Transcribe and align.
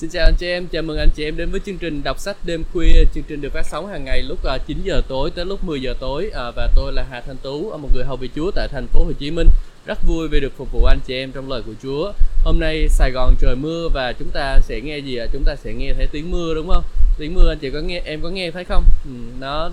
Xin 0.00 0.10
chào 0.10 0.24
anh 0.24 0.34
chị 0.38 0.46
em, 0.46 0.66
chào 0.66 0.82
mừng 0.82 0.98
anh 0.98 1.10
chị 1.14 1.24
em 1.24 1.36
đến 1.36 1.50
với 1.50 1.60
chương 1.66 1.78
trình 1.78 2.02
đọc 2.02 2.18
sách 2.18 2.36
đêm 2.44 2.64
khuya. 2.72 3.04
Chương 3.14 3.24
trình 3.28 3.40
được 3.40 3.52
phát 3.52 3.66
sóng 3.70 3.86
hàng 3.86 4.04
ngày 4.04 4.22
lúc 4.22 4.44
à, 4.44 4.58
9 4.66 4.78
giờ 4.84 5.00
tối 5.08 5.30
tới 5.30 5.44
lúc 5.44 5.64
10 5.64 5.80
giờ 5.80 5.94
tối 6.00 6.30
à, 6.34 6.50
và 6.56 6.68
tôi 6.76 6.92
là 6.92 7.04
Hà 7.10 7.20
Thanh 7.20 7.36
Tú, 7.42 7.70
à, 7.70 7.76
một 7.76 7.88
người 7.94 8.04
hầu 8.04 8.16
vị 8.16 8.30
Chúa 8.36 8.50
tại 8.50 8.68
thành 8.68 8.86
phố 8.86 9.04
Hồ 9.04 9.12
Chí 9.18 9.30
Minh. 9.30 9.48
Rất 9.86 9.98
vui 10.06 10.28
vì 10.28 10.40
được 10.40 10.52
phục 10.56 10.72
vụ 10.72 10.84
anh 10.84 10.98
chị 11.06 11.14
em 11.14 11.32
trong 11.32 11.48
lời 11.50 11.62
của 11.66 11.72
Chúa. 11.82 12.12
Hôm 12.44 12.60
nay 12.60 12.88
Sài 12.88 13.10
Gòn 13.10 13.34
trời 13.40 13.56
mưa 13.56 13.88
và 13.94 14.12
chúng 14.12 14.30
ta 14.30 14.58
sẽ 14.62 14.80
nghe 14.80 14.98
gì 14.98 15.16
ạ? 15.16 15.26
Chúng 15.32 15.44
ta 15.44 15.56
sẽ 15.56 15.72
nghe 15.72 15.92
thấy 15.96 16.06
tiếng 16.12 16.30
mưa 16.30 16.54
đúng 16.54 16.68
không? 16.68 16.84
Tiếng 17.18 17.34
mưa 17.34 17.48
anh 17.52 17.58
chị 17.58 17.70
có 17.70 17.80
nghe 17.80 18.02
em 18.04 18.20
có 18.22 18.28
nghe 18.28 18.50
thấy 18.50 18.64
không? 18.64 18.84
Ừ, 19.04 19.10
nó 19.40 19.70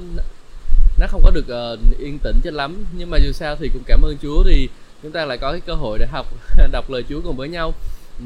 nó 1.00 1.07
không 1.07 1.21
có 1.23 1.32
được 1.32 1.73
uh, 1.73 2.00
yên 2.00 2.20
tĩnh 2.23 2.39
cho 2.44 2.52
lắm 2.52 2.86
nhưng 2.98 3.09
mà 3.09 3.18
dù 3.18 3.32
sao 3.32 3.55
thì 3.59 3.70
cũng 3.73 3.84
cảm 3.86 4.02
ơn 4.02 4.18
Chúa 4.21 4.44
thì 4.44 4.70
chúng 5.04 5.12
ta 5.12 5.25
lại 5.25 5.38
có 5.38 5.52
cái 5.52 5.62
cơ 5.62 5.74
hội 5.74 6.00
để 6.00 6.06
học 6.06 6.25
đọc 6.71 6.89
lời 6.89 7.04
Chúa 7.10 7.21
cùng 7.21 7.38
với 7.38 7.50
nhau. 7.50 7.74
Ừ 8.20 8.25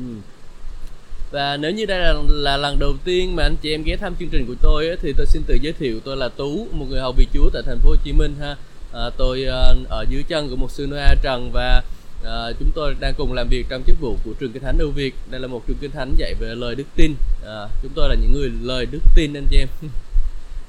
và 1.32 1.58
nếu 1.58 1.72
như 1.72 1.86
đây 1.86 2.00
là, 2.00 2.14
là 2.28 2.58
lần 2.58 2.80
đầu 2.80 2.94
tiên 3.04 3.36
mà 3.36 3.44
anh 3.44 3.56
chị 3.62 3.74
em 3.74 3.84
ghé 3.84 3.96
thăm 3.98 4.16
chương 4.20 4.30
trình 4.30 4.46
của 4.48 4.56
tôi 4.62 4.88
ấy, 4.88 4.98
thì 5.02 5.14
tôi 5.18 5.26
xin 5.26 5.42
tự 5.48 5.58
giới 5.62 5.74
thiệu 5.74 6.00
tôi 6.06 6.18
là 6.18 6.30
Tú 6.30 6.68
một 6.72 6.86
người 6.90 7.00
hầu 7.00 7.12
vị 7.12 7.28
Chúa 7.34 7.50
tại 7.54 7.64
thành 7.66 7.80
phố 7.80 7.90
Hồ 7.90 7.96
Chí 8.04 8.12
Minh 8.14 8.36
ha. 8.40 8.56
À, 8.94 9.10
tôi 9.18 9.46
à, 9.46 9.74
ở 9.90 10.06
dưới 10.10 10.24
chân 10.24 10.50
của 10.50 10.56
một 10.56 10.72
sư 10.72 10.88
Noa 10.92 11.16
Trần 11.24 11.52
và 11.54 11.82
à, 12.26 12.52
chúng 12.60 12.72
tôi 12.76 12.96
đang 13.00 13.14
cùng 13.18 13.34
làm 13.34 13.48
việc 13.50 13.66
trong 13.70 13.84
chức 13.88 14.00
vụ 14.00 14.18
của 14.26 14.32
trường 14.40 14.52
kinh 14.52 14.64
thánh 14.64 14.78
ưu 14.78 14.92
Việt. 14.92 15.16
Đây 15.30 15.42
là 15.42 15.48
một 15.48 15.68
trường 15.68 15.78
kinh 15.82 15.92
thánh 15.92 16.16
dạy 16.18 16.34
về 16.40 16.56
lời 16.56 16.76
đức 16.76 16.84
tin. 16.96 17.16
À, 17.46 17.68
chúng 17.82 17.92
tôi 17.96 18.10
là 18.10 18.16
những 18.22 18.34
người 18.34 18.52
lời 18.62 18.86
đức 18.92 19.02
tin 19.16 19.34
anh 19.34 19.48
chị 19.52 19.58
em. 19.58 19.68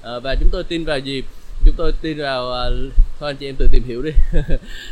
À, 0.03 0.19
và 0.19 0.35
chúng 0.41 0.49
tôi 0.53 0.65
tin 0.65 0.85
vào 0.85 0.99
gì? 0.99 1.23
Chúng 1.65 1.75
tôi 1.79 1.93
tin 2.03 2.19
vào 2.19 2.53
à, 2.53 2.69
thôi 3.23 3.31
anh 3.31 3.37
chị 3.37 3.49
em 3.49 3.57
tự 3.57 3.69
tìm 3.73 3.83
hiểu 3.85 4.03
đi. 4.03 4.11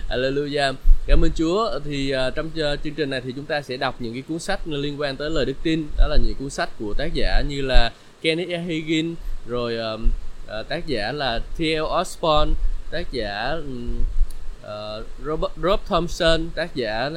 Alleluia 0.08 0.72
cảm 1.06 1.24
ơn 1.24 1.30
Chúa. 1.34 1.78
Thì 1.84 2.14
uh, 2.14 2.34
trong 2.34 2.46
uh, 2.46 2.82
chương 2.84 2.94
trình 2.94 3.10
này 3.10 3.20
thì 3.24 3.32
chúng 3.36 3.44
ta 3.44 3.62
sẽ 3.62 3.76
đọc 3.76 3.94
những 3.98 4.12
cái 4.12 4.22
cuốn 4.28 4.38
sách 4.38 4.68
liên 4.68 5.00
quan 5.00 5.16
tới 5.16 5.30
lời 5.30 5.44
đức 5.44 5.56
tin. 5.62 5.86
Đó 5.98 6.06
là 6.06 6.16
những 6.16 6.34
cuốn 6.38 6.50
sách 6.50 6.68
của 6.78 6.94
tác 6.94 7.14
giả 7.14 7.42
như 7.48 7.62
là 7.62 7.90
Kenneth 8.22 8.50
Hagin 8.50 9.14
rồi 9.46 9.76
um, 9.76 10.08
uh, 10.60 10.68
tác 10.68 10.86
giả 10.86 11.12
là 11.12 11.40
T.L. 11.58 12.00
Osborne 12.00 12.54
tác 12.90 13.12
giả 13.12 13.56
uh, 14.62 15.06
Robert 15.24 15.52
Rob 15.62 15.80
Thompson 15.88 16.48
tác 16.54 16.74
giả 16.74 17.10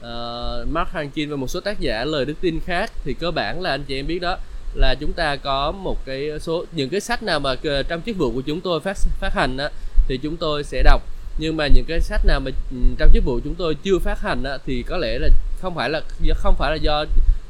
uh, 0.00 0.68
Mark 0.68 0.88
Hankin 0.92 1.30
và 1.30 1.36
một 1.36 1.48
số 1.48 1.60
tác 1.60 1.80
giả 1.80 2.04
lời 2.04 2.24
đức 2.24 2.34
tin 2.40 2.60
khác. 2.66 2.92
Thì 3.04 3.14
cơ 3.14 3.30
bản 3.30 3.60
là 3.60 3.70
anh 3.70 3.84
chị 3.84 3.98
em 3.98 4.06
biết 4.06 4.18
đó 4.18 4.36
là 4.74 4.94
chúng 5.00 5.12
ta 5.12 5.36
có 5.36 5.72
một 5.72 6.06
cái 6.06 6.30
số 6.40 6.64
những 6.72 6.90
cái 6.90 7.00
sách 7.00 7.22
nào 7.22 7.40
mà 7.40 7.54
trong 7.88 8.02
chức 8.06 8.16
vụ 8.16 8.32
của 8.32 8.40
chúng 8.40 8.60
tôi 8.60 8.80
phát 8.80 8.96
phát 9.20 9.34
hành 9.34 9.56
á, 9.56 9.70
thì 10.08 10.18
chúng 10.22 10.36
tôi 10.36 10.64
sẽ 10.64 10.82
đọc. 10.82 11.02
Nhưng 11.38 11.56
mà 11.56 11.66
những 11.66 11.84
cái 11.84 12.00
sách 12.00 12.24
nào 12.24 12.40
mà 12.40 12.50
ừ, 12.70 12.76
trong 12.98 13.10
chức 13.14 13.24
vụ 13.24 13.40
chúng 13.44 13.54
tôi 13.54 13.74
chưa 13.82 13.98
phát 13.98 14.20
hành 14.20 14.44
á, 14.44 14.58
thì 14.66 14.82
có 14.82 14.96
lẽ 14.96 15.18
là 15.18 15.28
không 15.60 15.74
phải 15.74 15.90
là 15.90 16.00
không 16.34 16.54
phải 16.58 16.70
là 16.70 16.76
do 16.76 17.04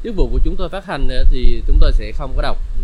chức 0.04 0.16
vụ 0.16 0.28
của 0.32 0.40
chúng 0.44 0.56
tôi 0.56 0.68
phát 0.68 0.86
hành 0.86 1.08
nữa, 1.08 1.22
thì 1.30 1.62
chúng 1.66 1.78
tôi 1.80 1.92
sẽ 1.92 2.12
không 2.12 2.32
có 2.36 2.42
đọc. 2.42 2.58
Ừ. 2.76 2.82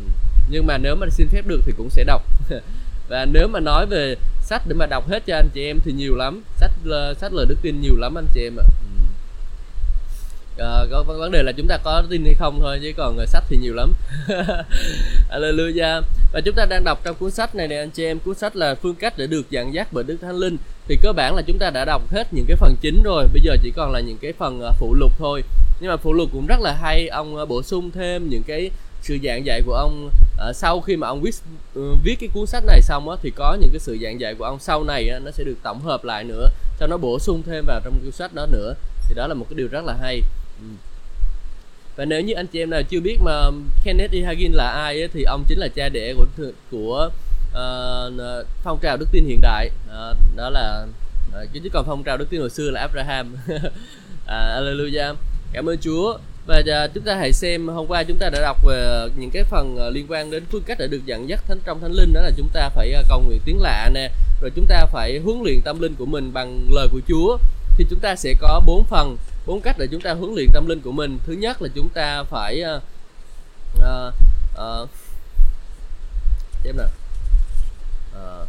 Nhưng 0.50 0.67
mà 0.67 0.78
nếu 0.78 0.97
mà 0.97 1.06
xin 1.11 1.28
phép 1.28 1.47
được 1.47 1.61
thì 1.67 1.72
cũng 1.77 1.91
sẽ 1.91 2.05
đọc. 2.05 2.22
Và 3.08 3.25
nếu 3.25 3.48
mà 3.48 3.61
nói 3.61 3.86
về 3.86 4.17
sách 4.41 4.62
để 4.69 4.75
mà 4.75 4.86
đọc 4.86 5.08
hết 5.08 5.22
cho 5.27 5.36
anh 5.36 5.48
chị 5.55 5.64
em 5.64 5.78
thì 5.84 5.92
nhiều 5.92 6.17
lắm. 6.17 6.42
Sách 6.56 6.70
ờ, 6.91 7.14
sách 7.14 7.33
lời 7.33 7.47
đức 7.48 7.56
tin 7.62 7.80
nhiều 7.80 7.97
lắm 7.97 8.19
anh 8.19 8.27
chị 8.34 8.41
em 8.42 8.56
ạ. 8.56 8.64
Ừ 8.64 9.04
à, 10.59 10.85
có 10.91 11.03
vấn 11.03 11.31
đề 11.31 11.43
là 11.43 11.53
chúng 11.53 11.67
ta 11.69 11.79
có 11.85 12.03
tin 12.11 12.25
hay 12.25 12.35
không 12.35 12.59
thôi 12.61 12.79
chứ 12.83 12.93
còn 12.97 13.17
uh, 13.23 13.29
sách 13.29 13.45
thì 13.49 13.57
nhiều 13.57 13.75
lắm. 13.75 13.93
Hallelujah. 15.31 16.03
Và 16.33 16.41
chúng 16.45 16.55
ta 16.55 16.67
đang 16.67 16.85
đọc 16.85 17.01
trong 17.05 17.17
cuốn 17.17 17.31
sách 17.31 17.55
này 17.55 17.69
nè 17.69 17.77
anh 17.77 17.91
chị 17.91 18.05
em. 18.05 18.19
Cuốn 18.19 18.35
sách 18.35 18.57
là 18.57 18.75
phương 18.75 18.95
cách 18.95 19.15
để 19.17 19.27
được 19.27 19.51
dẫn 19.51 19.75
dắt 19.75 19.89
bởi 19.93 20.05
Đức 20.05 20.17
Thánh 20.23 20.37
Linh. 20.37 20.57
Thì 20.89 20.97
cơ 21.03 21.13
bản 21.13 21.35
là 21.35 21.43
chúng 21.43 21.59
ta 21.59 21.71
đã 21.71 21.85
đọc 21.85 22.03
hết 22.11 22.35
những 22.35 22.45
cái 22.49 22.57
phần 22.57 22.77
chính 22.81 23.03
rồi. 23.05 23.27
Bây 23.33 23.41
giờ 23.45 23.57
chỉ 23.63 23.73
còn 23.77 23.93
là 23.93 24.01
những 24.01 24.19
cái 24.19 24.33
phần 24.33 24.61
uh, 24.69 24.75
phụ 24.79 24.95
lục 24.95 25.13
thôi. 25.19 25.43
Nhưng 25.81 25.91
mà 25.91 25.97
phụ 25.97 26.13
lục 26.13 26.29
cũng 26.33 26.47
rất 26.47 26.61
là 26.61 26.73
hay. 26.83 27.09
Ông 27.09 27.37
uh, 27.37 27.49
bổ 27.49 27.63
sung 27.63 27.91
thêm 27.91 28.29
những 28.31 28.43
cái 28.43 28.71
sự 29.03 29.19
giảng 29.25 29.47
dạy 29.47 29.63
của 29.67 29.75
ông 29.75 30.11
uh, 30.48 30.57
sau 30.57 30.81
khi 30.81 30.97
mà 30.97 31.09
ông 31.09 31.20
viết 31.20 31.35
uh, 31.79 31.98
viết 32.05 32.17
cái 32.20 32.29
cuốn 32.35 32.47
sách 32.47 32.64
này 32.67 32.81
xong 32.83 33.09
á 33.09 33.17
thì 33.23 33.31
có 33.37 33.57
những 33.61 33.70
cái 33.73 33.81
sự 33.81 33.98
giảng 34.03 34.20
dạy 34.20 34.35
của 34.35 34.45
ông 34.45 34.59
sau 34.59 34.85
này 34.85 35.09
á, 35.09 35.19
nó 35.19 35.31
sẽ 35.31 35.45
được 35.45 35.57
tổng 35.63 35.81
hợp 35.81 36.05
lại 36.05 36.25
nữa. 36.25 36.48
Cho 36.81 36.87
nó 36.87 36.97
bổ 36.97 37.19
sung 37.19 37.43
thêm 37.47 37.64
vào 37.67 37.81
trong 37.85 37.98
cuốn 38.03 38.13
sách 38.13 38.35
đó 38.35 38.47
nữa. 38.47 38.75
Thì 39.09 39.14
đó 39.14 39.27
là 39.27 39.35
một 39.35 39.47
cái 39.51 39.57
điều 39.57 39.69
rất 39.69 39.85
là 39.85 39.97
hay. 40.01 40.20
Ừ. 40.61 40.67
và 41.97 42.05
nếu 42.05 42.20
như 42.20 42.35
anh 42.35 42.47
chị 42.47 42.59
em 42.59 42.70
nào 42.70 42.83
chưa 42.83 43.01
biết 43.01 43.19
mà 43.23 43.51
Kenneth 43.85 44.15
E. 44.15 44.20
Hagin 44.20 44.53
là 44.53 44.69
ai 44.69 45.01
ấy, 45.01 45.09
thì 45.13 45.23
ông 45.23 45.45
chính 45.48 45.59
là 45.59 45.69
cha 45.69 45.89
đẻ 45.89 46.15
của 46.15 46.27
của 46.70 47.11
uh, 47.55 48.47
phong 48.63 48.79
trào 48.83 48.97
đức 48.97 49.07
tin 49.13 49.25
hiện 49.27 49.41
đại. 49.41 49.70
Uh, 49.87 50.17
đó 50.37 50.51
là 50.51 50.87
ờ, 51.33 51.43
uh, 51.43 51.48
chứ 51.53 51.69
còn 51.73 51.85
phong 51.87 52.03
trào 52.03 52.17
đức 52.17 52.31
tin 52.31 52.41
hồi 52.41 52.51
xưa 52.51 52.70
là 52.70 52.81
Abraham. 52.81 53.37
À, 54.27 54.55
Alleluia 54.55 55.05
cảm 55.53 55.69
ơn 55.69 55.77
Chúa. 55.81 56.19
Và 56.47 56.59
uh, 56.59 56.95
chúng 56.95 57.05
ta 57.05 57.14
hãy 57.14 57.33
xem 57.33 57.69
hôm 57.69 57.87
qua 57.87 58.03
chúng 58.05 58.19
ta 58.19 58.31
đã 58.31 58.41
đọc 58.41 58.64
về 58.67 59.09
những 59.17 59.31
cái 59.31 59.45
phần 59.45 59.77
uh, 59.77 59.95
liên 59.95 60.07
quan 60.09 60.31
đến 60.31 60.45
phương 60.51 60.63
cách 60.67 60.79
để 60.81 60.87
được 60.87 61.07
dẫn 61.07 61.29
dắt 61.29 61.41
thánh 61.48 61.59
trong 61.64 61.81
thánh 61.81 61.93
linh 61.93 62.13
đó 62.13 62.20
là 62.20 62.31
chúng 62.37 62.48
ta 62.53 62.69
phải 62.69 62.93
uh, 63.01 63.07
cầu 63.09 63.20
nguyện 63.20 63.41
tiếng 63.45 63.61
lạ 63.61 63.91
nè 63.95 64.11
rồi 64.41 64.51
chúng 64.57 64.67
ta 64.67 64.87
phải 64.87 65.19
huấn 65.19 65.43
luyện 65.45 65.61
tâm 65.64 65.81
linh 65.81 65.95
của 65.95 66.07
mình 66.07 66.33
bằng 66.33 66.69
lời 66.70 66.89
của 66.93 67.01
Chúa. 67.09 67.39
Thì 67.77 67.87
chúng 67.91 68.01
ta 68.01 68.17
sẽ 68.17 68.35
có 68.41 68.61
bốn 68.67 68.85
phần 68.85 69.17
bốn 69.47 69.61
cách 69.61 69.77
để 69.79 69.87
chúng 69.91 70.01
ta 70.01 70.13
huấn 70.13 70.35
luyện 70.35 70.49
tâm 70.53 70.67
linh 70.67 70.81
của 70.81 70.93
mình. 70.93 71.19
Thứ 71.27 71.33
nhất 71.33 71.63
là 71.63 71.69
chúng 71.75 71.89
ta 71.89 72.23
phải 72.23 72.63
uh, 72.77 72.83
uh, 73.79 74.15
uh, 74.55 74.89
xem 76.65 76.77
nào. 76.77 76.89
Uh, 78.13 78.49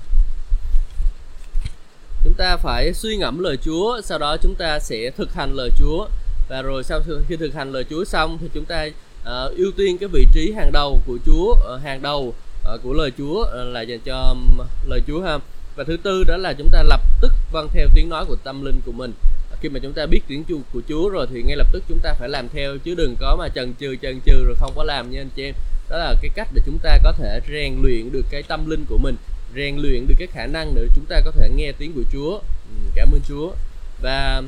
chúng 2.24 2.34
ta 2.34 2.58
phải 2.58 2.94
suy 2.94 3.18
ngẫm 3.18 3.40
lời 3.40 3.58
Chúa 3.58 4.02
sau 4.04 4.18
đó 4.20 4.38
chúng 4.42 4.56
ta 4.56 4.80
sẽ 4.80 5.12
thực 5.18 5.34
hành 5.34 5.54
lời 5.54 5.70
Chúa. 5.78 6.08
Và 6.50 6.62
rồi 6.62 6.84
sau 6.84 7.02
khi 7.28 7.36
thực 7.36 7.54
hành 7.54 7.72
lời 7.72 7.86
Chúa 7.90 8.04
xong 8.06 8.38
thì 8.42 8.50
chúng 8.54 8.66
ta 8.66 8.86
uh, 9.22 9.58
ưu 9.58 9.72
tiên 9.78 9.98
cái 9.98 10.10
vị 10.14 10.26
trí 10.34 10.54
hàng 10.58 10.72
đầu 10.72 11.02
của 11.08 11.18
Chúa 11.26 11.52
uh, 11.52 11.82
hàng 11.84 12.02
đầu 12.02 12.34
uh, 12.74 12.84
của 12.84 12.94
lời 12.94 13.12
Chúa 13.18 13.42
uh, 13.42 13.74
là 13.74 13.82
dành 13.82 14.00
cho 14.06 14.18
um, 14.18 14.66
lời 14.86 15.02
Chúa 15.08 15.22
ha. 15.22 15.38
Và 15.76 15.84
thứ 15.84 15.98
tư 16.04 16.24
đó 16.24 16.38
là 16.38 16.54
chúng 16.58 16.70
ta 16.72 16.84
lập 16.84 17.02
tức 17.22 17.32
vâng 17.52 17.70
theo 17.74 17.88
tiếng 17.96 18.10
nói 18.10 18.26
của 18.28 18.36
tâm 18.44 18.66
linh 18.66 18.82
của 18.86 18.92
mình 18.92 19.14
khi 19.62 19.70
mà 19.70 19.80
chúng 19.80 19.94
ta 19.94 20.06
biết 20.06 20.22
tiếng 20.28 20.44
chuông 20.44 20.62
của 20.74 20.82
Chúa 20.90 21.10
rồi 21.10 21.28
thì 21.34 21.44
ngay 21.44 21.56
lập 21.56 21.68
tức 21.74 21.84
chúng 21.90 22.00
ta 22.04 22.14
phải 22.14 22.30
làm 22.30 22.50
theo 22.50 22.78
chứ 22.78 22.96
đừng 22.96 23.16
có 23.20 23.36
mà 23.40 23.50
chần 23.50 23.74
chừ 23.80 23.96
chần 24.02 24.20
chừ 24.26 24.46
rồi 24.46 24.56
không 24.60 24.74
có 24.76 24.84
làm 24.84 25.12
nha 25.12 25.22
anh 25.22 25.30
chị 25.36 25.44
em. 25.44 25.54
Đó 25.90 25.98
là 25.98 26.14
cái 26.22 26.30
cách 26.36 26.48
để 26.54 26.62
chúng 26.66 26.78
ta 26.84 27.00
có 27.04 27.12
thể 27.12 27.40
rèn 27.50 27.74
luyện 27.82 28.12
được 28.12 28.26
cái 28.30 28.44
tâm 28.44 28.70
linh 28.70 28.86
của 28.90 28.98
mình 28.98 29.16
rèn 29.56 29.78
luyện 29.78 30.08
được 30.08 30.16
cái 30.18 30.28
khả 30.28 30.46
năng 30.46 30.76
để 30.76 30.88
chúng 30.96 31.06
ta 31.06 31.22
có 31.26 31.32
thể 31.32 31.50
nghe 31.56 31.72
tiếng 31.78 31.94
của 31.94 32.04
Chúa. 32.12 32.32
Ừ, 32.38 32.90
cảm 32.96 33.12
ơn 33.12 33.22
Chúa. 33.28 33.52
Và 34.02 34.42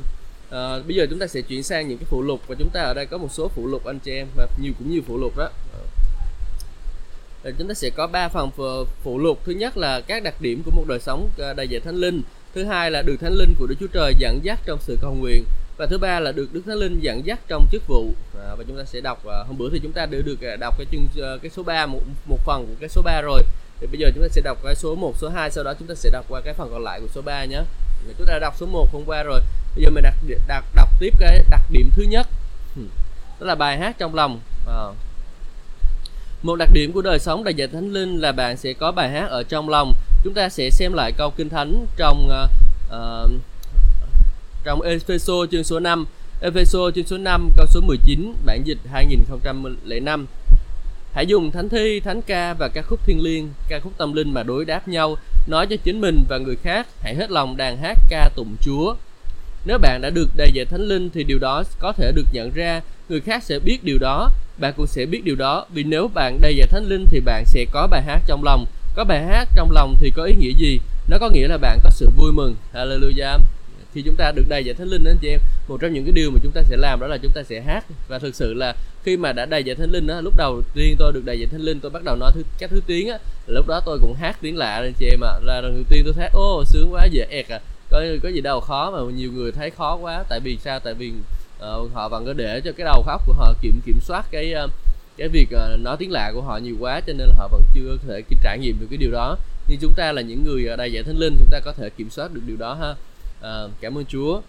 uh, 0.48 0.86
bây 0.86 0.96
giờ 0.96 1.06
chúng 1.10 1.18
ta 1.18 1.26
sẽ 1.26 1.40
chuyển 1.40 1.62
sang 1.62 1.88
những 1.88 1.98
cái 1.98 2.06
phụ 2.10 2.22
lục 2.22 2.40
và 2.46 2.54
chúng 2.58 2.70
ta 2.70 2.80
ở 2.80 2.94
đây 2.94 3.06
có 3.06 3.18
một 3.18 3.28
số 3.32 3.48
phụ 3.48 3.66
lục 3.66 3.84
anh 3.84 3.98
chị 3.98 4.12
em 4.12 4.26
và 4.36 4.46
nhiều 4.62 4.72
cũng 4.78 4.90
nhiều 4.90 5.02
phụ 5.06 5.18
lục 5.18 5.36
đó. 5.36 5.50
Ờ, 7.42 7.52
chúng 7.58 7.68
ta 7.68 7.74
sẽ 7.74 7.90
có 7.90 8.06
ba 8.06 8.28
phần 8.28 8.50
phụ 9.02 9.18
lục. 9.18 9.40
Thứ 9.44 9.52
nhất 9.52 9.76
là 9.76 10.00
các 10.00 10.22
đặc 10.22 10.34
điểm 10.40 10.62
của 10.64 10.70
một 10.70 10.84
đời 10.88 11.00
sống 11.00 11.30
ờ, 11.38 11.54
đầy 11.54 11.68
dạy 11.68 11.80
thánh 11.80 11.96
linh 11.96 12.22
thứ 12.54 12.64
hai 12.64 12.90
là 12.90 13.02
được 13.02 13.16
thánh 13.20 13.32
linh 13.32 13.54
của 13.58 13.66
đức 13.66 13.74
chúa 13.80 13.86
trời 13.86 14.14
dẫn 14.18 14.40
dắt 14.42 14.60
trong 14.66 14.78
sự 14.80 14.98
cầu 15.00 15.14
nguyện. 15.14 15.44
Và 15.76 15.86
thứ 15.86 15.98
ba 15.98 16.20
là 16.20 16.32
được 16.32 16.52
đức 16.52 16.62
thánh 16.66 16.76
linh 16.76 17.00
dẫn 17.00 17.26
dắt 17.26 17.38
trong 17.48 17.66
chức 17.72 17.82
vụ. 17.86 18.12
À, 18.38 18.54
và 18.58 18.64
chúng 18.68 18.76
ta 18.76 18.84
sẽ 18.84 19.00
đọc 19.00 19.26
à, 19.26 19.44
hôm 19.46 19.58
bữa 19.58 19.70
thì 19.70 19.80
chúng 19.82 19.92
ta 19.92 20.06
đã 20.06 20.18
được 20.24 20.40
à, 20.42 20.56
đọc 20.56 20.74
cái 20.78 20.86
chương 20.92 21.06
ờ, 21.24 21.38
cái 21.42 21.50
số 21.50 21.62
3 21.62 21.86
một, 21.86 22.00
một 22.26 22.38
phần 22.44 22.66
của 22.66 22.74
cái 22.80 22.88
số 22.88 23.02
3 23.02 23.20
rồi. 23.20 23.42
Thì 23.80 23.86
bây 23.86 24.00
giờ 24.00 24.10
chúng 24.14 24.22
ta 24.22 24.28
sẽ 24.28 24.40
đọc 24.44 24.58
cái 24.64 24.74
số 24.74 24.94
1, 24.94 25.14
số 25.18 25.28
2 25.28 25.50
sau 25.50 25.64
đó 25.64 25.74
chúng 25.78 25.88
ta 25.88 25.94
sẽ 25.94 26.10
đọc 26.10 26.24
qua 26.28 26.40
cái 26.40 26.54
phần 26.54 26.70
còn 26.72 26.84
lại 26.84 27.00
của 27.00 27.08
số 27.14 27.22
3 27.22 27.44
nhé. 27.44 27.62
Chúng 28.18 28.26
ta 28.26 28.32
đã 28.32 28.38
đọc 28.38 28.54
số 28.56 28.66
1 28.66 28.88
hôm 28.92 29.02
qua 29.06 29.22
rồi. 29.22 29.40
Bây 29.74 29.84
giờ 29.84 29.90
mình 29.90 30.02
đặt, 30.02 30.14
đặt 30.48 30.64
đọc 30.74 30.88
tiếp 31.00 31.14
cái 31.20 31.44
đặc 31.50 31.62
điểm 31.70 31.90
thứ 31.96 32.02
nhất. 32.02 32.26
Đó 33.40 33.46
là 33.46 33.54
bài 33.54 33.78
hát 33.78 33.98
trong 33.98 34.14
lòng. 34.14 34.40
À. 34.66 34.84
một 36.42 36.56
đặc 36.56 36.68
điểm 36.72 36.92
của 36.92 37.02
đời 37.02 37.18
sống 37.18 37.44
đầy 37.44 37.54
dạy 37.54 37.68
thánh 37.68 37.92
linh 37.92 38.16
là 38.16 38.32
bạn 38.32 38.56
sẽ 38.56 38.72
có 38.72 38.92
bài 38.92 39.10
hát 39.10 39.28
ở 39.30 39.42
trong 39.42 39.68
lòng 39.68 39.92
chúng 40.24 40.34
ta 40.34 40.48
sẽ 40.48 40.70
xem 40.70 40.92
lại 40.92 41.12
câu 41.12 41.30
kinh 41.30 41.48
thánh 41.48 41.86
trong 41.96 42.28
uh, 42.28 42.50
uh, 42.96 43.30
trong 44.64 44.82
Epheso 44.82 45.34
chương 45.50 45.64
số 45.64 45.80
5 45.80 46.06
Epheso 46.40 46.78
chương 46.94 47.06
số 47.06 47.18
5 47.18 47.50
câu 47.56 47.66
số 47.66 47.80
19 47.80 48.34
bản 48.44 48.62
dịch 48.64 48.78
2005 48.92 50.26
Hãy 51.12 51.26
dùng 51.26 51.50
thánh 51.50 51.68
thi, 51.68 52.00
thánh 52.00 52.22
ca 52.22 52.54
và 52.54 52.68
ca 52.68 52.82
khúc 52.82 53.00
thiên 53.06 53.20
liêng, 53.22 53.48
ca 53.68 53.80
khúc 53.80 53.92
tâm 53.98 54.12
linh 54.12 54.34
mà 54.34 54.42
đối 54.42 54.64
đáp 54.64 54.88
nhau, 54.88 55.16
nói 55.46 55.66
cho 55.66 55.76
chính 55.84 56.00
mình 56.00 56.24
và 56.28 56.38
người 56.38 56.56
khác, 56.56 56.86
hãy 57.00 57.14
hết 57.14 57.30
lòng 57.30 57.56
đàn 57.56 57.76
hát 57.76 57.98
ca 58.08 58.28
tụng 58.36 58.56
Chúa. 58.60 58.94
Nếu 59.64 59.78
bạn 59.78 60.00
đã 60.00 60.10
được 60.10 60.28
đầy 60.36 60.50
dạy 60.54 60.64
thánh 60.64 60.80
linh 60.80 61.10
thì 61.10 61.24
điều 61.24 61.38
đó 61.38 61.62
có 61.78 61.92
thể 61.92 62.12
được 62.12 62.26
nhận 62.32 62.50
ra, 62.54 62.80
người 63.08 63.20
khác 63.20 63.42
sẽ 63.42 63.58
biết 63.58 63.84
điều 63.84 63.98
đó, 63.98 64.28
bạn 64.58 64.72
cũng 64.76 64.86
sẽ 64.86 65.06
biết 65.06 65.24
điều 65.24 65.36
đó, 65.36 65.66
vì 65.74 65.82
nếu 65.82 66.08
bạn 66.14 66.38
đầy 66.40 66.56
dạy 66.56 66.66
thánh 66.66 66.84
linh 66.84 67.04
thì 67.10 67.20
bạn 67.20 67.44
sẽ 67.46 67.64
có 67.72 67.88
bài 67.90 68.02
hát 68.02 68.22
trong 68.26 68.44
lòng, 68.44 68.64
có 68.98 69.04
bài 69.04 69.24
hát 69.26 69.48
trong 69.54 69.70
lòng 69.70 69.96
thì 69.98 70.10
có 70.10 70.24
ý 70.24 70.34
nghĩa 70.34 70.52
gì? 70.58 70.80
Nó 71.08 71.18
có 71.18 71.30
nghĩa 71.30 71.48
là 71.48 71.58
bạn 71.58 71.78
có 71.84 71.90
sự 71.90 72.08
vui 72.16 72.32
mừng. 72.32 72.54
Hallelujah. 72.74 73.38
Khi 73.94 74.02
chúng 74.02 74.14
ta 74.14 74.32
được 74.32 74.44
đầy 74.48 74.64
dạy 74.64 74.74
thánh 74.74 74.88
linh 74.88 75.04
đó 75.04 75.10
anh 75.10 75.18
chị 75.20 75.28
em. 75.28 75.40
Một 75.68 75.80
trong 75.80 75.92
những 75.92 76.04
cái 76.04 76.12
điều 76.12 76.30
mà 76.30 76.38
chúng 76.42 76.52
ta 76.52 76.62
sẽ 76.62 76.76
làm 76.76 77.00
đó 77.00 77.06
là 77.06 77.18
chúng 77.22 77.32
ta 77.32 77.42
sẽ 77.42 77.60
hát. 77.60 77.84
Và 78.08 78.18
thực 78.18 78.34
sự 78.34 78.54
là 78.54 78.74
khi 79.04 79.16
mà 79.16 79.32
đã 79.32 79.46
đầy 79.46 79.64
dạy 79.64 79.76
thánh 79.76 79.90
linh 79.90 80.06
đó 80.06 80.20
lúc 80.20 80.34
đầu 80.36 80.62
tiên 80.74 80.96
tôi 80.98 81.12
được 81.12 81.24
đầy 81.24 81.38
dạy 81.38 81.48
thánh 81.52 81.60
linh 81.60 81.80
tôi 81.80 81.90
bắt 81.90 82.02
đầu 82.04 82.16
nói 82.16 82.30
thứ 82.34 82.42
các 82.58 82.70
thứ 82.70 82.80
tiếng 82.86 83.08
á 83.08 83.18
lúc 83.46 83.66
đó 83.66 83.80
tôi 83.86 83.98
cũng 84.00 84.14
hát 84.14 84.36
tiếng 84.40 84.56
lạ 84.56 84.74
anh 84.74 84.92
chị 84.98 85.06
em 85.10 85.20
ạ. 85.24 85.30
À. 85.30 85.40
là 85.42 85.60
lần 85.60 85.74
đầu 85.74 85.84
tiên 85.90 86.02
tôi 86.04 86.14
thấy 86.16 86.28
ô 86.32 86.64
sướng 86.66 86.92
quá 86.92 87.06
dễ 87.10 87.26
ẹt 87.30 87.48
à. 87.48 87.60
Có 87.90 88.04
có 88.22 88.28
gì 88.28 88.40
đâu 88.40 88.60
khó 88.60 88.90
mà 88.90 89.12
nhiều 89.16 89.32
người 89.32 89.52
thấy 89.52 89.70
khó 89.70 89.96
quá. 89.96 90.24
Tại 90.28 90.40
vì 90.40 90.58
sao? 90.64 90.80
Tại 90.80 90.94
vì 90.94 91.12
uh, 91.56 91.92
họ 91.94 92.08
vẫn 92.08 92.26
có 92.26 92.32
để 92.32 92.60
cho 92.64 92.72
cái 92.72 92.84
đầu 92.84 93.04
óc 93.06 93.22
của 93.26 93.32
họ 93.32 93.54
kiểm 93.62 93.80
kiểm 93.86 94.00
soát 94.00 94.26
cái 94.30 94.54
uh, 94.64 94.70
cái 95.18 95.28
việc 95.28 95.50
ờ, 95.50 95.76
nói 95.76 95.96
tiếng 95.98 96.12
lạ 96.12 96.30
của 96.34 96.42
họ 96.42 96.58
nhiều 96.58 96.76
quá 96.80 97.00
cho 97.00 97.12
nên 97.12 97.28
là 97.28 97.34
họ 97.38 97.48
vẫn 97.48 97.62
chưa 97.74 97.96
có 97.96 98.04
thể 98.08 98.22
trải 98.42 98.58
nghiệm 98.58 98.80
được 98.80 98.86
cái 98.90 98.96
điều 98.96 99.10
đó. 99.10 99.36
Nhưng 99.68 99.78
chúng 99.80 99.92
ta 99.96 100.12
là 100.12 100.22
những 100.22 100.44
người 100.44 100.76
đầy 100.78 100.92
dạy 100.92 101.02
thánh 101.02 101.18
linh 101.18 101.36
chúng 101.38 101.48
ta 101.50 101.60
có 101.60 101.72
thể 101.72 101.90
kiểm 101.90 102.10
soát 102.10 102.34
được 102.34 102.40
điều 102.46 102.56
đó 102.56 102.74
ha. 102.74 102.94
À, 103.42 103.62
cảm 103.80 103.98
ơn 103.98 104.04
Chúa. 104.04 104.40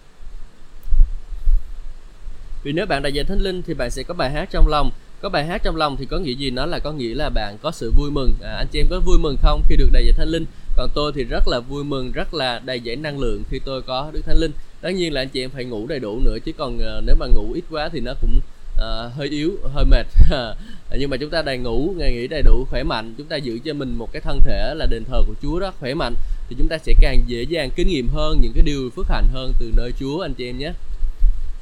Vì 2.64 2.72
nếu 2.72 2.86
bạn 2.86 3.04
đại 3.04 3.14
dạy 3.14 3.26
thánh 3.26 3.42
linh 3.42 3.62
thì 3.62 3.74
bạn 3.74 3.92
sẽ 3.92 4.04
có 4.04 4.14
bài 4.14 4.32
hát 4.32 4.50
trong 4.52 4.68
lòng. 4.68 4.92
Có 5.22 5.30
bài 5.30 5.46
hát 5.46 5.62
trong 5.64 5.76
lòng 5.76 5.98
thì 5.98 6.06
có 6.06 6.18
nghĩa 6.18 6.34
gì? 6.34 6.52
Nó 6.52 6.66
là 6.66 6.80
có 6.80 6.92
nghĩa 6.92 7.16
là 7.16 7.30
bạn 7.30 7.58
có 7.62 7.72
sự 7.72 7.92
vui 7.96 8.12
mừng. 8.12 8.34
À, 8.42 8.56
anh 8.58 8.68
chị 8.72 8.80
em 8.80 8.88
có 8.90 9.00
vui 9.00 9.18
mừng 9.20 9.38
không 9.42 9.64
khi 9.70 9.76
được 9.76 9.90
đại 9.92 10.06
dạy 10.06 10.14
thánh 10.18 10.30
linh? 10.30 10.46
Còn 10.78 10.90
tôi 10.96 11.12
thì 11.16 11.24
rất 11.24 11.48
là 11.48 11.60
vui 11.60 11.84
mừng 11.84 12.12
rất 12.12 12.34
là 12.34 12.62
đầy 12.66 12.80
dạy 12.80 12.96
năng 12.96 13.20
lượng 13.20 13.44
khi 13.50 13.60
tôi 13.66 13.82
có 13.82 14.10
đức 14.14 14.22
thánh 14.26 14.38
linh. 14.38 14.52
Tất 14.82 14.90
nhiên 14.90 15.14
là 15.14 15.22
anh 15.22 15.30
chị 15.30 15.44
em 15.44 15.50
phải 15.50 15.66
ngủ 15.66 15.88
đầy 15.88 16.00
đủ 16.00 16.20
nữa 16.20 16.38
chứ 16.46 16.52
còn 16.58 16.76
uh, 16.76 17.04
nếu 17.06 17.16
mà 17.20 17.26
ngủ 17.28 17.52
ít 17.54 17.64
quá 17.70 17.90
thì 17.90 18.00
nó 18.00 18.14
cũng 18.22 18.40
uh, 18.80 19.14
hơi 19.14 19.30
yếu 19.30 19.52
hơi 19.74 19.86
mệt 19.86 20.08
nhưng 21.00 21.10
mà 21.10 21.18
chúng 21.18 21.30
ta 21.30 21.42
đầy 21.42 21.58
ngủ 21.58 21.94
ngày 21.98 22.14
nghỉ 22.14 22.28
đầy 22.28 22.42
đủ 22.42 22.66
khỏe 22.70 22.84
mạnh 22.84 23.14
chúng 23.18 23.28
ta 23.28 23.36
giữ 23.36 23.60
cho 23.66 23.74
mình 23.74 23.96
một 23.96 24.10
cái 24.12 24.22
thân 24.22 24.40
thể 24.46 24.74
là 24.76 24.86
đền 24.86 25.04
thờ 25.04 25.24
của 25.28 25.36
Chúa 25.42 25.60
rất 25.60 25.76
khỏe 25.80 25.94
mạnh 25.94 26.14
thì 26.50 26.56
chúng 26.60 26.68
ta 26.68 26.78
sẽ 26.78 26.94
càng 27.02 27.24
dễ 27.28 27.44
dàng 27.44 27.70
kinh 27.76 27.88
nghiệm 27.88 28.08
hơn 28.08 28.40
những 28.42 28.52
cái 28.56 28.64
điều 28.66 28.90
phước 28.96 29.08
hạnh 29.10 29.28
hơn 29.34 29.54
từ 29.60 29.72
nơi 29.78 29.92
Chúa 30.00 30.22
anh 30.22 30.34
chị 30.34 30.50
em 30.50 30.58
nhé 30.58 30.74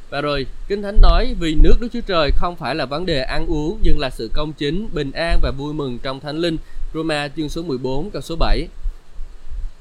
và 0.09 0.21
rồi, 0.21 0.45
Kinh 0.67 0.81
Thánh 0.81 0.97
nói 1.01 1.35
vì 1.39 1.55
nước 1.55 1.73
Đức 1.79 1.87
Chúa 1.93 2.01
Trời 2.07 2.31
không 2.35 2.55
phải 2.55 2.75
là 2.75 2.85
vấn 2.85 3.05
đề 3.05 3.21
ăn 3.21 3.47
uống 3.47 3.79
nhưng 3.83 3.99
là 3.99 4.09
sự 4.09 4.29
công 4.33 4.53
chính, 4.53 4.89
bình 4.93 5.11
an 5.11 5.39
và 5.41 5.51
vui 5.51 5.73
mừng 5.73 5.97
trong 6.03 6.19
Thánh 6.19 6.37
Linh. 6.37 6.57
Roma 6.93 7.27
chương 7.37 7.49
số 7.49 7.61
14 7.61 8.09
câu 8.11 8.21
số 8.21 8.35
7. 8.35 8.67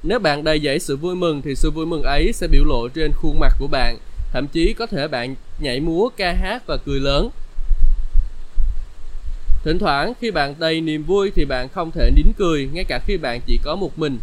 Nếu 0.03 0.19
bạn 0.19 0.44
đầy 0.44 0.61
dẫy 0.61 0.79
sự 0.79 0.97
vui 0.97 1.15
mừng 1.15 1.43
thì 1.43 1.55
sự 1.55 1.71
vui 1.71 1.87
mừng 1.87 2.03
ấy 2.03 2.33
sẽ 2.33 2.47
biểu 2.47 2.65
lộ 2.65 2.88
trên 2.88 3.12
khuôn 3.12 3.38
mặt 3.38 3.53
của 3.59 3.67
bạn. 3.67 3.99
Thậm 4.32 4.46
chí 4.46 4.73
có 4.73 4.87
thể 4.87 5.08
bạn 5.08 5.34
nhảy 5.58 5.81
múa, 5.81 6.08
ca 6.17 6.32
hát 6.32 6.62
và 6.67 6.76
cười 6.87 7.00
lớn. 7.00 7.31
Thỉnh 9.64 9.78
thoảng 9.78 10.12
khi 10.20 10.31
bạn 10.31 10.55
đầy 10.58 10.81
niềm 10.81 11.05
vui 11.05 11.31
thì 11.34 11.44
bạn 11.44 11.69
không 11.69 11.90
thể 11.90 12.11
nín 12.11 12.26
cười 12.38 12.69
ngay 12.73 12.84
cả 12.84 13.00
khi 13.06 13.17
bạn 13.17 13.40
chỉ 13.46 13.58
có 13.64 13.76
một 13.76 13.99
mình. 13.99 14.19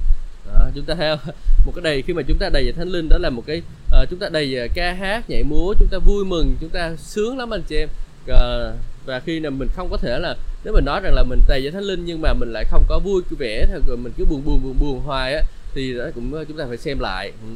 Đó, 0.53 0.69
chúng 0.75 0.85
ta 0.85 0.95
theo 0.95 1.17
một 1.65 1.71
cái 1.75 1.83
đầy 1.83 2.01
khi 2.01 2.13
mà 2.13 2.21
chúng 2.27 2.37
ta 2.37 2.49
đầy 2.49 2.65
về 2.65 2.71
thánh 2.71 2.87
linh 2.87 3.09
đó 3.09 3.17
là 3.17 3.29
một 3.29 3.43
cái 3.47 3.61
uh, 4.01 4.09
chúng 4.09 4.19
ta 4.19 4.29
đầy 4.29 4.55
về 4.55 4.67
ca 4.73 4.93
hát 4.93 5.29
nhảy 5.29 5.43
múa 5.43 5.73
chúng 5.79 5.87
ta 5.91 5.97
vui 5.97 6.25
mừng 6.25 6.55
chúng 6.61 6.69
ta 6.69 6.95
sướng 6.97 7.37
lắm 7.37 7.53
anh 7.53 7.61
chị 7.67 7.75
em 7.75 7.89
uh, 8.31 8.75
và 9.05 9.19
khi 9.19 9.39
nào 9.39 9.51
mình 9.51 9.67
không 9.75 9.89
có 9.89 9.97
thể 9.97 10.19
là 10.19 10.35
nếu 10.63 10.73
mình 10.73 10.85
nói 10.85 11.01
rằng 11.03 11.13
là 11.13 11.23
mình 11.23 11.39
đầy 11.47 11.61
về 11.61 11.71
thánh 11.71 11.83
linh 11.83 12.05
nhưng 12.05 12.21
mà 12.21 12.33
mình 12.33 12.53
lại 12.53 12.65
không 12.69 12.83
có 12.89 12.99
vui 12.99 13.21
vẻ 13.37 13.67
rồi 13.87 13.97
mình 13.97 14.13
cứ 14.17 14.25
buồn 14.25 14.41
buồn 14.45 14.59
buồn 14.63 14.75
buồn 14.79 14.99
hoài 14.99 15.33
á 15.33 15.41
thì 15.73 15.93
đó 15.93 16.05
cũng 16.15 16.45
chúng 16.47 16.57
ta 16.57 16.65
phải 16.67 16.77
xem 16.77 16.99
lại. 16.99 17.31
Ừ 17.43 17.49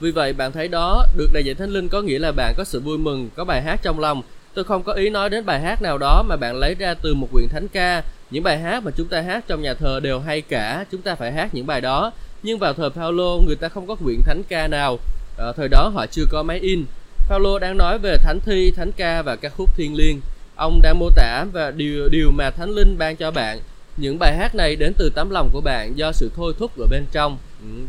vì 0.00 0.10
vậy 0.10 0.32
bạn 0.32 0.52
thấy 0.52 0.68
đó 0.68 1.06
được 1.16 1.28
đầy 1.32 1.44
dạy 1.44 1.54
thánh 1.54 1.70
linh 1.70 1.88
có 1.88 2.02
nghĩa 2.02 2.18
là 2.18 2.32
bạn 2.32 2.54
có 2.56 2.64
sự 2.64 2.80
vui 2.80 2.98
mừng 2.98 3.30
có 3.34 3.44
bài 3.44 3.62
hát 3.62 3.80
trong 3.82 4.00
lòng. 4.00 4.22
Tôi 4.54 4.64
không 4.64 4.82
có 4.82 4.92
ý 4.92 5.10
nói 5.10 5.30
đến 5.30 5.46
bài 5.46 5.60
hát 5.60 5.82
nào 5.82 5.98
đó 5.98 6.22
mà 6.28 6.36
bạn 6.36 6.56
lấy 6.56 6.74
ra 6.74 6.94
từ 7.02 7.14
một 7.14 7.28
quyển 7.32 7.48
thánh 7.48 7.68
ca. 7.68 8.02
Những 8.30 8.42
bài 8.42 8.58
hát 8.58 8.84
mà 8.84 8.90
chúng 8.96 9.08
ta 9.08 9.20
hát 9.20 9.44
trong 9.48 9.62
nhà 9.62 9.74
thờ 9.74 10.00
đều 10.02 10.20
hay 10.20 10.40
cả 10.40 10.84
chúng 10.92 11.02
ta 11.02 11.14
phải 11.14 11.32
hát 11.32 11.54
những 11.54 11.66
bài 11.66 11.80
đó. 11.80 12.12
Nhưng 12.42 12.58
vào 12.58 12.74
thời 12.74 12.90
Paulo 12.90 13.36
người 13.46 13.56
ta 13.56 13.68
không 13.68 13.86
có 13.86 13.94
quyển 13.94 14.20
thánh 14.26 14.42
ca 14.48 14.68
nào. 14.68 14.98
À, 15.38 15.52
thời 15.56 15.68
đó 15.68 15.90
họ 15.94 16.06
chưa 16.06 16.24
có 16.30 16.42
máy 16.42 16.58
in. 16.58 16.84
Paulo 17.28 17.58
đang 17.58 17.76
nói 17.76 17.98
về 17.98 18.16
thánh 18.16 18.38
thi 18.40 18.70
thánh 18.70 18.92
ca 18.92 19.22
và 19.22 19.36
các 19.36 19.52
khúc 19.56 19.76
thiên 19.76 19.94
liêng. 19.94 20.20
Ông 20.56 20.80
đang 20.82 20.98
mô 20.98 21.10
tả 21.10 21.44
và 21.52 21.70
điều 21.70 22.08
điều 22.08 22.30
mà 22.30 22.50
thánh 22.50 22.70
linh 22.70 22.98
ban 22.98 23.16
cho 23.16 23.30
bạn. 23.30 23.60
Những 23.96 24.18
bài 24.18 24.36
hát 24.36 24.54
này 24.54 24.76
đến 24.76 24.92
từ 24.98 25.10
tấm 25.14 25.30
lòng 25.30 25.50
của 25.52 25.60
bạn 25.60 25.96
do 25.96 26.12
sự 26.12 26.30
thôi 26.36 26.54
thúc 26.58 26.78
ở 26.78 26.86
bên 26.90 27.04
trong. 27.12 27.38
Ừ 27.62 27.86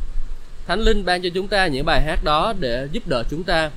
thánh 0.67 0.79
linh 0.79 1.05
ban 1.05 1.21
cho 1.21 1.29
chúng 1.33 1.47
ta 1.47 1.67
những 1.67 1.85
bài 1.85 2.01
hát 2.01 2.23
đó 2.23 2.53
để 2.59 2.87
giúp 2.91 3.07
đỡ 3.07 3.23
chúng 3.29 3.43
ta. 3.43 3.71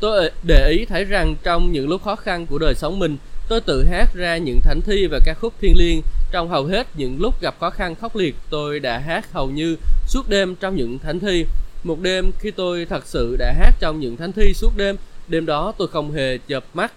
Tôi 0.00 0.18
ờ, 0.18 0.30
để 0.46 0.70
ý 0.78 0.84
thấy 0.84 1.04
rằng 1.04 1.34
trong 1.42 1.72
những 1.72 1.88
lúc 1.88 2.02
khó 2.04 2.16
khăn 2.16 2.46
của 2.46 2.58
đời 2.58 2.74
sống 2.74 2.98
mình, 2.98 3.16
tôi 3.48 3.60
tự 3.60 3.84
hát 3.90 4.14
ra 4.14 4.36
những 4.36 4.60
thánh 4.60 4.80
thi 4.80 5.06
và 5.06 5.18
ca 5.24 5.34
khúc 5.34 5.54
thiên 5.60 5.74
liêng. 5.76 6.02
Trong 6.32 6.48
hầu 6.48 6.64
hết 6.64 6.86
những 6.94 7.20
lúc 7.20 7.40
gặp 7.40 7.54
khó 7.60 7.70
khăn 7.70 7.94
khốc 7.94 8.16
liệt, 8.16 8.36
tôi 8.50 8.80
đã 8.80 8.98
hát 8.98 9.32
hầu 9.32 9.50
như 9.50 9.76
suốt 10.06 10.28
đêm 10.28 10.54
trong 10.60 10.76
những 10.76 10.98
thánh 10.98 11.20
thi. 11.20 11.44
Một 11.84 12.00
đêm 12.00 12.30
khi 12.38 12.50
tôi 12.50 12.84
thật 12.84 13.06
sự 13.06 13.36
đã 13.38 13.52
hát 13.52 13.74
trong 13.80 14.00
những 14.00 14.16
thánh 14.16 14.32
thi 14.32 14.54
suốt 14.54 14.76
đêm 14.76 14.96
đêm 15.28 15.46
đó 15.46 15.72
tôi 15.78 15.88
không 15.88 16.12
hề 16.12 16.38
chợp 16.46 16.64
mắt. 16.74 16.92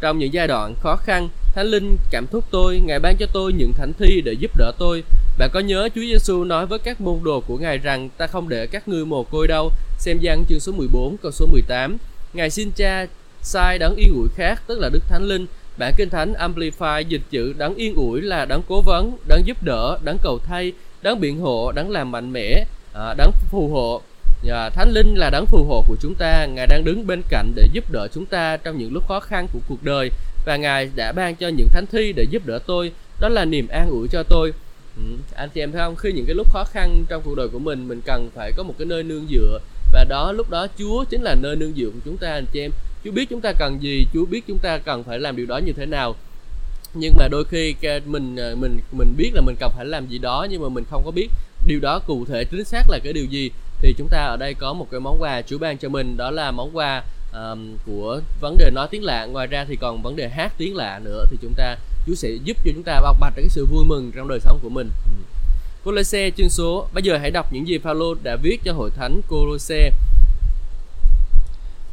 Trong 0.00 0.18
những 0.18 0.32
giai 0.32 0.46
đoạn 0.46 0.74
khó 0.80 0.96
khăn, 0.96 1.28
thánh 1.54 1.66
linh 1.66 1.96
cảm 2.10 2.26
thúc 2.26 2.44
tôi, 2.50 2.80
ngài 2.84 2.98
ban 2.98 3.16
cho 3.16 3.26
tôi 3.32 3.52
những 3.52 3.72
thánh 3.72 3.92
thi 3.98 4.20
để 4.24 4.32
giúp 4.32 4.50
đỡ 4.56 4.72
tôi 4.78 5.02
bạn 5.38 5.50
có 5.52 5.60
nhớ 5.60 5.88
Chúa 5.94 6.00
Giêsu 6.00 6.44
nói 6.44 6.66
với 6.66 6.78
các 6.78 7.00
môn 7.00 7.18
đồ 7.24 7.40
của 7.40 7.58
Ngài 7.58 7.78
rằng 7.78 8.08
ta 8.16 8.26
không 8.26 8.48
để 8.48 8.66
các 8.66 8.88
ngươi 8.88 9.04
mồ 9.04 9.22
côi 9.22 9.48
đâu. 9.48 9.70
Xem 9.98 10.18
gian 10.20 10.44
chương 10.48 10.60
số 10.60 10.72
14 10.72 11.16
câu 11.22 11.32
số 11.32 11.46
18. 11.52 11.96
Ngài 12.32 12.50
xin 12.50 12.70
cha 12.76 13.06
sai 13.42 13.78
đấng 13.78 13.96
yên 13.96 14.14
ủi 14.14 14.28
khác 14.34 14.62
tức 14.66 14.78
là 14.78 14.88
Đức 14.88 15.02
Thánh 15.08 15.22
Linh 15.22 15.46
Bản 15.78 15.94
Kinh 15.96 16.10
Thánh 16.10 16.32
Amplify 16.32 17.02
dịch 17.02 17.20
chữ 17.30 17.54
đấng 17.58 17.74
yên 17.74 17.94
ủi 17.94 18.20
là 18.20 18.44
đấng 18.44 18.62
cố 18.68 18.80
vấn, 18.80 19.12
đấng 19.28 19.46
giúp 19.46 19.62
đỡ, 19.62 19.98
đấng 20.04 20.18
cầu 20.22 20.38
thay, 20.38 20.72
đấng 21.02 21.20
biện 21.20 21.40
hộ, 21.40 21.72
đấng 21.72 21.90
làm 21.90 22.10
mạnh 22.10 22.32
mẽ, 22.32 22.64
à, 22.92 23.14
đấng 23.14 23.32
phù 23.50 23.68
hộ. 23.68 24.02
Và 24.44 24.70
Thánh 24.70 24.90
Linh 24.92 25.14
là 25.14 25.30
đấng 25.30 25.46
phù 25.46 25.64
hộ 25.64 25.84
của 25.88 25.96
chúng 26.00 26.14
ta, 26.14 26.46
Ngài 26.46 26.66
đang 26.66 26.84
đứng 26.84 27.06
bên 27.06 27.22
cạnh 27.28 27.52
để 27.54 27.68
giúp 27.72 27.84
đỡ 27.92 28.08
chúng 28.14 28.26
ta 28.26 28.56
trong 28.56 28.78
những 28.78 28.92
lúc 28.92 29.08
khó 29.08 29.20
khăn 29.20 29.46
của 29.52 29.58
cuộc 29.68 29.82
đời 29.82 30.10
và 30.44 30.56
Ngài 30.56 30.90
đã 30.96 31.12
ban 31.12 31.36
cho 31.36 31.48
những 31.48 31.68
thánh 31.68 31.86
thi 31.92 32.12
để 32.12 32.22
giúp 32.30 32.46
đỡ 32.46 32.58
tôi, 32.66 32.92
đó 33.20 33.28
là 33.28 33.44
niềm 33.44 33.68
an 33.68 33.88
ủi 33.90 34.08
cho 34.08 34.22
tôi. 34.22 34.52
Ừ, 34.98 35.16
anh 35.34 35.48
chị 35.54 35.60
em 35.60 35.72
thấy 35.72 35.80
không? 35.80 35.96
Khi 35.96 36.12
những 36.12 36.26
cái 36.26 36.34
lúc 36.34 36.52
khó 36.52 36.64
khăn 36.64 37.04
trong 37.08 37.22
cuộc 37.24 37.34
đời 37.34 37.48
của 37.48 37.58
mình, 37.58 37.88
mình 37.88 38.00
cần 38.04 38.30
phải 38.34 38.52
có 38.56 38.62
một 38.62 38.74
cái 38.78 38.86
nơi 38.86 39.02
nương 39.02 39.26
dựa. 39.30 39.60
Và 39.92 40.04
đó 40.04 40.32
lúc 40.32 40.50
đó 40.50 40.66
Chúa 40.78 41.04
chính 41.04 41.22
là 41.22 41.34
nơi 41.34 41.56
nương 41.56 41.72
dựa 41.76 41.90
của 41.90 42.00
chúng 42.04 42.16
ta 42.16 42.32
anh 42.32 42.44
chị 42.52 42.60
em. 42.60 42.70
Chúa 43.04 43.10
biết 43.10 43.26
chúng 43.30 43.40
ta 43.40 43.52
cần 43.58 43.82
gì 43.82 44.06
Chúa 44.14 44.24
biết 44.24 44.44
chúng 44.48 44.58
ta 44.58 44.78
cần 44.78 45.04
phải 45.04 45.18
làm 45.18 45.36
điều 45.36 45.46
đó 45.46 45.58
như 45.58 45.72
thế 45.72 45.86
nào. 45.86 46.16
Nhưng 46.94 47.14
mà 47.16 47.28
đôi 47.28 47.44
khi 47.44 47.74
mình 48.06 48.36
à, 48.36 48.54
mình 48.60 48.80
mình 48.92 49.14
biết 49.16 49.30
là 49.34 49.40
mình 49.40 49.56
cần 49.60 49.70
phải 49.76 49.86
làm 49.86 50.06
gì 50.06 50.18
đó 50.18 50.46
nhưng 50.50 50.62
mà 50.62 50.68
mình 50.68 50.84
không 50.90 51.02
có 51.04 51.10
biết 51.10 51.28
điều 51.66 51.80
đó 51.80 51.98
cụ 51.98 52.24
thể 52.24 52.44
chính 52.44 52.64
xác 52.64 52.90
là 52.90 52.98
cái 53.04 53.12
điều 53.12 53.24
gì 53.24 53.50
thì 53.82 53.94
chúng 53.98 54.08
ta 54.10 54.18
ở 54.18 54.36
đây 54.36 54.54
có 54.54 54.72
một 54.72 54.86
cái 54.90 55.00
món 55.00 55.16
quà 55.20 55.42
Chúa 55.42 55.58
ban 55.58 55.78
cho 55.78 55.88
mình 55.88 56.16
đó 56.16 56.30
là 56.30 56.50
món 56.50 56.76
quà 56.76 57.02
um, 57.32 57.76
của 57.86 58.20
vấn 58.40 58.56
đề 58.58 58.70
nói 58.70 58.88
tiếng 58.90 59.04
lạ. 59.04 59.26
Ngoài 59.26 59.46
ra 59.46 59.64
thì 59.68 59.76
còn 59.76 60.02
vấn 60.02 60.16
đề 60.16 60.28
hát 60.28 60.52
tiếng 60.58 60.76
lạ 60.76 61.00
nữa. 61.04 61.24
Thì 61.30 61.36
chúng 61.42 61.54
ta 61.56 61.76
Chúa 62.06 62.14
sẽ 62.14 62.30
giúp 62.44 62.56
cho 62.64 62.72
chúng 62.74 62.82
ta 62.82 63.00
bộc 63.02 63.16
bạch 63.20 63.32
cái 63.36 63.48
sự 63.48 63.66
vui 63.66 63.84
mừng 63.84 64.12
trong 64.16 64.28
đời 64.28 64.40
sống 64.40 64.58
của 64.62 64.68
mình. 64.68 64.90
Ừ. 65.04 65.10
Colosse 65.84 66.30
chương 66.30 66.50
số. 66.50 66.88
Bây 66.92 67.02
giờ 67.02 67.18
hãy 67.18 67.30
đọc 67.30 67.52
những 67.52 67.68
gì 67.68 67.78
Phaolô 67.78 68.14
đã 68.22 68.36
viết 68.42 68.60
cho 68.64 68.72
hội 68.72 68.90
thánh 68.96 69.20
Colosse 69.28 69.90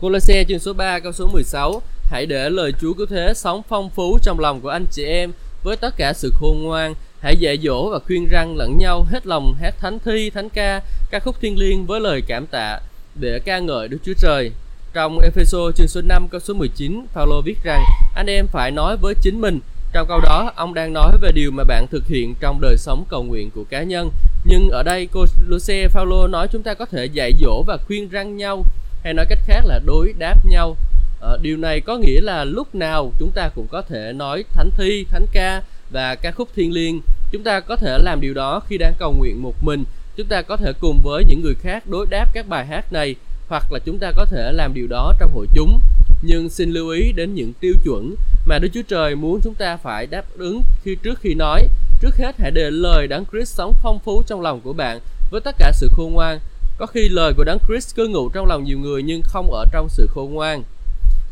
Colosse 0.02 0.44
chương 0.44 0.60
số 0.60 0.74
3 0.74 1.00
câu 1.00 1.12
số 1.12 1.28
16 1.28 1.82
Hãy 2.04 2.26
để 2.26 2.50
lời 2.50 2.72
Chúa 2.82 2.94
cứu 2.94 3.06
thế 3.06 3.34
sống 3.36 3.62
phong 3.70 3.90
phú 3.90 4.18
trong 4.22 4.40
lòng 4.40 4.62
của 4.62 4.70
anh 4.70 4.86
chị 4.92 5.04
em 5.04 5.32
với 5.64 5.76
tất 5.78 5.94
cả 5.98 6.14
sự 6.14 6.32
khôn 6.36 6.64
ngoan. 6.64 6.94
Hãy 7.20 7.38
dạy 7.38 7.58
dỗ 7.64 7.90
và 7.90 8.00
khuyên 8.00 8.28
răng 8.32 8.56
lẫn 8.58 8.78
nhau 8.78 9.06
hết 9.10 9.28
lòng 9.28 9.56
hát 9.62 9.76
thánh 9.80 10.00
thi 10.00 10.30
thánh 10.30 10.50
ca 10.50 10.82
ca 11.12 11.20
khúc 11.20 11.36
thiên 11.42 11.58
liêng 11.58 11.86
với 11.86 12.00
lời 12.00 12.22
cảm 12.28 12.46
tạ 12.46 12.80
để 13.16 13.40
ca 13.46 13.60
ngợi 13.60 13.88
Đức 13.88 13.98
Chúa 14.06 14.14
Trời 14.18 14.52
trong 14.96 15.20
Epheso 15.20 15.72
chương 15.76 15.88
số 15.88 16.02
5 16.02 16.28
câu 16.28 16.40
số 16.40 16.54
19 16.54 17.06
Paulo 17.14 17.42
viết 17.46 17.58
rằng 17.64 17.84
anh 18.16 18.26
em 18.30 18.48
phải 18.48 18.72
nói 18.72 18.98
với 18.98 19.14
chính 19.22 19.42
mình. 19.42 19.60
Trong 19.94 20.08
câu 20.08 20.20
đó 20.20 20.52
ông 20.56 20.74
đang 20.74 20.94
nói 20.94 21.18
về 21.22 21.32
điều 21.32 21.52
mà 21.52 21.64
bạn 21.64 21.88
thực 21.92 22.08
hiện 22.08 22.36
trong 22.40 22.62
đời 22.62 22.78
sống 22.78 23.06
cầu 23.10 23.24
nguyện 23.24 23.50
của 23.56 23.64
cá 23.64 23.84
nhân. 23.84 24.10
Nhưng 24.46 24.70
ở 24.70 24.84
đây 24.84 25.08
cô 25.12 25.26
Luce 25.48 25.88
Paulo 25.88 26.28
nói 26.28 26.48
chúng 26.52 26.64
ta 26.64 26.74
có 26.74 26.86
thể 26.86 27.06
dạy 27.06 27.32
dỗ 27.42 27.64
và 27.68 27.78
khuyên 27.78 28.10
răng 28.10 28.38
nhau 28.38 28.64
hay 29.04 29.14
nói 29.14 29.26
cách 29.30 29.40
khác 29.46 29.62
là 29.66 29.80
đối 29.86 30.14
đáp 30.18 30.46
nhau. 30.46 30.76
Ờ, 31.20 31.40
điều 31.42 31.58
này 31.58 31.82
có 31.82 31.98
nghĩa 31.98 32.22
là 32.22 32.44
lúc 32.44 32.76
nào 32.76 33.12
chúng 33.20 33.32
ta 33.36 33.50
cũng 33.56 33.68
có 33.68 33.82
thể 33.82 34.14
nói 34.14 34.44
thánh 34.54 34.70
thi 34.78 35.06
thánh 35.10 35.26
ca 35.32 35.62
và 35.90 36.16
ca 36.16 36.32
khúc 36.32 36.50
thiên 36.56 36.72
liêng. 36.72 37.02
Chúng 37.32 37.44
ta 37.44 37.60
có 37.60 37.76
thể 37.76 37.98
làm 38.04 38.22
điều 38.22 38.34
đó 38.34 38.62
khi 38.68 38.78
đang 38.78 38.94
cầu 39.00 39.16
nguyện 39.18 39.42
một 39.42 39.64
mình. 39.64 39.84
Chúng 40.16 40.28
ta 40.28 40.42
có 40.42 40.58
thể 40.58 40.74
cùng 40.80 41.00
với 41.04 41.24
những 41.28 41.42
người 41.42 41.56
khác 41.56 41.88
đối 41.88 42.06
đáp 42.10 42.26
các 42.34 42.48
bài 42.48 42.66
hát 42.66 42.94
này 42.94 43.16
hoặc 43.48 43.72
là 43.72 43.80
chúng 43.80 44.00
ta 44.00 44.12
có 44.16 44.26
thể 44.26 44.52
làm 44.52 44.74
điều 44.74 44.88
đó 44.88 45.14
trong 45.20 45.32
hội 45.34 45.48
chúng 45.56 45.80
nhưng 46.22 46.50
xin 46.50 46.72
lưu 46.72 46.90
ý 46.90 47.12
đến 47.12 47.34
những 47.34 47.54
tiêu 47.60 47.74
chuẩn 47.84 48.16
mà 48.46 48.60
Đức 48.60 48.70
Chúa 48.74 48.82
Trời 48.88 49.16
muốn 49.16 49.40
chúng 49.44 49.56
ta 49.56 49.78
phải 49.78 50.08
đáp 50.08 50.26
ứng 50.38 50.62
khi 50.84 50.96
trước 51.04 51.20
khi 51.20 51.34
nói 51.34 51.68
trước 52.02 52.18
hết 52.18 52.36
hãy 52.40 52.52
để 52.52 52.72
lời 52.72 53.08
đấng 53.08 53.26
Christ 53.32 53.56
sống 53.56 53.74
phong 53.84 54.00
phú 54.00 54.24
trong 54.28 54.42
lòng 54.42 54.62
của 54.62 54.74
bạn 54.74 55.00
với 55.32 55.42
tất 55.42 55.56
cả 55.60 55.72
sự 55.74 55.90
khôn 55.92 56.14
ngoan 56.14 56.40
có 56.78 56.86
khi 56.86 57.10
lời 57.10 57.34
của 57.38 57.44
Đấng 57.44 57.60
Christ 57.68 57.96
cư 57.96 58.08
ngụ 58.08 58.30
trong 58.30 58.48
lòng 58.48 58.64
nhiều 58.64 58.80
người 58.80 59.04
nhưng 59.04 59.22
không 59.24 59.52
ở 59.52 59.66
trong 59.72 59.90
sự 59.90 60.08
khôn 60.14 60.34
ngoan. 60.34 60.64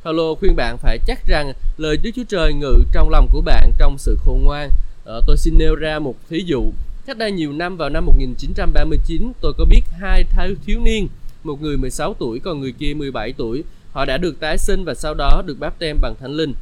Paulo 0.03 0.23
khuyên 0.39 0.55
bạn 0.55 0.77
phải 0.77 0.97
chắc 1.07 1.27
rằng 1.27 1.53
lời 1.77 1.97
Đức 1.97 2.11
Chúa 2.15 2.23
Trời 2.29 2.53
ngự 2.53 2.75
trong 2.93 3.09
lòng 3.09 3.27
của 3.31 3.41
bạn 3.41 3.71
trong 3.77 3.97
sự 3.97 4.17
khôn 4.25 4.43
ngoan. 4.43 4.69
Ờ, 5.03 5.21
tôi 5.27 5.37
xin 5.37 5.57
nêu 5.57 5.75
ra 5.75 5.99
một 5.99 6.15
thí 6.29 6.43
dụ. 6.45 6.71
Cách 7.05 7.17
đây 7.17 7.31
nhiều 7.31 7.53
năm 7.53 7.77
vào 7.77 7.89
năm 7.89 8.05
1939, 8.05 9.31
tôi 9.41 9.53
có 9.57 9.65
biết 9.65 9.81
hai 9.99 10.25
thiếu 10.65 10.79
niên, 10.83 11.07
một 11.43 11.61
người 11.61 11.77
16 11.77 12.13
tuổi 12.19 12.39
còn 12.39 12.59
người 12.59 12.71
kia 12.71 12.93
17 12.93 13.33
tuổi. 13.37 13.63
Họ 13.91 14.05
đã 14.05 14.17
được 14.17 14.39
tái 14.39 14.57
sinh 14.57 14.83
và 14.85 14.93
sau 14.93 15.13
đó 15.13 15.41
được 15.45 15.59
báp 15.59 15.79
tem 15.79 15.97
bằng 16.01 16.15
Thánh 16.19 16.31
Linh. 16.31 16.53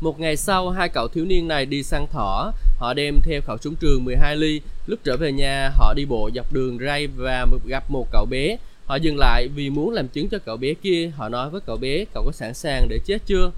Một 0.00 0.20
ngày 0.20 0.36
sau, 0.36 0.70
hai 0.70 0.88
cậu 0.88 1.08
thiếu 1.08 1.24
niên 1.24 1.48
này 1.48 1.66
đi 1.66 1.82
săn 1.82 2.06
thỏ. 2.12 2.52
Họ 2.78 2.94
đem 2.94 3.14
theo 3.24 3.40
khẩu 3.46 3.58
súng 3.58 3.74
trường 3.76 4.04
12 4.04 4.36
ly. 4.36 4.60
Lúc 4.86 4.98
trở 5.04 5.16
về 5.16 5.32
nhà, 5.32 5.70
họ 5.74 5.94
đi 5.94 6.04
bộ 6.04 6.30
dọc 6.34 6.52
đường 6.52 6.78
ray 6.78 7.06
và 7.06 7.46
gặp 7.66 7.90
một 7.90 8.06
cậu 8.12 8.26
bé. 8.30 8.56
Họ 8.86 8.96
dừng 8.96 9.18
lại 9.18 9.48
vì 9.54 9.70
muốn 9.70 9.90
làm 9.90 10.08
chứng 10.08 10.28
cho 10.28 10.38
cậu 10.38 10.56
bé 10.56 10.74
kia. 10.74 11.10
Họ 11.16 11.28
nói 11.28 11.50
với 11.50 11.60
cậu 11.60 11.76
bé, 11.76 12.04
cậu 12.14 12.24
có 12.24 12.32
sẵn 12.32 12.54
sàng 12.54 12.88
để 12.88 12.98
chết 13.06 13.18
chưa? 13.26 13.50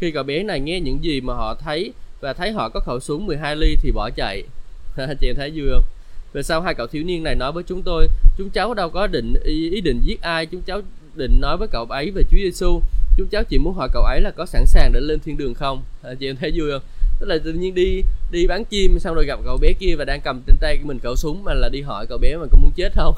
khi 0.00 0.10
cậu 0.10 0.22
bé 0.22 0.42
này 0.42 0.60
nghe 0.60 0.80
những 0.80 1.04
gì 1.04 1.20
mà 1.20 1.34
họ 1.34 1.54
thấy 1.54 1.92
và 2.20 2.32
thấy 2.32 2.52
họ 2.52 2.68
có 2.68 2.80
khẩu 2.80 3.00
súng 3.00 3.26
12 3.26 3.56
ly 3.56 3.76
thì 3.82 3.92
bỏ 3.92 4.10
chạy 4.16 4.42
chị 5.20 5.26
em 5.26 5.36
thấy 5.36 5.50
vui 5.54 5.68
không 5.70 5.84
về 6.32 6.42
sau 6.42 6.60
hai 6.62 6.74
cậu 6.74 6.86
thiếu 6.86 7.04
niên 7.04 7.22
này 7.22 7.34
nói 7.34 7.52
với 7.52 7.62
chúng 7.66 7.82
tôi 7.82 8.08
chúng 8.38 8.50
cháu 8.50 8.74
đâu 8.74 8.90
có 8.90 9.06
định 9.06 9.34
ý, 9.44 9.70
ý 9.70 9.80
định 9.80 10.00
giết 10.04 10.20
ai 10.20 10.46
chúng 10.46 10.62
cháu 10.62 10.80
định 11.14 11.40
nói 11.40 11.56
với 11.56 11.68
cậu 11.68 11.84
ấy 11.84 12.10
về 12.10 12.22
Chúa 12.30 12.36
Giêsu 12.36 12.80
chúng 13.18 13.28
cháu 13.28 13.42
chỉ 13.48 13.58
muốn 13.58 13.74
hỏi 13.74 13.88
cậu 13.92 14.02
ấy 14.02 14.20
là 14.20 14.30
có 14.30 14.46
sẵn 14.46 14.66
sàng 14.66 14.92
để 14.92 15.00
lên 15.00 15.18
thiên 15.20 15.36
đường 15.36 15.54
không? 15.54 15.82
À, 16.02 16.14
chị 16.20 16.28
em 16.28 16.36
thấy 16.36 16.52
vui 16.54 16.70
không? 16.70 16.82
Tức 17.20 17.26
là 17.26 17.38
tự 17.44 17.52
nhiên 17.52 17.74
đi 17.74 18.02
đi 18.30 18.46
bán 18.46 18.64
chim 18.64 18.98
xong 18.98 19.14
rồi 19.14 19.24
gặp 19.26 19.38
cậu 19.44 19.56
bé 19.56 19.72
kia 19.80 19.94
và 19.98 20.04
đang 20.04 20.20
cầm 20.20 20.42
trên 20.46 20.56
tay 20.60 20.76
của 20.76 20.88
mình 20.88 20.98
khẩu 20.98 21.16
súng 21.16 21.44
mà 21.44 21.54
là 21.54 21.68
đi 21.68 21.80
hỏi 21.80 22.06
cậu 22.08 22.18
bé 22.18 22.36
mà 22.36 22.46
có 22.52 22.58
muốn 22.58 22.70
chết 22.76 22.92
không? 22.96 23.14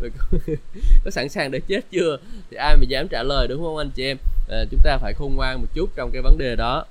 Có 1.04 1.10
sẵn 1.10 1.28
sàng 1.28 1.50
để 1.50 1.60
chết 1.60 1.80
chưa? 1.90 2.18
Thì 2.50 2.56
ai 2.56 2.76
mà 2.76 2.84
dám 2.88 3.08
trả 3.08 3.22
lời 3.22 3.48
đúng 3.48 3.62
không 3.62 3.76
anh 3.76 3.90
chị 3.90 4.04
em? 4.04 4.16
À, 4.48 4.64
chúng 4.70 4.80
ta 4.84 4.98
phải 4.98 5.12
khôn 5.14 5.36
ngoan 5.36 5.60
một 5.60 5.68
chút 5.74 5.90
trong 5.96 6.10
cái 6.12 6.22
vấn 6.22 6.38
đề 6.38 6.56
đó 6.56 6.84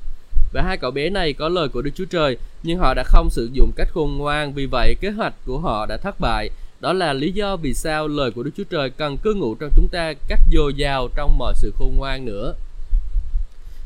và 0.54 0.62
hai 0.62 0.78
cậu 0.78 0.92
bé 0.92 1.10
này 1.10 1.34
có 1.34 1.50
lời 1.50 1.68
của 1.70 1.82
Đức 1.82 1.92
Chúa 1.96 2.06
Trời 2.06 2.38
nhưng 2.64 2.80
họ 2.80 2.94
đã 2.94 3.04
không 3.04 3.30
sử 3.30 3.50
dụng 3.54 3.72
cách 3.76 3.88
khôn 3.94 4.18
ngoan 4.18 4.54
vì 4.54 4.66
vậy 4.66 4.96
kế 5.02 5.10
hoạch 5.10 5.34
của 5.46 5.60
họ 5.60 5.86
đã 5.86 5.98
thất 5.98 6.20
bại 6.20 6.50
đó 6.80 6.94
là 6.94 7.14
lý 7.14 7.32
do 7.32 7.56
vì 7.56 7.74
sao 7.74 8.08
lời 8.08 8.32
của 8.32 8.44
Đức 8.44 8.52
Chúa 8.58 8.64
Trời 8.70 8.90
cần 8.90 9.18
cư 9.18 9.34
ngụ 9.34 9.56
trong 9.56 9.70
chúng 9.76 9.88
ta 9.92 10.14
cách 10.28 10.40
dồi 10.52 10.74
dào 10.74 11.10
trong 11.16 11.38
mọi 11.38 11.54
sự 11.56 11.74
khôn 11.78 11.96
ngoan 11.98 12.26
nữa 12.26 12.56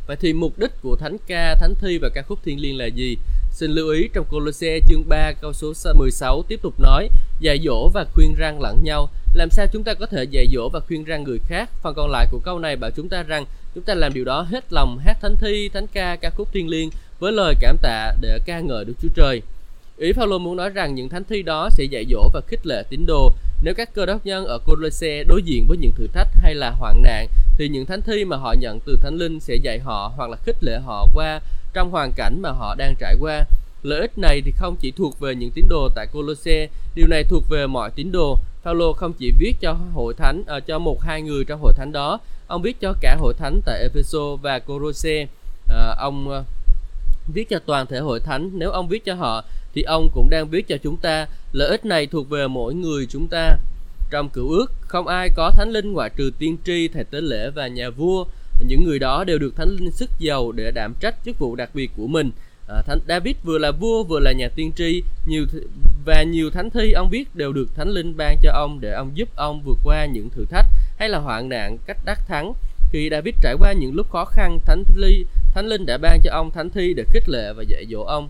Vậy 0.08 0.18
thì 0.20 0.34
mục 0.34 0.60
đích 0.60 0.72
của 0.82 0.96
thánh 0.96 1.18
ca, 1.28 1.56
thánh 1.56 1.74
thi 1.82 1.98
và 2.02 2.10
ca 2.14 2.22
khúc 2.22 2.40
thiên 2.44 2.62
liêng 2.62 2.78
là 2.78 2.86
gì? 2.86 3.18
Xin 3.52 3.72
lưu 3.72 3.90
ý 3.90 4.10
trong 4.14 4.26
Colosse 4.30 4.80
chương 4.90 5.04
3 5.10 5.32
câu 5.42 5.54
số 5.54 5.74
16 5.98 6.44
tiếp 6.48 6.60
tục 6.62 6.74
nói 6.80 7.10
dạy 7.40 7.60
dỗ 7.66 7.90
và 7.94 8.06
khuyên 8.14 8.36
răng 8.38 8.62
lẫn 8.62 8.84
nhau. 8.84 9.10
Làm 9.34 9.50
sao 9.50 9.66
chúng 9.74 9.84
ta 9.84 9.94
có 9.94 10.06
thể 10.06 10.24
dạy 10.24 10.48
dỗ 10.54 10.70
và 10.70 10.80
khuyên 10.80 11.04
răng 11.04 11.24
người 11.24 11.40
khác? 11.48 11.70
Phần 11.82 11.94
còn 11.96 12.12
lại 12.12 12.28
của 12.32 12.40
câu 12.40 12.60
này 12.60 12.76
bảo 12.76 12.92
chúng 12.92 13.10
ta 13.10 13.24
rằng 13.24 13.46
chúng 13.78 13.86
ta 13.86 13.94
làm 13.94 14.14
điều 14.14 14.26
đó 14.26 14.42
hết 14.42 14.74
lòng 14.74 14.98
hát 14.98 15.18
thánh 15.22 15.36
thi, 15.36 15.70
thánh 15.70 15.88
ca, 15.88 16.16
ca 16.16 16.30
khúc 16.30 16.48
thiên 16.54 16.68
liêng 16.68 16.90
với 17.20 17.32
lời 17.32 17.56
cảm 17.60 17.78
tạ 17.82 18.14
để 18.22 18.40
ca 18.46 18.60
ngợi 18.60 18.86
Đức 18.86 18.94
Chúa 19.02 19.08
Trời. 19.16 19.42
Ý 19.98 20.14
Phaolô 20.14 20.38
muốn 20.38 20.56
nói 20.56 20.70
rằng 20.70 20.96
những 20.96 21.10
thánh 21.10 21.24
thi 21.30 21.42
đó 21.42 21.70
sẽ 21.72 21.84
dạy 21.84 22.06
dỗ 22.10 22.30
và 22.34 22.42
khích 22.48 22.66
lệ 22.66 22.84
tín 22.90 23.06
đồ. 23.08 23.32
Nếu 23.62 23.74
các 23.78 23.94
cơ 23.94 24.06
đốc 24.06 24.26
nhân 24.26 24.46
ở 24.46 24.60
Colosse 24.66 25.24
đối 25.24 25.44
diện 25.44 25.66
với 25.68 25.78
những 25.78 25.92
thử 25.96 26.08
thách 26.14 26.28
hay 26.44 26.56
là 26.56 26.70
hoạn 26.70 27.02
nạn 27.04 27.28
thì 27.58 27.70
những 27.70 27.86
thánh 27.86 28.02
thi 28.02 28.26
mà 28.26 28.38
họ 28.38 28.54
nhận 28.60 28.80
từ 28.86 28.98
thánh 29.02 29.16
linh 29.16 29.40
sẽ 29.40 29.56
dạy 29.56 29.80
họ 29.80 30.12
hoặc 30.16 30.30
là 30.30 30.38
khích 30.46 30.64
lệ 30.64 30.80
họ 30.86 31.08
qua 31.14 31.40
trong 31.74 31.92
hoàn 31.92 32.12
cảnh 32.16 32.42
mà 32.42 32.50
họ 32.50 32.76
đang 32.76 32.96
trải 33.00 33.16
qua. 33.20 33.44
Lợi 33.84 34.02
ích 34.02 34.18
này 34.18 34.42
thì 34.46 34.52
không 34.52 34.76
chỉ 34.80 34.92
thuộc 34.92 35.20
về 35.20 35.36
những 35.36 35.52
tín 35.52 35.66
đồ 35.70 35.90
tại 35.96 36.08
Colosse, 36.14 36.68
điều 36.96 37.08
này 37.08 37.24
thuộc 37.24 37.44
về 37.50 37.68
mọi 37.68 37.92
tín 37.96 38.12
đồ. 38.12 38.38
Phaolô 38.68 38.94
không 38.94 39.14
chỉ 39.14 39.32
viết 39.40 39.54
cho 39.60 39.78
hội 39.94 40.14
thánh 40.14 40.42
uh, 40.42 40.66
cho 40.68 40.80
một 40.80 41.02
hai 41.02 41.22
người 41.22 41.46
trong 41.46 41.62
hội 41.62 41.74
thánh 41.78 41.92
đó, 41.92 42.20
ông 42.48 42.62
viết 42.62 42.80
cho 42.80 42.94
cả 43.02 43.16
hội 43.20 43.34
thánh 43.34 43.62
tại 43.66 43.82
Epheso 43.82 44.36
và 44.42 44.60
Colosse. 44.60 45.24
Uh, 45.24 45.30
ờ, 45.70 45.96
ông 46.00 46.28
uh, 46.30 46.46
viết 47.34 47.50
cho 47.50 47.60
toàn 47.66 47.86
thể 47.86 48.00
hội 48.00 48.20
thánh. 48.20 48.50
Nếu 48.54 48.72
ông 48.72 48.88
viết 48.88 49.06
cho 49.06 49.14
họ 49.14 49.44
thì 49.74 49.82
ông 49.82 50.10
cũng 50.14 50.30
đang 50.30 50.48
viết 50.50 50.68
cho 50.68 50.78
chúng 50.84 50.98
ta. 50.98 51.28
Lợi 51.52 51.70
ích 51.70 51.86
này 51.86 52.08
thuộc 52.08 52.30
về 52.30 52.48
mỗi 52.48 52.74
người 52.74 53.08
chúng 53.10 53.28
ta. 53.28 53.58
Trong 54.10 54.30
cựu 54.30 54.50
ước, 54.50 54.72
không 54.82 55.08
ai 55.08 55.30
có 55.36 55.52
thánh 55.52 55.70
linh 55.70 55.94
ngoại 55.94 56.10
trừ 56.16 56.32
tiên 56.40 56.58
tri, 56.66 56.88
thầy 56.88 57.04
tế 57.04 57.22
lễ 57.22 57.50
và 57.50 57.68
nhà 57.68 57.90
vua. 57.90 58.26
Những 58.68 58.84
người 58.84 59.00
đó 59.00 59.24
đều 59.24 59.38
được 59.38 59.56
thánh 59.56 59.70
linh 59.70 59.92
sức 59.92 60.10
giàu 60.20 60.52
để 60.52 60.72
đảm 60.72 60.94
trách 61.00 61.16
chức 61.26 61.40
vụ 61.40 61.56
đặc 61.56 61.70
biệt 61.74 61.92
của 61.98 62.08
mình. 62.08 62.32
À, 62.68 62.82
thánh 62.82 63.00
David 63.08 63.36
vừa 63.44 63.58
là 63.58 63.72
vua 63.72 64.04
vừa 64.04 64.20
là 64.20 64.32
nhà 64.32 64.50
tiên 64.56 64.72
tri, 64.76 65.04
nhiều 65.26 65.46
và 66.06 66.24
nhiều 66.24 66.50
thánh 66.50 66.70
thi 66.70 66.92
ông 66.92 67.10
viết 67.10 67.36
đều 67.36 67.54
được 67.54 67.76
thánh 67.76 67.90
linh 67.90 68.18
ban 68.18 68.38
cho 68.42 68.52
ông 68.54 68.80
để 68.80 68.92
ông 68.92 69.12
giúp 69.14 69.30
ông 69.36 69.62
vượt 69.66 69.78
qua 69.84 70.06
những 70.06 70.30
thử 70.30 70.46
thách 70.46 70.66
hay 70.98 71.10
là 71.10 71.20
hoạn 71.20 71.50
nạn 71.50 71.78
cách 71.86 71.98
đắc 72.06 72.20
thắng. 72.28 72.54
Khi 72.92 73.10
David 73.12 73.36
trải 73.42 73.56
qua 73.60 73.74
những 73.74 73.96
lúc 73.96 74.10
khó 74.12 74.26
khăn, 74.26 74.60
thánh 74.66 74.84
ly 74.96 75.26
thánh 75.54 75.66
linh 75.66 75.86
đã 75.86 75.98
ban 75.98 76.20
cho 76.24 76.32
ông 76.32 76.52
thánh 76.52 76.70
thi 76.70 76.94
để 76.94 77.04
khích 77.12 77.30
lệ 77.30 77.54
và 77.54 77.64
dạy 77.68 77.86
dỗ 77.92 78.02
ông. 78.02 78.30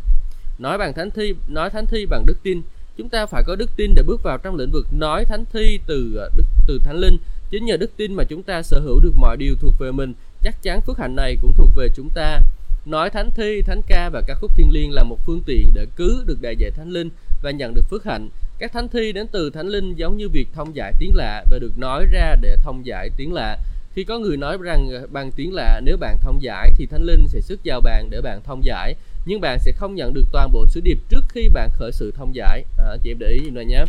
Nói 0.59 0.77
bằng 0.77 0.93
thánh 0.93 1.11
thi, 1.11 1.33
nói 1.47 1.69
thánh 1.69 1.85
thi 1.85 2.05
bằng 2.05 2.25
đức 2.25 2.37
tin, 2.43 2.61
chúng 2.97 3.09
ta 3.09 3.25
phải 3.25 3.43
có 3.47 3.55
đức 3.55 3.69
tin 3.77 3.91
để 3.95 4.03
bước 4.03 4.23
vào 4.23 4.37
trong 4.37 4.55
lĩnh 4.55 4.71
vực 4.71 4.87
nói 4.91 5.25
thánh 5.25 5.45
thi 5.53 5.79
từ 5.87 6.15
ờ, 6.15 6.29
đức 6.37 6.43
từ 6.67 6.79
thánh 6.83 6.97
linh 6.97 7.17
chính 7.49 7.65
nhờ 7.65 7.77
đức 7.77 7.91
tin 7.97 8.13
mà 8.13 8.23
chúng 8.23 8.43
ta 8.43 8.63
sở 8.63 8.79
hữu 8.79 8.99
được 8.99 9.13
mọi 9.17 9.37
điều 9.37 9.55
thuộc 9.61 9.73
về 9.79 9.91
mình 9.91 10.13
chắc 10.43 10.63
chắn 10.63 10.81
phước 10.81 10.97
hạnh 10.97 11.15
này 11.15 11.37
cũng 11.41 11.53
thuộc 11.57 11.69
về 11.75 11.87
chúng 11.95 12.09
ta 12.15 12.39
nói 12.87 13.09
thánh 13.09 13.29
thi 13.35 13.61
thánh 13.61 13.81
ca 13.87 14.09
và 14.09 14.21
ca 14.27 14.35
khúc 14.35 14.51
thiên 14.55 14.71
liêng 14.71 14.93
là 14.93 15.03
một 15.03 15.17
phương 15.25 15.41
tiện 15.45 15.69
để 15.73 15.85
cứu 15.95 16.23
được 16.25 16.41
đại 16.41 16.55
dạy 16.55 16.71
thánh 16.71 16.89
linh 16.89 17.09
và 17.41 17.51
nhận 17.51 17.73
được 17.73 17.81
phước 17.89 18.03
hạnh. 18.03 18.29
Các 18.59 18.73
thánh 18.73 18.87
thi 18.87 19.11
đến 19.11 19.27
từ 19.31 19.49
thánh 19.49 19.67
linh 19.67 19.95
giống 19.95 20.17
như 20.17 20.29
việc 20.29 20.47
thông 20.53 20.75
giải 20.75 20.93
tiếng 20.99 21.11
lạ 21.15 21.43
và 21.51 21.59
được 21.59 21.71
nói 21.77 22.05
ra 22.11 22.35
để 22.41 22.55
thông 22.63 22.85
giải 22.85 23.09
tiếng 23.17 23.33
lạ. 23.33 23.57
Khi 23.93 24.03
có 24.03 24.19
người 24.19 24.37
nói 24.37 24.57
rằng 24.61 24.89
bằng 25.11 25.31
tiếng 25.31 25.53
lạ 25.53 25.81
nếu 25.83 25.97
bạn 25.97 26.17
thông 26.21 26.41
giải 26.41 26.71
thì 26.77 26.85
thánh 26.85 27.03
linh 27.03 27.27
sẽ 27.27 27.41
sức 27.41 27.59
vào 27.65 27.81
bạn 27.81 28.09
để 28.09 28.21
bạn 28.21 28.41
thông 28.43 28.63
giải 28.63 28.95
nhưng 29.25 29.41
bạn 29.41 29.59
sẽ 29.59 29.71
không 29.71 29.95
nhận 29.95 30.13
được 30.13 30.25
toàn 30.31 30.51
bộ 30.51 30.65
sứ 30.67 30.81
điệp 30.81 30.97
trước 31.09 31.25
khi 31.29 31.49
bạn 31.49 31.69
khởi 31.73 31.91
sự 31.91 32.11
thông 32.15 32.35
giải. 32.35 32.63
À, 32.77 32.97
chị 33.03 33.11
em 33.11 33.17
để 33.19 33.27
ý 33.27 33.49
này 33.49 33.65
nhé. 33.65 33.85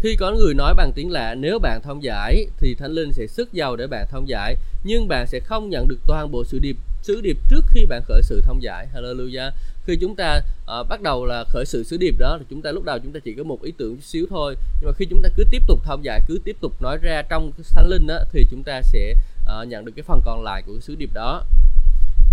Khi 0.00 0.16
có 0.16 0.32
người 0.32 0.54
nói 0.54 0.74
bằng 0.74 0.92
tiếng 0.94 1.10
lạ 1.10 1.34
nếu 1.34 1.58
bạn 1.58 1.80
thông 1.82 2.02
giải 2.02 2.46
thì 2.58 2.74
thánh 2.74 2.92
linh 2.92 3.12
sẽ 3.12 3.26
sức 3.26 3.52
giàu 3.52 3.76
để 3.76 3.86
bạn 3.86 4.06
thông 4.10 4.28
giải 4.28 4.56
nhưng 4.84 5.08
bạn 5.08 5.26
sẽ 5.26 5.40
không 5.40 5.70
nhận 5.70 5.88
được 5.88 5.98
toàn 6.06 6.30
bộ 6.30 6.44
sự 6.44 6.58
điệp 6.58 6.76
sứ 7.08 7.20
điệp 7.20 7.36
trước 7.48 7.64
khi 7.68 7.86
bạn 7.86 8.02
khởi 8.04 8.22
sự 8.22 8.40
thông 8.40 8.62
giải. 8.62 8.86
Hallelujah. 8.94 9.50
Khi 9.86 9.96
chúng 10.00 10.16
ta 10.16 10.40
uh, 10.80 10.88
bắt 10.88 11.02
đầu 11.02 11.26
là 11.26 11.44
khởi 11.44 11.66
sự 11.66 11.84
sứ 11.84 11.96
điệp 11.96 12.14
đó 12.18 12.36
thì 12.40 12.46
chúng 12.50 12.62
ta 12.62 12.72
lúc 12.72 12.84
đầu 12.84 12.98
chúng 12.98 13.12
ta 13.12 13.20
chỉ 13.24 13.34
có 13.34 13.42
một 13.42 13.62
ý 13.62 13.72
tưởng 13.78 13.96
chút 13.96 14.04
xíu 14.04 14.26
thôi. 14.30 14.56
Nhưng 14.80 14.86
mà 14.86 14.92
khi 14.98 15.06
chúng 15.10 15.22
ta 15.22 15.28
cứ 15.36 15.44
tiếp 15.50 15.62
tục 15.66 15.80
thông 15.84 16.04
giải 16.04 16.20
cứ 16.28 16.38
tiếp 16.44 16.56
tục 16.60 16.82
nói 16.82 16.98
ra 17.02 17.22
trong 17.30 17.52
thánh 17.74 17.88
linh 17.88 18.06
đó 18.06 18.18
thì 18.32 18.44
chúng 18.50 18.62
ta 18.62 18.82
sẽ 18.82 19.14
uh, 19.42 19.68
nhận 19.68 19.84
được 19.84 19.92
cái 19.96 20.02
phần 20.02 20.20
còn 20.24 20.42
lại 20.44 20.62
của 20.66 20.80
sứ 20.80 20.94
điệp 20.94 21.10
đó. 21.14 21.44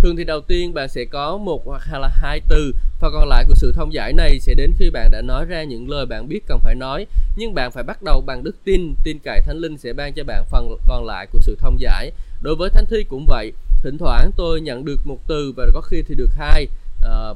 Thường 0.02 0.16
thì 0.16 0.24
đầu 0.24 0.40
tiên 0.40 0.74
bạn 0.74 0.88
sẽ 0.88 1.04
có 1.04 1.36
một 1.36 1.62
hoặc 1.66 1.82
là 1.92 2.08
hai 2.08 2.40
từ. 2.48 2.72
Phần 2.98 3.12
còn 3.14 3.28
lại 3.28 3.44
của 3.48 3.54
sự 3.54 3.72
thông 3.72 3.92
giải 3.92 4.12
này 4.12 4.40
sẽ 4.40 4.54
đến 4.54 4.72
khi 4.78 4.90
bạn 4.90 5.10
đã 5.10 5.22
nói 5.22 5.44
ra 5.44 5.62
những 5.62 5.90
lời 5.90 6.06
bạn 6.06 6.28
biết 6.28 6.40
cần 6.46 6.58
phải 6.58 6.74
nói. 6.74 7.06
Nhưng 7.36 7.54
bạn 7.54 7.70
phải 7.72 7.82
bắt 7.84 8.02
đầu 8.02 8.20
bằng 8.26 8.44
đức 8.44 8.56
tin. 8.64 8.94
Tin 9.04 9.18
cậy 9.24 9.40
thánh 9.40 9.56
linh 9.56 9.78
sẽ 9.78 9.92
ban 9.92 10.12
cho 10.12 10.24
bạn 10.24 10.44
phần 10.50 10.76
còn 10.88 11.06
lại 11.06 11.26
của 11.32 11.38
sự 11.42 11.56
thông 11.60 11.80
giải. 11.80 12.12
Đối 12.42 12.56
với 12.56 12.70
thánh 12.70 12.86
thi 12.86 13.04
cũng 13.08 13.26
vậy 13.28 13.52
thỉnh 13.82 13.98
thoảng 13.98 14.30
tôi 14.36 14.60
nhận 14.60 14.84
được 14.84 15.06
một 15.06 15.18
từ 15.26 15.52
và 15.56 15.66
có 15.74 15.80
khi 15.80 16.02
thì 16.08 16.14
được 16.14 16.30
hai 16.36 16.68
à, 17.02 17.34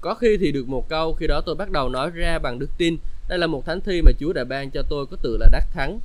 có 0.00 0.14
khi 0.14 0.36
thì 0.40 0.52
được 0.52 0.68
một 0.68 0.88
câu 0.88 1.14
khi 1.14 1.26
đó 1.26 1.40
tôi 1.40 1.54
bắt 1.54 1.70
đầu 1.70 1.88
nói 1.88 2.10
ra 2.10 2.38
bằng 2.38 2.58
đức 2.58 2.70
tin 2.78 2.96
đây 3.28 3.38
là 3.38 3.46
một 3.46 3.66
thánh 3.66 3.80
thi 3.80 4.02
mà 4.02 4.10
chúa 4.20 4.32
đã 4.32 4.44
ban 4.44 4.70
cho 4.70 4.82
tôi 4.82 5.06
có 5.06 5.16
từ 5.22 5.36
là 5.36 5.48
đắc 5.52 5.64
thắng 5.72 6.00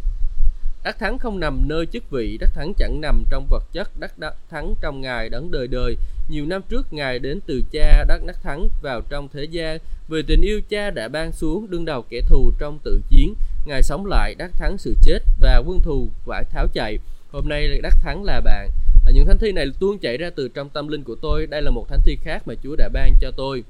Đắc 0.86 1.00
thắng 1.00 1.18
không 1.18 1.40
nằm 1.40 1.68
nơi 1.68 1.86
chức 1.86 2.10
vị, 2.10 2.38
đắc 2.38 2.50
thắng 2.54 2.74
chẳng 2.74 3.02
nằm 3.02 3.24
trong 3.30 3.48
vật 3.50 3.64
chất, 3.74 4.00
đắc, 4.00 4.18
đắc 4.18 4.36
thắng 4.50 4.76
trong 4.82 5.02
Ngài 5.02 5.30
đấng 5.30 5.52
đời 5.52 5.68
đời. 5.68 5.98
Nhiều 6.30 6.46
năm 6.46 6.62
trước 6.70 6.94
Ngài 6.94 7.20
đến 7.20 7.40
từ 7.46 7.64
cha 7.72 8.04
đắc 8.08 8.22
đắc 8.26 8.44
thắng 8.44 8.70
vào 8.82 9.02
trong 9.10 9.28
thế 9.34 9.44
gian. 9.44 9.80
Vì 10.08 10.22
tình 10.28 10.42
yêu 10.42 10.62
cha 10.70 10.90
đã 10.90 11.08
ban 11.08 11.32
xuống 11.32 11.70
đương 11.70 11.86
đầu 11.86 12.06
kẻ 12.10 12.22
thù 12.30 12.52
trong 12.60 12.80
tự 12.84 13.02
chiến. 13.10 13.34
Ngài 13.66 13.84
sống 13.84 14.06
lại 14.06 14.36
đắc 14.36 14.52
thắng 14.54 14.78
sự 14.78 14.96
chết 15.02 15.20
và 15.40 15.62
quân 15.66 15.80
thù 15.84 16.10
phải 16.26 16.44
tháo 16.44 16.68
chạy. 16.74 16.98
Hôm 17.32 17.50
nay 17.50 17.80
đắc 17.84 17.94
thắng 18.02 18.24
là 18.24 18.42
bạn. 18.42 18.70
Những 19.14 19.26
thánh 19.26 19.38
thi 19.38 19.52
này 19.52 19.66
tuôn 19.80 20.00
chảy 20.00 20.18
ra 20.18 20.30
từ 20.36 20.48
trong 20.48 20.70
tâm 20.70 20.88
linh 20.88 21.04
của 21.04 21.16
tôi. 21.22 21.48
Đây 21.48 21.62
là 21.62 21.72
một 21.72 21.86
thánh 21.90 22.00
thi 22.06 22.18
khác 22.24 22.48
mà 22.48 22.54
Chúa 22.64 22.76
đã 22.76 22.90
ban 22.94 23.14
cho 23.22 23.32
tôi. 23.32 23.64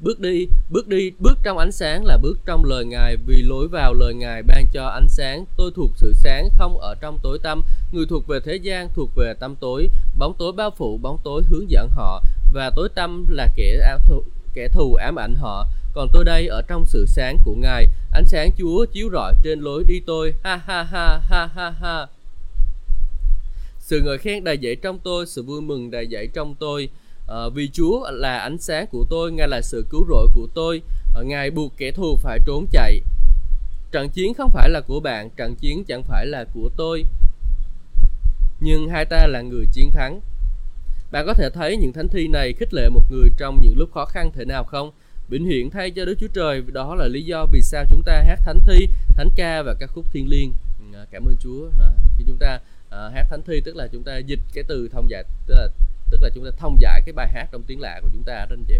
Bước 0.00 0.20
đi, 0.20 0.48
bước 0.70 0.88
đi, 0.88 1.12
bước 1.18 1.38
trong 1.42 1.58
ánh 1.58 1.72
sáng 1.72 2.04
là 2.04 2.18
bước 2.22 2.38
trong 2.46 2.64
lời 2.64 2.84
Ngài 2.84 3.16
vì 3.26 3.42
lối 3.42 3.68
vào 3.68 3.94
lời 3.94 4.14
Ngài 4.14 4.42
ban 4.42 4.66
cho 4.72 4.86
ánh 4.86 5.08
sáng. 5.08 5.44
Tôi 5.56 5.70
thuộc 5.76 5.90
sự 5.96 6.12
sáng 6.12 6.48
không 6.58 6.78
ở 6.78 6.94
trong 7.00 7.18
tối 7.22 7.38
tăm, 7.42 7.62
người 7.92 8.06
thuộc 8.06 8.26
về 8.26 8.40
thế 8.44 8.56
gian 8.56 8.88
thuộc 8.94 9.10
về 9.16 9.34
tâm 9.40 9.54
tối, 9.60 9.88
bóng 10.18 10.34
tối 10.38 10.52
bao 10.52 10.70
phủ, 10.70 10.98
bóng 11.02 11.18
tối 11.24 11.42
hướng 11.48 11.70
dẫn 11.70 11.88
họ 11.88 12.22
và 12.52 12.70
tối 12.76 12.88
tăm 12.94 13.26
là 13.28 13.48
kẻ 13.56 13.80
áo 13.88 13.98
thù, 14.08 14.22
kẻ 14.54 14.68
thù 14.68 14.94
ám 14.94 15.18
ảnh 15.18 15.34
họ. 15.34 15.66
Còn 15.94 16.08
tôi 16.12 16.24
đây 16.24 16.46
ở 16.46 16.62
trong 16.68 16.84
sự 16.86 17.06
sáng 17.06 17.38
của 17.44 17.54
Ngài, 17.54 17.88
ánh 18.12 18.24
sáng 18.26 18.50
Chúa 18.58 18.86
chiếu 18.92 19.08
rọi 19.12 19.34
trên 19.42 19.60
lối 19.60 19.84
đi 19.84 20.00
tôi. 20.06 20.34
Ha 20.42 20.56
ha 20.56 20.82
ha 20.82 21.20
ha 21.30 21.46
ha 21.46 21.70
ha. 21.70 22.06
Sự 23.84 24.00
ngợi 24.00 24.18
khen 24.18 24.44
đầy 24.44 24.58
dẫy 24.62 24.76
trong 24.76 24.98
tôi, 24.98 25.26
sự 25.26 25.42
vui 25.42 25.60
mừng 25.60 25.90
đầy 25.90 26.06
dẫy 26.10 26.28
trong 26.34 26.54
tôi. 26.54 26.88
À, 27.28 27.48
vì 27.54 27.68
Chúa 27.72 28.10
là 28.10 28.38
ánh 28.38 28.58
sáng 28.58 28.86
của 28.86 29.04
tôi 29.10 29.32
Ngài 29.32 29.48
là 29.48 29.60
sự 29.62 29.86
cứu 29.90 30.06
rỗi 30.08 30.28
của 30.34 30.48
tôi. 30.54 30.82
À, 31.14 31.22
Ngài 31.22 31.50
buộc 31.50 31.72
kẻ 31.76 31.90
thù 31.90 32.16
phải 32.16 32.38
trốn 32.46 32.66
chạy. 32.70 33.00
Trận 33.92 34.08
chiến 34.08 34.34
không 34.34 34.50
phải 34.50 34.70
là 34.70 34.80
của 34.80 35.00
bạn 35.00 35.30
trận 35.36 35.54
chiến 35.54 35.84
chẳng 35.84 36.02
phải 36.02 36.26
là 36.26 36.44
của 36.54 36.70
tôi. 36.76 37.04
Nhưng 38.60 38.88
hai 38.88 39.04
ta 39.04 39.26
là 39.26 39.40
người 39.40 39.66
chiến 39.72 39.90
thắng. 39.90 40.20
Bạn 41.10 41.26
có 41.26 41.34
thể 41.34 41.50
thấy 41.50 41.76
những 41.76 41.92
thánh 41.92 42.08
thi 42.08 42.28
này 42.28 42.52
khích 42.52 42.74
lệ 42.74 42.88
một 42.88 43.02
người 43.10 43.28
trong 43.36 43.58
những 43.62 43.78
lúc 43.78 43.90
khó 43.94 44.04
khăn 44.04 44.30
thế 44.34 44.44
nào 44.44 44.64
không? 44.64 44.90
Vĩnh 45.28 45.46
hiện 45.46 45.70
thay 45.70 45.90
cho 45.90 46.04
Đức 46.04 46.14
Chúa 46.20 46.28
Trời 46.34 46.62
đó 46.72 46.94
là 46.94 47.08
lý 47.08 47.22
do 47.22 47.46
vì 47.52 47.62
sao 47.62 47.84
chúng 47.90 48.02
ta 48.02 48.22
hát 48.26 48.38
thánh 48.44 48.60
thi, 48.66 48.88
thánh 49.16 49.28
ca 49.36 49.62
và 49.62 49.74
các 49.80 49.90
khúc 49.94 50.04
thiên 50.12 50.28
liêng. 50.28 50.52
Ừ, 50.78 50.98
à, 50.98 51.06
cảm 51.10 51.24
ơn 51.24 51.36
Chúa. 51.40 51.68
À, 51.80 51.90
khi 52.18 52.24
chúng 52.28 52.38
ta 52.40 52.58
Ờ, 52.94 53.08
hát 53.08 53.26
thánh 53.30 53.42
thi 53.42 53.60
tức 53.64 53.76
là 53.76 53.88
chúng 53.92 54.02
ta 54.02 54.18
dịch 54.18 54.40
cái 54.54 54.64
từ 54.68 54.88
thông 54.92 55.10
giải 55.10 55.24
tức 55.46 55.54
là 55.58 55.68
tức 56.10 56.22
là 56.22 56.30
chúng 56.34 56.44
ta 56.44 56.50
thông 56.56 56.76
giải 56.80 57.02
cái 57.06 57.12
bài 57.12 57.28
hát 57.34 57.48
trong 57.52 57.62
tiếng 57.66 57.80
lạ 57.80 58.00
của 58.02 58.08
chúng 58.12 58.22
ta 58.22 58.46
đó 58.50 58.56
anh 58.56 58.64
chị 58.68 58.74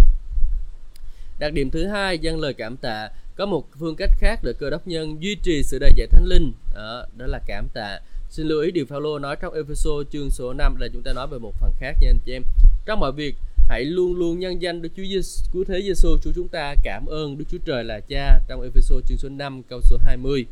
đặc 1.39 1.53
điểm 1.53 1.71
thứ 1.71 1.87
hai 1.87 2.19
dâng 2.19 2.41
lời 2.41 2.55
cảm 2.55 2.77
tạ. 2.77 3.09
Có 3.37 3.47
một 3.47 3.67
phương 3.79 3.97
cách 3.97 4.11
khác 4.19 4.41
để 4.43 4.53
cơ 4.59 4.71
đốc 4.71 4.87
nhân 4.87 5.23
duy 5.23 5.35
trì 5.43 5.63
sự 5.63 5.79
đầy 5.79 5.91
dạy 5.97 6.07
thánh 6.07 6.25
linh. 6.25 6.53
Đó, 6.75 7.07
đó 7.17 7.27
là 7.27 7.41
cảm 7.47 7.69
tạ. 7.75 8.01
Xin 8.31 8.47
lưu 8.47 8.61
ý 8.61 8.71
điều 8.71 8.87
Phaolô 8.87 9.19
nói 9.19 9.37
trong 9.37 9.55
Epheso 9.55 9.91
chương 10.11 10.31
số 10.31 10.53
5 10.53 10.77
là 10.77 10.89
chúng 10.93 11.03
ta 11.03 11.13
nói 11.13 11.27
về 11.27 11.39
một 11.39 11.55
phần 11.61 11.73
khác 11.79 11.97
nha 12.01 12.09
anh 12.09 12.19
chị 12.25 12.33
em. 12.33 12.43
Trong 12.87 13.01
mọi 13.01 13.13
việc 13.13 13.35
hãy 13.69 13.85
luôn 13.85 14.17
luôn 14.17 14.39
nhân 14.39 14.63
danh 14.63 14.83
Đức 14.83 14.89
Chúa 14.97 15.03
Giêsu, 15.03 15.51
Cứu 15.53 15.65
Thế 15.69 15.83
Giêsu 15.83 16.19
Chúa 16.23 16.33
chúng 16.35 16.49
ta 16.49 16.75
cảm 16.83 17.07
ơn 17.07 17.39
Đức 17.39 17.45
Chúa 17.51 17.59
Trời 17.65 17.85
là 17.85 18.01
Cha 18.09 18.41
trong 18.49 18.63
Epheso 18.63 18.97
chương 19.07 19.19
số 19.19 19.29
5 19.29 19.63
câu 19.63 19.81
số 19.83 19.97
20. 20.01 20.47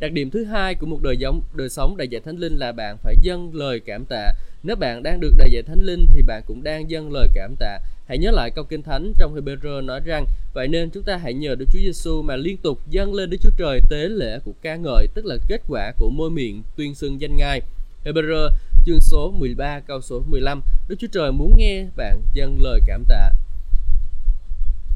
Đặc 0.00 0.12
điểm 0.12 0.30
thứ 0.30 0.44
hai 0.44 0.74
của 0.74 0.86
một 0.86 1.02
đời 1.02 1.16
giống 1.16 1.42
đời 1.54 1.68
sống 1.68 1.96
đầy 1.96 2.08
dạy 2.08 2.20
thánh 2.24 2.36
linh 2.36 2.56
là 2.56 2.72
bạn 2.72 2.96
phải 3.02 3.14
dâng 3.22 3.50
lời 3.54 3.80
cảm 3.80 4.04
tạ. 4.04 4.32
Nếu 4.62 4.76
bạn 4.76 5.02
đang 5.02 5.20
được 5.20 5.32
đầy 5.38 5.50
dạy 5.52 5.62
thánh 5.62 5.80
linh 5.82 6.06
thì 6.14 6.22
bạn 6.22 6.42
cũng 6.46 6.62
đang 6.62 6.90
dâng 6.90 7.12
lời 7.12 7.28
cảm 7.34 7.54
tạ. 7.58 7.78
Hãy 8.08 8.18
nhớ 8.18 8.30
lại 8.30 8.50
câu 8.50 8.64
kinh 8.64 8.82
thánh 8.82 9.12
trong 9.18 9.34
Hebrew 9.34 9.84
nói 9.84 10.00
rằng 10.04 10.26
vậy 10.54 10.68
nên 10.68 10.90
chúng 10.90 11.02
ta 11.02 11.16
hãy 11.16 11.34
nhờ 11.34 11.54
Đức 11.54 11.66
Chúa 11.72 11.78
Giêsu 11.78 12.22
mà 12.22 12.36
liên 12.36 12.56
tục 12.56 12.78
dâng 12.90 13.14
lên 13.14 13.30
Đức 13.30 13.36
Chúa 13.40 13.50
Trời 13.58 13.80
tế 13.90 14.08
lễ 14.08 14.38
của 14.44 14.52
ca 14.62 14.76
ngợi, 14.76 15.06
tức 15.14 15.26
là 15.26 15.36
kết 15.48 15.60
quả 15.68 15.92
của 15.96 16.10
môi 16.10 16.30
miệng 16.30 16.62
tuyên 16.76 16.94
xưng 16.94 17.20
danh 17.20 17.36
Ngài. 17.36 17.62
Hebrew 18.04 18.48
chương 18.86 19.00
số 19.00 19.30
13 19.38 19.80
câu 19.80 20.00
số 20.00 20.22
15 20.26 20.62
Đức 20.88 20.96
Chúa 20.98 21.08
Trời 21.12 21.32
muốn 21.32 21.54
nghe 21.56 21.84
bạn 21.96 22.22
dâng 22.34 22.58
lời 22.60 22.80
cảm 22.86 23.04
tạ. 23.08 23.30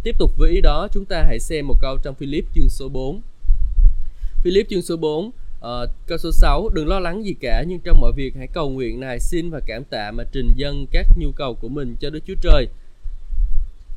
Tiếp 0.03 0.15
tục 0.19 0.31
với 0.37 0.51
ý 0.51 0.61
đó, 0.61 0.89
chúng 0.93 1.05
ta 1.05 1.23
hãy 1.23 1.41
xem 1.41 1.67
một 1.67 1.77
câu 1.81 1.97
trong 2.03 2.15
Philip 2.15 2.45
chương 2.55 2.69
số 2.69 2.89
4. 2.89 3.21
Philip 4.45 4.67
chương 4.71 4.83
số 4.83 4.97
4 4.97 5.27
uh, 5.27 5.35
ờ, 5.61 5.89
câu 6.07 6.19
số 6.19 6.31
6 6.33 6.69
Đừng 6.75 6.89
lo 6.89 7.01
lắng 7.01 7.25
gì 7.25 7.35
cả 7.41 7.65
nhưng 7.69 7.81
trong 7.85 8.01
mọi 8.01 8.13
việc 8.17 8.35
hãy 8.37 8.47
cầu 8.47 8.71
nguyện 8.71 9.01
này 9.01 9.21
xin 9.21 9.51
và 9.51 9.61
cảm 9.67 9.85
tạ 9.85 10.11
mà 10.11 10.25
trình 10.33 10.53
dân 10.57 10.87
các 10.91 11.07
nhu 11.17 11.31
cầu 11.37 11.55
của 11.55 11.69
mình 11.69 11.97
cho 12.01 12.11
Đức 12.11 12.21
Chúa 12.27 12.35
Trời. 12.43 12.69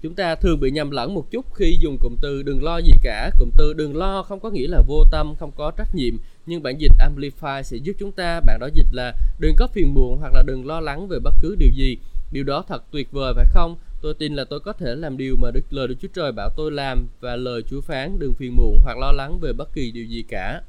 Chúng 0.02 0.14
ta 0.14 0.36
thường 0.36 0.60
bị 0.60 0.72
nhầm 0.72 0.92
lẫn 0.92 1.14
một 1.14 1.32
chút 1.32 1.46
khi 1.56 1.78
dùng 1.82 1.98
cụm 1.98 2.16
từ 2.22 2.44
đừng 2.44 2.64
lo 2.64 2.78
gì 2.78 2.92
cả 3.04 3.32
cụm 3.40 3.50
từ 3.58 3.74
đừng 3.74 3.98
lo 3.98 4.24
không 4.24 4.40
có 4.40 4.50
nghĩa 4.50 4.68
là 4.68 4.82
vô 4.88 5.04
tâm 5.12 5.36
không 5.40 5.52
có 5.56 5.72
trách 5.78 5.96
nhiệm 5.96 6.18
nhưng 6.46 6.64
bản 6.64 6.78
dịch 6.78 6.92
amplify 7.00 7.62
sẽ 7.62 7.78
giúp 7.78 7.94
chúng 8.00 8.12
ta 8.12 8.40
bạn 8.40 8.60
đó 8.60 8.68
dịch 8.74 8.88
là 8.92 9.14
đừng 9.40 9.56
có 9.58 9.68
phiền 9.68 9.94
muộn 9.94 10.18
hoặc 10.18 10.34
là 10.34 10.44
đừng 10.46 10.68
lo 10.68 10.80
lắng 10.80 11.08
về 11.08 11.20
bất 11.20 11.34
cứ 11.42 11.56
điều 11.60 11.70
gì 11.76 11.98
điều 12.32 12.44
đó 12.44 12.64
thật 12.68 12.84
tuyệt 12.92 13.12
vời 13.12 13.34
phải 13.36 13.46
không? 13.54 13.76
Tôi 14.02 14.14
tin 14.14 14.36
là 14.36 14.44
tôi 14.50 14.60
có 14.60 14.74
thể 14.74 14.96
làm 14.96 15.18
điều 15.18 15.36
mà 15.38 15.52
đức 15.52 15.64
lời 15.70 15.88
đức 15.88 15.96
chúa 16.02 16.08
trời 16.14 16.32
bảo 16.32 16.50
tôi 16.58 16.72
làm 16.72 17.08
và 17.20 17.36
lời 17.36 17.62
chúa 17.70 17.82
phán, 17.82 18.20
đừng 18.20 18.34
phiền 18.34 18.56
muộn 18.56 18.80
hoặc 18.84 18.98
lo 18.98 19.12
lắng 19.12 19.40
về 19.40 19.54
bất 19.54 19.74
kỳ 19.74 19.92
điều 19.92 20.06
gì 20.06 20.24
cả. 20.30 20.62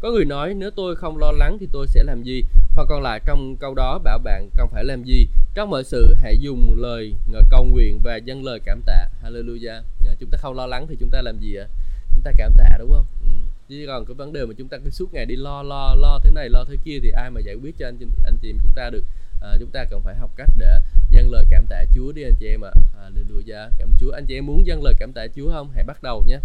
Có 0.00 0.10
người 0.10 0.24
nói, 0.24 0.54
nếu 0.54 0.70
tôi 0.70 0.96
không 0.96 1.18
lo 1.18 1.32
lắng 1.32 1.56
thì 1.60 1.68
tôi 1.72 1.86
sẽ 1.86 2.02
làm 2.02 2.22
gì? 2.22 2.42
Phần 2.74 2.86
còn 2.88 3.02
lại 3.02 3.20
trong 3.26 3.56
câu 3.56 3.74
đó 3.74 3.98
bảo 4.04 4.18
bạn 4.18 4.48
cần 4.56 4.68
phải 4.72 4.84
làm 4.84 5.04
gì. 5.04 5.26
Trong 5.54 5.70
mọi 5.70 5.84
sự, 5.84 6.14
hãy 6.22 6.38
dùng 6.40 6.74
lời 6.78 7.14
cầu 7.50 7.64
nguyện 7.64 8.00
và 8.02 8.16
dâng 8.16 8.44
lời 8.44 8.60
cảm 8.64 8.80
tạ. 8.86 9.08
Hallelujah. 9.24 9.82
Chúng 10.20 10.30
ta 10.30 10.38
không 10.38 10.56
lo 10.56 10.66
lắng 10.66 10.86
thì 10.88 10.96
chúng 11.00 11.10
ta 11.10 11.22
làm 11.22 11.38
gì 11.38 11.54
ạ? 11.54 11.66
Chúng 12.14 12.22
ta 12.22 12.32
cảm 12.36 12.52
tạ, 12.58 12.76
đúng 12.78 12.92
không? 12.92 13.06
Ừ. 13.24 13.30
chứ 13.68 13.84
còn 13.86 14.04
cái 14.06 14.14
vấn 14.14 14.32
đề 14.32 14.46
mà 14.46 14.54
chúng 14.58 14.68
ta 14.68 14.78
cứ 14.84 14.90
suốt 14.90 15.14
ngày 15.14 15.26
đi 15.26 15.36
lo 15.36 15.62
lo 15.62 15.94
lo 15.94 16.18
thế 16.24 16.30
này, 16.30 16.48
lo 16.48 16.64
thế 16.64 16.76
kia 16.84 16.98
thì 17.02 17.10
ai 17.10 17.30
mà 17.30 17.40
giải 17.40 17.54
quyết 17.54 17.74
cho 17.78 17.86
anh 17.86 17.98
anh 18.24 18.36
chị 18.42 18.54
chúng 18.62 18.72
ta 18.74 18.90
được? 18.90 19.04
À, 19.42 19.56
chúng 19.60 19.70
ta 19.70 19.84
cần 19.84 20.00
phải 20.04 20.14
học 20.14 20.30
cách 20.36 20.48
để 20.58 20.78
dâng 21.10 21.30
lời 21.30 21.44
cảm 21.50 21.66
tạ 21.66 21.84
Chúa 21.94 22.12
đi 22.12 22.22
anh 22.22 22.34
chị 22.40 22.46
em 22.46 22.64
ạ 22.64 22.70
à. 22.74 22.82
hallelujah 23.00 23.68
cảm 23.78 23.92
Chúa 24.00 24.10
anh 24.10 24.26
chị 24.26 24.34
em 24.34 24.46
muốn 24.46 24.66
dâng 24.66 24.82
lời 24.84 24.94
cảm 24.98 25.12
tạ 25.12 25.26
Chúa 25.36 25.50
không 25.52 25.70
hãy 25.74 25.84
bắt 25.84 26.02
đầu 26.02 26.24
nhé 26.26 26.38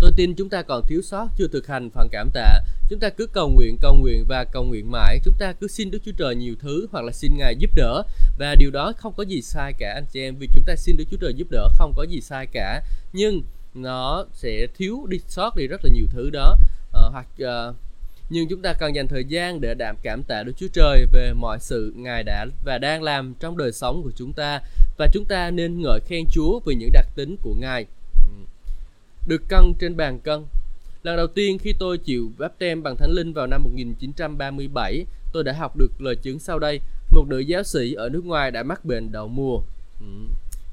Tôi 0.00 0.12
tin 0.16 0.34
chúng 0.34 0.48
ta 0.48 0.62
còn 0.62 0.86
thiếu 0.86 1.02
sót 1.02 1.28
chưa 1.36 1.48
thực 1.48 1.66
hành 1.66 1.90
phần 1.90 2.08
cảm 2.12 2.30
tạ. 2.32 2.60
Chúng 2.88 2.98
ta 3.00 3.08
cứ 3.08 3.26
cầu 3.26 3.48
nguyện, 3.48 3.78
cầu 3.80 3.96
nguyện 4.00 4.24
và 4.28 4.44
cầu 4.44 4.64
nguyện 4.64 4.90
mãi. 4.90 5.20
Chúng 5.24 5.34
ta 5.38 5.52
cứ 5.52 5.68
xin 5.68 5.90
Đức 5.90 5.98
Chúa 6.04 6.12
Trời 6.18 6.36
nhiều 6.36 6.54
thứ 6.60 6.86
hoặc 6.92 7.04
là 7.04 7.12
xin 7.12 7.32
Ngài 7.36 7.56
giúp 7.58 7.70
đỡ. 7.74 8.02
Và 8.38 8.54
điều 8.54 8.70
đó 8.70 8.92
không 8.96 9.12
có 9.16 9.22
gì 9.22 9.42
sai 9.42 9.72
cả 9.78 9.92
anh 9.94 10.04
chị 10.12 10.20
em. 10.20 10.36
Vì 10.38 10.48
chúng 10.54 10.62
ta 10.66 10.76
xin 10.76 10.96
Đức 10.96 11.04
Chúa 11.10 11.16
Trời 11.20 11.34
giúp 11.34 11.48
đỡ 11.50 11.68
không 11.78 11.92
có 11.96 12.02
gì 12.02 12.20
sai 12.20 12.46
cả. 12.46 12.82
Nhưng 13.12 13.42
nó 13.74 14.26
sẽ 14.32 14.66
thiếu 14.76 15.06
đi 15.08 15.20
sót 15.28 15.56
đi 15.56 15.66
rất 15.66 15.84
là 15.84 15.90
nhiều 15.92 16.06
thứ 16.10 16.30
đó. 16.30 16.56
À, 16.92 17.00
hoặc 17.12 17.26
à, 17.38 17.72
nhưng 18.30 18.48
chúng 18.48 18.62
ta 18.62 18.72
cần 18.72 18.94
dành 18.94 19.08
thời 19.08 19.24
gian 19.24 19.60
để 19.60 19.74
đảm 19.74 19.96
cảm 20.02 20.22
tạ 20.22 20.42
Đức 20.42 20.52
Chúa 20.56 20.68
Trời 20.72 21.06
về 21.12 21.32
mọi 21.32 21.58
sự 21.60 21.92
Ngài 21.96 22.22
đã 22.22 22.46
và 22.64 22.78
đang 22.78 23.02
làm 23.02 23.34
trong 23.40 23.56
đời 23.56 23.72
sống 23.72 24.02
của 24.02 24.12
chúng 24.16 24.32
ta 24.32 24.60
và 24.98 25.06
chúng 25.12 25.24
ta 25.24 25.50
nên 25.50 25.80
ngợi 25.80 26.00
khen 26.06 26.24
Chúa 26.30 26.60
vì 26.66 26.74
những 26.74 26.90
đặc 26.92 27.06
tính 27.14 27.36
của 27.42 27.54
Ngài 27.54 27.86
được 29.26 29.42
cân 29.48 29.74
trên 29.78 29.96
bàn 29.96 30.20
cân. 30.20 30.44
Lần 31.02 31.16
đầu 31.16 31.26
tiên 31.26 31.58
khi 31.58 31.74
tôi 31.78 31.98
chịu 31.98 32.32
báp 32.38 32.58
tem 32.58 32.82
bằng 32.82 32.96
Thánh 32.96 33.10
Linh 33.10 33.32
vào 33.32 33.46
năm 33.46 33.64
1937, 33.64 35.06
tôi 35.32 35.44
đã 35.44 35.52
học 35.52 35.76
được 35.76 36.00
lời 36.00 36.16
chứng 36.16 36.38
sau 36.38 36.58
đây. 36.58 36.80
Một 37.10 37.24
nữ 37.28 37.38
giáo 37.38 37.62
sĩ 37.62 37.94
ở 37.94 38.08
nước 38.08 38.24
ngoài 38.24 38.50
đã 38.50 38.62
mắc 38.62 38.84
bệnh 38.84 39.12
đậu 39.12 39.28
mùa. 39.28 39.62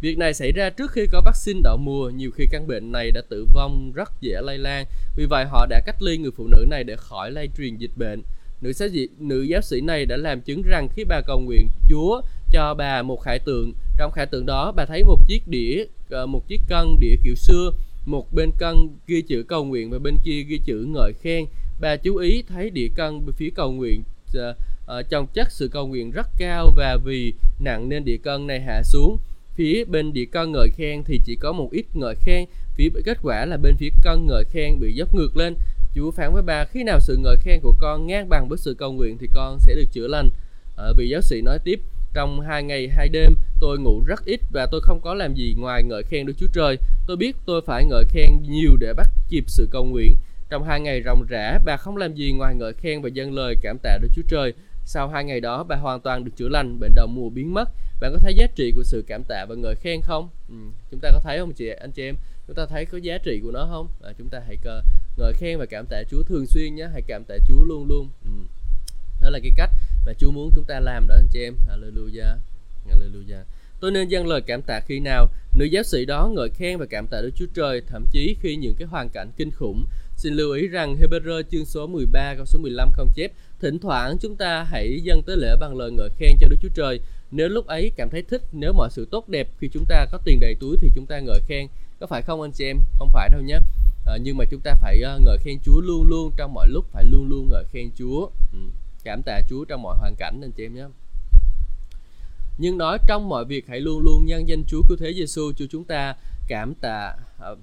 Việc 0.03 0.17
này 0.17 0.33
xảy 0.33 0.51
ra 0.51 0.69
trước 0.69 0.91
khi 0.91 1.05
có 1.11 1.21
vaccine 1.25 1.59
đậu 1.63 1.77
mùa, 1.77 2.09
nhiều 2.09 2.31
khi 2.31 2.47
căn 2.51 2.67
bệnh 2.67 2.91
này 2.91 3.11
đã 3.11 3.21
tử 3.29 3.47
vong 3.53 3.91
rất 3.91 4.11
dễ 4.21 4.41
lây 4.41 4.57
lan. 4.57 4.85
Vì 5.15 5.25
vậy 5.25 5.45
họ 5.45 5.65
đã 5.65 5.81
cách 5.85 6.01
ly 6.01 6.17
người 6.17 6.31
phụ 6.37 6.47
nữ 6.47 6.65
này 6.69 6.83
để 6.83 6.95
khỏi 6.95 7.31
lây 7.31 7.49
truyền 7.57 7.77
dịch 7.77 7.91
bệnh. 7.95 8.21
Nữ 8.61 8.73
giáo 8.73 8.89
sĩ, 8.89 9.07
nữ 9.19 9.41
giáo 9.41 9.61
sĩ 9.61 9.81
này 9.81 10.05
đã 10.05 10.17
làm 10.17 10.41
chứng 10.41 10.61
rằng 10.61 10.87
khi 10.95 11.03
bà 11.03 11.21
cầu 11.27 11.39
nguyện 11.39 11.67
Chúa 11.89 12.21
cho 12.51 12.73
bà 12.73 13.01
một 13.01 13.21
khải 13.21 13.39
tượng, 13.39 13.73
trong 13.97 14.11
khải 14.11 14.25
tượng 14.25 14.45
đó 14.45 14.71
bà 14.71 14.85
thấy 14.85 15.03
một 15.03 15.19
chiếc 15.27 15.47
đĩa, 15.47 15.85
ờ, 16.09 16.25
một 16.25 16.47
chiếc 16.47 16.61
cân 16.67 16.99
đĩa 16.99 17.15
kiểu 17.23 17.35
xưa 17.35 17.71
một 18.05 18.33
bên 18.33 18.51
cân 18.57 18.89
ghi 19.07 19.21
chữ 19.21 19.43
cầu 19.43 19.65
nguyện 19.65 19.89
và 19.89 19.99
bên 19.99 20.15
kia 20.23 20.43
ghi 20.47 20.59
chữ 20.65 20.85
ngợi 20.89 21.13
khen 21.21 21.45
bà 21.81 21.95
chú 21.95 22.15
ý 22.15 22.43
thấy 22.47 22.69
đĩa 22.69 22.87
cân 22.95 23.21
phía 23.37 23.49
cầu 23.55 23.71
nguyện 23.71 24.03
ờ, 24.33 24.55
ờ, 24.85 24.97
uh, 24.99 25.05
uh, 25.05 25.09
trong 25.09 25.27
chất 25.33 25.51
sự 25.51 25.67
cầu 25.67 25.87
nguyện 25.87 26.11
rất 26.11 26.27
cao 26.37 26.71
và 26.75 26.97
vì 27.05 27.33
nặng 27.59 27.89
nên 27.89 28.05
địa 28.05 28.17
cân 28.17 28.47
này 28.47 28.59
hạ 28.59 28.81
xuống 28.83 29.17
phía 29.55 29.85
bên 29.85 30.13
địa 30.13 30.25
cân 30.25 30.51
ngợi 30.51 30.69
khen 30.69 31.03
thì 31.03 31.21
chỉ 31.25 31.35
có 31.35 31.51
một 31.51 31.69
ít 31.71 31.85
ngợi 31.93 32.15
khen 32.15 32.45
phía 32.75 32.89
kết 33.05 33.17
quả 33.23 33.45
là 33.45 33.57
bên 33.57 33.75
phía 33.77 33.89
cân 34.03 34.27
ngợi 34.27 34.43
khen 34.43 34.79
bị 34.79 34.93
dốc 34.93 35.15
ngược 35.15 35.37
lên 35.37 35.55
Chúa 35.95 36.11
phán 36.11 36.33
với 36.33 36.43
bà 36.43 36.65
khi 36.65 36.83
nào 36.83 36.99
sự 36.99 37.17
ngợi 37.17 37.35
khen 37.41 37.59
của 37.61 37.75
con 37.79 38.07
ngang 38.07 38.29
bằng 38.29 38.49
với 38.49 38.57
sự 38.57 38.73
cầu 38.73 38.91
nguyện 38.91 39.17
thì 39.17 39.27
con 39.33 39.59
sẽ 39.59 39.75
được 39.75 39.85
chữa 39.91 40.07
lành. 40.07 40.29
Ở 40.75 40.93
vị 40.97 41.09
giáo 41.09 41.21
sĩ 41.21 41.41
nói 41.41 41.59
tiếp 41.63 41.79
trong 42.13 42.41
hai 42.41 42.63
ngày 42.63 42.87
hai 42.87 43.09
đêm 43.09 43.33
tôi 43.59 43.79
ngủ 43.79 44.03
rất 44.05 44.25
ít 44.25 44.39
và 44.51 44.65
tôi 44.71 44.81
không 44.81 44.99
có 45.01 45.13
làm 45.13 45.35
gì 45.35 45.55
ngoài 45.57 45.83
ngợi 45.83 46.03
khen 46.03 46.25
Đức 46.25 46.33
Chúa 46.39 46.47
Trời. 46.53 46.77
Tôi 47.07 47.17
biết 47.17 47.35
tôi 47.45 47.61
phải 47.65 47.85
ngợi 47.85 48.03
khen 48.09 48.29
nhiều 48.49 48.71
để 48.79 48.93
bắt 48.93 49.07
kịp 49.29 49.43
sự 49.47 49.67
cầu 49.71 49.85
nguyện. 49.85 50.15
Trong 50.49 50.63
hai 50.63 50.79
ngày 50.79 51.01
ròng 51.05 51.25
rã, 51.29 51.59
bà 51.65 51.77
không 51.77 51.97
làm 51.97 52.13
gì 52.13 52.31
ngoài 52.31 52.55
ngợi 52.55 52.73
khen 52.73 53.01
và 53.01 53.09
dâng 53.09 53.33
lời 53.33 53.55
cảm 53.61 53.77
tạ 53.83 53.97
Đức 54.01 54.09
Chúa 54.15 54.21
Trời. 54.27 54.53
Sau 54.85 55.07
hai 55.07 55.23
ngày 55.23 55.39
đó, 55.39 55.63
bà 55.63 55.75
hoàn 55.75 56.01
toàn 56.01 56.25
được 56.25 56.31
chữa 56.35 56.49
lành, 56.49 56.79
bệnh 56.79 56.93
đầu 56.95 57.07
mùa 57.07 57.29
biến 57.29 57.53
mất. 57.53 57.69
Bạn 58.01 58.11
có 58.13 58.19
thấy 58.19 58.33
giá 58.35 58.47
trị 58.55 58.71
của 58.75 58.83
sự 58.83 59.03
cảm 59.07 59.23
tạ 59.23 59.45
và 59.49 59.55
ngợi 59.55 59.75
khen 59.75 60.01
không? 60.01 60.29
Ừ, 60.49 60.55
chúng 60.91 60.99
ta 60.99 61.09
có 61.13 61.19
thấy 61.23 61.39
không 61.39 61.53
chị 61.53 61.69
anh 61.79 61.91
chị 61.91 62.03
em? 62.03 62.15
Chúng 62.47 62.55
ta 62.55 62.65
thấy 62.65 62.85
có 62.85 62.97
giá 62.97 63.17
trị 63.17 63.39
của 63.43 63.51
nó 63.51 63.67
không? 63.71 63.87
À, 64.03 64.11
chúng 64.17 64.29
ta 64.29 64.41
hãy 64.47 64.57
cờ, 64.57 64.81
ngợi 65.17 65.33
khen 65.33 65.59
và 65.59 65.65
cảm 65.65 65.85
tạ 65.89 66.03
Chúa 66.09 66.23
thường 66.23 66.45
xuyên 66.47 66.75
nhé, 66.75 66.87
hãy 66.91 67.01
cảm 67.07 67.23
tạ 67.23 67.35
Chúa 67.47 67.63
luôn 67.63 67.85
luôn. 67.87 68.09
Ừ. 68.25 68.31
Đó 69.21 69.29
là 69.29 69.39
cái 69.43 69.51
cách 69.57 69.69
mà 70.05 70.13
Chúa 70.13 70.31
muốn 70.31 70.49
chúng 70.55 70.65
ta 70.65 70.79
làm 70.79 71.07
đó 71.07 71.15
anh 71.15 71.27
chị 71.31 71.43
em. 71.43 71.55
Hallelujah. 71.69 72.37
Hallelujah. 72.89 73.43
Tôi 73.79 73.91
nên 73.91 74.07
dâng 74.07 74.27
lời 74.27 74.41
cảm 74.41 74.61
tạ 74.61 74.79
khi 74.87 74.99
nào 74.99 75.27
nữ 75.55 75.65
giáo 75.65 75.83
sĩ 75.83 76.05
đó 76.05 76.29
ngợi 76.35 76.49
khen 76.49 76.77
và 76.77 76.85
cảm 76.89 77.07
tạ 77.07 77.21
Đức 77.21 77.31
Chúa 77.35 77.45
Trời, 77.53 77.81
thậm 77.87 78.05
chí 78.11 78.35
khi 78.41 78.55
những 78.55 78.75
cái 78.75 78.87
hoàn 78.87 79.09
cảnh 79.09 79.31
kinh 79.37 79.51
khủng. 79.51 79.85
Xin 80.17 80.33
lưu 80.33 80.51
ý 80.51 80.67
rằng 80.67 80.95
Hebrew 81.01 81.43
chương 81.51 81.65
số 81.65 81.87
13 81.87 82.33
câu 82.37 82.45
số 82.45 82.59
15 82.59 82.91
không 82.93 83.09
chép 83.15 83.31
Thỉnh 83.63 83.79
thoảng 83.79 84.17
chúng 84.17 84.35
ta 84.35 84.63
hãy 84.63 84.99
dâng 85.03 85.21
tới 85.25 85.37
lễ 85.37 85.55
bằng 85.59 85.75
lời 85.75 85.91
ngợi 85.91 86.09
khen 86.19 86.31
cho 86.39 86.47
Đức 86.47 86.55
Chúa 86.61 86.69
Trời. 86.73 86.99
Nếu 87.31 87.49
lúc 87.49 87.67
ấy 87.67 87.91
cảm 87.95 88.09
thấy 88.09 88.23
thích, 88.29 88.41
nếu 88.51 88.73
mọi 88.73 88.89
sự 88.91 89.07
tốt 89.11 89.29
đẹp 89.29 89.47
khi 89.59 89.69
chúng 89.73 89.85
ta 89.85 90.05
có 90.11 90.17
tiền 90.25 90.39
đầy 90.39 90.55
túi 90.59 90.77
thì 90.81 90.91
chúng 90.95 91.05
ta 91.05 91.19
ngợi 91.19 91.39
khen. 91.47 91.67
Có 91.99 92.07
phải 92.07 92.21
không 92.21 92.41
anh 92.41 92.51
chị 92.51 92.65
em? 92.65 92.77
Không 92.97 93.09
phải 93.13 93.29
đâu 93.29 93.41
nhé. 93.41 93.59
À, 94.05 94.17
nhưng 94.21 94.37
mà 94.37 94.45
chúng 94.51 94.61
ta 94.63 94.73
phải 94.81 95.01
uh, 95.15 95.21
ngợi 95.21 95.37
khen 95.37 95.57
Chúa 95.63 95.81
luôn 95.81 96.07
luôn 96.07 96.31
trong 96.37 96.53
mọi 96.53 96.67
lúc 96.67 96.85
phải 96.91 97.03
luôn 97.05 97.29
luôn 97.29 97.49
ngợi 97.49 97.63
khen 97.71 97.89
Chúa. 97.97 98.29
Ừ. 98.53 98.59
Cảm 99.03 99.21
tạ 99.25 99.41
Chúa 99.49 99.65
trong 99.65 99.81
mọi 99.81 99.97
hoàn 99.97 100.15
cảnh 100.15 100.39
anh 100.41 100.51
chị 100.51 100.65
em 100.65 100.75
nhé 100.75 100.85
nhưng 102.57 102.77
nói 102.77 102.97
trong 103.07 103.29
mọi 103.29 103.45
việc 103.45 103.67
hãy 103.67 103.79
luôn 103.79 103.99
luôn 104.03 104.25
nhân 104.25 104.47
danh 104.47 104.63
Chúa 104.67 104.81
cứu 104.87 104.97
thế 104.97 105.13
Giêsu 105.13 105.51
chúa 105.57 105.65
chúng 105.69 105.83
ta 105.83 106.15
cảm 106.47 106.73
tạ 106.81 107.15
ờ, 107.39 107.55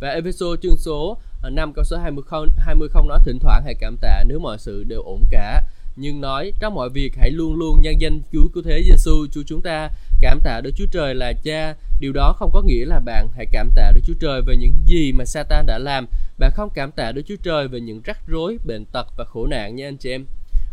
và 0.00 0.08
episode 0.08 0.60
chương 0.62 0.76
số 0.76 1.18
à, 1.42 1.50
5 1.50 1.72
câu 1.72 1.84
số 1.84 1.96
20 1.96 2.24
không, 2.26 2.48
20 2.56 2.88
không 2.88 3.08
nói 3.08 3.18
thỉnh 3.24 3.38
thoảng 3.38 3.62
hãy 3.64 3.74
cảm 3.80 3.96
tạ 3.96 4.24
nếu 4.28 4.38
mọi 4.38 4.58
sự 4.58 4.84
đều 4.84 5.02
ổn 5.02 5.24
cả 5.30 5.62
nhưng 5.96 6.20
nói 6.20 6.52
trong 6.60 6.74
mọi 6.74 6.88
việc 6.90 7.12
hãy 7.16 7.30
luôn 7.30 7.54
luôn 7.54 7.80
nhân 7.82 7.94
danh 8.00 8.20
Chúa 8.32 8.48
cứu 8.54 8.62
thế 8.62 8.82
Giêsu 8.82 9.26
Chúa 9.32 9.42
chúng 9.46 9.62
ta 9.62 9.88
cảm 10.20 10.40
tạ 10.40 10.60
Đức 10.60 10.70
Chúa 10.76 10.86
Trời 10.92 11.14
là 11.14 11.32
Cha. 11.42 11.74
Điều 12.00 12.12
đó 12.12 12.32
không 12.38 12.50
có 12.52 12.62
nghĩa 12.62 12.84
là 12.84 13.00
bạn 13.00 13.28
hãy 13.36 13.46
cảm 13.52 13.70
tạ 13.74 13.92
Đức 13.94 14.00
Chúa 14.06 14.14
Trời 14.20 14.42
về 14.46 14.56
những 14.56 14.72
gì 14.86 15.12
mà 15.12 15.24
Satan 15.24 15.66
đã 15.66 15.78
làm. 15.78 16.06
Bạn 16.38 16.50
không 16.54 16.70
cảm 16.74 16.90
tạ 16.90 17.12
Đức 17.12 17.22
Chúa 17.26 17.36
Trời 17.42 17.68
về 17.68 17.80
những 17.80 18.00
rắc 18.04 18.18
rối, 18.26 18.58
bệnh 18.64 18.84
tật 18.84 19.06
và 19.16 19.24
khổ 19.24 19.46
nạn 19.46 19.76
nha 19.76 19.88
anh 19.88 19.96
chị 19.96 20.10
em. 20.10 20.26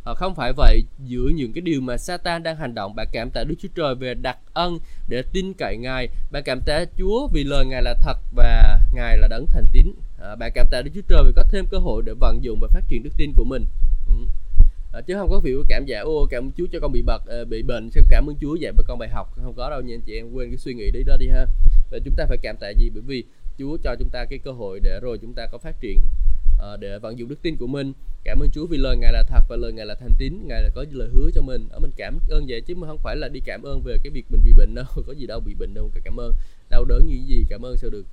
À, 0.08 0.14
không 0.14 0.36
phải 0.36 0.54
vậy 0.54 0.84
giữa 1.06 1.30
những 1.36 1.54
cái 1.54 1.62
điều 1.62 1.82
mà 1.82 1.98
Satan 1.98 2.44
đang 2.44 2.56
hành 2.56 2.76
động 2.76 2.96
bạn 2.96 3.08
cảm 3.12 3.30
tạ 3.30 3.44
Đức 3.44 3.56
Chúa 3.60 3.68
Trời 3.76 3.96
về 3.96 4.14
đặc 4.14 4.38
ân 4.54 4.80
để 5.08 5.24
tin 5.34 5.54
cậy 5.54 5.78
Ngài. 5.78 6.08
Bạn 6.32 6.44
cảm 6.46 6.62
tạ 6.66 6.86
Chúa 6.98 7.28
vì 7.28 7.44
lời 7.44 7.66
Ngài 7.66 7.82
là 7.82 7.96
thật 8.02 8.18
và 8.36 8.80
Ngài 8.94 9.18
là 9.18 9.28
đấng 9.28 9.46
thành 9.48 9.64
tín. 9.74 9.94
Ờ, 10.20 10.32
à, 10.32 10.36
bạn 10.36 10.52
cảm 10.56 10.68
tạ 10.72 10.82
Đức 10.82 10.92
Chúa 10.96 11.02
Trời 11.08 11.24
vì 11.26 11.32
có 11.36 11.44
thêm 11.52 11.66
cơ 11.72 11.78
hội 11.78 12.04
để 12.06 12.14
vận 12.20 12.44
dụng 12.44 12.60
và 12.62 12.68
phát 12.68 12.82
triển 12.88 13.04
đức 13.04 13.10
tin 13.18 13.32
của 13.36 13.44
mình. 13.44 13.66
Ừ. 14.08 14.14
à, 14.94 15.02
chứ 15.02 15.14
không 15.14 15.30
có 15.30 15.40
việc 15.40 15.56
cảm 15.68 15.86
giả 15.86 16.00
ô 16.00 16.28
cảm 16.30 16.44
ơn 16.44 16.52
Chúa 16.58 16.66
cho 16.72 16.80
con 16.80 16.92
bị 16.92 17.02
bật 17.02 17.22
bị 17.50 17.64
bệnh 17.64 17.90
xem 17.92 18.04
cảm 18.10 18.30
ơn 18.30 18.36
Chúa 18.42 18.56
dạy 18.56 18.72
bà 18.78 18.84
con 18.88 19.00
bài 19.00 19.10
học? 19.10 19.28
Không 19.44 19.54
có 19.54 19.70
đâu 19.70 19.82
nha 19.82 19.94
anh 19.96 20.02
chị 20.02 20.16
em 20.16 20.32
quên 20.34 20.50
cái 20.50 20.58
suy 20.58 20.74
nghĩ 20.74 20.92
đấy 20.92 21.04
đó 21.04 21.18
đi 21.20 21.28
ha. 21.28 21.46
Và 21.92 22.00
chúng 22.06 22.14
ta 22.18 22.26
phải 22.30 22.38
cảm 22.38 22.56
tạ 22.60 22.70
gì? 22.70 22.90
Bởi 22.94 23.04
vì 23.08 23.24
Chúa 23.60 23.78
cho 23.84 23.96
chúng 24.00 24.10
ta 24.10 24.26
cái 24.30 24.40
cơ 24.40 24.52
hội 24.52 24.80
để 24.80 25.00
rồi 25.02 25.18
chúng 25.22 25.34
ta 25.34 25.46
có 25.52 25.58
phát 25.58 25.76
triển 25.82 26.00
uh, 26.58 26.80
để 26.80 27.00
vận 27.00 27.20
dụng 27.20 27.30
đức 27.30 27.42
tin 27.42 27.58
của 27.58 27.68
mình. 27.68 27.94
Cảm 28.24 28.40
ơn 28.40 28.50
Chúa 28.54 28.66
vì 28.66 28.78
lời 28.78 28.98
ngài 28.98 29.14
là 29.14 29.24
thật 29.24 29.44
và 29.50 29.56
lời 29.56 29.74
ngài 29.74 29.86
là 29.86 29.96
thành 29.96 30.14
tín. 30.18 30.34
Ngài 30.48 30.64
là 30.64 30.70
có 30.76 30.86
lời 30.92 31.10
hứa 31.14 31.30
cho 31.36 31.42
mình. 31.42 31.68
Ở 31.72 31.80
mình 31.80 31.92
cảm 31.98 32.20
ơn 32.30 32.46
vậy 32.48 32.62
chứ 32.62 32.74
không 32.88 32.98
phải 33.04 33.16
là 33.16 33.28
đi 33.28 33.40
cảm 33.46 33.64
ơn 33.64 33.82
về 33.86 33.98
cái 34.04 34.12
việc 34.12 34.26
mình 34.30 34.42
bị 34.46 34.52
bệnh 34.58 34.76
đâu. 34.76 34.86
Có 35.08 35.14
gì 35.14 35.28
đâu 35.28 35.40
bị 35.40 35.54
bệnh 35.54 35.74
đâu 35.74 35.92
cả. 35.96 36.02
cảm 36.04 36.18
ơn. 36.20 36.34
Đau 36.70 36.86
đớn 36.86 37.08
như 37.08 37.16
gì 37.28 37.46
cảm 37.50 37.66
ơn 37.66 37.78
sao 37.78 37.90
được. 37.90 38.06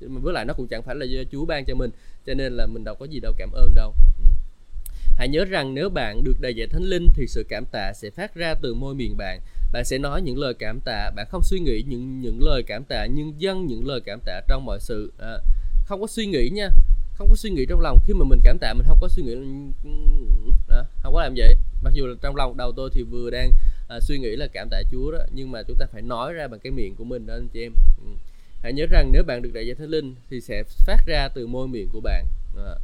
Với 0.00 0.34
lại 0.34 0.44
nó 0.44 0.54
cũng 0.54 0.68
chẳng 0.68 0.82
phải 0.82 0.94
là 0.94 1.04
do 1.04 1.20
Chúa 1.32 1.44
ban 1.44 1.64
cho 1.64 1.74
mình 1.74 1.90
cho 2.26 2.34
nên 2.34 2.52
là 2.52 2.66
mình 2.66 2.84
đâu 2.84 2.94
có 2.94 3.04
gì 3.06 3.20
đâu 3.20 3.32
cảm 3.36 3.50
ơn 3.52 3.74
đâu. 3.74 3.94
Ừ. 4.18 4.24
hãy 5.16 5.28
nhớ 5.28 5.44
rằng 5.44 5.74
nếu 5.74 5.88
bạn 5.88 6.24
được 6.24 6.40
đầy 6.40 6.54
dạy 6.54 6.66
thánh 6.66 6.82
linh 6.82 7.06
thì 7.14 7.26
sự 7.26 7.46
cảm 7.48 7.64
tạ 7.72 7.92
sẽ 7.94 8.10
phát 8.10 8.34
ra 8.34 8.54
từ 8.54 8.74
môi 8.74 8.94
miệng 8.94 9.16
bạn. 9.16 9.40
Bạn 9.72 9.84
sẽ 9.84 9.98
nói 9.98 10.22
những 10.22 10.38
lời 10.38 10.54
cảm 10.58 10.80
tạ. 10.84 11.10
Bạn 11.16 11.26
không 11.30 11.42
suy 11.42 11.58
nghĩ 11.58 11.82
những 11.88 12.20
những 12.20 12.42
lời 12.42 12.62
cảm 12.66 12.84
tạ 12.84 13.06
nhưng 13.14 13.40
dâng 13.40 13.66
những 13.66 13.86
lời 13.86 14.00
cảm 14.04 14.20
tạ 14.24 14.40
trong 14.48 14.64
mọi 14.64 14.78
sự. 14.80 15.12
À, 15.18 15.38
không 15.84 16.00
có 16.00 16.06
suy 16.06 16.26
nghĩ 16.26 16.50
nha 16.50 16.70
không 17.18 17.28
có 17.28 17.36
suy 17.36 17.50
nghĩ 17.50 17.66
trong 17.68 17.80
lòng. 17.80 17.98
Khi 18.06 18.12
mà 18.14 18.24
mình 18.24 18.40
cảm 18.44 18.58
tạ 18.58 18.74
mình 18.74 18.86
không 18.88 18.98
có 19.00 19.08
suy 19.08 19.22
nghĩ 19.22 19.34
đó, 19.34 19.40
ừ, 19.84 19.90
không 21.02 21.14
có 21.14 21.22
làm 21.22 21.34
vậy. 21.36 21.56
Mặc 21.82 21.92
dù 21.94 22.06
là 22.06 22.14
trong 22.22 22.36
lòng 22.36 22.56
đầu 22.56 22.72
tôi 22.76 22.90
thì 22.92 23.02
vừa 23.02 23.30
đang 23.30 23.52
à, 23.88 24.00
suy 24.00 24.18
nghĩ 24.18 24.36
là 24.36 24.46
cảm 24.52 24.68
tạ 24.70 24.82
Chúa 24.90 25.10
đó 25.10 25.18
nhưng 25.32 25.50
mà 25.50 25.62
chúng 25.62 25.76
ta 25.76 25.86
phải 25.92 26.02
nói 26.02 26.32
ra 26.32 26.48
bằng 26.48 26.60
cái 26.60 26.72
miệng 26.72 26.94
của 26.94 27.04
mình 27.04 27.26
đó 27.26 27.34
anh 27.34 27.48
chị 27.48 27.62
em. 27.62 27.72
Ừ. 28.04 28.10
hãy 28.62 28.72
nhớ 28.72 28.86
rằng 28.90 29.10
nếu 29.12 29.22
bạn 29.22 29.42
được 29.42 29.50
đại 29.54 29.66
gia 29.66 29.74
thánh 29.74 29.88
linh 29.88 30.14
thì 30.30 30.40
sẽ 30.40 30.62
phát 30.86 31.06
ra 31.06 31.28
từ 31.28 31.46
môi 31.46 31.68
miệng 31.68 31.88
của 31.92 32.00
bạn. 32.00 32.26
À, 32.56 32.74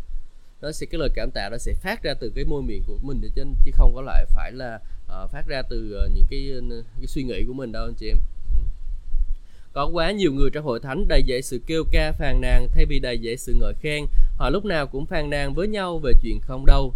nó 0.62 0.72
sẽ 0.72 0.86
cái 0.86 0.98
lời 0.98 1.08
cảm 1.14 1.30
tạ 1.30 1.48
nó 1.50 1.58
sẽ 1.58 1.74
phát 1.74 2.02
ra 2.02 2.14
từ 2.14 2.32
cái 2.34 2.44
môi 2.44 2.62
miệng 2.62 2.82
của 2.86 2.98
mình 3.02 3.20
chứ 3.64 3.70
không 3.72 3.94
có 3.94 4.02
lại 4.02 4.26
phải 4.28 4.52
là 4.52 4.80
uh, 5.06 5.30
phát 5.30 5.46
ra 5.46 5.62
từ 5.62 6.04
uh, 6.04 6.12
những 6.14 6.26
cái, 6.30 6.50
cái 6.98 7.06
suy 7.06 7.22
nghĩ 7.22 7.44
của 7.46 7.52
mình 7.52 7.72
đâu 7.72 7.84
anh 7.84 7.94
chị 7.94 8.08
em 8.08 8.18
có 9.72 9.86
quá 9.92 10.10
nhiều 10.10 10.32
người 10.32 10.50
trong 10.50 10.64
hội 10.64 10.80
thánh 10.80 11.08
đầy 11.08 11.22
dẫy 11.28 11.42
sự 11.42 11.60
kêu 11.66 11.84
ca 11.92 12.12
phàn 12.12 12.40
nàn 12.40 12.68
thay 12.74 12.84
vì 12.86 12.98
đầy 12.98 13.18
dẫy 13.18 13.36
sự 13.36 13.54
ngợi 13.60 13.74
khen. 13.80 14.06
Họ 14.36 14.50
lúc 14.50 14.64
nào 14.64 14.86
cũng 14.86 15.06
phàn 15.06 15.30
nàn 15.30 15.54
với 15.54 15.68
nhau 15.68 15.98
về 15.98 16.12
chuyện 16.22 16.40
không 16.40 16.66
đâu. 16.66 16.94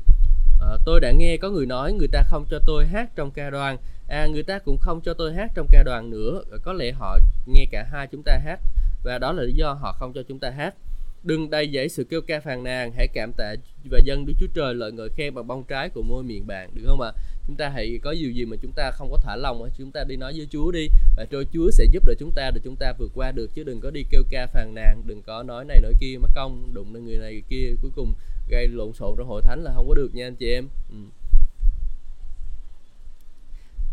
À, 0.60 0.76
tôi 0.84 1.00
đã 1.00 1.12
nghe 1.18 1.36
có 1.36 1.50
người 1.50 1.66
nói 1.66 1.92
người 1.92 2.08
ta 2.08 2.22
không 2.22 2.44
cho 2.50 2.58
tôi 2.66 2.86
hát 2.86 3.10
trong 3.16 3.30
ca 3.30 3.50
đoàn. 3.50 3.76
À, 4.08 4.26
người 4.26 4.42
ta 4.42 4.58
cũng 4.58 4.78
không 4.78 5.00
cho 5.00 5.14
tôi 5.14 5.34
hát 5.34 5.50
trong 5.54 5.66
ca 5.70 5.82
đoàn 5.82 6.10
nữa. 6.10 6.42
Có 6.62 6.72
lẽ 6.72 6.92
họ 6.92 7.18
nghe 7.46 7.66
cả 7.70 7.86
hai 7.92 8.06
chúng 8.06 8.22
ta 8.22 8.38
hát 8.44 8.60
và 9.04 9.18
đó 9.18 9.32
là 9.32 9.42
lý 9.42 9.52
do 9.52 9.72
họ 9.72 9.92
không 9.92 10.12
cho 10.12 10.22
chúng 10.28 10.38
ta 10.38 10.50
hát. 10.50 10.74
Đừng 11.26 11.50
đầy 11.50 11.70
dẫy 11.74 11.88
sự 11.88 12.04
kêu 12.04 12.20
ca 12.20 12.40
phàn 12.40 12.64
nàn, 12.64 12.92
hãy 12.96 13.08
cảm 13.14 13.32
tạ 13.36 13.54
và 13.90 13.98
dân 14.04 14.26
Đức 14.26 14.32
Chúa 14.40 14.46
Trời 14.54 14.74
lời 14.74 14.92
ngợi 14.92 15.08
khen 15.16 15.34
bằng 15.34 15.46
bông 15.46 15.64
trái 15.64 15.88
của 15.88 16.02
môi 16.02 16.22
miệng 16.22 16.46
bạn, 16.46 16.70
được 16.74 16.82
không 16.86 17.00
ạ? 17.00 17.10
À? 17.14 17.20
chúng 17.46 17.56
ta 17.56 17.68
hãy 17.68 17.98
có 18.02 18.14
điều 18.20 18.30
gì 18.30 18.44
mà 18.44 18.56
chúng 18.62 18.72
ta 18.72 18.90
không 18.90 19.10
có 19.10 19.18
thả 19.22 19.36
lòng 19.36 19.70
chúng 19.78 19.92
ta 19.92 20.04
đi 20.08 20.16
nói 20.16 20.32
với 20.36 20.48
Chúa 20.50 20.70
đi 20.70 20.88
và 21.16 21.26
rồi 21.30 21.46
Chúa 21.52 21.70
sẽ 21.70 21.84
giúp 21.84 22.06
đỡ 22.06 22.14
chúng 22.18 22.32
ta 22.34 22.50
để 22.54 22.60
chúng 22.64 22.76
ta 22.76 22.92
vượt 22.98 23.12
qua 23.14 23.32
được 23.32 23.50
chứ 23.54 23.64
đừng 23.64 23.80
có 23.80 23.90
đi 23.90 24.04
kêu 24.10 24.22
ca 24.30 24.46
phàn 24.46 24.74
nàn 24.74 25.02
đừng 25.06 25.22
có 25.22 25.42
nói 25.42 25.64
này 25.64 25.80
nói 25.82 25.92
kia 26.00 26.16
mất 26.20 26.28
công 26.34 26.74
đụng 26.74 26.94
lên 26.94 27.04
người 27.04 27.18
này 27.18 27.32
người 27.32 27.42
kia 27.48 27.74
cuối 27.82 27.90
cùng 27.96 28.14
gây 28.48 28.68
lộn 28.68 28.92
xộn 28.92 29.14
trong 29.18 29.28
hội 29.28 29.42
thánh 29.42 29.64
là 29.64 29.72
không 29.74 29.88
có 29.88 29.94
được 29.94 30.14
nha 30.14 30.26
anh 30.26 30.36
chị 30.36 30.52
em 30.52 30.68
ừ. 30.90 30.96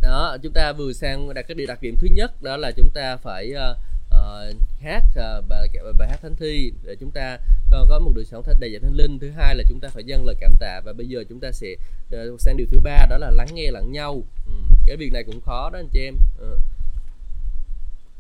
đó 0.02 0.38
chúng 0.44 0.54
ta 0.54 0.74
vừa 0.74 0.94
sang 0.94 1.34
đặt 1.34 1.46
cái 1.48 1.56
điều 1.56 1.68
đặc 1.68 1.82
điểm 1.82 1.96
thứ 2.00 2.08
nhất 2.12 2.44
đó 2.44 2.58
là 2.58 2.72
chúng 2.72 2.90
ta 2.94 3.18
phải 3.18 3.52
uh, 3.52 3.78
uh, 4.24 4.56
hát 4.82 5.04
uh, 5.12 5.48
bài, 5.48 5.70
bài 5.98 6.10
hát 6.10 6.20
thánh 6.22 6.36
thi. 6.36 6.72
Để 6.84 6.96
chúng 7.00 7.12
ta 7.12 7.40
có, 7.72 7.86
có 7.90 8.00
một 8.00 8.12
đời 8.16 8.26
sống 8.26 8.44
thật 8.44 8.58
đầy 8.60 8.72
dạy 8.72 8.80
thánh 8.80 8.94
linh. 8.94 9.20
Thứ 9.20 9.30
hai 9.30 9.56
là 9.56 9.64
chúng 9.70 9.80
ta 9.80 9.90
phải 9.90 10.04
dâng 10.04 10.26
lời 10.26 10.36
cảm 10.40 10.52
tạ 10.60 10.82
và 10.86 10.94
bây 10.94 11.08
giờ 11.08 11.24
chúng 11.30 11.40
ta 11.40 11.52
sẽ 11.52 11.76
uh, 12.16 12.42
sang 12.42 12.58
điều 12.58 12.68
thứ 12.72 12.80
ba 12.84 13.06
đó 13.10 13.18
là 13.18 13.32
lắng 13.32 13.48
nghe 13.54 13.72
lẫn 13.72 13.92
nhau. 13.92 14.24
Ừ. 14.46 14.54
cái 14.86 14.98
việc 14.98 15.14
này 15.14 15.24
cũng 15.24 15.42
khó 15.42 15.70
đó 15.74 15.80
anh 15.80 15.90
chị 15.92 16.00
em. 16.00 16.16
Uh. 16.42 16.62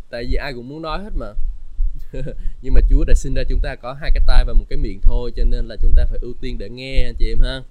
tại 0.10 0.24
vì 0.24 0.36
ai 0.36 0.54
cũng 0.54 0.70
muốn 0.70 0.82
nói 0.82 1.04
hết 1.04 1.12
mà. 1.16 1.34
Nhưng 2.62 2.74
mà 2.74 2.82
Chúa 2.90 3.04
đã 3.04 3.14
sinh 3.16 3.34
ra 3.34 3.44
chúng 3.50 3.60
ta 3.60 3.76
có 3.76 3.94
hai 3.94 4.12
cái 4.14 4.24
tai 4.28 4.46
và 4.46 4.54
một 4.54 4.66
cái 4.70 4.78
miệng 4.78 5.00
thôi 5.02 5.32
cho 5.36 5.44
nên 5.44 5.68
là 5.68 5.76
chúng 5.82 5.94
ta 5.96 6.06
phải 6.06 6.20
ưu 6.22 6.34
tiên 6.42 6.58
để 6.58 6.70
nghe 6.70 7.04
anh 7.04 7.16
chị 7.16 7.32
em 7.32 7.40
ha 7.40 7.62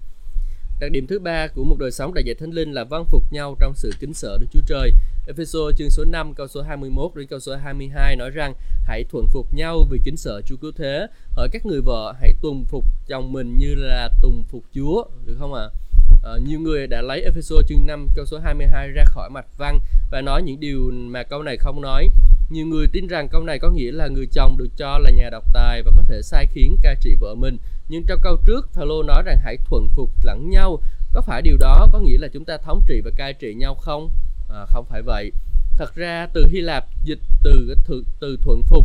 đặc 0.80 0.90
điểm 0.90 1.06
thứ 1.06 1.18
ba 1.18 1.46
của 1.46 1.64
một 1.64 1.76
đời 1.78 1.90
sống 1.90 2.14
đại 2.14 2.24
dạy 2.24 2.34
thánh 2.34 2.50
linh 2.50 2.72
là 2.72 2.84
vâng 2.84 3.04
phục 3.10 3.32
nhau 3.32 3.56
trong 3.60 3.74
sự 3.76 3.92
kính 4.00 4.14
sợ 4.14 4.38
Đức 4.40 4.46
Chúa 4.52 4.60
Trời 4.66 4.92
Ephesos 5.26 5.76
chương 5.76 5.90
số 5.90 6.04
5 6.04 6.34
câu 6.34 6.48
số 6.48 6.62
21 6.62 7.10
đến 7.14 7.26
câu 7.26 7.40
số 7.40 7.56
22 7.56 8.16
nói 8.16 8.30
rằng 8.30 8.54
hãy 8.84 9.04
thuận 9.04 9.26
phục 9.28 9.54
nhau 9.54 9.84
vì 9.90 10.00
kính 10.04 10.16
sợ 10.16 10.40
Chúa 10.46 10.56
cứu 10.56 10.72
thế. 10.76 11.06
Hỡi 11.30 11.48
các 11.52 11.66
người 11.66 11.80
vợ 11.80 12.14
hãy 12.20 12.34
tùng 12.42 12.64
phục 12.64 12.84
chồng 13.06 13.32
mình 13.32 13.58
như 13.58 13.74
là 13.74 14.08
tùng 14.22 14.44
phục 14.48 14.64
Chúa, 14.74 15.04
được 15.26 15.36
không 15.38 15.54
ạ? 15.54 15.62
À? 15.62 15.70
À, 16.22 16.32
nhiều 16.46 16.60
người 16.60 16.86
đã 16.86 17.02
lấy 17.02 17.22
Ephesos 17.22 17.66
chương 17.68 17.86
5 17.86 18.08
câu 18.14 18.26
số 18.26 18.38
22 18.38 18.88
ra 18.88 19.04
khỏi 19.04 19.30
mặt 19.30 19.46
văn 19.58 19.78
và 20.10 20.20
nói 20.20 20.42
những 20.42 20.60
điều 20.60 20.90
mà 20.92 21.22
câu 21.22 21.42
này 21.42 21.56
không 21.56 21.80
nói. 21.80 22.08
Nhiều 22.50 22.66
người 22.66 22.86
tin 22.92 23.06
rằng 23.06 23.28
câu 23.28 23.42
này 23.42 23.58
có 23.58 23.70
nghĩa 23.70 23.92
là 23.92 24.08
người 24.08 24.26
chồng 24.32 24.58
được 24.58 24.68
cho 24.76 24.98
là 24.98 25.10
nhà 25.10 25.30
độc 25.30 25.44
tài 25.52 25.82
và 25.82 25.92
có 25.96 26.02
thể 26.08 26.22
sai 26.22 26.46
khiến 26.46 26.76
cai 26.82 26.96
trị 27.00 27.14
vợ 27.20 27.34
mình. 27.34 27.56
Nhưng 27.92 28.04
trong 28.06 28.20
câu 28.22 28.36
trước, 28.46 28.68
Phaolô 28.72 29.02
nói 29.02 29.22
rằng 29.26 29.38
hãy 29.44 29.56
thuận 29.64 29.88
phục 29.88 30.10
lẫn 30.22 30.50
nhau. 30.50 30.80
Có 31.12 31.20
phải 31.20 31.42
điều 31.42 31.56
đó 31.56 31.88
có 31.92 31.98
nghĩa 31.98 32.18
là 32.18 32.28
chúng 32.32 32.44
ta 32.44 32.56
thống 32.56 32.80
trị 32.86 33.00
và 33.04 33.10
cai 33.16 33.32
trị 33.32 33.54
nhau 33.54 33.74
không? 33.74 34.10
à, 34.50 34.66
không 34.66 34.84
phải 34.88 35.02
vậy. 35.02 35.32
Thật 35.76 35.94
ra 35.94 36.26
từ 36.34 36.46
Hy 36.46 36.60
Lạp 36.60 36.84
dịch 37.04 37.18
từ 37.42 37.74
từ, 37.88 38.04
từ 38.20 38.36
thuận 38.42 38.62
phục 38.62 38.84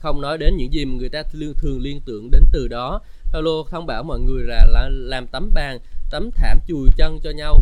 không 0.00 0.20
nói 0.20 0.38
đến 0.38 0.56
những 0.56 0.72
gì 0.72 0.84
mà 0.84 0.94
người 0.98 1.08
ta 1.08 1.22
thường 1.58 1.80
liên 1.80 2.00
tưởng 2.00 2.30
đến 2.30 2.42
từ 2.52 2.68
đó. 2.68 3.00
Paulo 3.32 3.50
thông 3.70 3.86
bảo 3.86 4.02
mọi 4.02 4.20
người 4.20 4.42
là, 4.44 4.66
là 4.66 4.88
làm 4.90 5.26
tấm 5.26 5.50
bàn 5.54 5.78
tấm 6.10 6.30
thảm 6.34 6.58
chùi 6.68 6.88
chân 6.96 7.18
cho 7.22 7.30
nhau. 7.30 7.60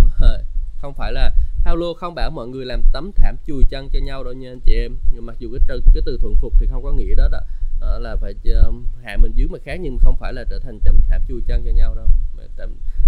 Không 0.78 0.94
phải 0.94 1.12
là 1.12 1.30
Paulo 1.64 1.86
không 1.96 2.14
bảo 2.14 2.30
mọi 2.30 2.48
người 2.48 2.66
làm 2.66 2.82
tấm 2.92 3.10
thảm 3.16 3.36
chùi 3.46 3.62
chân 3.70 3.88
cho 3.92 3.98
nhau 4.02 4.24
đâu 4.24 4.32
nha 4.32 4.50
anh 4.50 4.60
chị 4.66 4.74
em. 4.74 4.92
Nhưng 5.12 5.26
mặc 5.26 5.36
dù 5.38 5.48
cái 5.52 5.60
từ 5.68 5.82
cái 5.94 6.02
từ 6.06 6.18
thuận 6.20 6.36
phục 6.36 6.52
thì 6.60 6.66
không 6.66 6.82
có 6.82 6.92
nghĩa 6.92 7.14
đó 7.14 7.28
đó 7.32 7.40
à, 7.82 7.98
là 7.98 8.16
phải 8.16 8.34
ờ, 8.54 8.72
hạ 9.04 9.16
mình 9.16 9.32
dưới 9.34 9.48
mà 9.48 9.58
khác 9.64 9.76
nhưng 9.80 9.98
không 9.98 10.16
phải 10.16 10.32
là 10.32 10.44
trở 10.50 10.58
thành 10.58 10.80
tấm 10.84 10.96
thảm 11.08 11.20
chui 11.28 11.40
chân 11.46 11.64
cho 11.64 11.70
nhau 11.70 11.94
đâu. 11.94 12.06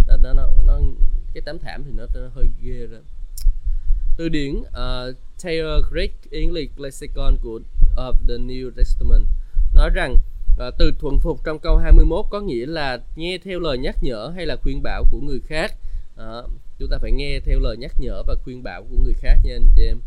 Nó, 0.07 0.17
nó, 0.17 0.33
nó, 0.33 0.51
nó 0.67 0.81
cái 1.35 1.43
tấm 1.47 1.59
thảm 1.59 1.85
thì 1.85 1.91
nó, 1.97 2.07
nó 2.15 2.29
hơi 2.35 2.49
ghê 2.63 2.87
rồi 2.87 3.01
từ 4.17 4.29
điển 4.29 4.55
uh, 4.55 5.17
Taylor 5.45 5.85
Greek 5.93 6.31
English 6.31 6.81
Lexicon 6.81 7.37
của 7.43 7.61
of 7.97 8.13
the 8.29 8.35
New 8.35 8.71
Testament 8.77 9.27
nói 9.75 9.91
rằng 9.95 10.17
uh, 10.69 10.75
từ 10.79 10.93
thuận 11.01 11.19
phục 11.19 11.45
trong 11.45 11.59
câu 11.59 11.77
21 11.77 12.25
có 12.31 12.41
nghĩa 12.41 12.67
là 12.67 12.99
nghe 13.17 13.39
theo 13.45 13.61
lời 13.61 13.79
nhắc 13.79 13.97
nhở 14.03 14.33
hay 14.37 14.47
là 14.47 14.57
khuyên 14.57 14.83
bảo 14.83 15.05
của 15.11 15.21
người 15.21 15.41
khác. 15.47 15.75
Uh, 16.15 16.51
chúng 16.79 16.89
ta 16.91 16.99
phải 16.99 17.13
nghe 17.13 17.41
theo 17.45 17.59
lời 17.59 17.77
nhắc 17.77 17.93
nhở 17.99 18.23
và 18.27 18.35
khuyên 18.45 18.63
bảo 18.63 18.83
của 18.83 18.97
người 19.05 19.15
khác 19.15 19.39
nha 19.45 19.55
anh 19.55 19.69
chị 19.77 19.85
em. 19.87 19.99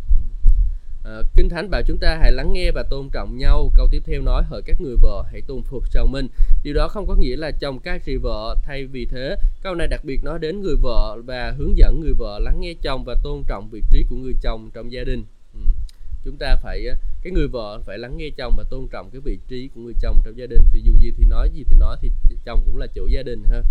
À, 1.08 1.22
Kinh 1.36 1.50
Thánh 1.50 1.70
bảo 1.70 1.82
chúng 1.88 1.98
ta 1.98 2.18
hãy 2.22 2.32
lắng 2.32 2.54
nghe 2.54 2.72
và 2.72 2.84
tôn 2.90 3.10
trọng 3.10 3.38
nhau. 3.38 3.72
Câu 3.76 3.88
tiếp 3.92 4.02
theo 4.06 4.22
nói 4.22 4.44
hỡi 4.44 4.62
các 4.66 4.82
người 4.82 4.96
vợ 5.02 5.24
hãy 5.32 5.42
tôn 5.48 5.62
phục 5.64 5.84
chồng 5.92 6.12
mình. 6.12 6.28
Điều 6.64 6.74
đó 6.74 6.88
không 6.88 7.08
có 7.08 7.16
nghĩa 7.16 7.36
là 7.36 7.52
chồng 7.52 7.80
cai 7.80 8.00
trị 8.00 8.16
vợ. 8.16 8.56
Thay 8.64 8.86
vì 8.86 9.06
thế, 9.06 9.36
câu 9.64 9.76
này 9.76 9.88
đặc 9.88 10.02
biệt 10.04 10.24
nói 10.24 10.40
đến 10.40 10.62
người 10.62 10.76
vợ 10.82 11.18
và 11.26 11.54
hướng 11.58 11.78
dẫn 11.78 12.00
người 12.00 12.14
vợ 12.18 12.40
lắng 12.40 12.60
nghe 12.60 12.74
chồng 12.82 13.04
và 13.06 13.16
tôn 13.24 13.44
trọng 13.48 13.70
vị 13.72 13.82
trí 13.92 14.06
của 14.10 14.16
người 14.16 14.34
chồng 14.42 14.70
trong 14.74 14.92
gia 14.92 15.04
đình. 15.04 15.24
Ừ. 15.54 15.60
Chúng 16.24 16.38
ta 16.38 16.56
phải 16.64 16.86
ờ, 16.86 16.96
cái 17.24 17.32
người 17.34 17.48
vợ 17.48 17.80
phải 17.86 17.98
lắng 17.98 18.18
nghe 18.18 18.30
chồng 18.38 18.54
và 18.58 18.64
tôn 18.70 18.88
trọng 18.92 19.10
cái 19.12 19.22
vị 19.26 19.40
trí 19.48 19.70
của 19.76 19.82
người 19.82 19.94
chồng 20.02 20.22
trong 20.26 20.38
gia 20.38 20.46
đình. 20.46 20.62
Vì 20.74 20.82
dù 20.86 20.94
gì 21.00 21.12
thì 21.18 21.26
nói 21.30 21.50
gì 21.54 21.64
thì 21.70 21.76
nói 21.80 21.98
thì 22.02 22.12
chồng 22.46 22.62
cũng 22.66 22.78
là 22.78 22.88
chủ 22.88 23.08
gia 23.08 23.24
đình 23.24 23.44
ha. 23.52 23.62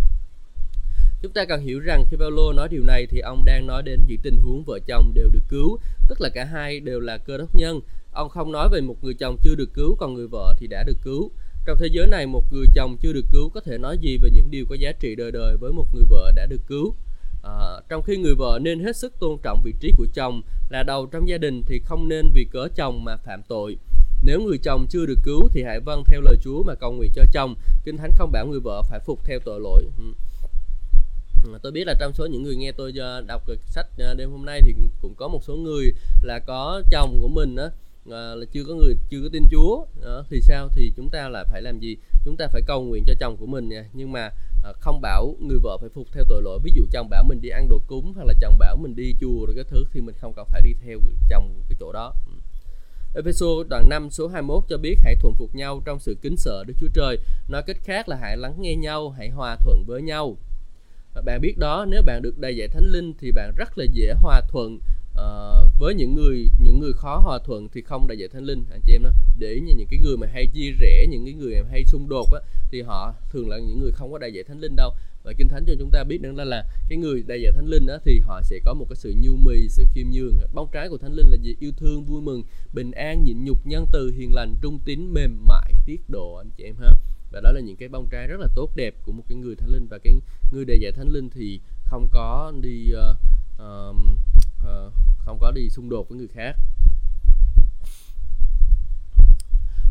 Chúng 1.22 1.32
ta 1.32 1.44
cần 1.44 1.60
hiểu 1.60 1.80
rằng 1.80 2.04
khi 2.10 2.16
Paulo 2.16 2.52
nói 2.52 2.68
điều 2.68 2.82
này 2.84 3.06
thì 3.10 3.20
ông 3.20 3.44
đang 3.44 3.66
nói 3.66 3.82
đến 3.82 4.00
những 4.06 4.20
tình 4.22 4.38
huống 4.38 4.62
vợ 4.66 4.78
chồng 4.86 5.12
đều 5.14 5.28
được 5.28 5.42
cứu, 5.48 5.78
tức 6.08 6.20
là 6.20 6.28
cả 6.28 6.44
hai 6.44 6.80
đều 6.80 7.00
là 7.00 7.18
cơ 7.18 7.38
đốc 7.38 7.54
nhân. 7.54 7.80
Ông 8.12 8.28
không 8.28 8.52
nói 8.52 8.68
về 8.72 8.80
một 8.80 9.04
người 9.04 9.14
chồng 9.14 9.36
chưa 9.42 9.54
được 9.54 9.74
cứu 9.74 9.96
còn 9.98 10.14
người 10.14 10.26
vợ 10.26 10.54
thì 10.58 10.66
đã 10.66 10.82
được 10.82 10.96
cứu. 11.04 11.30
Trong 11.66 11.78
thế 11.80 11.86
giới 11.92 12.06
này 12.06 12.26
một 12.26 12.52
người 12.52 12.66
chồng 12.74 12.96
chưa 13.00 13.12
được 13.12 13.24
cứu 13.32 13.48
có 13.48 13.60
thể 13.60 13.78
nói 13.78 13.98
gì 13.98 14.18
về 14.22 14.30
những 14.30 14.50
điều 14.50 14.66
có 14.68 14.74
giá 14.74 14.92
trị 14.92 15.14
đời 15.14 15.32
đời 15.32 15.56
với 15.60 15.72
một 15.72 15.86
người 15.94 16.04
vợ 16.08 16.32
đã 16.36 16.46
được 16.46 16.60
cứu. 16.66 16.94
À, 17.42 17.80
trong 17.88 18.02
khi 18.02 18.16
người 18.16 18.34
vợ 18.34 18.58
nên 18.62 18.84
hết 18.84 18.96
sức 18.96 19.12
tôn 19.20 19.38
trọng 19.42 19.62
vị 19.64 19.74
trí 19.80 19.92
của 19.96 20.06
chồng 20.14 20.42
là 20.70 20.82
đầu 20.82 21.06
trong 21.06 21.28
gia 21.28 21.38
đình 21.38 21.62
thì 21.66 21.80
không 21.84 22.08
nên 22.08 22.30
vì 22.34 22.46
cớ 22.52 22.68
chồng 22.76 23.04
mà 23.04 23.16
phạm 23.16 23.42
tội. 23.48 23.76
Nếu 24.22 24.40
người 24.40 24.58
chồng 24.58 24.86
chưa 24.90 25.06
được 25.06 25.18
cứu 25.24 25.48
thì 25.52 25.62
hãy 25.62 25.80
vâng 25.80 26.02
theo 26.06 26.20
lời 26.20 26.36
Chúa 26.42 26.62
mà 26.62 26.74
cầu 26.74 26.92
nguyện 26.92 27.10
cho 27.14 27.22
chồng. 27.32 27.54
Kinh 27.84 27.96
Thánh 27.96 28.10
không 28.14 28.32
bảo 28.32 28.46
người 28.46 28.60
vợ 28.60 28.82
phải 28.90 29.00
phục 29.00 29.24
theo 29.24 29.38
tội 29.44 29.60
lỗi. 29.60 29.84
Ừ. 29.98 30.04
Tôi 31.62 31.72
biết 31.72 31.84
là 31.86 31.94
trong 32.00 32.12
số 32.14 32.26
những 32.26 32.42
người 32.42 32.56
nghe 32.56 32.72
tôi 32.72 32.92
ờ, 32.98 33.20
đọc 33.28 33.42
đọc 33.48 33.58
sách 33.66 33.86
ờ, 33.98 34.14
đêm 34.14 34.30
hôm 34.30 34.44
nay 34.44 34.60
thì 34.64 34.74
cũng 35.02 35.14
có 35.14 35.28
một 35.28 35.44
số 35.44 35.56
người 35.56 35.92
là 36.22 36.38
có 36.38 36.82
chồng 36.90 37.18
của 37.20 37.28
mình 37.28 37.56
đó 37.56 37.68
ờ, 38.10 38.34
là 38.34 38.46
chưa 38.52 38.64
có 38.64 38.74
người 38.74 38.94
chưa 39.10 39.20
có 39.22 39.28
tin 39.32 39.44
Chúa 39.50 39.86
đó, 40.02 40.24
thì 40.30 40.40
sao? 40.40 40.68
Thì 40.74 40.92
chúng 40.96 41.08
ta 41.10 41.28
là 41.28 41.44
phải 41.50 41.62
làm 41.62 41.80
gì? 41.80 41.96
Chúng 42.24 42.36
ta 42.36 42.46
phải 42.52 42.62
cầu 42.66 42.82
nguyện 42.82 43.04
cho 43.06 43.14
chồng 43.20 43.36
của 43.36 43.46
mình 43.46 43.68
nha. 43.68 43.84
Nhưng 43.92 44.12
mà 44.12 44.30
à, 44.64 44.72
không 44.80 45.00
bảo 45.00 45.34
người 45.40 45.58
vợ 45.62 45.78
phải 45.80 45.90
phục 45.94 46.06
theo 46.12 46.24
tội 46.28 46.42
lỗi. 46.42 46.58
Ví 46.64 46.72
dụ 46.74 46.82
chồng 46.92 47.08
bảo 47.08 47.24
mình 47.28 47.40
đi 47.42 47.48
ăn 47.48 47.68
đồ 47.68 47.80
cúng 47.86 48.12
hoặc 48.16 48.24
là 48.24 48.34
chồng 48.40 48.58
bảo 48.58 48.76
mình 48.76 48.96
đi 48.96 49.14
chùa 49.20 49.46
rồi 49.46 49.54
cái 49.54 49.64
thứ 49.64 49.84
thì 49.92 50.00
mình 50.00 50.14
không 50.20 50.32
cần 50.36 50.46
phải 50.50 50.60
đi 50.64 50.70
theo 50.86 50.98
chồng 51.30 51.62
cái 51.68 51.76
chỗ 51.80 51.92
đó. 51.92 52.12
Ừ. 52.26 52.32
Epheso 53.14 53.46
đoạn 53.68 53.88
5 53.88 54.10
số 54.10 54.28
21 54.28 54.64
cho 54.68 54.78
biết 54.78 54.96
hãy 55.04 55.14
thuận 55.14 55.34
phục 55.34 55.54
nhau 55.54 55.82
trong 55.84 56.00
sự 56.00 56.16
kính 56.22 56.36
sợ 56.36 56.64
Đức 56.66 56.74
Chúa 56.80 56.88
Trời. 56.94 57.18
Nói 57.48 57.62
cách 57.66 57.76
khác 57.84 58.08
là 58.08 58.16
hãy 58.16 58.36
lắng 58.36 58.54
nghe 58.60 58.74
nhau, 58.74 59.10
hãy 59.10 59.30
hòa 59.30 59.56
thuận 59.56 59.84
với 59.86 60.02
nhau. 60.02 60.36
Bạn 61.24 61.40
biết 61.40 61.58
đó, 61.58 61.86
nếu 61.88 62.02
bạn 62.02 62.22
được 62.22 62.38
đầy 62.38 62.56
dạy 62.56 62.68
thánh 62.68 62.86
linh 62.92 63.14
thì 63.20 63.32
bạn 63.32 63.52
rất 63.56 63.78
là 63.78 63.84
dễ 63.92 64.12
hòa 64.12 64.40
thuận 64.48 64.78
uh, 65.12 65.72
với 65.78 65.94
những 65.94 66.14
người 66.14 66.50
những 66.58 66.78
người 66.80 66.92
khó 66.92 67.18
hòa 67.18 67.38
thuận 67.44 67.68
thì 67.68 67.82
không 67.82 68.06
đầy 68.06 68.18
dạy 68.18 68.28
thánh 68.28 68.44
linh. 68.44 68.64
Anh 68.70 68.80
chị 68.86 68.92
em 68.92 69.02
đó 69.02 69.10
để 69.38 69.60
như 69.60 69.74
những 69.76 69.86
cái 69.90 70.00
người 70.00 70.16
mà 70.16 70.26
hay 70.32 70.46
chia 70.46 70.70
rẽ 70.80 71.06
những 71.10 71.24
cái 71.24 71.34
người 71.34 71.62
mà 71.62 71.68
hay 71.70 71.84
xung 71.84 72.08
đột 72.08 72.32
á 72.32 72.40
thì 72.70 72.82
họ 72.82 73.14
thường 73.30 73.48
là 73.48 73.58
những 73.58 73.80
người 73.80 73.92
không 73.92 74.12
có 74.12 74.18
đầy 74.18 74.32
dạy 74.32 74.44
thánh 74.44 74.60
linh 74.60 74.76
đâu. 74.76 74.94
Và 75.24 75.32
kinh 75.38 75.48
thánh 75.48 75.64
cho 75.66 75.72
chúng 75.78 75.90
ta 75.90 76.04
biết 76.04 76.22
rằng 76.22 76.36
là 76.36 76.44
là 76.44 76.64
cái 76.88 76.98
người 76.98 77.22
đầy 77.26 77.42
dạy 77.42 77.52
thánh 77.52 77.66
linh 77.66 77.86
đó 77.86 77.98
thì 78.04 78.20
họ 78.20 78.42
sẽ 78.42 78.58
có 78.64 78.74
một 78.74 78.86
cái 78.88 78.96
sự 78.96 79.14
nhu 79.20 79.36
mì 79.36 79.68
sự 79.68 79.84
khiêm 79.94 80.06
nhường. 80.10 80.38
Bóng 80.54 80.68
trái 80.72 80.88
của 80.88 80.98
thánh 80.98 81.12
linh 81.12 81.26
là 81.26 81.36
gì? 81.42 81.56
Yêu 81.60 81.72
thương 81.76 82.04
vui 82.04 82.20
mừng 82.22 82.42
bình 82.72 82.90
an 82.90 83.24
nhịn 83.24 83.44
nhục 83.44 83.66
nhân 83.66 83.86
từ 83.92 84.12
hiền 84.16 84.34
lành 84.34 84.54
trung 84.62 84.78
tín 84.84 85.14
mềm 85.14 85.46
mại 85.46 85.72
tiết 85.86 86.00
độ 86.08 86.34
anh 86.34 86.50
chị 86.56 86.64
em 86.64 86.74
ha 86.80 86.90
và 87.36 87.40
đó 87.40 87.52
là 87.52 87.60
những 87.60 87.76
cái 87.76 87.88
bông 87.88 88.08
trái 88.08 88.26
rất 88.26 88.40
là 88.40 88.46
tốt 88.54 88.70
đẹp 88.76 88.94
của 89.02 89.12
một 89.12 89.22
cái 89.28 89.36
người 89.38 89.56
thánh 89.56 89.68
linh. 89.68 89.86
Và 89.90 89.98
cái 89.98 90.14
người 90.52 90.64
đại 90.64 90.78
diện 90.80 90.94
thánh 90.96 91.08
linh 91.08 91.30
thì 91.30 91.60
không 91.84 92.08
có 92.12 92.52
đi 92.60 92.92
uh, 92.92 93.16
uh, 93.62 93.96
uh, 94.62 94.92
không 95.18 95.38
có 95.40 95.52
đi 95.54 95.70
xung 95.70 95.88
đột 95.88 96.08
với 96.08 96.18
người 96.18 96.28
khác. 96.28 96.56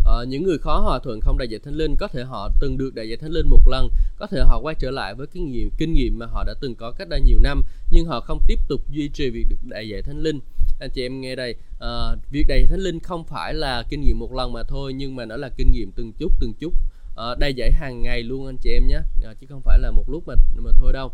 Uh, 0.03 0.27
những 0.27 0.43
người 0.43 0.57
khó 0.57 0.79
hòa 0.79 0.99
thuận 1.03 1.21
không 1.21 1.37
đại 1.37 1.47
diện 1.47 1.61
thánh 1.63 1.73
linh 1.73 1.95
có 1.95 2.07
thể 2.07 2.23
họ 2.23 2.49
từng 2.59 2.77
được 2.77 2.95
đại 2.95 3.09
diện 3.09 3.19
thánh 3.19 3.31
linh 3.31 3.49
một 3.49 3.67
lần 3.67 3.89
có 4.17 4.27
thể 4.27 4.41
họ 4.45 4.59
quay 4.59 4.75
trở 4.79 4.91
lại 4.91 5.15
với 5.15 5.27
kinh 5.27 5.51
nghiệm 5.51 5.69
kinh 5.77 5.93
nghiệm 5.93 6.19
mà 6.19 6.25
họ 6.25 6.43
đã 6.43 6.53
từng 6.61 6.75
có 6.75 6.91
cách 6.91 7.09
đây 7.09 7.21
nhiều 7.21 7.39
năm 7.43 7.61
nhưng 7.91 8.05
họ 8.05 8.21
không 8.21 8.39
tiếp 8.47 8.59
tục 8.67 8.81
duy 8.89 9.09
trì 9.09 9.29
việc 9.29 9.45
được 9.49 9.57
đại 9.63 9.87
diện 9.87 10.03
thánh 10.03 10.21
linh. 10.21 10.39
Anh 10.79 10.89
chị 10.93 11.05
em 11.05 11.21
nghe 11.21 11.35
đây 11.35 11.55
uh, 11.75 12.31
việc 12.31 12.45
đại 12.47 12.65
thánh 12.69 12.79
linh 12.79 12.99
không 12.99 13.23
phải 13.23 13.53
là 13.53 13.83
kinh 13.89 14.01
nghiệm 14.01 14.19
một 14.19 14.33
lần 14.33 14.53
mà 14.53 14.63
thôi 14.63 14.93
nhưng 14.93 15.15
mà 15.15 15.25
nó 15.25 15.37
là 15.37 15.49
kinh 15.57 15.71
nghiệm 15.71 15.91
từng 15.91 16.13
chút 16.13 16.31
từng 16.39 16.53
chút 16.53 16.73
uh, 17.15 17.39
đầy 17.39 17.71
hàng 17.71 18.01
ngày 18.01 18.23
luôn 18.23 18.45
anh 18.45 18.57
chị 18.57 18.71
em 18.73 18.87
nhé. 18.87 18.99
Uh, 19.29 19.39
chứ 19.39 19.47
không 19.49 19.61
phải 19.61 19.79
là 19.79 19.91
một 19.91 20.09
lúc 20.09 20.27
mà 20.27 20.35
mà 20.55 20.71
thôi 20.77 20.93
đâu. 20.93 21.11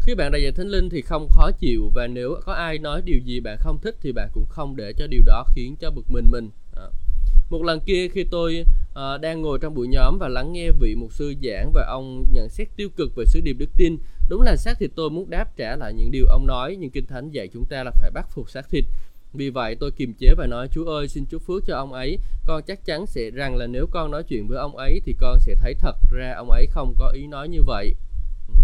Khi 0.00 0.14
bạn 0.14 0.32
đại 0.32 0.42
diện 0.42 0.54
thánh 0.54 0.68
linh 0.68 0.88
thì 0.88 1.02
không 1.02 1.28
khó 1.28 1.50
chịu 1.58 1.90
và 1.94 2.06
nếu 2.06 2.40
có 2.44 2.52
ai 2.52 2.78
nói 2.78 3.02
điều 3.04 3.18
gì 3.24 3.40
bạn 3.40 3.58
không 3.60 3.78
thích 3.82 3.96
thì 4.00 4.12
bạn 4.12 4.28
cũng 4.32 4.46
không 4.46 4.76
để 4.76 4.92
cho 4.92 5.06
điều 5.06 5.22
đó 5.26 5.44
khiến 5.54 5.76
cho 5.80 5.90
bực 5.90 6.10
mình 6.10 6.30
mình. 6.30 6.50
À. 6.76 6.86
một 7.50 7.62
lần 7.62 7.80
kia 7.80 8.08
khi 8.08 8.24
tôi 8.24 8.64
à, 8.94 9.18
đang 9.18 9.42
ngồi 9.42 9.58
trong 9.62 9.74
buổi 9.74 9.88
nhóm 9.88 10.18
và 10.18 10.28
lắng 10.28 10.52
nghe 10.52 10.70
vị 10.80 10.94
mục 10.94 11.12
sư 11.12 11.34
giảng 11.42 11.70
và 11.74 11.86
ông 11.88 12.24
nhận 12.32 12.48
xét 12.48 12.68
tiêu 12.76 12.88
cực 12.96 13.12
về 13.16 13.24
sứ 13.26 13.40
điệp 13.40 13.56
đức 13.58 13.70
tin 13.78 13.96
đúng 14.28 14.42
là 14.42 14.56
xác 14.56 14.78
thịt 14.78 14.90
tôi 14.94 15.10
muốn 15.10 15.30
đáp 15.30 15.56
trả 15.56 15.76
lại 15.76 15.92
những 15.92 16.10
điều 16.10 16.26
ông 16.26 16.46
nói 16.46 16.76
nhưng 16.80 16.90
kinh 16.90 17.06
thánh 17.06 17.30
dạy 17.30 17.48
chúng 17.48 17.64
ta 17.64 17.82
là 17.84 17.90
phải 17.90 18.10
bắt 18.10 18.26
phục 18.30 18.50
xác 18.50 18.70
thịt 18.70 18.84
vì 19.34 19.50
vậy 19.50 19.76
tôi 19.80 19.90
kiềm 19.90 20.14
chế 20.18 20.34
và 20.36 20.46
nói 20.46 20.68
Chúa 20.72 20.84
ơi 20.84 21.08
xin 21.08 21.24
chúc 21.24 21.42
phước 21.46 21.66
cho 21.66 21.76
ông 21.76 21.92
ấy 21.92 22.18
Con 22.46 22.62
chắc 22.62 22.84
chắn 22.84 23.06
sẽ 23.06 23.30
rằng 23.30 23.56
là 23.56 23.66
nếu 23.66 23.86
con 23.90 24.10
nói 24.10 24.22
chuyện 24.22 24.48
với 24.48 24.58
ông 24.58 24.76
ấy 24.76 25.00
Thì 25.04 25.14
con 25.20 25.38
sẽ 25.40 25.54
thấy 25.54 25.74
thật 25.74 25.96
ra 26.10 26.34
ông 26.36 26.50
ấy 26.50 26.66
không 26.66 26.94
có 26.98 27.08
ý 27.14 27.26
nói 27.26 27.48
như 27.48 27.62
vậy 27.62 27.94
ừ. 28.48 28.54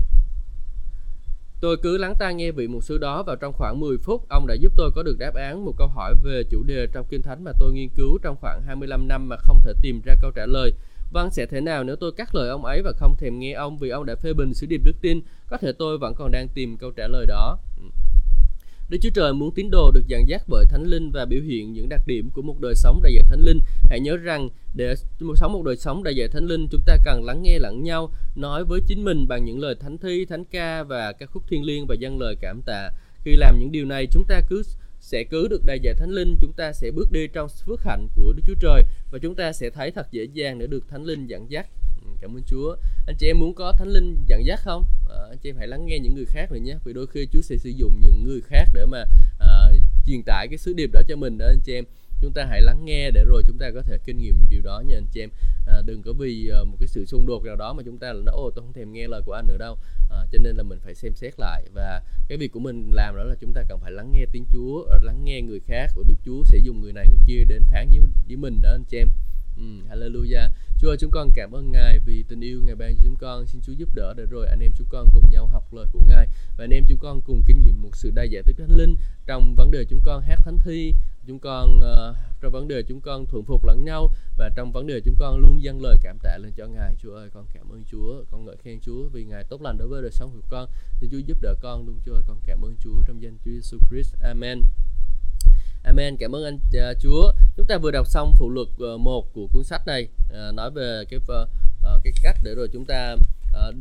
Tôi 1.61 1.77
cứ 1.83 1.99
lắng 1.99 2.15
tai 2.19 2.35
nghe 2.35 2.51
vị 2.51 2.69
mục 2.69 2.85
sư 2.85 2.99
đó 2.99 3.23
và 3.23 3.37
trong 3.37 3.53
khoảng 3.53 3.81
10 3.81 3.97
phút 3.99 4.29
ông 4.29 4.47
đã 4.47 4.55
giúp 4.55 4.73
tôi 4.77 4.91
có 4.95 5.03
được 5.03 5.17
đáp 5.19 5.35
án 5.35 5.65
một 5.65 5.73
câu 5.79 5.89
hỏi 5.89 6.15
về 6.25 6.43
chủ 6.51 6.63
đề 6.63 6.87
trong 6.93 7.07
Kinh 7.11 7.23
Thánh 7.23 7.45
mà 7.45 7.53
tôi 7.59 7.73
nghiên 7.73 7.89
cứu 7.89 8.19
trong 8.23 8.37
khoảng 8.41 8.63
25 8.63 9.09
năm 9.09 9.29
mà 9.29 9.37
không 9.37 9.61
thể 9.65 9.73
tìm 9.83 10.01
ra 10.05 10.15
câu 10.23 10.31
trả 10.31 10.47
lời. 10.47 10.73
Vâng, 11.13 11.31
sẽ 11.31 11.47
thế 11.47 11.61
nào 11.61 11.85
nếu 11.85 11.97
tôi 11.97 12.13
cắt 12.13 12.35
lời 12.35 12.49
ông 12.49 12.65
ấy 12.65 12.83
và 12.83 12.93
không 12.93 13.17
thèm 13.17 13.39
nghe 13.39 13.53
ông 13.53 13.79
vì 13.79 13.89
ông 13.89 14.07
đã 14.07 14.15
phê 14.15 14.33
bình 14.33 14.55
sứ 14.55 14.67
điệp 14.67 14.81
đức 14.85 14.97
tin? 15.01 15.21
Có 15.49 15.57
thể 15.57 15.73
tôi 15.73 15.99
vẫn 15.99 16.15
còn 16.15 16.31
đang 16.31 16.49
tìm 16.49 16.77
câu 16.77 16.91
trả 16.91 17.09
lời 17.09 17.27
đó. 17.27 17.59
Ừ. 17.77 18.02
Đức 18.93 18.99
Chúa 19.03 19.11
Trời 19.15 19.33
muốn 19.33 19.55
tín 19.55 19.71
đồ 19.71 19.91
được 19.91 20.07
dẫn 20.07 20.29
dắt 20.29 20.43
bởi 20.49 20.65
Thánh 20.71 20.83
Linh 20.83 21.11
và 21.11 21.25
biểu 21.25 21.41
hiện 21.43 21.73
những 21.73 21.89
đặc 21.89 22.01
điểm 22.07 22.31
của 22.31 22.43
một 22.43 22.61
đời 22.61 22.75
sống 22.75 23.03
đầy 23.03 23.15
dạy 23.15 23.25
Thánh 23.29 23.41
Linh. 23.45 23.59
Hãy 23.91 24.01
nhớ 24.01 24.17
rằng 24.17 24.49
để 24.75 24.95
sống 25.37 25.53
một 25.53 25.63
đời 25.65 25.77
sống 25.77 26.03
đầy 26.03 26.17
dạy 26.17 26.29
Thánh 26.29 26.47
Linh, 26.47 26.67
chúng 26.71 26.81
ta 26.87 26.97
cần 27.05 27.25
lắng 27.25 27.43
nghe 27.43 27.59
lẫn 27.59 27.83
nhau, 27.83 28.11
nói 28.37 28.65
với 28.65 28.81
chính 28.87 29.05
mình 29.05 29.29
bằng 29.29 29.45
những 29.45 29.61
lời 29.61 29.75
thánh 29.81 29.99
thi, 29.99 30.25
thánh 30.25 30.45
ca 30.45 30.83
và 30.83 31.13
các 31.13 31.31
khúc 31.31 31.43
thiên 31.49 31.65
liêng 31.65 31.87
và 31.87 31.95
dâng 31.95 32.19
lời 32.19 32.37
cảm 32.41 32.63
tạ. 32.67 32.91
Khi 33.25 33.37
làm 33.37 33.59
những 33.59 33.73
điều 33.73 33.85
này, 33.85 34.07
chúng 34.11 34.25
ta 34.29 34.41
cứ 34.49 34.63
sẽ 35.01 35.25
cứ 35.25 35.49
được 35.49 35.63
đầy 35.67 35.79
dạy 35.83 35.95
Thánh 35.95 36.11
Linh, 36.11 36.37
chúng 36.41 36.53
ta 36.53 36.73
sẽ 36.73 36.91
bước 36.91 37.13
đi 37.13 37.27
trong 37.27 37.49
phước 37.67 37.85
hạnh 37.85 38.09
của 38.17 38.33
Đức 38.33 38.43
Chúa 38.47 38.57
Trời 38.61 38.83
và 39.13 39.19
chúng 39.23 39.35
ta 39.35 39.53
sẽ 39.53 39.71
thấy 39.71 39.91
thật 39.91 40.07
dễ 40.11 40.25
dàng 40.33 40.59
để 40.59 40.67
được 40.67 40.89
Thánh 40.89 41.05
Linh 41.05 41.27
dẫn 41.27 41.51
dắt 41.51 41.67
cảm 42.21 42.37
ơn 42.37 42.43
Chúa. 42.47 42.77
Anh 43.07 43.17
chị 43.17 43.27
em 43.27 43.41
muốn 43.41 43.55
có 43.55 43.73
thánh 43.79 43.89
linh 43.89 44.25
dẫn 44.27 44.47
dắt 44.47 44.61
không? 44.63 44.85
À, 45.11 45.17
anh 45.29 45.39
chị 45.39 45.51
em 45.51 45.57
hãy 45.57 45.69
lắng 45.69 45.87
nghe 45.87 45.99
những 45.99 46.15
người 46.15 46.25
khác 46.25 46.51
rồi 46.51 46.61
nhé. 46.61 46.75
Vì 46.85 46.93
đôi 46.93 47.07
khi 47.07 47.27
Chúa 47.33 47.41
sẽ 47.41 47.57
sử 47.57 47.71
dụng 47.71 48.01
những 48.01 48.25
người 48.25 48.41
khác 48.41 48.69
để 48.75 48.87
mà 48.87 49.05
à, 49.39 49.73
truyền 50.07 50.23
tải 50.27 50.49
cái 50.49 50.59
sứ 50.59 50.73
điệp 50.73 50.91
đó 50.93 51.01
cho 51.09 51.17
mình 51.17 51.39
đó 51.39 51.47
anh 51.47 51.61
chị 51.65 51.75
em. 51.75 51.85
Chúng 52.21 52.33
ta 52.33 52.45
hãy 52.45 52.63
lắng 52.63 52.85
nghe 52.85 53.11
để 53.11 53.25
rồi 53.25 53.43
chúng 53.47 53.59
ta 53.59 53.71
có 53.75 53.83
thể 53.83 53.99
kinh 54.05 54.19
nghiệm 54.19 54.41
được 54.41 54.47
điều 54.51 54.63
đó 54.63 54.83
nha 54.87 54.97
anh 54.97 55.07
chị 55.13 55.21
em. 55.21 55.31
À, 55.67 55.83
đừng 55.87 56.03
có 56.03 56.13
vì 56.13 56.49
à, 56.49 56.65
một 56.65 56.77
cái 56.81 56.89
sự 56.89 57.07
xung 57.07 57.27
đột 57.27 57.45
nào 57.45 57.57
đó 57.57 57.73
mà 57.73 57.83
chúng 57.87 57.99
ta 57.99 58.13
là 58.13 58.23
nói 58.25 58.35
ô 58.35 58.51
tôi 58.55 58.65
không 58.65 58.73
thèm 58.73 58.93
nghe 58.93 59.09
lời 59.09 59.23
của 59.27 59.33
anh 59.33 59.47
nữa 59.47 59.59
đâu. 59.59 59.79
À, 60.11 60.27
cho 60.33 60.39
nên 60.39 60.57
là 60.57 60.63
mình 60.63 60.79
phải 60.85 60.95
xem 60.95 61.13
xét 61.15 61.35
lại. 61.39 61.65
Và 61.75 62.03
cái 62.29 62.39
việc 62.39 62.53
của 62.53 62.61
mình 62.61 62.91
làm 62.93 63.17
đó 63.17 63.25
là 63.25 63.35
chúng 63.41 63.53
ta 63.55 63.63
cần 63.69 63.79
phải 63.81 63.93
lắng 63.93 64.13
nghe 64.13 64.25
tiếng 64.33 64.45
Chúa 64.53 64.85
lắng 65.03 65.25
nghe 65.25 65.41
người 65.43 65.61
khác 65.67 65.91
bởi 65.97 66.05
vì 66.09 66.15
Chúa 66.25 66.43
sẽ 66.45 66.59
dùng 66.59 66.81
người 66.81 66.93
này 66.93 67.07
người 67.09 67.21
kia 67.27 67.45
đến 67.49 67.63
phán 67.71 67.89
với, 67.91 68.01
với 68.27 68.37
mình 68.37 68.63
đó 68.63 68.71
anh 68.71 68.85
chị 68.89 68.99
em. 68.99 69.09
Ừ, 69.57 69.63
Hallelujah. 69.91 70.49
Chúa 70.83 70.89
ơi 70.89 70.97
chúng 71.01 71.11
con 71.11 71.31
cảm 71.35 71.53
ơn 71.53 71.73
Ngài 71.73 71.99
vì 71.99 72.23
tình 72.29 72.41
yêu 72.41 72.63
Ngài 72.63 72.75
ban 72.75 72.95
cho 72.97 73.03
chúng 73.05 73.17
con. 73.17 73.47
Xin 73.47 73.61
Chúa 73.63 73.73
giúp 73.73 73.89
đỡ 73.95 74.15
để 74.17 74.25
rồi 74.31 74.47
anh 74.47 74.61
em 74.61 74.73
chúng 74.79 74.87
con 74.91 75.09
cùng 75.13 75.31
nhau 75.31 75.47
học 75.47 75.75
lời 75.75 75.87
của 75.93 76.01
Ngài. 76.09 76.27
Và 76.57 76.65
anh 76.65 76.71
em 76.71 76.85
chúng 76.89 76.99
con 76.99 77.21
cùng 77.21 77.43
kinh 77.47 77.63
nghiệm 77.63 77.83
một 77.83 77.91
sự 77.93 78.11
đa 78.11 78.27
dạng 78.33 78.43
tức 78.47 78.53
thánh 78.59 78.77
linh 78.77 78.95
Trong 79.27 79.55
vấn 79.55 79.71
đề 79.71 79.85
chúng 79.85 80.01
con 80.05 80.23
hát 80.23 80.39
thánh 80.45 80.59
thi 80.65 80.95
Chúng 81.27 81.39
con 81.39 81.79
uh, 81.79 82.17
trong 82.41 82.53
vấn 82.53 82.69
đề 82.69 82.83
chúng 82.83 83.01
con 83.01 83.27
thuận 83.27 83.45
phục 83.45 83.65
lẫn 83.65 83.85
nhau 83.85 84.11
Và 84.39 84.51
trong 84.57 84.73
vấn 84.73 84.87
đề 84.87 85.01
chúng 85.05 85.17
con 85.19 85.39
luôn 85.39 85.63
dâng 85.63 85.83
lời 85.83 85.97
cảm 86.03 86.19
tạ 86.23 86.39
lên 86.39 86.53
cho 86.57 86.67
Ngài. 86.67 86.97
Chúa 87.03 87.15
ơi 87.15 87.29
con 87.35 87.47
cảm 87.55 87.73
ơn 87.73 87.85
Chúa 87.91 88.25
Con 88.31 88.45
ngợi 88.45 88.57
khen 88.57 88.81
Chúa 88.81 89.09
vì 89.13 89.25
Ngài 89.25 89.45
tốt 89.45 89.63
lành 89.63 89.79
đối 89.79 89.89
với 89.89 90.03
đời 90.03 90.13
sống 90.13 90.31
của 90.31 90.47
con. 90.49 90.69
Xin 91.01 91.11
Chúa 91.11 91.19
giúp 91.19 91.39
đỡ 91.41 91.55
con 91.63 91.87
luôn 91.87 92.01
Chúa 92.07 92.15
ơi 92.15 92.23
con 92.27 92.37
cảm 92.47 92.65
ơn 92.65 92.75
Chúa 92.81 93.03
trong 93.07 93.23
danh 93.23 93.37
Chúa 93.45 93.51
Jesus 93.51 93.79
Christ. 93.91 94.15
Amen. 94.21 94.63
Amen. 95.83 96.17
Cảm 96.17 96.35
ơn 96.35 96.45
anh 96.45 96.55
uh, 96.55 97.01
Chúa. 97.01 97.33
Chúng 97.57 97.67
ta 97.67 97.79
vừa 97.79 97.91
đọc 97.91 98.07
xong 98.07 98.33
phụ 98.39 98.51
luật 98.51 98.69
à, 98.81 98.93
uh, 98.95 99.01
1 99.01 99.33
của 99.33 99.47
cuốn 99.47 99.65
sách 99.65 99.87
này 99.87 100.09
uh, 100.29 100.55
nói 100.55 100.71
về 100.71 101.05
cái 101.09 101.19
uh, 101.19 101.49
cái 102.05 102.13
cách 102.23 102.37
để 102.43 102.55
rồi 102.55 102.69
chúng 102.73 102.85
ta 102.85 103.17
uh, 103.69 103.75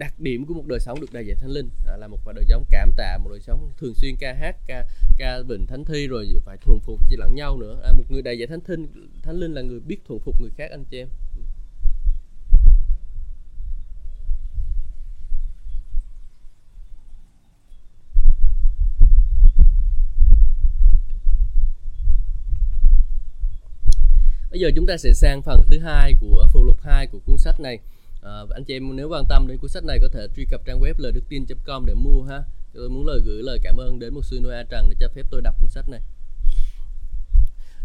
đặc 0.00 0.20
điểm 0.20 0.46
của 0.46 0.54
một 0.54 0.66
đời 0.66 0.80
sống 0.80 1.00
được 1.00 1.12
đầy 1.12 1.26
dạy 1.26 1.36
thánh 1.40 1.50
linh 1.50 1.68
à, 1.86 1.96
là 1.96 2.08
một 2.08 2.18
đời 2.34 2.44
sống 2.48 2.64
cảm 2.70 2.92
tạ 2.96 3.18
một 3.18 3.30
đời 3.30 3.40
sống 3.40 3.70
thường 3.78 3.94
xuyên 3.94 4.14
ca 4.20 4.34
hát 4.40 4.56
ca 4.66 4.84
ca 5.18 5.42
bình 5.48 5.66
thánh 5.66 5.84
thi 5.84 6.06
rồi 6.06 6.28
phải 6.44 6.56
thuần 6.56 6.78
phục 6.80 7.00
với 7.08 7.18
lẫn 7.18 7.34
nhau 7.34 7.56
nữa 7.56 7.80
à, 7.84 7.92
một 7.92 8.04
người 8.08 8.22
đầy 8.22 8.38
dạy 8.38 8.46
thánh 8.46 8.60
thinh 8.60 8.86
thánh 9.22 9.36
linh 9.36 9.54
là 9.54 9.62
người 9.62 9.80
biết 9.80 9.98
thuần 10.08 10.20
phục 10.20 10.40
người 10.40 10.50
khác 10.56 10.70
anh 10.70 10.84
chị 10.84 10.98
em 10.98 11.08
Bây 24.50 24.60
giờ 24.60 24.70
chúng 24.76 24.86
ta 24.86 24.96
sẽ 24.96 25.12
sang 25.12 25.42
phần 25.42 25.62
thứ 25.68 25.78
hai 25.78 26.12
của 26.20 26.48
phụ 26.52 26.64
lục 26.64 26.76
2 26.82 27.06
của 27.06 27.18
cuốn 27.26 27.38
sách 27.38 27.60
này. 27.60 27.78
À, 28.22 28.30
anh 28.50 28.64
chị 28.64 28.76
em 28.76 28.96
nếu 28.96 29.08
quan 29.08 29.24
tâm 29.28 29.46
đến 29.48 29.58
cuốn 29.58 29.70
sách 29.70 29.84
này 29.84 29.98
có 30.02 30.08
thể 30.12 30.26
truy 30.36 30.44
cập 30.50 30.60
trang 30.66 30.80
web 30.80 30.94
lời 30.98 31.12
đức 31.12 31.20
tin.com 31.28 31.86
để 31.86 31.94
mua 31.94 32.22
ha. 32.22 32.42
Tôi 32.74 32.88
muốn 32.88 33.06
lời 33.06 33.20
gửi 33.24 33.42
lời 33.42 33.58
cảm 33.62 33.76
ơn 33.76 33.98
đến 33.98 34.14
một 34.14 34.24
sư 34.24 34.40
Noah 34.42 34.66
Trần 34.70 34.90
để 34.90 34.96
cho 35.00 35.08
phép 35.14 35.26
tôi 35.30 35.42
đọc 35.42 35.54
cuốn 35.60 35.70
sách 35.70 35.88
này. 35.88 36.00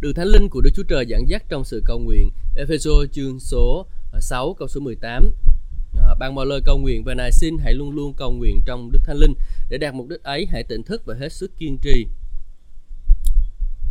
Được 0.02 0.14
Thánh 0.16 0.28
Linh 0.28 0.50
của 0.50 0.62
Đức 0.62 0.70
Chúa 0.76 0.84
Trời 0.84 1.06
dẫn 1.08 1.30
dắt 1.30 1.44
trong 1.50 1.64
sự 1.64 1.82
cầu 1.86 2.00
nguyện. 2.00 2.30
Ephesos 2.56 3.12
chương 3.12 3.40
số 3.40 3.86
à, 4.14 4.20
6 4.20 4.54
câu 4.54 4.68
số 4.68 4.80
18. 4.82 5.32
À, 6.00 6.16
bằng 6.20 6.36
mọi 6.36 6.46
lời 6.46 6.62
cầu 6.66 6.78
nguyện 6.78 7.04
và 7.04 7.14
nài 7.14 7.32
xin 7.32 7.58
hãy 7.58 7.74
luôn 7.74 7.92
luôn 7.92 8.14
cầu 8.14 8.32
nguyện 8.32 8.62
trong 8.66 8.92
Đức 8.92 9.00
Thánh 9.06 9.18
Linh 9.18 9.34
để 9.70 9.78
đạt 9.78 9.94
mục 9.94 10.08
đích 10.10 10.24
ấy 10.24 10.46
hãy 10.46 10.64
tỉnh 10.64 10.84
thức 10.84 11.02
và 11.06 11.16
hết 11.20 11.34
sức 11.34 11.52
kiên 11.58 11.78
trì. 11.78 12.08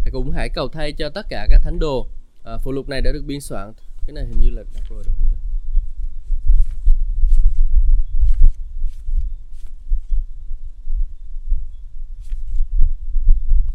Hãy 0.00 0.10
cũng 0.12 0.30
hãy 0.30 0.48
cầu 0.54 0.68
thay 0.68 0.92
cho 0.92 1.08
tất 1.08 1.26
cả 1.28 1.46
các 1.50 1.60
thánh 1.64 1.78
đồ 1.78 2.08
à, 2.44 2.58
phụ 2.58 2.72
lục 2.72 2.88
này 2.88 3.00
đã 3.00 3.12
được 3.12 3.24
biên 3.26 3.40
soạn. 3.40 3.72
Cái 4.06 4.14
này 4.14 4.24
hình 4.24 4.40
như 4.40 4.50
là 4.50 4.62
đọc 4.74 4.84
rồi 4.88 5.02
đúng 5.06 5.14
không 5.18 5.38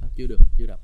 à, 0.01 0.07
chưa 0.15 0.27
được 0.27 0.39
chưa 0.57 0.65
đọc. 0.65 0.79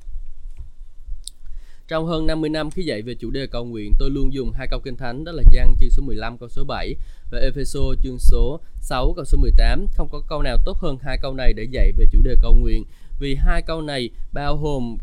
Trong 1.88 2.06
hơn 2.06 2.28
50 2.28 2.50
năm 2.50 2.72
khi 2.72 2.84
dạy 2.84 3.02
về 3.02 3.16
chủ 3.16 3.32
đề 3.32 3.48
cầu 3.48 3.66
nguyện, 3.66 3.94
tôi 4.00 4.10
luôn 4.10 4.34
dùng 4.34 4.52
hai 4.52 4.68
câu 4.68 4.80
kinh 4.80 4.98
thánh 4.98 5.24
đó 5.24 5.32
là 5.32 5.44
Giăng 5.52 5.76
chương 5.80 5.90
số 5.90 6.04
15 6.04 6.38
câu 6.38 6.50
số 6.50 6.64
7 6.64 6.96
và 7.32 7.40
Epheso 7.40 7.80
chương 8.04 8.20
số 8.20 8.60
6 8.82 9.14
câu 9.16 9.26
số 9.26 9.38
18. 9.38 9.88
Không 9.94 10.10
có 10.12 10.22
câu 10.30 10.42
nào 10.42 10.58
tốt 10.66 10.78
hơn 10.78 10.98
hai 11.02 11.18
câu 11.22 11.34
này 11.34 11.54
để 11.54 11.64
dạy 11.64 11.92
về 11.92 12.06
chủ 12.12 12.22
đề 12.22 12.36
cầu 12.42 12.56
nguyện 12.56 12.84
vì 13.20 13.36
hai 13.36 13.62
câu 13.62 13.82
này 13.82 14.10
bao 14.34 14.58
gồm 14.58 14.98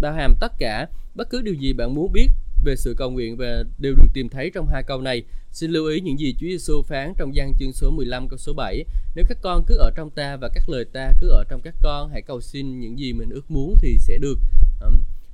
bao 0.00 0.12
hàm 0.12 0.34
tất 0.40 0.52
cả 0.58 0.86
bất 1.18 1.30
cứ 1.30 1.42
điều 1.42 1.54
gì 1.54 1.72
bạn 1.72 1.94
muốn 1.94 2.12
biết 2.12 2.28
về 2.64 2.76
sự 2.76 2.94
cầu 2.98 3.10
nguyện 3.10 3.36
và 3.36 3.64
đều 3.78 3.94
được 3.94 4.08
tìm 4.14 4.28
thấy 4.28 4.50
trong 4.54 4.66
hai 4.68 4.82
câu 4.82 5.00
này. 5.00 5.22
Xin 5.52 5.70
lưu 5.70 5.86
ý 5.86 6.00
những 6.00 6.20
gì 6.20 6.34
Chúa 6.40 6.46
Giêsu 6.46 6.82
phán 6.82 7.14
trong 7.16 7.34
gian 7.34 7.52
chương 7.58 7.72
số 7.72 7.90
15 7.90 8.28
câu 8.28 8.38
số 8.38 8.52
7. 8.52 8.84
Nếu 9.14 9.24
các 9.28 9.38
con 9.42 9.64
cứ 9.66 9.76
ở 9.76 9.90
trong 9.96 10.10
ta 10.10 10.36
và 10.36 10.48
các 10.48 10.68
lời 10.68 10.84
ta 10.92 11.12
cứ 11.20 11.28
ở 11.28 11.44
trong 11.48 11.60
các 11.60 11.74
con, 11.82 12.10
hãy 12.10 12.22
cầu 12.22 12.40
xin 12.40 12.80
những 12.80 12.98
gì 12.98 13.12
mình 13.12 13.30
ước 13.30 13.50
muốn 13.50 13.74
thì 13.82 13.98
sẽ 13.98 14.18
được. 14.18 14.38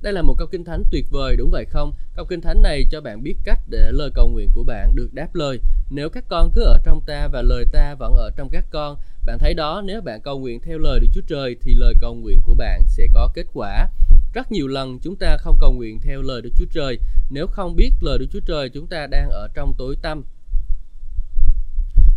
đây 0.01 0.13
là 0.13 0.21
một 0.21 0.35
câu 0.37 0.47
kinh 0.47 0.63
thánh 0.63 0.83
tuyệt 0.91 1.05
vời 1.11 1.35
đúng 1.37 1.51
vậy 1.51 1.65
không? 1.69 1.93
Câu 2.15 2.25
kinh 2.25 2.41
thánh 2.41 2.61
này 2.61 2.83
cho 2.91 3.01
bạn 3.01 3.23
biết 3.23 3.35
cách 3.43 3.59
để 3.69 3.91
lời 3.91 4.09
cầu 4.15 4.27
nguyện 4.27 4.49
của 4.53 4.63
bạn 4.63 4.95
được 4.95 5.13
đáp 5.13 5.35
lời. 5.35 5.59
Nếu 5.89 6.09
các 6.09 6.23
con 6.29 6.51
cứ 6.53 6.61
ở 6.61 6.77
trong 6.85 7.01
ta 7.05 7.27
và 7.27 7.41
lời 7.41 7.65
ta 7.71 7.95
vẫn 7.99 8.13
ở 8.13 8.29
trong 8.35 8.49
các 8.49 8.65
con, 8.69 8.97
bạn 9.25 9.39
thấy 9.39 9.53
đó 9.53 9.81
nếu 9.85 10.01
bạn 10.01 10.21
cầu 10.21 10.39
nguyện 10.39 10.59
theo 10.61 10.77
lời 10.77 10.99
Đức 10.99 11.07
Chúa 11.13 11.21
Trời 11.27 11.55
thì 11.61 11.73
lời 11.73 11.93
cầu 12.01 12.15
nguyện 12.15 12.39
của 12.43 12.53
bạn 12.53 12.81
sẽ 12.87 13.07
có 13.13 13.29
kết 13.35 13.45
quả. 13.53 13.87
Rất 14.35 14.51
nhiều 14.51 14.67
lần 14.67 14.99
chúng 14.99 15.15
ta 15.15 15.37
không 15.37 15.57
cầu 15.59 15.73
nguyện 15.73 15.99
theo 16.01 16.21
lời 16.21 16.41
Đức 16.41 16.49
Chúa 16.57 16.65
Trời. 16.73 16.99
Nếu 17.29 17.47
không 17.47 17.75
biết 17.75 17.91
lời 18.01 18.17
Đức 18.19 18.25
Chúa 18.33 18.39
Trời 18.45 18.69
chúng 18.69 18.87
ta 18.87 19.07
đang 19.07 19.29
ở 19.29 19.47
trong 19.53 19.73
tối 19.77 19.95
tăm. 20.01 20.23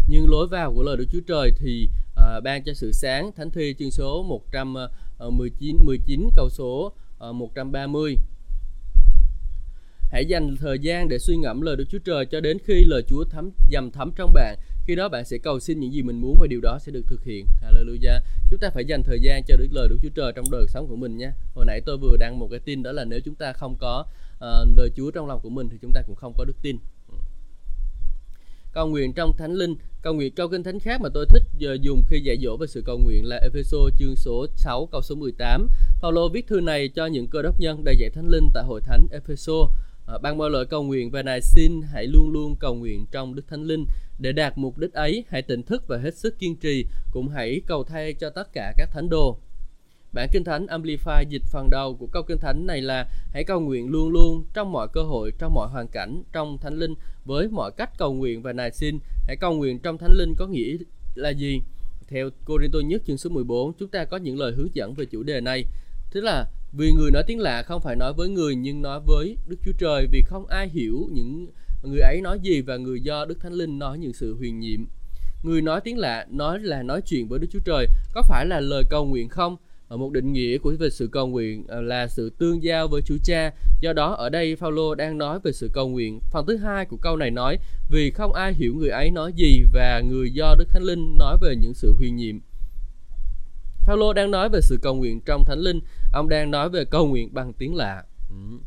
Nhưng 0.09 0.31
lối 0.31 0.46
vào 0.46 0.72
của 0.74 0.83
lời 0.83 0.96
Đức 0.96 1.04
Chúa 1.12 1.20
Trời 1.26 1.52
thì 1.59 1.88
uh, 2.12 2.44
ban 2.44 2.64
cho 2.64 2.74
sự 2.74 2.92
sáng. 2.92 3.31
Thánh 3.37 3.50
Thi 3.50 3.74
chương 3.78 3.90
số 3.90 4.22
119 4.22 5.78
19 5.85 6.20
à, 6.20 6.24
ờ, 6.24 6.31
câu 6.37 6.48
số 6.50 6.92
ờ, 7.18 7.28
uh, 7.28 7.35
130 7.35 8.16
Hãy 10.11 10.24
dành 10.26 10.57
thời 10.57 10.78
gian 10.78 11.09
để 11.09 11.18
suy 11.18 11.37
ngẫm 11.37 11.61
lời 11.61 11.76
Đức 11.76 11.85
Chúa 11.90 11.98
Trời 11.98 12.26
cho 12.26 12.40
đến 12.40 12.59
khi 12.64 12.85
lời 12.85 13.02
Chúa 13.09 13.24
thấm 13.24 13.50
dầm 13.70 13.90
thấm 13.90 14.11
trong 14.16 14.33
bạn. 14.35 14.57
Khi 14.88 14.94
đó 14.94 15.09
bạn 15.09 15.24
sẽ 15.24 15.38
cầu 15.38 15.61
xin 15.61 15.81
những 15.81 15.92
gì 15.92 16.03
mình 16.03 16.20
muốn 16.20 16.37
và 16.40 16.46
điều 16.46 16.61
đó 16.61 16.79
sẽ 16.81 16.92
được 16.92 17.03
thực 17.07 17.24
hiện. 17.24 17.46
Hallelujah. 17.62 18.20
Chúng 18.51 18.61
ta 18.61 18.70
phải 18.70 18.85
dành 18.85 19.03
thời 19.03 19.20
gian 19.20 19.42
cho 19.44 19.57
Đức 19.57 19.68
lời 19.70 19.88
Đức 19.88 19.96
Chúa 20.03 20.09
Trời 20.14 20.33
trong 20.37 20.44
đời 20.53 20.66
sống 20.68 20.87
của 20.88 20.96
mình 20.96 21.16
nhé. 21.16 21.31
Hồi 21.55 21.64
nãy 21.66 21.81
tôi 21.87 21.96
vừa 21.96 22.16
đăng 22.20 22.38
một 22.38 22.48
cái 22.51 22.61
tin 22.61 22.83
đó 22.83 22.92
là 22.92 23.05
nếu 23.05 23.20
chúng 23.24 23.35
ta 23.35 23.53
không 23.53 23.77
có 23.79 24.05
uh, 24.37 24.68
lời 24.77 24.90
Chúa 24.96 25.11
trong 25.11 25.27
lòng 25.27 25.40
của 25.42 25.48
mình 25.48 25.68
thì 25.68 25.79
chúng 25.83 25.92
ta 25.94 26.03
cũng 26.07 26.16
không 26.16 26.33
có 26.37 26.44
đức 26.44 26.57
tin 26.62 26.79
cầu 28.72 28.87
nguyện 28.87 29.12
trong 29.12 29.33
thánh 29.37 29.53
linh 29.53 29.74
cầu 30.03 30.14
nguyện 30.14 30.35
câu 30.35 30.48
kinh 30.48 30.62
thánh 30.62 30.81
khác 30.81 31.01
mà 31.01 31.09
tôi 31.14 31.27
thích 31.29 31.42
giờ 31.59 31.77
dùng 31.81 32.03
khi 32.09 32.20
dạy 32.20 32.37
dỗ 32.42 32.57
về 32.57 32.66
sự 32.66 32.83
cầu 32.87 32.98
nguyện 32.98 33.24
là 33.24 33.37
Epheso 33.37 33.79
chương 33.98 34.16
số 34.16 34.46
6 34.57 34.88
câu 34.92 35.03
số 35.03 35.14
18 35.14 35.68
Paulo 36.01 36.29
viết 36.29 36.46
thư 36.46 36.61
này 36.61 36.88
cho 36.88 37.07
những 37.07 37.29
cơ 37.29 37.42
đốc 37.42 37.61
nhân 37.61 37.85
đầy 37.85 37.96
dạy 37.98 38.11
thánh 38.11 38.29
linh 38.29 38.51
tại 38.55 38.64
hội 38.64 38.81
thánh 38.81 39.07
Epheso 39.12 39.53
Ờ, 40.08 40.18
ban 40.18 40.38
mọi 40.38 40.50
lời 40.50 40.66
cầu 40.66 40.82
nguyện 40.82 41.10
và 41.10 41.22
này 41.22 41.40
xin 41.42 41.82
hãy 41.92 42.06
luôn 42.06 42.30
luôn 42.32 42.56
cầu 42.60 42.74
nguyện 42.74 43.06
trong 43.10 43.34
đức 43.34 43.42
thánh 43.48 43.62
linh 43.62 43.84
để 44.18 44.32
đạt 44.32 44.58
mục 44.58 44.78
đích 44.78 44.92
ấy 44.92 45.24
hãy 45.28 45.42
tỉnh 45.42 45.62
thức 45.62 45.84
và 45.88 45.98
hết 45.98 46.14
sức 46.14 46.38
kiên 46.38 46.56
trì 46.56 46.86
cũng 47.12 47.28
hãy 47.28 47.60
cầu 47.66 47.84
thay 47.84 48.14
cho 48.14 48.30
tất 48.30 48.52
cả 48.52 48.72
các 48.78 48.88
thánh 48.92 49.08
đồ 49.08 49.38
Bản 50.12 50.28
Kinh 50.32 50.44
Thánh 50.44 50.66
Amplify 50.66 51.24
dịch 51.28 51.42
phần 51.50 51.68
đầu 51.70 51.96
của 52.00 52.06
câu 52.06 52.22
Kinh 52.22 52.38
Thánh 52.38 52.66
này 52.66 52.80
là 52.80 53.08
Hãy 53.32 53.44
cầu 53.44 53.60
nguyện 53.60 53.88
luôn 53.88 54.08
luôn 54.08 54.44
trong 54.54 54.72
mọi 54.72 54.88
cơ 54.92 55.02
hội, 55.02 55.32
trong 55.38 55.54
mọi 55.54 55.68
hoàn 55.68 55.88
cảnh, 55.88 56.22
trong 56.32 56.58
Thánh 56.58 56.78
Linh 56.78 56.94
với 57.24 57.48
mọi 57.48 57.70
cách 57.76 57.90
cầu 57.98 58.14
nguyện 58.14 58.42
và 58.42 58.52
nài 58.52 58.70
xin. 58.70 58.98
Hãy 59.26 59.36
cầu 59.36 59.52
nguyện 59.52 59.78
trong 59.78 59.98
Thánh 59.98 60.12
Linh 60.14 60.34
có 60.38 60.46
nghĩa 60.46 60.76
là 61.14 61.30
gì? 61.30 61.60
Theo 62.08 62.30
Corinto 62.44 62.78
nhất 62.78 63.02
chương 63.06 63.18
số 63.18 63.30
14, 63.30 63.72
chúng 63.72 63.88
ta 63.88 64.04
có 64.04 64.16
những 64.16 64.38
lời 64.38 64.52
hướng 64.52 64.74
dẫn 64.74 64.94
về 64.94 65.04
chủ 65.04 65.22
đề 65.22 65.40
này. 65.40 65.64
Tức 66.12 66.20
là 66.20 66.46
vì 66.72 66.92
người 66.92 67.11
nói 67.11 67.22
tiếng 67.26 67.40
lạ 67.40 67.62
không 67.62 67.83
phải 67.83 67.96
nói 67.96 68.12
với 68.12 68.28
người 68.28 68.57
nhưng 68.57 68.83
nói 68.83 69.00
với 69.07 69.37
Đức 69.46 69.57
Chúa 69.64 69.72
Trời 69.78 70.07
vì 70.12 70.22
không 70.22 70.46
ai 70.46 70.68
hiểu 70.68 71.09
những 71.12 71.46
người 71.83 72.00
ấy 72.00 72.20
nói 72.20 72.38
gì 72.42 72.61
và 72.61 72.76
người 72.76 73.00
do 73.00 73.24
Đức 73.24 73.40
Thánh 73.40 73.52
Linh 73.52 73.78
nói 73.78 73.98
những 73.98 74.12
sự 74.12 74.35
huyền 74.35 74.61
nhiệm. 74.61 74.85
Người 75.42 75.62
nói 75.62 75.81
tiếng 75.85 75.98
lạ 75.98 76.26
nói 76.31 76.59
là 76.61 76.83
nói 76.83 77.00
chuyện 77.07 77.28
với 77.28 77.38
Đức 77.38 77.46
Chúa 77.52 77.61
Trời 77.64 77.87
có 78.14 78.22
phải 78.28 78.46
là 78.46 78.61
lời 78.61 78.83
cầu 78.90 79.07
nguyện 79.07 79.28
không? 79.28 79.57
một 79.96 80.12
định 80.12 80.33
nghĩa 80.33 80.59
của 80.59 80.74
về 80.78 80.90
sự 80.90 81.09
cầu 81.12 81.26
nguyện 81.26 81.64
à, 81.68 81.81
là 81.81 82.09
sự 82.09 82.31
tương 82.38 82.62
giao 82.62 82.88
với 82.88 83.02
Chúa 83.02 83.18
Cha. 83.24 83.52
Do 83.81 83.92
đó 83.92 84.14
ở 84.14 84.28
đây 84.28 84.57
Phaolô 84.57 84.94
đang 84.94 85.18
nói 85.18 85.38
về 85.44 85.52
sự 85.52 85.70
cầu 85.72 85.88
nguyện. 85.88 86.20
Phần 86.31 86.46
thứ 86.46 86.57
hai 86.57 86.85
của 86.85 86.96
câu 86.96 87.16
này 87.16 87.31
nói 87.31 87.59
vì 87.90 88.11
không 88.11 88.33
ai 88.33 88.52
hiểu 88.52 88.74
người 88.74 88.88
ấy 88.88 89.11
nói 89.11 89.33
gì 89.37 89.62
và 89.72 90.00
người 90.00 90.31
do 90.31 90.54
Đức 90.59 90.68
Thánh 90.70 90.83
Linh 90.83 91.16
nói 91.18 91.37
về 91.42 91.57
những 91.57 91.74
sự 91.74 91.94
huyền 91.98 92.16
nhiệm. 92.16 92.38
Phaolô 93.87 94.12
đang 94.12 94.31
nói 94.31 94.48
về 94.48 94.61
sự 94.61 94.78
cầu 94.83 94.94
nguyện 94.94 95.20
trong 95.26 95.44
Thánh 95.44 95.59
Linh, 95.59 95.81
ông 96.12 96.28
đang 96.28 96.50
nói 96.50 96.68
về 96.68 96.84
cầu 96.84 97.06
nguyện 97.06 97.34
bằng 97.34 97.52
tiếng 97.52 97.74
lạ. 97.74 98.04
Ừ. 98.30 98.58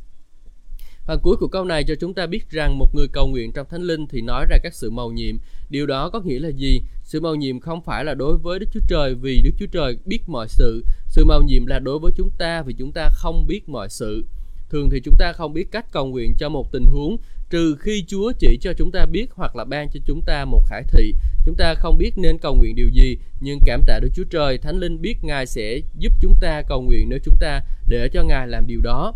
Phần 1.05 1.19
cuối 1.23 1.37
của 1.39 1.47
câu 1.47 1.65
này 1.65 1.83
cho 1.83 1.95
chúng 1.95 2.13
ta 2.13 2.27
biết 2.27 2.49
rằng 2.49 2.77
một 2.77 2.95
người 2.95 3.07
cầu 3.13 3.27
nguyện 3.27 3.51
trong 3.51 3.67
Thánh 3.69 3.81
Linh 3.81 4.07
thì 4.07 4.21
nói 4.21 4.45
ra 4.49 4.57
các 4.63 4.73
sự 4.73 4.89
mầu 4.89 5.11
nhiệm. 5.11 5.37
Điều 5.69 5.85
đó 5.85 6.09
có 6.09 6.21
nghĩa 6.21 6.39
là 6.39 6.49
gì? 6.49 6.81
Sự 7.03 7.19
mầu 7.21 7.35
nhiệm 7.35 7.59
không 7.59 7.81
phải 7.81 8.05
là 8.05 8.13
đối 8.13 8.37
với 8.37 8.59
Đức 8.59 8.65
Chúa 8.73 8.79
Trời 8.87 9.15
vì 9.15 9.41
Đức 9.43 9.51
Chúa 9.59 9.65
Trời 9.71 9.97
biết 10.05 10.19
mọi 10.27 10.47
sự. 10.49 10.85
Sự 11.07 11.25
mầu 11.25 11.41
nhiệm 11.41 11.65
là 11.65 11.79
đối 11.79 11.99
với 11.99 12.11
chúng 12.15 12.29
ta 12.37 12.61
vì 12.61 12.73
chúng 12.73 12.91
ta 12.91 13.09
không 13.11 13.47
biết 13.47 13.69
mọi 13.69 13.89
sự. 13.89 14.25
Thường 14.69 14.89
thì 14.89 15.01
chúng 15.03 15.15
ta 15.19 15.33
không 15.33 15.53
biết 15.53 15.71
cách 15.71 15.85
cầu 15.91 16.05
nguyện 16.05 16.33
cho 16.39 16.49
một 16.49 16.71
tình 16.71 16.85
huống 16.85 17.17
trừ 17.51 17.75
khi 17.79 18.03
Chúa 18.07 18.31
chỉ 18.39 18.57
cho 18.61 18.73
chúng 18.77 18.91
ta 18.91 19.05
biết 19.05 19.27
hoặc 19.35 19.55
là 19.55 19.63
ban 19.63 19.89
cho 19.93 19.99
chúng 20.05 20.21
ta 20.25 20.45
một 20.45 20.61
khải 20.67 20.83
thị. 20.83 21.15
Chúng 21.45 21.55
ta 21.55 21.73
không 21.73 21.97
biết 21.97 22.11
nên 22.17 22.37
cầu 22.37 22.55
nguyện 22.55 22.75
điều 22.75 22.89
gì, 22.89 23.17
nhưng 23.39 23.59
cảm 23.65 23.81
tạ 23.87 23.99
Đức 23.99 24.09
Chúa 24.15 24.23
Trời, 24.23 24.57
Thánh 24.57 24.79
Linh 24.79 25.01
biết 25.01 25.17
Ngài 25.23 25.45
sẽ 25.45 25.79
giúp 25.97 26.13
chúng 26.21 26.33
ta 26.41 26.61
cầu 26.67 26.81
nguyện 26.81 27.09
nếu 27.09 27.19
chúng 27.23 27.35
ta 27.39 27.61
để 27.87 28.09
cho 28.13 28.23
Ngài 28.23 28.47
làm 28.47 28.67
điều 28.67 28.81
đó. 28.81 29.13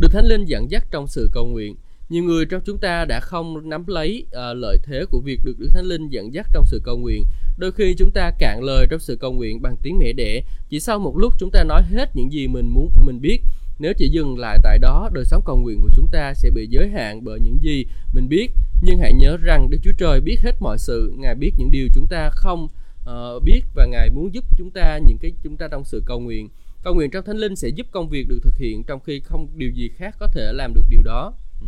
Được 0.00 0.08
Thánh 0.12 0.26
Linh 0.26 0.44
dẫn 0.44 0.70
dắt 0.70 0.84
trong 0.90 1.06
sự 1.06 1.30
cầu 1.32 1.46
nguyện. 1.46 1.76
Nhiều 2.08 2.24
người 2.24 2.46
trong 2.46 2.60
chúng 2.64 2.78
ta 2.78 3.04
đã 3.04 3.20
không 3.20 3.68
nắm 3.68 3.84
lấy 3.86 4.24
uh, 4.26 4.56
lợi 4.56 4.78
thế 4.84 5.04
của 5.10 5.20
việc 5.20 5.40
được 5.44 5.54
Đức 5.58 5.68
Thánh 5.74 5.84
Linh 5.84 6.08
dẫn 6.08 6.34
dắt 6.34 6.46
trong 6.52 6.64
sự 6.66 6.80
cầu 6.84 6.98
nguyện. 6.98 7.24
Đôi 7.58 7.72
khi 7.72 7.94
chúng 7.98 8.10
ta 8.10 8.30
cạn 8.38 8.62
lời 8.62 8.86
trong 8.90 9.00
sự 9.00 9.16
cầu 9.16 9.32
nguyện 9.32 9.62
bằng 9.62 9.76
tiếng 9.82 9.98
mẹ 9.98 10.12
đẻ. 10.12 10.42
Chỉ 10.68 10.80
sau 10.80 10.98
một 10.98 11.16
lúc 11.18 11.34
chúng 11.38 11.50
ta 11.50 11.64
nói 11.64 11.82
hết 11.90 12.16
những 12.16 12.32
gì 12.32 12.48
mình 12.48 12.68
muốn 12.68 12.90
mình 13.04 13.20
biết. 13.20 13.42
Nếu 13.78 13.92
chỉ 13.96 14.08
dừng 14.08 14.38
lại 14.38 14.58
tại 14.62 14.78
đó, 14.78 15.08
đời 15.12 15.24
sống 15.24 15.42
cầu 15.46 15.56
nguyện 15.56 15.80
của 15.80 15.90
chúng 15.96 16.06
ta 16.12 16.34
sẽ 16.34 16.50
bị 16.50 16.66
giới 16.66 16.88
hạn 16.88 17.24
bởi 17.24 17.40
những 17.40 17.58
gì 17.62 17.86
mình 18.12 18.28
biết. 18.28 18.50
Nhưng 18.82 18.98
hãy 18.98 19.12
nhớ 19.12 19.36
rằng 19.36 19.70
Đức 19.70 19.78
Chúa 19.82 19.92
Trời 19.98 20.20
biết 20.20 20.40
hết 20.42 20.52
mọi 20.60 20.78
sự, 20.78 21.12
Ngài 21.16 21.34
biết 21.34 21.52
những 21.56 21.70
điều 21.70 21.88
chúng 21.94 22.06
ta 22.06 22.30
không 22.32 22.68
uh, 23.10 23.42
biết 23.42 23.62
và 23.74 23.86
Ngài 23.86 24.10
muốn 24.10 24.34
giúp 24.34 24.44
chúng 24.56 24.70
ta 24.70 24.98
những 25.06 25.18
cái 25.18 25.32
chúng 25.42 25.56
ta 25.56 25.68
trong 25.68 25.84
sự 25.84 26.02
cầu 26.06 26.20
nguyện. 26.20 26.48
Cầu 26.82 26.94
nguyện 26.94 27.10
trong 27.10 27.24
Thánh 27.24 27.36
Linh 27.36 27.56
sẽ 27.56 27.68
giúp 27.68 27.86
công 27.90 28.08
việc 28.08 28.28
được 28.28 28.38
thực 28.42 28.56
hiện 28.56 28.84
trong 28.84 29.00
khi 29.00 29.20
không 29.20 29.48
điều 29.56 29.70
gì 29.70 29.88
khác 29.88 30.16
có 30.18 30.26
thể 30.26 30.52
làm 30.52 30.74
được 30.74 30.84
điều 30.90 31.02
đó. 31.02 31.32
Ừ. 31.60 31.66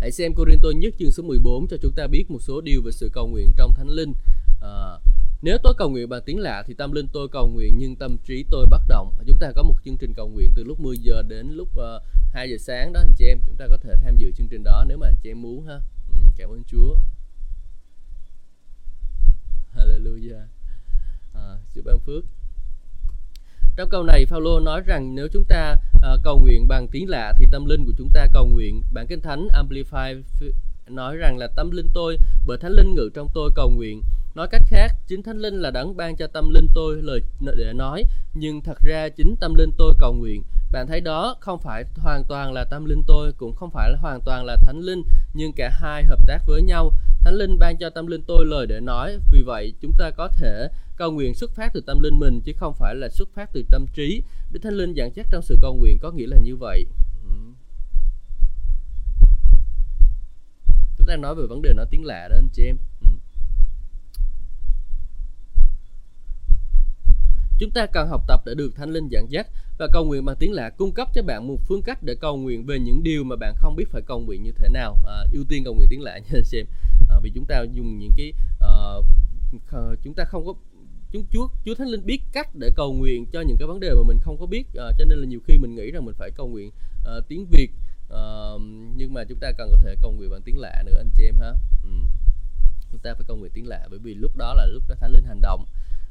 Hãy 0.00 0.10
xem 0.10 0.34
Corinto 0.34 0.68
nhất 0.76 0.94
chương 0.98 1.10
số 1.10 1.22
14 1.22 1.66
cho 1.66 1.76
chúng 1.82 1.92
ta 1.92 2.06
biết 2.06 2.30
một 2.30 2.42
số 2.42 2.60
điều 2.60 2.82
về 2.82 2.92
sự 2.92 3.10
cầu 3.12 3.28
nguyện 3.28 3.52
trong 3.56 3.72
Thánh 3.74 3.88
Linh. 3.88 4.12
À, 4.62 4.98
nếu 5.44 5.58
tôi 5.62 5.74
cầu 5.78 5.90
nguyện 5.90 6.08
bằng 6.08 6.22
tiếng 6.26 6.38
lạ 6.38 6.62
thì 6.66 6.74
tâm 6.74 6.92
linh 6.92 7.06
tôi 7.12 7.28
cầu 7.32 7.48
nguyện 7.48 7.78
nhưng 7.78 7.96
tâm 7.96 8.16
trí 8.24 8.44
tôi 8.50 8.66
bất 8.70 8.80
động. 8.88 9.12
Chúng 9.26 9.38
ta 9.40 9.52
có 9.56 9.62
một 9.62 9.74
chương 9.84 9.96
trình 9.96 10.12
cầu 10.16 10.28
nguyện 10.28 10.50
từ 10.56 10.64
lúc 10.64 10.80
10 10.80 10.98
giờ 10.98 11.22
đến 11.28 11.50
lúc 11.52 11.68
ờ, 11.76 11.96
uh, 11.96 12.02
2 12.34 12.50
giờ 12.50 12.56
sáng 12.60 12.92
đó 12.92 13.00
anh 13.00 13.12
chị 13.16 13.26
em. 13.26 13.38
Chúng 13.46 13.56
ta 13.56 13.66
có 13.70 13.76
thể 13.76 13.94
tham 14.04 14.16
dự 14.16 14.32
chương 14.36 14.48
trình 14.50 14.64
đó 14.64 14.84
nếu 14.88 14.98
mà 14.98 15.06
anh 15.06 15.16
chị 15.22 15.30
em 15.30 15.42
muốn 15.42 15.66
ha. 15.66 15.80
Ừ, 16.10 16.16
cảm 16.36 16.50
ơn 16.50 16.62
Chúa. 16.66 16.96
Hallelujah. 19.76 20.46
Ờ, 21.32 21.54
à, 21.54 21.58
chúc 21.74 21.84
ban 21.84 21.98
phước. 21.98 22.24
Trong 23.76 23.88
câu 23.88 24.02
này 24.02 24.26
Phaolô 24.26 24.60
nói 24.60 24.80
rằng 24.80 25.14
nếu 25.14 25.28
chúng 25.32 25.44
ta 25.48 25.76
uh, 25.96 26.20
cầu 26.24 26.38
nguyện 26.38 26.68
bằng 26.68 26.88
tiếng 26.88 27.08
lạ 27.08 27.32
thì 27.38 27.46
tâm 27.50 27.64
linh 27.64 27.84
của 27.84 27.92
chúng 27.98 28.10
ta 28.14 28.26
cầu 28.32 28.46
nguyện. 28.46 28.82
Bản 28.92 29.06
Kinh 29.06 29.20
Thánh 29.20 29.48
Amplify 29.52 30.22
nói 30.88 31.16
rằng 31.16 31.38
là 31.38 31.46
tâm 31.56 31.70
linh 31.70 31.88
tôi 31.94 32.18
bởi 32.46 32.58
Thánh 32.58 32.72
Linh 32.72 32.94
ngự 32.94 33.10
trong 33.14 33.28
tôi 33.34 33.50
cầu 33.54 33.70
nguyện. 33.70 34.02
Nói 34.34 34.48
cách 34.50 34.62
khác, 34.66 34.92
chính 35.06 35.22
Thánh 35.22 35.38
Linh 35.38 35.54
là 35.54 35.70
đấng 35.70 35.96
ban 35.96 36.16
cho 36.16 36.26
tâm 36.26 36.50
linh 36.50 36.68
tôi 36.74 37.02
lời 37.02 37.20
để 37.56 37.72
nói, 37.72 38.04
nhưng 38.34 38.60
thật 38.60 38.78
ra 38.84 39.08
chính 39.08 39.36
tâm 39.40 39.54
linh 39.54 39.70
tôi 39.78 39.94
cầu 39.98 40.12
nguyện. 40.12 40.42
Bạn 40.72 40.86
thấy 40.86 41.00
đó 41.00 41.36
không 41.40 41.60
phải 41.60 41.84
hoàn 41.96 42.24
toàn 42.28 42.52
là 42.52 42.64
tâm 42.64 42.84
linh 42.84 43.02
tôi, 43.06 43.32
cũng 43.32 43.54
không 43.54 43.70
phải 43.70 43.90
là 43.90 43.98
hoàn 44.00 44.20
toàn 44.20 44.44
là 44.44 44.56
Thánh 44.56 44.80
Linh, 44.80 45.02
nhưng 45.34 45.52
cả 45.56 45.70
hai 45.72 46.04
hợp 46.04 46.26
tác 46.26 46.38
với 46.46 46.62
nhau. 46.62 46.92
Thánh 47.20 47.34
Linh 47.34 47.58
ban 47.58 47.76
cho 47.78 47.90
tâm 47.90 48.06
linh 48.06 48.22
tôi 48.26 48.46
lời 48.46 48.66
để 48.66 48.80
nói, 48.80 49.18
vì 49.32 49.42
vậy 49.42 49.74
chúng 49.80 49.92
ta 49.98 50.10
có 50.10 50.28
thể 50.28 50.68
cầu 50.96 51.10
nguyện 51.10 51.34
xuất 51.34 51.50
phát 51.50 51.70
từ 51.74 51.80
tâm 51.86 52.00
linh 52.00 52.18
mình 52.18 52.40
chứ 52.44 52.52
không 52.56 52.74
phải 52.74 52.94
là 52.94 53.08
xuất 53.08 53.28
phát 53.34 53.50
từ 53.52 53.64
tâm 53.70 53.86
trí. 53.94 54.22
Đức 54.52 54.60
Thánh 54.62 54.74
Linh 54.74 54.92
dẫn 54.92 55.10
dắt 55.14 55.26
trong 55.30 55.42
sự 55.42 55.56
cầu 55.62 55.74
nguyện 55.74 55.98
có 56.02 56.10
nghĩa 56.10 56.26
là 56.26 56.36
như 56.42 56.56
vậy. 56.56 56.86
Chúng 60.98 61.06
ta 61.06 61.16
nói 61.16 61.34
về 61.34 61.46
vấn 61.46 61.62
đề 61.62 61.72
nói 61.76 61.86
tiếng 61.90 62.04
lạ 62.04 62.28
đó 62.30 62.36
anh 62.36 62.48
chị 62.52 62.64
em. 62.64 62.76
Ừ. 63.00 63.08
Chúng 67.58 67.70
ta 67.70 67.86
cần 67.86 68.08
học 68.08 68.22
tập 68.28 68.40
để 68.46 68.54
được 68.54 68.76
Thánh 68.76 68.90
Linh 68.90 69.08
dẫn 69.08 69.26
dắt 69.30 69.46
và 69.78 69.88
cầu 69.92 70.04
nguyện 70.04 70.24
bằng 70.24 70.36
tiếng 70.38 70.52
lạ 70.52 70.70
cung 70.70 70.92
cấp 70.92 71.08
cho 71.14 71.22
bạn 71.22 71.46
một 71.48 71.56
phương 71.68 71.82
cách 71.82 71.98
để 72.02 72.14
cầu 72.20 72.36
nguyện 72.36 72.66
về 72.66 72.78
những 72.78 73.02
điều 73.02 73.24
mà 73.24 73.36
bạn 73.36 73.54
không 73.56 73.76
biết 73.76 73.84
phải 73.90 74.02
cầu 74.02 74.20
nguyện 74.20 74.42
như 74.42 74.52
thế 74.58 74.68
nào. 74.68 74.96
À, 75.06 75.26
ưu 75.32 75.44
tiên 75.48 75.64
cầu 75.64 75.74
nguyện 75.74 75.88
tiếng 75.90 76.02
lạ 76.02 76.18
nha 76.18 76.30
anh 76.32 76.42
chị 76.44 76.58
em. 76.58 76.66
À, 77.08 77.16
vì 77.22 77.30
chúng 77.34 77.44
ta 77.44 77.62
dùng 77.72 77.98
những 77.98 78.12
cái 78.16 78.32
uh, 78.64 79.04
chúng 80.02 80.14
ta 80.14 80.24
không 80.24 80.46
có 80.46 80.54
chúng 81.12 81.26
Chúa 81.30 81.48
Chúa 81.64 81.74
Thánh 81.74 81.88
Linh 81.88 82.06
biết 82.06 82.20
cách 82.32 82.48
để 82.54 82.70
cầu 82.76 82.92
nguyện 82.92 83.26
cho 83.32 83.40
những 83.40 83.56
cái 83.56 83.68
vấn 83.68 83.80
đề 83.80 83.90
mà 83.94 84.02
mình 84.06 84.18
không 84.20 84.38
có 84.40 84.46
biết 84.46 84.66
à, 84.74 84.84
cho 84.98 85.04
nên 85.04 85.18
là 85.18 85.26
nhiều 85.26 85.40
khi 85.46 85.58
mình 85.58 85.74
nghĩ 85.74 85.90
rằng 85.90 86.04
mình 86.04 86.14
phải 86.18 86.30
cầu 86.36 86.48
nguyện 86.48 86.70
uh, 87.18 87.28
tiếng 87.28 87.46
Việt 87.50 87.70
uh, 88.06 88.60
nhưng 88.96 89.14
mà 89.14 89.24
chúng 89.24 89.38
ta 89.38 89.52
cần 89.58 89.70
có 89.70 89.78
thể 89.82 89.96
cầu 90.02 90.12
nguyện 90.12 90.30
bằng 90.30 90.42
tiếng 90.44 90.58
lạ 90.58 90.82
nữa 90.86 90.96
anh 90.96 91.10
chị 91.16 91.24
em 91.24 91.34
ha 91.40 91.52
ừ. 91.82 91.90
chúng 92.90 93.00
ta 93.00 93.14
phải 93.14 93.24
cầu 93.28 93.36
nguyện 93.36 93.52
tiếng 93.54 93.68
lạ 93.68 93.86
bởi 93.90 93.98
vì 93.98 94.14
lúc 94.14 94.36
đó 94.36 94.54
là 94.54 94.66
lúc 94.66 94.82
đó 94.88 94.94
Thánh 95.00 95.12
Linh 95.12 95.24
hành 95.24 95.40
động 95.40 95.64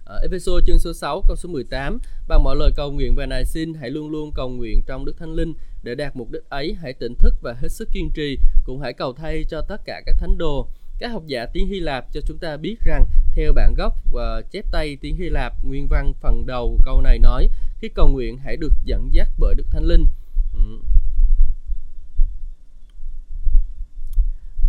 ở 0.05 0.19
episode 0.21 0.65
chương 0.67 0.79
số 0.79 0.93
6 0.93 1.21
câu 1.27 1.35
số 1.35 1.49
18 1.49 1.99
bằng 2.27 2.43
mọi 2.43 2.55
lời 2.55 2.71
cầu 2.75 2.91
nguyện 2.91 3.15
và 3.15 3.25
nài 3.25 3.45
xin 3.45 3.73
hãy 3.73 3.89
luôn 3.89 4.09
luôn 4.09 4.31
cầu 4.35 4.49
nguyện 4.49 4.81
trong 4.87 5.05
Đức 5.05 5.17
Thánh 5.17 5.33
Linh. 5.33 5.53
Để 5.83 5.95
đạt 5.95 6.15
mục 6.15 6.31
đích 6.31 6.49
ấy 6.49 6.73
hãy 6.81 6.93
tỉnh 6.93 7.15
thức 7.19 7.33
và 7.41 7.53
hết 7.53 7.67
sức 7.67 7.89
kiên 7.91 8.09
trì. 8.13 8.37
Cũng 8.63 8.79
hãy 8.79 8.93
cầu 8.93 9.13
thay 9.13 9.43
cho 9.49 9.61
tất 9.61 9.81
cả 9.85 10.01
các 10.05 10.15
thánh 10.19 10.37
đồ. 10.37 10.67
Các 10.99 11.07
học 11.07 11.23
giả 11.27 11.45
tiếng 11.53 11.67
Hy 11.67 11.79
Lạp 11.79 12.05
cho 12.13 12.21
chúng 12.21 12.37
ta 12.37 12.57
biết 12.57 12.75
rằng 12.85 13.05
theo 13.33 13.53
bản 13.53 13.73
gốc 13.77 13.93
và 14.11 14.41
chép 14.51 14.65
tay 14.71 14.97
tiếng 15.01 15.15
Hy 15.15 15.29
Lạp, 15.29 15.53
nguyên 15.63 15.87
văn 15.87 16.13
phần 16.21 16.45
đầu 16.45 16.79
câu 16.83 17.01
này 17.01 17.19
nói: 17.19 17.49
Khi 17.79 17.89
cầu 17.95 18.07
nguyện 18.07 18.37
hãy 18.37 18.57
được 18.57 18.73
dẫn 18.85 19.09
dắt 19.11 19.29
bởi 19.39 19.55
Đức 19.55 19.65
Thánh 19.71 19.85
Linh. 19.85 20.05
ừ. 20.53 20.79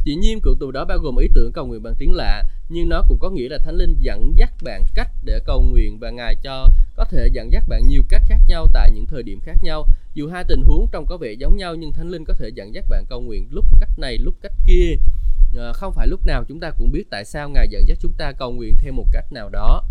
Dĩ 0.05 0.15
nhiên 0.15 0.41
cụm 0.41 0.59
từ 0.61 0.71
đó 0.71 0.85
bao 0.85 0.99
gồm 0.99 1.17
ý 1.17 1.29
tưởng 1.35 1.53
cầu 1.53 1.67
nguyện 1.67 1.83
bằng 1.83 1.95
tiếng 1.99 2.13
lạ, 2.13 2.43
nhưng 2.69 2.89
nó 2.89 3.03
cũng 3.09 3.19
có 3.19 3.31
nghĩa 3.31 3.49
là 3.49 3.59
Thánh 3.59 3.75
Linh 3.75 3.97
dẫn 4.01 4.35
dắt 4.37 4.53
bạn 4.63 4.85
cách 4.95 5.11
để 5.25 5.41
cầu 5.47 5.63
nguyện 5.63 5.99
và 5.99 6.11
Ngài 6.11 6.35
cho 6.43 6.69
có 6.97 7.05
thể 7.05 7.29
dẫn 7.33 7.53
dắt 7.53 7.65
bạn 7.69 7.83
nhiều 7.89 8.03
cách 8.09 8.23
khác 8.29 8.39
nhau 8.49 8.67
tại 8.73 8.91
những 8.95 9.07
thời 9.07 9.23
điểm 9.23 9.41
khác 9.41 9.57
nhau. 9.63 9.87
Dù 10.15 10.29
hai 10.29 10.45
tình 10.49 10.63
huống 10.65 10.87
trông 10.93 11.07
có 11.07 11.17
vẻ 11.17 11.33
giống 11.33 11.57
nhau 11.57 11.75
nhưng 11.75 11.93
Thánh 11.93 12.09
Linh 12.09 12.25
có 12.25 12.35
thể 12.39 12.49
dẫn 12.55 12.75
dắt 12.75 12.85
bạn 12.89 13.05
cầu 13.09 13.21
nguyện 13.21 13.49
lúc 13.51 13.65
cách 13.81 13.99
này 13.99 14.19
lúc 14.19 14.35
cách 14.43 14.53
kia. 14.67 14.97
À, 15.59 15.73
không 15.73 15.93
phải 15.95 16.07
lúc 16.07 16.27
nào 16.27 16.45
chúng 16.49 16.61
ta 16.61 16.71
cũng 16.71 16.93
biết 16.93 17.05
tại 17.11 17.25
sao 17.25 17.49
Ngài 17.49 17.69
dẫn 17.71 17.89
dắt 17.89 17.99
chúng 18.01 18.13
ta 18.13 18.33
cầu 18.33 18.53
nguyện 18.53 18.75
theo 18.79 18.93
một 18.93 19.07
cách 19.13 19.33
nào 19.33 19.49
đó. 19.49 19.83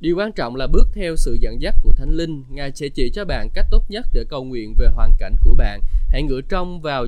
Điều 0.00 0.16
quan 0.16 0.32
trọng 0.32 0.56
là 0.56 0.66
bước 0.66 0.88
theo 0.92 1.16
sự 1.16 1.34
dẫn 1.40 1.62
dắt 1.62 1.74
của 1.82 1.92
Thánh 1.92 2.10
Linh, 2.10 2.44
Ngài 2.50 2.72
sẽ 2.74 2.88
chỉ 2.88 3.10
cho 3.14 3.24
bạn 3.24 3.48
cách 3.54 3.66
tốt 3.70 3.84
nhất 3.88 4.06
để 4.12 4.24
cầu 4.28 4.44
nguyện 4.44 4.74
về 4.78 4.86
hoàn 4.94 5.12
cảnh 5.18 5.36
của 5.44 5.54
bạn. 5.54 5.80
Hãy 6.08 6.22
ngửa 6.22 6.40
trong 6.48 6.80
vào 6.80 7.06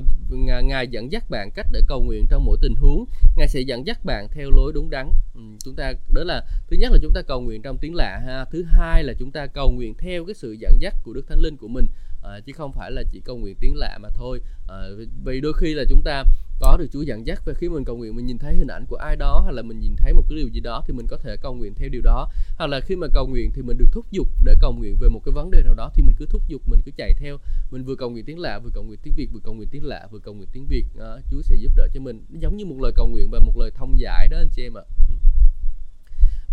Ngài 0.63 0.87
dẫn 0.87 1.11
dắt 1.11 1.29
bạn 1.29 1.49
cách 1.55 1.67
để 1.71 1.81
cầu 1.87 2.03
nguyện 2.03 2.25
trong 2.29 2.45
mỗi 2.45 2.57
tình 2.61 2.75
huống. 2.75 3.05
Ngài 3.35 3.47
sẽ 3.47 3.61
dẫn 3.61 3.87
dắt 3.87 4.05
bạn 4.05 4.27
theo 4.31 4.49
lối 4.51 4.71
đúng 4.73 4.89
đắn. 4.89 5.11
Ừ, 5.35 5.41
chúng 5.63 5.75
ta 5.75 5.93
đó 6.13 6.23
là 6.23 6.43
thứ 6.67 6.77
nhất 6.79 6.91
là 6.91 6.97
chúng 7.01 7.13
ta 7.13 7.21
cầu 7.21 7.41
nguyện 7.41 7.61
trong 7.61 7.77
tiếng 7.77 7.95
lạ 7.95 8.19
ha. 8.25 8.45
Thứ 8.51 8.63
hai 8.63 9.03
là 9.03 9.13
chúng 9.19 9.31
ta 9.31 9.47
cầu 9.47 9.71
nguyện 9.71 9.93
theo 9.97 10.25
cái 10.25 10.33
sự 10.33 10.51
dẫn 10.51 10.73
dắt 10.79 10.95
của 11.03 11.13
Đức 11.13 11.27
Thánh 11.27 11.39
Linh 11.41 11.57
của 11.57 11.67
mình. 11.67 11.85
À, 12.23 12.39
chứ 12.45 12.53
không 12.53 12.71
phải 12.71 12.91
là 12.91 13.03
chỉ 13.11 13.21
cầu 13.25 13.37
nguyện 13.37 13.55
tiếng 13.59 13.75
lạ 13.75 13.97
mà 14.01 14.09
thôi 14.09 14.41
à, 14.67 14.77
vì 15.25 15.41
đôi 15.41 15.53
khi 15.53 15.73
là 15.73 15.83
chúng 15.89 16.01
ta 16.01 16.23
có 16.59 16.77
được 16.77 16.87
Chúa 16.91 17.01
dẫn 17.01 17.27
dắt 17.27 17.41
và 17.45 17.53
khi 17.53 17.69
mình 17.69 17.83
cầu 17.85 17.97
nguyện 17.97 18.15
mình 18.15 18.25
nhìn 18.25 18.37
thấy 18.37 18.55
hình 18.55 18.67
ảnh 18.67 18.85
của 18.89 18.95
ai 18.95 19.15
đó 19.15 19.41
hay 19.45 19.53
là 19.53 19.61
mình 19.61 19.79
nhìn 19.79 19.95
thấy 19.97 20.13
một 20.13 20.23
cái 20.29 20.37
điều 20.37 20.47
gì 20.47 20.59
đó 20.59 20.83
thì 20.87 20.93
mình 20.93 21.07
có 21.09 21.17
thể 21.17 21.37
cầu 21.41 21.53
nguyện 21.53 21.73
theo 21.75 21.89
điều 21.89 22.01
đó 22.01 22.27
hoặc 22.57 22.67
là 22.67 22.79
khi 22.79 22.95
mà 22.95 23.07
cầu 23.13 23.27
nguyện 23.27 23.51
thì 23.55 23.61
mình 23.61 23.77
được 23.77 23.85
thúc 23.91 24.05
giục 24.11 24.27
để 24.43 24.55
cầu 24.61 24.73
nguyện 24.73 24.97
về 24.99 25.09
một 25.09 25.21
cái 25.25 25.31
vấn 25.31 25.51
đề 25.51 25.63
nào 25.63 25.73
đó 25.73 25.89
thì 25.95 26.03
mình 26.03 26.15
cứ 26.19 26.25
thúc 26.29 26.41
giục 26.47 26.61
mình 26.65 26.79
cứ 26.85 26.91
chạy 26.97 27.13
theo 27.13 27.37
mình 27.71 27.83
vừa 27.83 27.95
cầu 27.95 28.09
nguyện 28.09 28.25
tiếng 28.25 28.39
lạ 28.39 28.59
vừa 28.63 28.69
cầu 28.73 28.83
nguyện 28.83 28.99
tiếng 29.03 29.13
việt 29.17 29.27
vừa 29.33 29.39
cầu 29.43 29.53
nguyện 29.53 29.69
tiếng 29.71 29.85
lạ 29.85 30.07
vừa 30.11 30.19
cầu 30.19 30.33
nguyện 30.33 30.49
tiếng 30.53 30.65
việt 30.67 30.85
à, 30.99 31.17
Chúa 31.31 31.41
sẽ 31.41 31.55
giúp 31.55 31.71
đỡ 31.75 31.87
cho 31.93 32.01
mình 32.01 32.25
giống 32.29 32.57
như 32.57 32.65
một 32.65 32.75
lời 32.81 32.91
cầu 32.95 33.07
nguyện 33.07 33.29
và 33.31 33.39
một 33.39 33.57
lời 33.57 33.71
thông 33.75 33.99
giải 33.99 34.27
đó 34.27 34.37
anh 34.37 34.49
chị 34.55 34.63
em 34.63 34.77
ạ. 34.77 34.83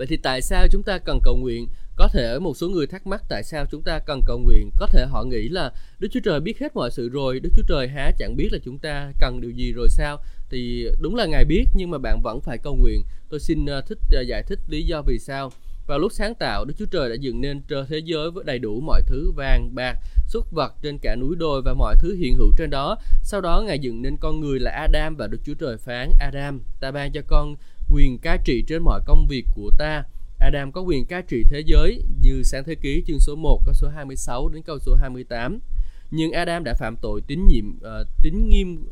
Vậy 0.00 0.06
thì 0.06 0.16
tại 0.16 0.42
sao 0.42 0.66
chúng 0.70 0.82
ta 0.82 0.98
cần 0.98 1.20
cầu 1.22 1.36
nguyện? 1.36 1.68
Có 2.00 2.08
thể 2.08 2.38
một 2.38 2.56
số 2.56 2.68
người 2.68 2.86
thắc 2.86 3.06
mắc 3.06 3.22
tại 3.28 3.42
sao 3.42 3.66
chúng 3.70 3.82
ta 3.82 3.98
cần 3.98 4.20
cầu 4.26 4.38
nguyện. 4.38 4.70
Có 4.76 4.86
thể 4.86 5.06
họ 5.06 5.24
nghĩ 5.24 5.48
là 5.48 5.72
Đức 5.98 6.08
Chúa 6.12 6.20
Trời 6.24 6.40
biết 6.40 6.58
hết 6.60 6.76
mọi 6.76 6.90
sự 6.90 7.08
rồi, 7.08 7.40
Đức 7.40 7.50
Chúa 7.56 7.62
Trời 7.68 7.88
há 7.88 8.10
chẳng 8.18 8.36
biết 8.36 8.48
là 8.52 8.58
chúng 8.64 8.78
ta 8.78 9.12
cần 9.20 9.40
điều 9.40 9.50
gì 9.50 9.72
rồi 9.72 9.88
sao? 9.88 10.18
Thì 10.50 10.88
đúng 11.00 11.14
là 11.14 11.26
Ngài 11.26 11.44
biết 11.44 11.64
nhưng 11.74 11.90
mà 11.90 11.98
bạn 11.98 12.20
vẫn 12.22 12.40
phải 12.40 12.58
cầu 12.58 12.76
nguyện. 12.76 13.02
Tôi 13.30 13.40
xin 13.40 13.66
ờ, 13.66 13.80
thích 13.80 13.98
ờ, 14.12 14.20
giải 14.20 14.42
thích 14.42 14.58
lý 14.68 14.82
do 14.82 15.02
vì 15.02 15.18
sao. 15.18 15.52
Vào 15.86 15.98
lúc 15.98 16.12
sáng 16.12 16.34
tạo, 16.34 16.64
Đức 16.64 16.74
Chúa 16.78 16.86
Trời 16.90 17.08
đã 17.08 17.14
dựng 17.20 17.40
nên 17.40 17.62
thế 17.88 17.98
giới 18.04 18.30
với 18.30 18.44
đầy 18.44 18.58
đủ 18.58 18.80
mọi 18.80 19.02
thứ 19.06 19.32
vàng, 19.36 19.74
bạc, 19.74 19.98
xuất 20.28 20.52
vật 20.52 20.74
trên 20.82 20.98
cả 20.98 21.16
núi 21.16 21.36
đồi 21.36 21.62
và 21.64 21.74
mọi 21.74 21.94
thứ 21.98 22.16
hiện 22.16 22.34
hữu 22.34 22.52
trên 22.56 22.70
đó. 22.70 22.98
Sau 23.22 23.40
đó 23.40 23.62
Ngài 23.66 23.78
dựng 23.78 24.02
nên 24.02 24.16
con 24.20 24.40
người 24.40 24.60
là 24.60 24.70
Adam 24.70 25.16
và 25.16 25.26
Đức 25.26 25.38
Chúa 25.44 25.54
Trời 25.54 25.76
phán 25.76 26.10
Adam, 26.20 26.60
ta 26.80 26.90
ban 26.90 27.12
cho 27.12 27.20
con 27.26 27.54
quyền 27.90 28.18
cai 28.18 28.38
trị 28.44 28.64
trên 28.68 28.82
mọi 28.82 29.00
công 29.06 29.26
việc 29.28 29.44
của 29.54 29.70
ta. 29.78 30.04
Adam 30.40 30.72
có 30.72 30.80
quyền 30.80 31.06
cai 31.06 31.22
trị 31.22 31.44
thế 31.50 31.60
giới 31.66 32.02
như 32.22 32.42
sáng 32.42 32.64
thế 32.64 32.74
ký 32.74 33.04
chương 33.06 33.20
số 33.20 33.36
1 33.36 33.62
câu 33.64 33.74
số 33.74 33.88
26 33.88 34.48
đến 34.48 34.62
câu 34.62 34.78
số 34.78 34.94
28. 34.94 35.58
Nhưng 36.10 36.32
Adam 36.32 36.64
đã 36.64 36.74
phạm 36.74 36.96
tội 37.02 37.20
tín 37.26 37.46
nhiệm 37.46 37.70
uh, 37.76 38.06
tín 38.22 38.48
nghiêm 38.48 38.88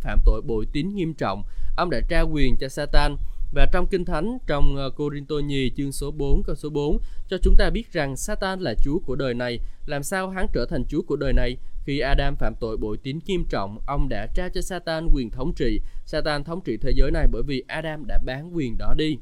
phạm 0.00 0.18
tội 0.24 0.42
bội 0.42 0.66
tín 0.72 0.94
nghiêm 0.94 1.14
trọng. 1.14 1.42
Ông 1.76 1.90
đã 1.90 2.00
trao 2.08 2.28
quyền 2.28 2.56
cho 2.56 2.68
Satan 2.68 3.16
và 3.54 3.66
trong 3.72 3.86
Kinh 3.86 4.04
Thánh 4.04 4.38
trong 4.46 4.76
uh, 4.86 4.96
Corinto 4.96 5.36
nhì 5.36 5.70
chương 5.76 5.92
số 5.92 6.10
4 6.10 6.42
câu 6.42 6.56
số 6.56 6.70
4 6.70 6.98
cho 7.28 7.38
chúng 7.42 7.56
ta 7.56 7.70
biết 7.70 7.92
rằng 7.92 8.16
Satan 8.16 8.60
là 8.60 8.74
chúa 8.74 8.98
của 8.98 9.16
đời 9.16 9.34
này. 9.34 9.58
Làm 9.86 10.02
sao 10.02 10.30
hắn 10.30 10.46
trở 10.52 10.66
thành 10.66 10.84
chúa 10.88 11.02
của 11.02 11.16
đời 11.16 11.32
này? 11.32 11.56
Khi 11.84 11.98
Adam 11.98 12.36
phạm 12.36 12.54
tội 12.60 12.76
bội 12.76 12.96
tín 13.02 13.18
nghiêm 13.26 13.44
trọng, 13.48 13.78
ông 13.86 14.08
đã 14.08 14.26
trao 14.34 14.48
cho 14.48 14.60
Satan 14.60 15.08
quyền 15.14 15.30
thống 15.30 15.52
trị. 15.54 15.80
Satan 16.06 16.44
thống 16.44 16.60
trị 16.60 16.76
thế 16.76 16.92
giới 16.96 17.10
này 17.10 17.26
bởi 17.32 17.42
vì 17.42 17.64
Adam 17.66 18.06
đã 18.06 18.18
bán 18.24 18.56
quyền 18.56 18.78
đó 18.78 18.94
đi. 18.96 19.16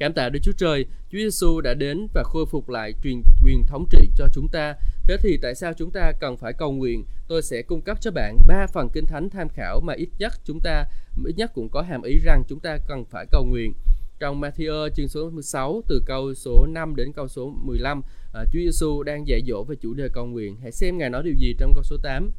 Cảm 0.00 0.12
tạ 0.12 0.28
Đức 0.28 0.40
Chúa 0.42 0.52
Trời, 0.52 0.84
Chúa 0.84 1.18
Giêsu 1.18 1.60
đã 1.60 1.74
đến 1.74 2.06
và 2.14 2.22
khôi 2.22 2.46
phục 2.46 2.68
lại 2.68 2.94
truyền 3.02 3.22
quyền 3.44 3.64
thống 3.66 3.86
trị 3.90 4.10
cho 4.16 4.26
chúng 4.32 4.48
ta. 4.48 4.74
Thế 5.04 5.16
thì 5.22 5.38
tại 5.42 5.54
sao 5.54 5.72
chúng 5.72 5.90
ta 5.90 6.12
cần 6.20 6.36
phải 6.36 6.52
cầu 6.52 6.72
nguyện? 6.72 7.04
Tôi 7.28 7.42
sẽ 7.42 7.62
cung 7.62 7.82
cấp 7.82 8.00
cho 8.00 8.10
bạn 8.10 8.38
ba 8.46 8.66
phần 8.72 8.88
kinh 8.92 9.06
thánh 9.06 9.30
tham 9.30 9.48
khảo 9.48 9.80
mà 9.80 9.94
ít 9.94 10.08
nhất 10.18 10.32
chúng 10.44 10.60
ta 10.60 10.84
ít 11.24 11.34
nhất 11.36 11.50
cũng 11.54 11.68
có 11.68 11.82
hàm 11.82 12.02
ý 12.02 12.18
rằng 12.24 12.42
chúng 12.48 12.60
ta 12.60 12.78
cần 12.88 13.04
phải 13.04 13.26
cầu 13.30 13.44
nguyện. 13.44 13.72
Trong 14.18 14.40
Matthew 14.40 14.88
chương 14.88 15.08
số 15.08 15.30
16 15.30 15.82
từ 15.88 16.02
câu 16.06 16.34
số 16.34 16.66
5 16.68 16.96
đến 16.96 17.12
câu 17.12 17.28
số 17.28 17.54
15, 17.64 18.02
à, 18.34 18.44
Chúa 18.44 18.58
Giêsu 18.58 19.02
đang 19.02 19.28
dạy 19.28 19.42
dỗ 19.46 19.64
về 19.64 19.76
chủ 19.80 19.94
đề 19.94 20.08
cầu 20.12 20.26
nguyện. 20.26 20.56
Hãy 20.62 20.72
xem 20.72 20.98
Ngài 20.98 21.10
nói 21.10 21.22
điều 21.24 21.34
gì 21.34 21.54
trong 21.58 21.74
câu 21.74 21.82
số 21.82 21.96
8. 22.02 22.30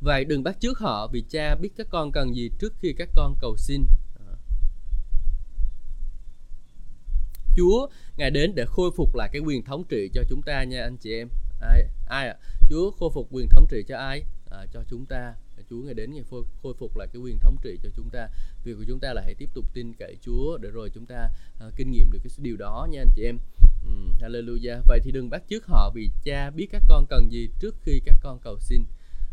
Vậy 0.00 0.24
đừng 0.24 0.42
bắt 0.42 0.56
trước 0.60 0.78
họ 0.78 1.08
vì 1.12 1.24
cha 1.30 1.54
biết 1.54 1.70
các 1.76 1.86
con 1.90 2.12
cần 2.12 2.34
gì 2.34 2.50
trước 2.58 2.72
khi 2.80 2.94
các 2.98 3.08
con 3.14 3.34
cầu 3.40 3.56
xin. 3.56 3.84
Chúa 7.56 7.88
Ngài 8.16 8.30
đến 8.30 8.54
để 8.54 8.64
khôi 8.66 8.90
phục 8.96 9.14
lại 9.14 9.28
cái 9.32 9.40
quyền 9.40 9.64
thống 9.64 9.84
trị 9.88 10.10
cho 10.14 10.22
chúng 10.28 10.42
ta 10.42 10.64
nha 10.64 10.82
anh 10.82 10.96
chị 10.96 11.12
em. 11.18 11.28
Ai 11.60 11.82
ai 12.08 12.28
ạ? 12.28 12.36
À? 12.40 12.66
Chúa 12.70 12.90
khôi 12.90 13.10
phục 13.14 13.28
quyền 13.30 13.48
thống 13.48 13.66
trị 13.70 13.84
cho 13.88 13.96
ai? 13.96 14.22
À, 14.50 14.66
cho 14.72 14.82
chúng 14.90 15.06
ta 15.06 15.34
Chúa 15.70 15.76
ngày 15.76 15.94
đến 15.94 16.14
ngày 16.14 16.24
khôi 16.62 16.74
phục 16.78 16.96
lại 16.96 17.08
cái 17.12 17.22
quyền 17.22 17.38
thống 17.38 17.56
trị 17.62 17.78
cho 17.82 17.88
chúng 17.96 18.10
ta 18.10 18.28
việc 18.64 18.74
của 18.78 18.84
chúng 18.88 19.00
ta 19.00 19.12
là 19.12 19.22
hãy 19.24 19.34
tiếp 19.34 19.48
tục 19.54 19.64
tin 19.74 19.92
cậy 19.98 20.16
Chúa 20.22 20.58
để 20.58 20.70
rồi 20.70 20.90
chúng 20.94 21.06
ta 21.06 21.28
uh, 21.66 21.76
kinh 21.76 21.90
nghiệm 21.90 22.12
được 22.12 22.18
cái 22.24 22.30
điều 22.38 22.56
đó 22.56 22.88
nha 22.90 23.00
anh 23.00 23.10
chị 23.16 23.22
em 23.24 23.38
um, 23.86 24.12
Hallelujah 24.20 24.80
vậy 24.88 25.00
thì 25.04 25.10
đừng 25.10 25.30
bắt 25.30 25.42
chước 25.48 25.66
họ 25.66 25.90
vì 25.94 26.10
cha 26.24 26.50
biết 26.50 26.66
các 26.72 26.82
con 26.88 27.06
cần 27.08 27.32
gì 27.32 27.48
trước 27.60 27.74
khi 27.82 28.00
các 28.04 28.16
con 28.22 28.38
cầu 28.42 28.58
xin 28.60 28.84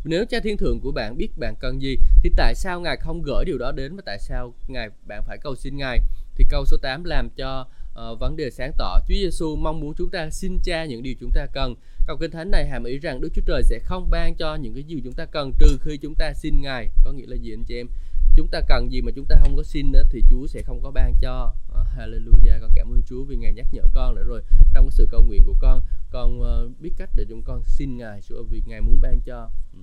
nếu 0.04 0.26
cha 0.26 0.40
thiên 0.44 0.58
thượng 0.58 0.80
của 0.80 0.92
bạn 0.92 1.18
biết 1.18 1.38
bạn 1.38 1.56
cần 1.60 1.82
gì 1.82 1.98
thì 2.24 2.30
tại 2.38 2.56
sao 2.56 2.82
ngài 2.82 2.98
không 2.98 3.22
gửi 3.22 3.46
điều 3.46 3.58
đó 3.58 3.72
đến 3.72 3.96
và 3.96 4.02
tại 4.06 4.20
sao 4.20 4.54
ngài 4.68 4.90
bạn 5.08 5.24
phải 5.28 5.38
cầu 5.42 5.56
xin 5.56 5.78
ngài 5.78 6.00
thì 6.36 6.46
câu 6.50 6.66
số 6.66 6.78
8 6.82 7.04
làm 7.04 7.30
cho 7.30 7.68
Ờ, 7.94 8.12
uh, 8.12 8.20
vấn 8.20 8.36
đề 8.36 8.50
sáng 8.50 8.72
tỏ 8.78 9.00
Chúa 9.08 9.16
Giêsu 9.16 9.56
mong 9.56 9.80
muốn 9.80 9.94
chúng 9.98 10.10
ta 10.10 10.30
xin 10.30 10.60
cha 10.64 10.86
những 10.86 11.04
điều 11.04 11.14
chúng 11.20 11.32
ta 11.32 11.46
cần 11.54 11.76
Câu 12.08 12.18
kinh 12.18 12.32
thánh 12.32 12.52
này 12.52 12.66
hàm 12.66 12.84
ý 12.84 12.98
rằng 12.98 13.22
Đức 13.22 13.30
Chúa 13.34 13.42
Trời 13.46 13.64
sẽ 13.64 13.80
không 13.80 14.10
ban 14.10 14.36
cho 14.36 14.56
những 14.56 14.74
cái 14.74 14.84
gì 14.84 15.02
chúng 15.04 15.14
ta 15.14 15.26
cần 15.26 15.52
trừ 15.60 15.78
khi 15.82 15.98
chúng 15.98 16.16
ta 16.16 16.34
xin 16.34 16.62
Ngài. 16.62 16.90
Có 17.04 17.12
nghĩa 17.12 17.26
là 17.28 17.36
gì 17.36 17.54
anh 17.54 17.64
chị 17.64 17.76
em? 17.76 17.88
Chúng 18.36 18.48
ta 18.52 18.62
cần 18.68 18.92
gì 18.92 19.02
mà 19.02 19.12
chúng 19.16 19.26
ta 19.26 19.36
không 19.42 19.56
có 19.56 19.64
xin 19.64 19.92
nữa 19.92 20.04
thì 20.10 20.24
Chúa 20.30 20.48
sẽ 20.48 20.62
không 20.62 20.82
có 20.84 20.92
ban 20.92 21.16
cho. 21.22 21.54
Uh, 21.72 21.88
hallelujah. 21.98 22.62
Con 22.62 22.72
cảm 22.76 22.88
ơn 22.92 23.02
Chúa 23.08 23.24
vì 23.24 23.36
Ngài 23.36 23.54
nhắc 23.54 23.68
nhở 23.72 23.82
con 23.94 24.16
nữa 24.16 24.24
rồi. 24.24 24.42
Trong 24.74 24.86
cái 24.86 24.92
sự 24.92 25.08
cầu 25.12 25.24
nguyện 25.24 25.44
của 25.46 25.56
con, 25.60 25.82
con 26.12 26.40
uh, 26.40 26.80
biết 26.80 26.92
cách 26.98 27.10
để 27.16 27.26
chúng 27.30 27.44
con 27.44 27.64
xin 27.66 27.98
Ngài 27.98 28.22
vì 28.50 28.62
Ngài 28.66 28.82
muốn 28.82 29.00
ban 29.02 29.22
cho. 29.22 29.50
Ừ. 29.74 29.80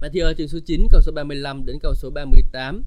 Matthew 0.00 0.34
chương 0.34 0.48
số 0.48 0.58
9 0.66 0.86
câu 0.90 1.00
số 1.00 1.12
35 1.12 1.66
đến 1.66 1.78
câu 1.82 1.94
số 1.94 2.10
38. 2.10 2.82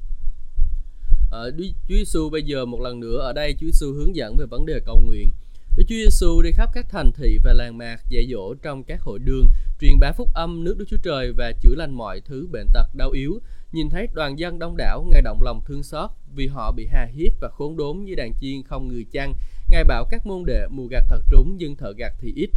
Ờ, 1.32 1.52
Chúa 1.58 1.96
Giêsu 1.96 2.30
bây 2.30 2.44
giờ 2.44 2.66
một 2.66 2.82
lần 2.82 3.00
nữa 3.00 3.20
ở 3.20 3.34
đây 3.34 3.56
Chúa 3.60 3.66
Giêsu 3.66 3.94
hướng 3.94 4.16
dẫn 4.16 4.38
về 4.38 4.46
vấn 4.46 4.66
đề 4.66 4.80
cầu 4.86 5.00
nguyện. 5.06 5.32
Đức 5.78 5.84
Chúa 5.88 5.96
Giêsu 5.96 6.42
đi 6.42 6.52
khắp 6.52 6.70
các 6.74 6.86
thành 6.90 7.12
thị 7.12 7.38
và 7.44 7.54
làng 7.54 7.78
mạc 7.78 7.98
dạy 8.10 8.28
dỗ 8.32 8.54
trong 8.54 8.84
các 8.84 9.02
hội 9.02 9.20
đường, 9.20 9.48
truyền 9.82 10.00
bá 10.00 10.12
phúc 10.12 10.30
âm 10.34 10.64
nước 10.64 10.76
Đức 10.78 10.86
Chúa 10.90 10.98
Trời 11.04 11.32
và 11.38 11.52
chữa 11.62 11.76
lành 11.76 11.92
mọi 11.94 12.22
thứ 12.22 12.48
bệnh 12.52 12.68
tật 12.74 12.96
đau 12.96 13.10
yếu. 13.10 13.40
Nhìn 13.72 13.90
thấy 13.90 14.08
đoàn 14.14 14.40
dân 14.40 14.60
đông 14.60 14.78
đảo, 14.78 15.06
Ngài 15.12 15.22
động 15.22 15.42
lòng 15.44 15.62
thương 15.66 15.84
xót 15.84 16.10
vì 16.36 16.48
họ 16.48 16.72
bị 16.72 16.88
hà 16.92 17.08
hiếp 17.16 17.32
và 17.42 17.50
khốn 17.50 17.78
đốn 17.78 18.04
như 18.04 18.16
đàn 18.16 18.34
chiên 18.42 18.64
không 18.64 18.88
người 18.88 19.06
chăn. 19.12 19.34
Ngài 19.70 19.84
bảo 19.84 20.06
các 20.10 20.26
môn 20.26 20.44
đệ 20.46 20.68
mùa 20.70 20.88
gặt 20.88 21.04
thật 21.10 21.22
trúng 21.32 21.56
nhưng 21.58 21.76
thợ 21.76 21.94
gặt 21.98 22.14
thì 22.20 22.34
ít. 22.36 22.50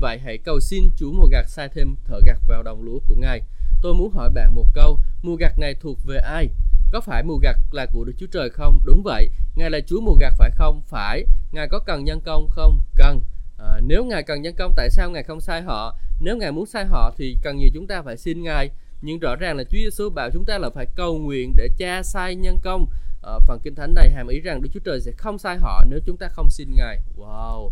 Vậy 0.00 0.18
hãy 0.18 0.38
cầu 0.38 0.60
xin 0.60 0.88
Chúa 0.96 1.12
mùa 1.12 1.28
gặt 1.30 1.48
sai 1.48 1.68
thêm 1.74 1.96
thợ 2.04 2.20
gặt 2.26 2.38
vào 2.48 2.62
đồng 2.62 2.82
lúa 2.82 2.98
của 3.06 3.14
Ngài. 3.18 3.40
Tôi 3.82 3.94
muốn 3.94 4.10
hỏi 4.12 4.30
bạn 4.34 4.54
một 4.54 4.66
câu, 4.74 4.98
mùa 5.22 5.36
gặt 5.36 5.58
này 5.58 5.74
thuộc 5.74 5.98
về 6.06 6.16
ai? 6.16 6.48
Có 6.92 7.00
phải 7.00 7.22
mùa 7.22 7.36
gặt 7.36 7.56
là 7.72 7.86
của 7.92 8.04
Đức 8.04 8.12
Chúa 8.18 8.26
Trời 8.32 8.50
không? 8.50 8.80
Đúng 8.84 9.02
vậy. 9.04 9.30
Ngài 9.54 9.70
là 9.70 9.80
Chúa 9.86 10.00
mùa 10.00 10.14
gặt 10.20 10.34
phải 10.38 10.50
không? 10.50 10.82
Phải. 10.86 11.24
Ngài 11.52 11.68
có 11.68 11.78
cần 11.78 12.04
nhân 12.04 12.20
công 12.24 12.48
không? 12.48 12.82
Cần. 12.96 13.20
À, 13.58 13.80
nếu 13.86 14.04
Ngài 14.04 14.22
cần 14.22 14.42
nhân 14.42 14.54
công 14.58 14.72
tại 14.76 14.90
sao 14.90 15.10
Ngài 15.10 15.22
không 15.22 15.40
sai 15.40 15.62
họ? 15.62 15.96
Nếu 16.20 16.36
Ngài 16.36 16.52
muốn 16.52 16.66
sai 16.66 16.84
họ 16.84 17.12
thì 17.16 17.36
cần 17.42 17.60
gì 17.60 17.70
chúng 17.74 17.86
ta 17.86 18.02
phải 18.02 18.16
xin 18.16 18.42
Ngài. 18.42 18.70
Nhưng 19.02 19.18
rõ 19.18 19.36
ràng 19.36 19.56
là 19.56 19.64
Chúa 19.64 19.78
Giêsu 19.78 20.10
bảo 20.10 20.30
chúng 20.30 20.44
ta 20.44 20.58
là 20.58 20.70
phải 20.74 20.86
cầu 20.96 21.18
nguyện 21.18 21.54
để 21.56 21.68
cha 21.78 22.02
sai 22.02 22.34
nhân 22.34 22.58
công. 22.62 22.86
À, 23.22 23.32
phần 23.46 23.60
kinh 23.62 23.74
thánh 23.74 23.94
này 23.94 24.10
hàm 24.10 24.28
ý 24.28 24.40
rằng 24.40 24.62
Đức 24.62 24.68
Chúa 24.74 24.80
Trời 24.84 25.00
sẽ 25.00 25.12
không 25.12 25.38
sai 25.38 25.58
họ 25.58 25.84
nếu 25.90 26.00
chúng 26.06 26.16
ta 26.16 26.28
không 26.28 26.50
xin 26.50 26.68
Ngài. 26.74 26.98
Wow. 27.16 27.70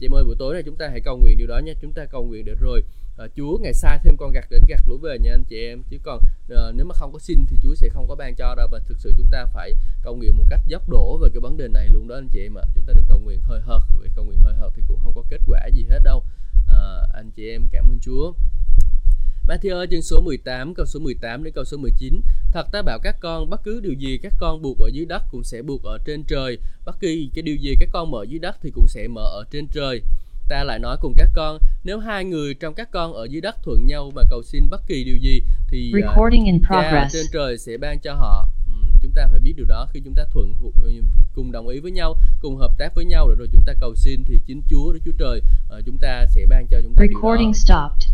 Chị 0.00 0.08
ơi 0.12 0.24
buổi 0.24 0.36
tối 0.38 0.54
này 0.54 0.62
chúng 0.66 0.76
ta 0.76 0.88
hãy 0.88 1.00
cầu 1.00 1.16
nguyện 1.16 1.38
điều 1.38 1.46
đó 1.46 1.58
nha. 1.58 1.72
Chúng 1.82 1.92
ta 1.92 2.04
cầu 2.04 2.24
nguyện 2.24 2.44
để 2.44 2.54
rồi 2.60 2.82
uh, 3.24 3.30
Chúa 3.36 3.58
ngày 3.58 3.74
sai 3.74 3.98
thêm 4.04 4.16
con 4.16 4.32
gặt 4.32 4.44
đến 4.50 4.62
gặt 4.68 4.80
lũ 4.86 4.98
về 4.98 5.18
nha 5.18 5.32
anh 5.32 5.44
chị 5.44 5.56
em. 5.66 5.82
Chứ 5.90 5.98
còn 6.02 6.18
uh, 6.52 6.74
nếu 6.74 6.86
mà 6.86 6.94
không 6.94 7.12
có 7.12 7.18
xin 7.18 7.46
thì 7.48 7.56
Chúa 7.62 7.74
sẽ 7.74 7.88
không 7.88 8.08
có 8.08 8.14
ban 8.14 8.34
cho 8.34 8.54
đâu 8.54 8.68
và 8.72 8.78
thực 8.78 8.98
sự 8.98 9.12
chúng 9.16 9.26
ta 9.30 9.46
phải 9.54 9.74
cầu 10.02 10.16
nguyện 10.16 10.38
một 10.38 10.44
cách 10.50 10.60
dốc 10.66 10.88
đổ 10.88 11.18
về 11.22 11.28
cái 11.32 11.40
vấn 11.40 11.56
đề 11.56 11.68
này 11.68 11.88
luôn 11.88 12.08
đó 12.08 12.14
anh 12.14 12.28
chị 12.32 12.40
em 12.40 12.58
ạ. 12.58 12.64
Chúng 12.74 12.84
ta 12.86 12.92
đừng 12.96 13.04
cầu 13.08 13.18
nguyện 13.18 13.40
hơi 13.42 13.60
hợt 13.60 13.82
vì 14.02 14.08
cầu 14.16 14.24
nguyện 14.24 14.38
hơi 14.38 14.54
hợt 14.54 14.72
thì 14.76 14.82
cũng 14.88 14.98
không 15.02 15.12
có 15.14 15.22
kết 15.28 15.40
quả 15.46 15.66
gì 15.72 15.86
hết 15.90 16.00
đâu. 16.04 16.18
Uh, 16.18 17.14
anh 17.14 17.30
chị 17.30 17.50
em 17.50 17.68
cảm 17.72 17.90
ơn 17.90 17.98
Chúa. 18.00 18.32
Matthew 19.48 19.86
chương 19.90 20.02
số 20.02 20.20
18 20.20 20.74
câu 20.74 20.86
số 20.86 21.00
18 21.00 21.44
đến 21.44 21.52
câu 21.54 21.64
số 21.64 21.76
19 21.76 22.20
Thật 22.52 22.66
ta 22.72 22.82
bảo 22.82 22.98
các 23.02 23.16
con 23.20 23.50
bất 23.50 23.60
cứ 23.64 23.80
điều 23.80 23.92
gì 23.92 24.18
các 24.22 24.32
con 24.38 24.62
buộc 24.62 24.78
ở 24.78 24.88
dưới 24.92 25.06
đất 25.06 25.22
cũng 25.30 25.44
sẽ 25.44 25.62
buộc 25.62 25.82
ở 25.82 25.98
trên 26.04 26.24
trời. 26.24 26.58
Bất 26.84 27.00
kỳ 27.00 27.30
cái 27.34 27.42
điều 27.42 27.56
gì 27.56 27.74
các 27.80 27.88
con 27.92 28.10
mở 28.10 28.24
dưới 28.28 28.38
đất 28.38 28.56
thì 28.62 28.70
cũng 28.70 28.88
sẽ 28.88 29.08
mở 29.08 29.22
ở 29.22 29.44
trên 29.50 29.66
trời 29.68 30.02
ta 30.48 30.64
lại 30.64 30.78
nói 30.78 30.96
cùng 31.00 31.14
các 31.18 31.30
con 31.34 31.58
nếu 31.84 31.98
hai 31.98 32.24
người 32.24 32.54
trong 32.54 32.74
các 32.74 32.90
con 32.90 33.12
ở 33.12 33.24
dưới 33.30 33.40
đất 33.40 33.56
thuận 33.64 33.86
nhau 33.86 34.10
mà 34.14 34.22
cầu 34.30 34.42
xin 34.42 34.68
bất 34.70 34.80
kỳ 34.86 35.04
điều 35.04 35.16
gì 35.16 35.42
thì 35.68 35.92
uh, 35.98 36.04
Recording 36.04 36.44
cha 36.82 36.90
trên 37.12 37.26
trời 37.32 37.58
sẽ 37.58 37.76
ban 37.76 38.00
cho 38.00 38.14
họ 38.14 38.48
Ừm, 38.66 38.92
chúng 39.02 39.12
ta 39.14 39.26
phải 39.30 39.40
biết 39.40 39.52
điều 39.56 39.66
đó 39.66 39.86
khi 39.92 40.00
chúng 40.04 40.14
ta 40.14 40.24
thuận 40.32 40.54
hu- 40.62 40.72
cùng 41.34 41.52
đồng 41.52 41.68
ý 41.68 41.78
với 41.80 41.90
nhau 41.90 42.16
cùng 42.40 42.56
hợp 42.56 42.78
tác 42.78 42.94
với 42.94 43.04
nhau 43.04 43.26
rồi 43.28 43.36
rồi 43.38 43.48
chúng 43.52 43.62
ta 43.66 43.72
cầu 43.80 43.94
xin 43.94 44.24
thì 44.24 44.38
chính 44.46 44.62
Chúa 44.68 44.92
Đức 44.92 45.00
Chúa 45.04 45.12
Trời 45.18 45.42
ờ, 45.68 45.82
chúng 45.86 45.98
ta 45.98 46.26
sẽ 46.34 46.46
ban 46.46 46.66
cho 46.66 46.80
chúng 46.82 46.94
ta 46.94 47.02
điều 47.02 47.12
đó 47.12 47.18
Recording 47.20 47.54
stopped. 47.54 48.08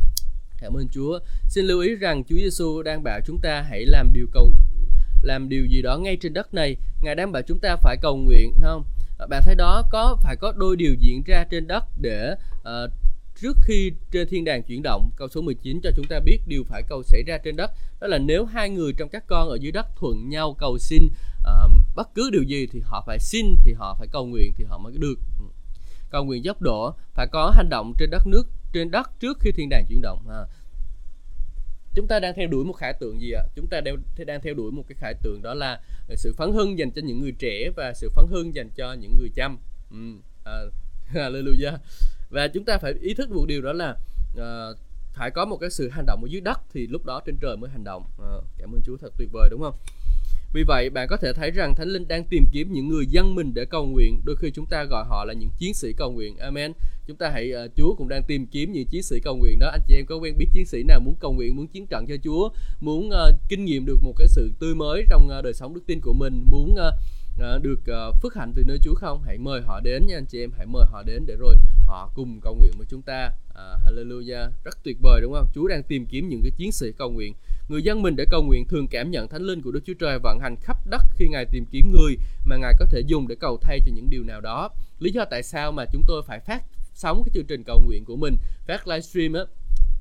Cảm 0.60 0.76
ơn 0.76 0.88
Chúa. 0.88 1.18
Xin 1.48 1.64
lưu 1.64 1.80
ý 1.80 1.94
rằng 1.94 2.24
Chúa 2.24 2.36
Giêsu 2.36 2.82
đang 2.82 3.02
bảo 3.02 3.20
chúng 3.26 3.38
ta 3.40 3.62
hãy 3.70 3.84
làm 3.86 4.12
điều 4.12 4.26
cầu 4.32 4.50
làm 5.22 5.48
điều 5.48 5.66
gì 5.66 5.82
đó 5.82 5.98
ngay 5.98 6.16
trên 6.16 6.32
đất 6.32 6.54
này. 6.54 6.76
Ngài 7.02 7.14
đang 7.14 7.32
bảo 7.32 7.42
chúng 7.42 7.58
ta 7.58 7.76
phải 7.76 7.96
cầu 8.02 8.16
nguyện, 8.16 8.54
không? 8.62 8.84
Ờ, 9.24 9.28
bạn 9.28 9.42
thấy 9.44 9.54
đó 9.54 9.82
có 9.90 10.16
phải 10.22 10.36
có 10.36 10.52
đôi 10.56 10.76
điều 10.76 10.94
diễn 10.94 11.22
ra 11.26 11.44
trên 11.50 11.66
đất 11.66 11.84
để 12.00 12.34
uh, 12.60 12.90
trước 13.40 13.56
khi 13.62 13.92
trên 14.10 14.28
thiên 14.28 14.44
đàng 14.44 14.62
chuyển 14.62 14.82
động 14.82 15.10
câu 15.16 15.28
số 15.28 15.40
19 15.40 15.80
cho 15.82 15.90
chúng 15.96 16.06
ta 16.08 16.20
biết 16.20 16.38
điều 16.46 16.64
phải 16.64 16.82
cầu 16.88 17.02
xảy 17.02 17.22
ra 17.26 17.38
trên 17.44 17.56
đất. 17.56 17.70
Đó 18.00 18.06
là 18.06 18.18
nếu 18.18 18.44
hai 18.44 18.70
người 18.70 18.92
trong 18.92 19.08
các 19.08 19.24
con 19.26 19.48
ở 19.48 19.58
dưới 19.60 19.72
đất 19.72 19.86
thuận 19.96 20.28
nhau 20.28 20.56
cầu 20.58 20.78
xin 20.78 21.04
uh, 21.04 21.70
bất 21.94 22.14
cứ 22.14 22.30
điều 22.30 22.42
gì 22.42 22.66
thì 22.72 22.80
họ 22.84 23.04
phải 23.06 23.18
xin 23.18 23.56
thì 23.60 23.72
họ 23.72 23.96
phải 23.98 24.08
cầu 24.12 24.26
nguyện 24.26 24.52
thì 24.56 24.64
họ 24.64 24.78
mới 24.78 24.92
được. 24.98 25.18
Ừ. 25.40 25.44
Cầu 26.10 26.24
nguyện 26.24 26.44
dốc 26.44 26.60
đổ 26.60 26.94
phải 27.14 27.26
có 27.32 27.52
hành 27.56 27.68
động 27.68 27.92
trên 27.98 28.10
đất 28.10 28.26
nước 28.26 28.46
trên 28.72 28.90
đất 28.90 29.10
trước 29.20 29.38
khi 29.40 29.52
thiên 29.52 29.68
đàng 29.68 29.84
chuyển 29.88 30.00
động. 30.02 30.28
Ha 30.28 30.46
chúng 31.94 32.06
ta 32.06 32.20
đang 32.20 32.34
theo 32.34 32.48
đuổi 32.48 32.64
một 32.64 32.72
khải 32.72 32.92
tượng 32.92 33.20
gì 33.20 33.32
ạ? 33.32 33.42
Chúng 33.56 33.66
ta 33.66 33.80
đang 33.80 33.96
đang 34.26 34.40
theo 34.40 34.54
đuổi 34.54 34.72
một 34.72 34.82
cái 34.88 34.96
khải 35.00 35.14
tượng 35.22 35.42
đó 35.42 35.54
là 35.54 35.80
ờ, 36.08 36.16
sự 36.16 36.32
phấn 36.36 36.52
hưng 36.52 36.78
dành 36.78 36.90
cho 36.90 37.02
những 37.04 37.20
người 37.20 37.32
trẻ 37.38 37.70
và 37.76 37.92
sự 37.94 38.08
phấn 38.14 38.26
hưng 38.30 38.54
dành 38.54 38.70
cho 38.76 38.92
những 38.92 39.16
người 39.18 39.30
chăm. 39.34 39.58
Ừ. 39.90 39.96
à, 40.44 40.52
hallelujah. 41.12 41.78
Và 42.30 42.48
chúng 42.48 42.64
ta 42.64 42.78
phải 42.78 42.92
ý 42.92 43.14
thức 43.14 43.30
một 43.30 43.44
điều 43.48 43.62
đó 43.62 43.72
là 43.72 43.96
à, 44.38 44.68
phải 45.14 45.30
có 45.30 45.44
một 45.44 45.56
cái 45.56 45.70
sự 45.70 45.88
hành 45.88 46.06
động 46.06 46.22
ở 46.22 46.26
dưới 46.30 46.40
đất 46.40 46.60
thì 46.72 46.86
lúc 46.86 47.04
đó 47.04 47.20
trên 47.26 47.36
trời 47.40 47.56
mới 47.56 47.70
hành 47.70 47.84
động. 47.84 48.04
À, 48.18 48.34
cảm 48.58 48.72
ơn 48.74 48.80
Chúa 48.84 48.96
thật 48.96 49.12
tuyệt 49.18 49.28
vời 49.32 49.48
đúng 49.50 49.60
không? 49.60 49.74
Vì 50.54 50.64
vậy 50.64 50.90
bạn 50.90 51.08
có 51.08 51.16
thể 51.16 51.32
thấy 51.32 51.50
rằng 51.50 51.74
Thánh 51.74 51.88
Linh 51.88 52.08
đang 52.08 52.24
tìm 52.24 52.44
kiếm 52.52 52.72
những 52.72 52.88
người 52.88 53.06
dân 53.06 53.34
mình 53.34 53.54
để 53.54 53.64
cầu 53.64 53.86
nguyện. 53.86 54.20
Đôi 54.24 54.36
khi 54.36 54.50
chúng 54.50 54.66
ta 54.66 54.84
gọi 54.84 55.04
họ 55.08 55.24
là 55.24 55.32
những 55.32 55.50
chiến 55.58 55.74
sĩ 55.74 55.92
cầu 55.92 56.10
nguyện. 56.10 56.36
Amen. 56.36 56.72
Chúng 57.06 57.16
ta 57.16 57.30
hãy 57.30 57.52
uh, 57.64 57.70
Chúa 57.76 57.94
cũng 57.94 58.08
đang 58.08 58.22
tìm 58.22 58.46
kiếm 58.46 58.72
những 58.72 58.86
chiến 58.86 59.02
sĩ 59.02 59.20
cầu 59.24 59.36
nguyện 59.36 59.58
đó. 59.58 59.70
Anh 59.72 59.80
chị 59.88 59.94
em 59.96 60.06
có 60.06 60.16
quen 60.16 60.38
biết 60.38 60.46
chiến 60.52 60.66
sĩ 60.66 60.82
nào 60.82 61.00
muốn 61.00 61.14
cầu 61.20 61.32
nguyện 61.32 61.56
muốn 61.56 61.66
chiến 61.66 61.86
trận 61.86 62.06
cho 62.08 62.14
Chúa 62.24 62.48
muốn 62.80 63.08
uh, 63.08 63.34
kinh 63.48 63.64
nghiệm 63.64 63.86
được 63.86 63.96
một 64.02 64.12
cái 64.16 64.28
sự 64.28 64.50
tươi 64.60 64.74
mới 64.74 65.04
trong 65.10 65.28
uh, 65.38 65.44
đời 65.44 65.52
sống 65.54 65.74
đức 65.74 65.82
tin 65.86 66.00
của 66.00 66.12
mình 66.12 66.44
muốn 66.50 66.70
uh, 66.70 66.94
uh, 67.56 67.62
được 67.62 67.80
uh, 67.80 68.22
phước 68.22 68.34
hạnh 68.34 68.52
từ 68.56 68.64
nơi 68.66 68.78
Chúa 68.82 68.94
không? 68.94 69.22
Hãy 69.22 69.38
mời 69.38 69.60
họ 69.66 69.80
đến 69.80 70.06
nha 70.06 70.16
anh 70.16 70.26
chị 70.26 70.40
em. 70.40 70.50
Hãy 70.56 70.66
mời 70.66 70.84
họ 70.90 71.02
đến 71.02 71.24
để 71.26 71.34
rồi 71.38 71.54
họ 71.86 72.10
cùng 72.14 72.40
cầu 72.40 72.54
nguyện 72.54 72.72
với 72.78 72.86
chúng 72.90 73.02
ta. 73.02 73.30
À, 73.54 73.78
hallelujah. 73.86 74.50
Rất 74.64 74.84
tuyệt 74.84 74.96
vời 75.02 75.20
đúng 75.22 75.32
không? 75.32 75.46
Chúa 75.54 75.68
đang 75.68 75.82
tìm 75.82 76.06
kiếm 76.06 76.28
những 76.28 76.42
cái 76.42 76.50
chiến 76.56 76.72
sĩ 76.72 76.92
cầu 76.98 77.10
nguyện 77.10 77.34
người 77.68 77.82
dân 77.82 78.02
mình 78.02 78.16
để 78.16 78.24
cầu 78.30 78.42
nguyện 78.42 78.68
thường 78.68 78.86
cảm 78.88 79.10
nhận 79.10 79.28
thánh 79.28 79.42
linh 79.42 79.62
của 79.62 79.70
Đức 79.70 79.80
Chúa 79.86 79.94
Trời 80.00 80.18
vận 80.22 80.38
hành 80.40 80.56
khắp 80.60 80.76
đất 80.86 81.02
khi 81.16 81.28
ngài 81.28 81.44
tìm 81.52 81.64
kiếm 81.70 81.92
người 81.92 82.16
mà 82.44 82.56
ngài 82.56 82.74
có 82.78 82.86
thể 82.90 83.00
dùng 83.06 83.28
để 83.28 83.34
cầu 83.40 83.58
thay 83.60 83.80
cho 83.86 83.92
những 83.94 84.10
điều 84.10 84.24
nào 84.24 84.40
đó. 84.40 84.70
Lý 84.98 85.10
do 85.10 85.24
tại 85.30 85.42
sao 85.42 85.72
mà 85.72 85.84
chúng 85.92 86.02
tôi 86.06 86.22
phải 86.26 86.40
phát 86.40 86.62
sóng 86.94 87.22
cái 87.24 87.30
chương 87.34 87.46
trình 87.46 87.62
cầu 87.66 87.80
nguyện 87.86 88.04
của 88.04 88.16
mình 88.16 88.36
phát 88.66 88.88
livestream 88.88 89.32
á 89.32 89.44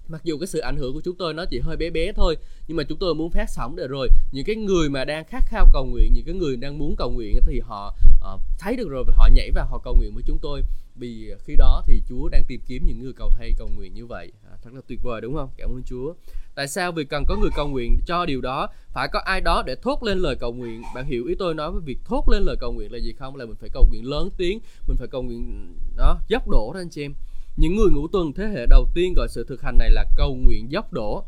mặc 0.07 0.22
dù 0.24 0.38
cái 0.38 0.47
sự 0.47 0.59
ảnh 0.59 0.78
hưởng 0.78 0.93
của 0.93 1.01
chúng 1.03 1.16
tôi 1.16 1.34
nó 1.34 1.45
chỉ 1.45 1.59
hơi 1.59 1.78
bé 1.78 1.89
bé 1.89 2.11
thôi 2.16 2.38
nhưng 2.68 2.78
mà 2.78 2.84
chúng 2.84 2.99
tôi 2.99 3.16
muốn 3.16 3.32
phát 3.32 3.49
sóng 3.49 3.76
để 3.76 3.88
rồi 3.88 4.09
những 4.32 4.45
cái 4.45 4.55
người 4.55 4.89
mà 4.89 5.05
đang 5.05 5.26
khát 5.26 5.43
khao 5.47 5.70
cầu 5.74 5.86
nguyện 5.86 6.14
những 6.14 6.26
cái 6.26 6.36
người 6.36 6.55
đang 6.55 6.78
muốn 6.78 6.95
cầu 6.97 7.11
nguyện 7.11 7.39
thì 7.45 7.59
họ 7.59 7.95
uh, 8.34 8.41
thấy 8.59 8.76
được 8.76 8.89
rồi 8.89 9.03
và 9.07 9.14
họ 9.18 9.30
nhảy 9.34 9.51
vào 9.51 9.68
họ 9.70 9.80
cầu 9.84 9.95
nguyện 9.95 10.11
với 10.14 10.24
chúng 10.28 10.38
tôi. 10.41 10.61
Vì 10.95 11.34
khi 11.45 11.55
đó 11.55 11.82
thì 11.88 12.01
Chúa 12.09 12.30
đang 12.30 12.43
tìm 12.47 12.61
kiếm 12.68 12.86
những 12.86 12.99
người 12.99 13.14
cầu 13.14 13.30
thay 13.32 13.53
cầu 13.57 13.70
nguyện 13.76 13.93
như 13.93 14.05
vậy. 14.05 14.32
À, 14.51 14.57
thật 14.64 14.74
là 14.74 14.82
tuyệt 14.88 14.99
vời 15.03 15.22
đúng 15.22 15.36
không? 15.36 15.49
Cảm 15.57 15.70
ơn 15.70 15.84
Chúa 15.86 16.14
tại 16.56 16.68
sao? 16.68 16.91
Vì 16.91 17.04
cần 17.04 17.24
có 17.28 17.36
người 17.36 17.49
cầu 17.56 17.68
nguyện 17.68 17.97
cho 18.06 18.26
điều 18.26 18.41
đó. 18.41 18.68
Phải 18.93 19.08
có 19.14 19.20
ai 19.20 19.41
đó 19.41 19.64
để 19.66 19.76
thốt 19.82 20.04
lên 20.04 20.18
lời 20.18 20.36
cầu 20.39 20.54
nguyện. 20.54 20.82
Bạn 20.95 21.06
hiểu 21.06 21.26
ý 21.26 21.36
tôi 21.39 21.54
nói 21.54 21.72
với 21.72 21.82
việc 21.86 21.99
thốt 22.06 22.30
lên 22.30 22.43
lời 22.43 22.56
cầu 22.60 22.74
nguyện 22.74 22.91
là 22.91 22.97
gì 22.97 23.14
không? 23.14 23.36
Là 23.36 23.45
mình 23.45 23.56
phải 23.60 23.70
cầu 23.74 23.88
nguyện 23.89 24.10
lớn 24.10 24.30
tiếng. 24.38 24.60
Mình 24.88 24.97
phải 24.97 25.08
cầu 25.08 25.24
nguyện, 25.24 25.74
đó, 25.97 26.20
dốc 26.28 26.49
đổ 26.49 26.72
đó 26.74 26.80
anh 26.80 26.89
chị 26.89 27.01
em. 27.01 27.14
Những 27.58 27.76
người 27.76 27.89
ngũ 27.91 28.08
tuần 28.08 28.34
thế 28.34 28.45
hệ 28.45 28.66
đầu 28.66 28.88
tiên 28.93 29.14
gọi 29.16 29.28
sự 29.30 29.45
thực 29.49 29.62
hành 29.62 29.78
này 29.78 29.89
là 29.89 30.06
cầu 30.18 30.36
nguyện 30.36 30.72
dốc 30.72 30.93
đổ. 30.93 31.26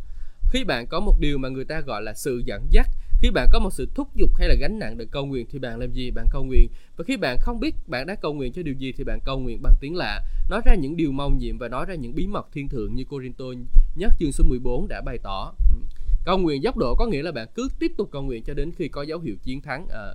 Khi 0.50 0.64
bạn 0.64 0.88
có 0.88 1.00
một 1.00 1.20
điều 1.20 1.38
mà 1.38 1.50
người 1.50 1.66
ta 1.66 1.82
gọi 1.82 2.02
là 2.02 2.14
sự 2.14 2.42
dẫn 2.46 2.68
dắt, 2.70 2.90
khi 3.22 3.30
bạn 3.32 3.48
có 3.52 3.60
một 3.60 3.70
sự 3.74 3.88
thúc 3.96 4.16
giục 4.16 4.36
hay 4.36 4.48
là 4.50 4.56
gánh 4.60 4.80
nặng 4.80 4.98
để 4.98 5.06
cầu 5.12 5.26
nguyện 5.26 5.46
thì 5.52 5.60
bạn 5.60 5.80
làm 5.80 5.92
gì? 5.92 6.12
Bạn 6.12 6.26
cầu 6.32 6.44
nguyện. 6.44 6.68
Và 6.98 7.04
khi 7.08 7.18
bạn 7.18 7.38
không 7.42 7.60
biết 7.60 7.76
bạn 7.88 8.08
đã 8.08 8.16
cầu 8.16 8.34
nguyện 8.34 8.54
cho 8.54 8.64
điều 8.64 8.74
gì 8.74 8.92
thì 8.98 9.04
bạn 9.04 9.20
cầu 9.26 9.40
nguyện 9.40 9.62
bằng 9.62 9.74
tiếng 9.82 9.96
lạ. 9.96 10.22
Nói 10.50 10.62
ra 10.66 10.76
những 10.76 10.98
điều 10.98 11.12
mong 11.12 11.38
nhiệm 11.38 11.58
và 11.58 11.68
nói 11.68 11.86
ra 11.86 11.96
những 11.96 12.16
bí 12.16 12.28
mật 12.28 12.48
thiên 12.54 12.70
thượng 12.70 12.96
như 12.96 13.04
Corinto 13.04 13.46
nhất 13.96 14.14
chương 14.20 14.32
số 14.32 14.44
14 14.44 14.88
đã 14.88 15.02
bày 15.02 15.18
tỏ. 15.24 15.54
Ừ. 15.70 15.76
Cầu 16.26 16.38
nguyện 16.38 16.64
dốc 16.64 16.78
độ 16.78 16.96
có 16.96 17.06
nghĩa 17.06 17.24
là 17.24 17.32
bạn 17.32 17.48
cứ 17.56 17.70
tiếp 17.80 17.92
tục 17.98 18.10
cầu 18.12 18.22
nguyện 18.22 18.44
cho 18.44 18.54
đến 18.54 18.72
khi 18.78 18.88
có 18.88 19.04
dấu 19.04 19.20
hiệu 19.20 19.36
chiến 19.44 19.62
thắng. 19.62 19.88
À, 19.90 20.06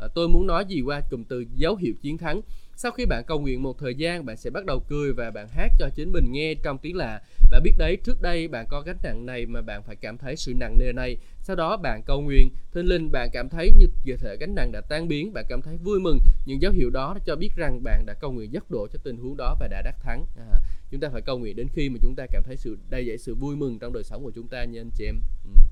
à, 0.00 0.08
tôi 0.14 0.28
muốn 0.28 0.46
nói 0.46 0.64
gì 0.68 0.80
qua 0.80 1.00
cụm 1.10 1.24
từ 1.24 1.44
dấu 1.54 1.76
hiệu 1.76 1.94
chiến 2.00 2.18
thắng. 2.18 2.40
Sau 2.76 2.92
khi 2.92 3.06
bạn 3.06 3.24
cầu 3.26 3.40
nguyện 3.40 3.62
một 3.62 3.78
thời 3.78 3.94
gian 3.94 4.26
bạn 4.26 4.36
sẽ 4.36 4.50
bắt 4.50 4.64
đầu 4.64 4.80
cười 4.88 5.12
và 5.12 5.30
bạn 5.30 5.48
hát 5.48 5.72
cho 5.78 5.88
chính 5.94 6.12
mình 6.12 6.32
nghe 6.32 6.54
trong 6.54 6.78
tiếng 6.78 6.96
lạ 6.96 7.20
bạn 7.54 7.62
biết 7.62 7.74
đấy 7.78 7.96
trước 8.04 8.22
đây 8.22 8.48
bạn 8.48 8.66
có 8.68 8.80
gánh 8.80 8.96
nặng 9.02 9.26
này 9.26 9.46
mà 9.46 9.60
bạn 9.60 9.82
phải 9.82 9.96
cảm 9.96 10.18
thấy 10.18 10.36
sự 10.36 10.54
nặng 10.54 10.78
nề 10.78 10.92
này. 10.92 11.16
Sau 11.40 11.56
đó 11.56 11.76
bạn 11.76 12.02
cầu 12.06 12.20
nguyện 12.20 12.48
thinh 12.72 12.86
linh 12.86 13.12
bạn 13.12 13.28
cảm 13.32 13.48
thấy 13.48 13.72
như 13.78 13.86
về 14.04 14.16
thể 14.16 14.36
gánh 14.40 14.54
nặng 14.54 14.72
đã 14.72 14.80
tan 14.80 15.08
biến 15.08 15.32
bạn 15.32 15.44
cảm 15.48 15.62
thấy 15.62 15.76
vui 15.76 16.00
mừng. 16.00 16.18
Những 16.46 16.62
dấu 16.62 16.72
hiệu 16.72 16.90
đó 16.90 17.16
cho 17.26 17.36
biết 17.36 17.50
rằng 17.56 17.82
bạn 17.82 18.06
đã 18.06 18.14
cầu 18.20 18.32
nguyện 18.32 18.52
dốc 18.52 18.70
độ 18.70 18.86
cho 18.92 18.98
tình 19.04 19.16
huống 19.16 19.36
đó 19.36 19.56
và 19.60 19.68
đã 19.68 19.82
đắc 19.82 19.94
thắng. 20.02 20.26
À, 20.38 20.58
chúng 20.94 21.00
ta 21.00 21.08
phải 21.08 21.22
cầu 21.22 21.38
nguyện 21.38 21.56
đến 21.56 21.68
khi 21.72 21.88
mà 21.88 21.98
chúng 22.02 22.14
ta 22.14 22.26
cảm 22.32 22.42
thấy 22.42 22.56
sự 22.56 22.78
đầy 22.90 23.06
dẫy 23.06 23.18
sự 23.18 23.34
vui 23.34 23.56
mừng 23.56 23.78
trong 23.78 23.92
đời 23.92 24.02
sống 24.04 24.22
của 24.24 24.30
chúng 24.34 24.48
ta 24.48 24.64
nha 24.64 24.80
anh 24.80 24.90
chị 24.96 25.04
em. 25.04 25.20
Ừ. 25.44 25.50
À, 25.60 25.66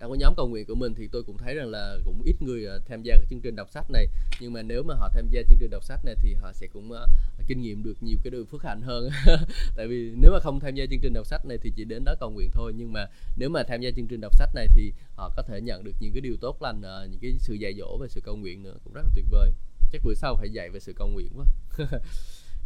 trong 0.00 0.10
cái 0.10 0.18
nhóm 0.18 0.34
cầu 0.36 0.48
nguyện 0.48 0.66
của 0.66 0.74
mình 0.74 0.94
thì 0.94 1.08
tôi 1.12 1.22
cũng 1.22 1.38
thấy 1.38 1.54
rằng 1.54 1.68
là 1.68 1.98
cũng 2.04 2.22
ít 2.24 2.42
người 2.42 2.66
à, 2.66 2.74
tham 2.86 3.02
gia 3.02 3.16
cái 3.16 3.26
chương 3.30 3.40
trình 3.40 3.56
đọc 3.56 3.70
sách 3.70 3.90
này. 3.90 4.06
Nhưng 4.40 4.52
mà 4.52 4.62
nếu 4.62 4.82
mà 4.82 4.94
họ 4.94 5.08
tham 5.14 5.28
gia 5.30 5.42
chương 5.42 5.58
trình 5.60 5.70
đọc 5.70 5.84
sách 5.84 6.04
này 6.04 6.14
thì 6.22 6.34
họ 6.34 6.52
sẽ 6.52 6.66
cũng 6.72 6.90
uh, 6.90 6.98
kinh 7.46 7.62
nghiệm 7.62 7.82
được 7.82 7.94
nhiều 8.00 8.18
cái 8.24 8.30
điều 8.30 8.44
phước 8.44 8.62
hạnh 8.62 8.80
hơn. 8.82 9.10
Tại 9.76 9.86
vì 9.88 10.12
nếu 10.16 10.32
mà 10.32 10.38
không 10.40 10.60
tham 10.60 10.74
gia 10.74 10.86
chương 10.86 11.00
trình 11.00 11.12
đọc 11.12 11.26
sách 11.26 11.46
này 11.46 11.58
thì 11.62 11.72
chỉ 11.76 11.84
đến 11.84 12.04
đó 12.04 12.14
cầu 12.20 12.30
nguyện 12.30 12.50
thôi. 12.52 12.72
Nhưng 12.76 12.92
mà 12.92 13.06
nếu 13.36 13.48
mà 13.48 13.62
tham 13.62 13.80
gia 13.80 13.90
chương 13.96 14.06
trình 14.06 14.20
đọc 14.20 14.34
sách 14.38 14.54
này 14.54 14.68
thì 14.74 14.92
họ 15.16 15.32
có 15.36 15.42
thể 15.42 15.60
nhận 15.60 15.84
được 15.84 15.94
những 16.00 16.12
cái 16.12 16.20
điều 16.20 16.36
tốt 16.40 16.62
lành 16.62 16.78
uh, 16.78 17.10
những 17.10 17.20
cái 17.20 17.36
sự 17.38 17.54
dạy 17.54 17.74
dỗ 17.78 17.98
về 18.00 18.08
sự 18.08 18.20
cầu 18.24 18.36
nguyện 18.36 18.62
nữa. 18.62 18.74
Cũng 18.84 18.92
rất 18.92 19.02
là 19.02 19.10
tuyệt 19.14 19.24
vời. 19.30 19.50
Chắc 19.92 20.02
bữa 20.04 20.14
sau 20.14 20.36
phải 20.36 20.50
dạy 20.50 20.70
về 20.70 20.80
sự 20.80 20.92
cầu 20.96 21.08
nguyện 21.08 21.32
quá. 21.36 21.46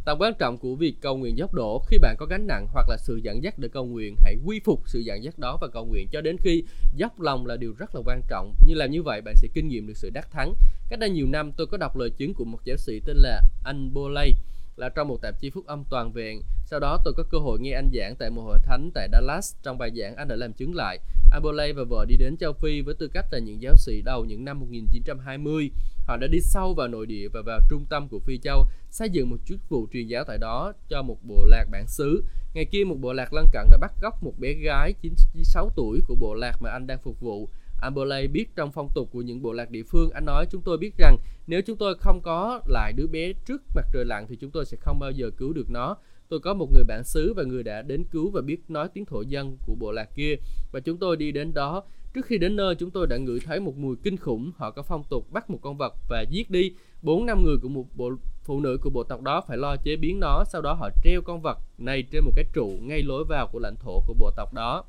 Tầm 0.07 0.17
quan 0.19 0.33
trọng 0.39 0.57
của 0.57 0.75
việc 0.75 0.95
cầu 1.01 1.17
nguyện 1.17 1.37
dốc 1.37 1.53
đổ 1.53 1.83
khi 1.87 1.97
bạn 1.97 2.15
có 2.19 2.25
gánh 2.25 2.47
nặng 2.47 2.67
hoặc 2.73 2.89
là 2.89 2.97
sự 2.97 3.19
dẫn 3.23 3.43
dắt 3.43 3.59
để 3.59 3.67
cầu 3.67 3.85
nguyện, 3.85 4.15
hãy 4.23 4.35
quy 4.45 4.59
phục 4.65 4.81
sự 4.85 4.99
dẫn 4.99 5.23
dắt 5.23 5.39
đó 5.39 5.57
và 5.61 5.67
cầu 5.67 5.85
nguyện 5.85 6.07
cho 6.11 6.21
đến 6.21 6.37
khi 6.37 6.63
dốc 6.95 7.21
lòng 7.21 7.45
là 7.45 7.55
điều 7.55 7.73
rất 7.77 7.95
là 7.95 8.01
quan 8.05 8.21
trọng. 8.27 8.53
Như 8.67 8.73
làm 8.75 8.91
như 8.91 9.03
vậy 9.03 9.21
bạn 9.21 9.35
sẽ 9.37 9.47
kinh 9.53 9.67
nghiệm 9.67 9.87
được 9.87 9.97
sự 9.97 10.09
đắc 10.09 10.31
thắng. 10.31 10.53
Cách 10.89 10.99
đây 10.99 11.09
nhiều 11.09 11.27
năm 11.27 11.51
tôi 11.57 11.67
có 11.67 11.77
đọc 11.77 11.97
lời 11.97 12.09
chứng 12.09 12.33
của 12.33 12.45
một 12.45 12.59
giáo 12.63 12.77
sĩ 12.77 12.99
tên 13.05 13.17
là 13.17 13.41
anh 13.63 13.93
Bolay 13.93 14.33
là 14.77 14.89
trong 14.89 15.07
một 15.07 15.21
tạp 15.21 15.39
chí 15.39 15.49
phúc 15.49 15.65
âm 15.67 15.83
toàn 15.89 16.11
vẹn. 16.11 16.41
Sau 16.65 16.79
đó 16.79 17.01
tôi 17.05 17.13
có 17.17 17.23
cơ 17.31 17.37
hội 17.37 17.59
nghe 17.59 17.71
anh 17.71 17.89
giảng 17.93 18.15
tại 18.15 18.29
một 18.29 18.41
hội 18.41 18.59
thánh 18.63 18.91
tại 18.93 19.09
Dallas. 19.11 19.55
Trong 19.63 19.77
bài 19.77 19.91
giảng 19.95 20.15
anh 20.15 20.27
đã 20.27 20.35
làm 20.35 20.53
chứng 20.53 20.75
lại 20.75 20.99
Abolay 21.31 21.73
và 21.73 21.83
vợ 21.89 22.05
đi 22.07 22.17
đến 22.17 22.37
châu 22.37 22.53
Phi 22.53 22.81
với 22.81 22.95
tư 22.99 23.07
cách 23.13 23.25
là 23.31 23.39
những 23.39 23.61
giáo 23.61 23.73
sĩ 23.77 24.01
đầu 24.01 24.25
những 24.25 24.45
năm 24.45 24.59
1920. 24.59 25.71
Họ 26.07 26.17
đã 26.17 26.27
đi 26.27 26.39
sâu 26.41 26.73
vào 26.73 26.87
nội 26.87 27.05
địa 27.05 27.27
và 27.33 27.41
vào 27.45 27.59
trung 27.69 27.85
tâm 27.89 28.07
của 28.07 28.19
Phi 28.19 28.37
Châu, 28.37 28.65
xây 28.89 29.09
dựng 29.09 29.29
một 29.29 29.37
chức 29.45 29.69
vụ 29.69 29.87
truyền 29.93 30.07
giáo 30.07 30.23
tại 30.27 30.37
đó 30.37 30.73
cho 30.89 31.01
một 31.01 31.17
bộ 31.23 31.45
lạc 31.45 31.65
bản 31.71 31.87
xứ. 31.87 32.23
Ngày 32.53 32.65
kia 32.65 32.83
một 32.83 32.95
bộ 33.01 33.13
lạc 33.13 33.33
lân 33.33 33.45
cận 33.53 33.67
đã 33.71 33.77
bắt 33.77 33.91
cóc 34.01 34.23
một 34.23 34.33
bé 34.39 34.53
gái 34.53 34.93
96 35.01 35.69
tuổi 35.75 35.99
của 36.07 36.15
bộ 36.15 36.33
lạc 36.33 36.61
mà 36.61 36.69
anh 36.69 36.87
đang 36.87 36.99
phục 37.03 37.19
vụ. 37.19 37.49
Amberley 37.81 38.27
biết 38.27 38.55
trong 38.55 38.71
phong 38.71 38.89
tục 38.95 39.09
của 39.11 39.21
những 39.21 39.41
bộ 39.41 39.53
lạc 39.53 39.69
địa 39.69 39.83
phương, 39.83 40.09
anh 40.11 40.25
nói 40.25 40.45
chúng 40.51 40.61
tôi 40.61 40.77
biết 40.77 40.91
rằng 40.97 41.17
nếu 41.47 41.61
chúng 41.61 41.77
tôi 41.77 41.95
không 41.99 42.21
có 42.21 42.61
lại 42.67 42.93
đứa 42.93 43.07
bé 43.07 43.33
trước 43.33 43.61
mặt 43.75 43.85
trời 43.93 44.05
lặn 44.05 44.27
thì 44.27 44.35
chúng 44.35 44.51
tôi 44.51 44.65
sẽ 44.65 44.77
không 44.81 44.99
bao 44.99 45.11
giờ 45.11 45.29
cứu 45.37 45.53
được 45.53 45.69
nó. 45.69 45.97
Tôi 46.29 46.39
có 46.39 46.53
một 46.53 46.71
người 46.73 46.83
bạn 46.83 47.03
xứ 47.03 47.33
và 47.33 47.43
người 47.43 47.63
đã 47.63 47.81
đến 47.81 48.03
cứu 48.11 48.31
và 48.31 48.41
biết 48.41 48.61
nói 48.67 48.87
tiếng 48.93 49.05
thổ 49.05 49.21
dân 49.21 49.57
của 49.65 49.75
bộ 49.75 49.91
lạc 49.91 50.09
kia 50.15 50.35
và 50.71 50.79
chúng 50.79 50.97
tôi 50.97 51.17
đi 51.17 51.31
đến 51.31 51.53
đó. 51.53 51.83
Trước 52.13 52.25
khi 52.25 52.37
đến 52.37 52.55
nơi 52.55 52.75
chúng 52.75 52.91
tôi 52.91 53.07
đã 53.07 53.17
ngửi 53.17 53.39
thấy 53.39 53.59
một 53.59 53.77
mùi 53.77 53.95
kinh 54.03 54.17
khủng. 54.17 54.51
Họ 54.57 54.71
có 54.71 54.81
phong 54.81 55.03
tục 55.09 55.31
bắt 55.31 55.49
một 55.49 55.59
con 55.61 55.77
vật 55.77 55.93
và 56.09 56.21
giết 56.29 56.49
đi. 56.49 56.71
Bốn 57.01 57.25
năm 57.25 57.43
người 57.43 57.55
của 57.61 57.69
một 57.69 57.85
bộ 57.95 58.11
phụ 58.43 58.59
nữ 58.59 58.77
của 58.81 58.89
bộ 58.89 59.03
tộc 59.03 59.21
đó 59.21 59.41
phải 59.47 59.57
lo 59.57 59.75
chế 59.75 59.95
biến 59.95 60.19
nó. 60.19 60.43
Sau 60.51 60.61
đó 60.61 60.73
họ 60.73 60.89
treo 61.03 61.21
con 61.21 61.41
vật 61.41 61.57
này 61.77 62.03
trên 62.11 62.25
một 62.25 62.31
cái 62.35 62.45
trụ 62.53 62.67
ngay 62.81 63.03
lối 63.03 63.23
vào 63.29 63.47
của 63.51 63.59
lãnh 63.59 63.75
thổ 63.75 64.03
của 64.07 64.13
bộ 64.19 64.31
tộc 64.35 64.53
đó. 64.53 64.83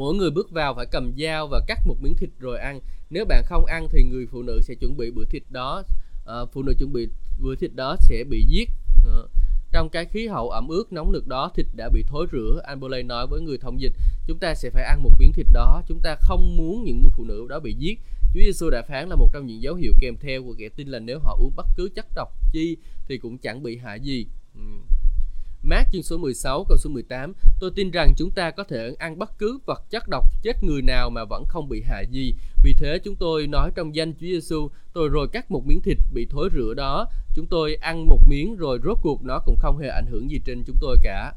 Mỗi 0.00 0.14
người 0.14 0.30
bước 0.30 0.50
vào 0.50 0.74
phải 0.74 0.86
cầm 0.86 1.12
dao 1.18 1.46
và 1.46 1.60
cắt 1.66 1.78
một 1.86 1.96
miếng 2.00 2.14
thịt 2.16 2.30
rồi 2.38 2.58
ăn. 2.58 2.80
Nếu 3.10 3.24
bạn 3.24 3.44
không 3.46 3.64
ăn 3.64 3.88
thì 3.90 4.02
người 4.02 4.26
phụ 4.26 4.42
nữ 4.42 4.60
sẽ 4.62 4.74
chuẩn 4.74 4.96
bị 4.96 5.10
bữa 5.10 5.24
thịt 5.24 5.42
đó. 5.50 5.82
À, 6.26 6.34
phụ 6.52 6.62
nữ 6.62 6.74
chuẩn 6.78 6.92
bị 6.92 7.08
bữa 7.40 7.54
thịt 7.54 7.70
đó 7.74 7.96
sẽ 8.00 8.24
bị 8.24 8.44
giết. 8.48 8.70
À, 9.04 9.18
trong 9.72 9.88
cái 9.88 10.04
khí 10.04 10.26
hậu 10.26 10.50
ẩm 10.50 10.68
ướt 10.68 10.92
nóng 10.92 11.12
nực 11.12 11.26
đó, 11.26 11.50
thịt 11.54 11.66
đã 11.76 11.88
bị 11.88 12.04
thối 12.08 12.26
rữa. 12.32 12.60
Amberley 12.64 13.02
nói 13.02 13.26
với 13.26 13.40
người 13.40 13.58
thông 13.58 13.80
dịch, 13.80 13.92
chúng 14.26 14.38
ta 14.38 14.54
sẽ 14.54 14.70
phải 14.70 14.84
ăn 14.84 15.02
một 15.02 15.10
miếng 15.18 15.32
thịt 15.32 15.46
đó. 15.52 15.82
Chúng 15.88 16.00
ta 16.02 16.16
không 16.20 16.56
muốn 16.56 16.84
những 16.84 17.00
người 17.00 17.10
phụ 17.16 17.24
nữ 17.24 17.46
đó 17.48 17.60
bị 17.60 17.74
giết. 17.74 17.98
Chúa 18.34 18.40
Giêsu 18.40 18.70
đã 18.70 18.82
phán 18.82 19.08
là 19.08 19.16
một 19.16 19.30
trong 19.32 19.46
những 19.46 19.62
dấu 19.62 19.74
hiệu 19.74 19.92
kèm 20.00 20.16
theo 20.20 20.42
của 20.42 20.54
kẻ 20.58 20.68
tin 20.76 20.88
là 20.88 20.98
nếu 20.98 21.18
họ 21.18 21.36
uống 21.40 21.52
bất 21.56 21.66
cứ 21.76 21.88
chất 21.94 22.06
độc 22.16 22.28
chi 22.52 22.76
thì 23.08 23.18
cũng 23.18 23.38
chẳng 23.38 23.62
bị 23.62 23.76
hại 23.76 24.00
gì. 24.00 24.26
Ừ. 24.54 24.60
Mát 25.62 25.84
chương 25.92 26.02
số 26.02 26.16
16 26.16 26.64
câu 26.68 26.78
số 26.78 26.90
18 26.90 27.32
Tôi 27.60 27.70
tin 27.76 27.90
rằng 27.90 28.14
chúng 28.16 28.30
ta 28.30 28.50
có 28.50 28.64
thể 28.64 28.94
ăn 28.98 29.18
bất 29.18 29.38
cứ 29.38 29.58
vật 29.66 29.82
chất 29.90 30.08
độc 30.08 30.24
chết 30.42 30.64
người 30.64 30.82
nào 30.82 31.10
mà 31.10 31.24
vẫn 31.24 31.44
không 31.48 31.68
bị 31.68 31.82
hại 31.82 32.06
gì 32.10 32.34
Vì 32.64 32.74
thế 32.74 32.98
chúng 33.04 33.16
tôi 33.16 33.46
nói 33.46 33.70
trong 33.74 33.94
danh 33.94 34.12
Chúa 34.12 34.26
Giêsu 34.26 34.68
Tôi 34.92 35.08
rồi 35.08 35.28
cắt 35.32 35.50
một 35.50 35.66
miếng 35.66 35.80
thịt 35.80 35.98
bị 36.12 36.26
thối 36.30 36.48
rữa 36.52 36.74
đó. 36.76 37.06
Chúng 37.34 37.46
tôi 37.46 37.74
ăn 37.74 38.06
một 38.08 38.20
miếng 38.28 38.56
rồi 38.56 38.78
rốt 38.84 38.98
cuộc 39.02 39.24
nó 39.24 39.38
cũng 39.46 39.56
không 39.58 39.78
hề 39.78 39.88
ảnh 39.88 40.06
hưởng 40.06 40.30
gì 40.30 40.40
trên 40.44 40.64
chúng 40.66 40.76
tôi 40.80 40.96
cả. 41.02 41.32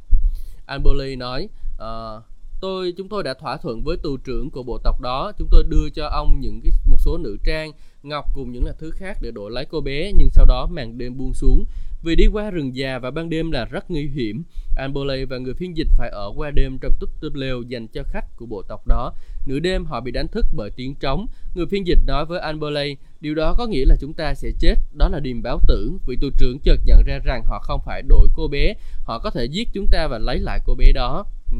Anboli 0.66 1.16
nói 1.16 1.50
uh, 1.76 2.24
tôi 2.62 2.94
chúng 2.98 3.10
tôi 3.10 3.24
đã 3.24 3.34
thỏa 3.34 3.58
thuận 3.58 3.84
với 3.84 3.98
tù 3.98 4.18
trưởng 4.18 4.50
của 4.50 4.64
bộ 4.64 4.78
tộc 4.84 5.02
đó. 5.02 5.32
Chúng 5.38 5.48
tôi 5.52 5.64
đưa 5.64 5.90
cho 5.96 6.08
ông 6.08 6.40
những 6.40 6.62
cái 6.64 6.72
một 6.86 6.98
số 7.00 7.18
nữ 7.18 7.38
trang 7.44 7.72
ngọc 8.04 8.26
cùng 8.34 8.52
những 8.52 8.66
là 8.66 8.74
thứ 8.80 8.92
khác 8.92 9.18
để 9.22 9.32
đổi 9.32 9.52
lấy 9.52 9.66
cô 9.66 9.82
bé 9.82 10.12
nhưng 10.20 10.30
sau 10.32 10.46
đó 10.46 10.68
màn 10.72 10.98
đêm 10.98 11.18
buông 11.18 11.34
xuống 11.34 11.66
vì 12.04 12.16
đi 12.16 12.28
qua 12.28 12.52
rừng 12.52 12.76
già 12.76 13.00
và 13.00 13.12
ban 13.12 13.30
đêm 13.30 13.52
là 13.52 13.66
rất 13.66 13.92
nguy 13.92 14.08
hiểm 14.08 14.44
Anbole 14.76 15.26
và 15.26 15.38
người 15.38 15.54
phiên 15.54 15.78
dịch 15.78 15.88
phải 15.98 16.10
ở 16.10 16.32
qua 16.36 16.52
đêm 16.52 16.78
trong 16.82 16.94
túp 17.00 17.10
túp 17.22 17.34
lều 17.34 17.62
dành 17.62 17.88
cho 17.88 18.04
khách 18.04 18.26
của 18.36 18.46
bộ 18.46 18.62
tộc 18.62 18.88
đó. 18.88 19.14
Nửa 19.46 19.60
đêm 19.60 19.86
họ 19.86 20.02
bị 20.02 20.12
đánh 20.12 20.28
thức 20.28 20.46
bởi 20.56 20.70
tiếng 20.76 20.96
trống. 20.96 21.28
Người 21.56 21.66
phiên 21.66 21.88
dịch 21.88 22.00
nói 22.08 22.26
với 22.26 22.40
Anbole, 22.40 22.96
điều 23.22 23.36
đó 23.36 23.56
có 23.58 23.68
nghĩa 23.68 23.86
là 23.86 23.96
chúng 24.00 24.14
ta 24.14 24.34
sẽ 24.34 24.52
chết. 24.60 24.76
Đó 24.98 25.10
là 25.10 25.20
điềm 25.20 25.42
báo 25.42 25.60
tử. 25.68 25.92
Vị 26.08 26.18
tù 26.22 26.30
trưởng 26.38 26.60
chợt 26.64 26.80
nhận 26.86 27.04
ra 27.06 27.20
rằng 27.24 27.44
họ 27.46 27.60
không 27.60 27.82
phải 27.86 28.02
đội 28.02 28.28
cô 28.34 28.48
bé. 28.48 28.74
Họ 29.04 29.20
có 29.20 29.30
thể 29.30 29.46
giết 29.46 29.70
chúng 29.74 29.88
ta 29.92 30.08
và 30.08 30.18
lấy 30.18 30.40
lại 30.40 30.60
cô 30.66 30.76
bé 30.76 30.92
đó. 30.92 31.26
Ừ. 31.52 31.58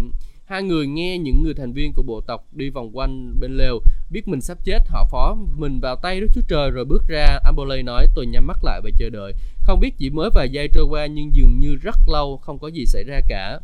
Hai 0.54 0.64
người 0.64 0.88
nghe 0.88 1.18
những 1.18 1.44
người 1.44 1.54
thành 1.54 1.74
viên 1.74 1.94
của 1.94 2.04
bộ 2.04 2.22
tộc 2.22 2.46
đi 2.52 2.70
vòng 2.70 2.98
quanh 2.98 3.40
bên 3.40 3.58
lều, 3.58 3.80
biết 4.10 4.28
mình 4.28 4.42
sắp 4.42 4.58
chết, 4.64 4.80
họ 4.88 5.08
phó 5.12 5.36
mình 5.58 5.80
vào 5.80 5.96
tay 5.96 6.20
Đức 6.20 6.28
Chúa 6.34 6.42
Trời 6.48 6.72
rồi 6.72 6.86
bước 6.86 7.04
ra. 7.08 7.40
Ambolay 7.44 7.84
nói, 7.84 8.08
tôi 8.16 8.26
nhắm 8.26 8.48
mắt 8.48 8.58
lại 8.64 8.82
và 8.84 8.90
chờ 8.98 9.10
đợi. 9.10 9.34
Không 9.62 9.80
biết 9.80 9.98
chỉ 9.98 10.10
mới 10.10 10.30
vài 10.34 10.50
giây 10.50 10.68
trôi 10.74 10.86
qua 10.90 11.06
nhưng 11.06 11.36
dường 11.36 11.60
như 11.60 11.76
rất 11.76 11.96
lâu, 12.08 12.38
không 12.38 12.60
có 12.60 12.68
gì 12.68 12.86
xảy 12.86 13.04
ra 13.04 13.20
cả. 13.28 13.60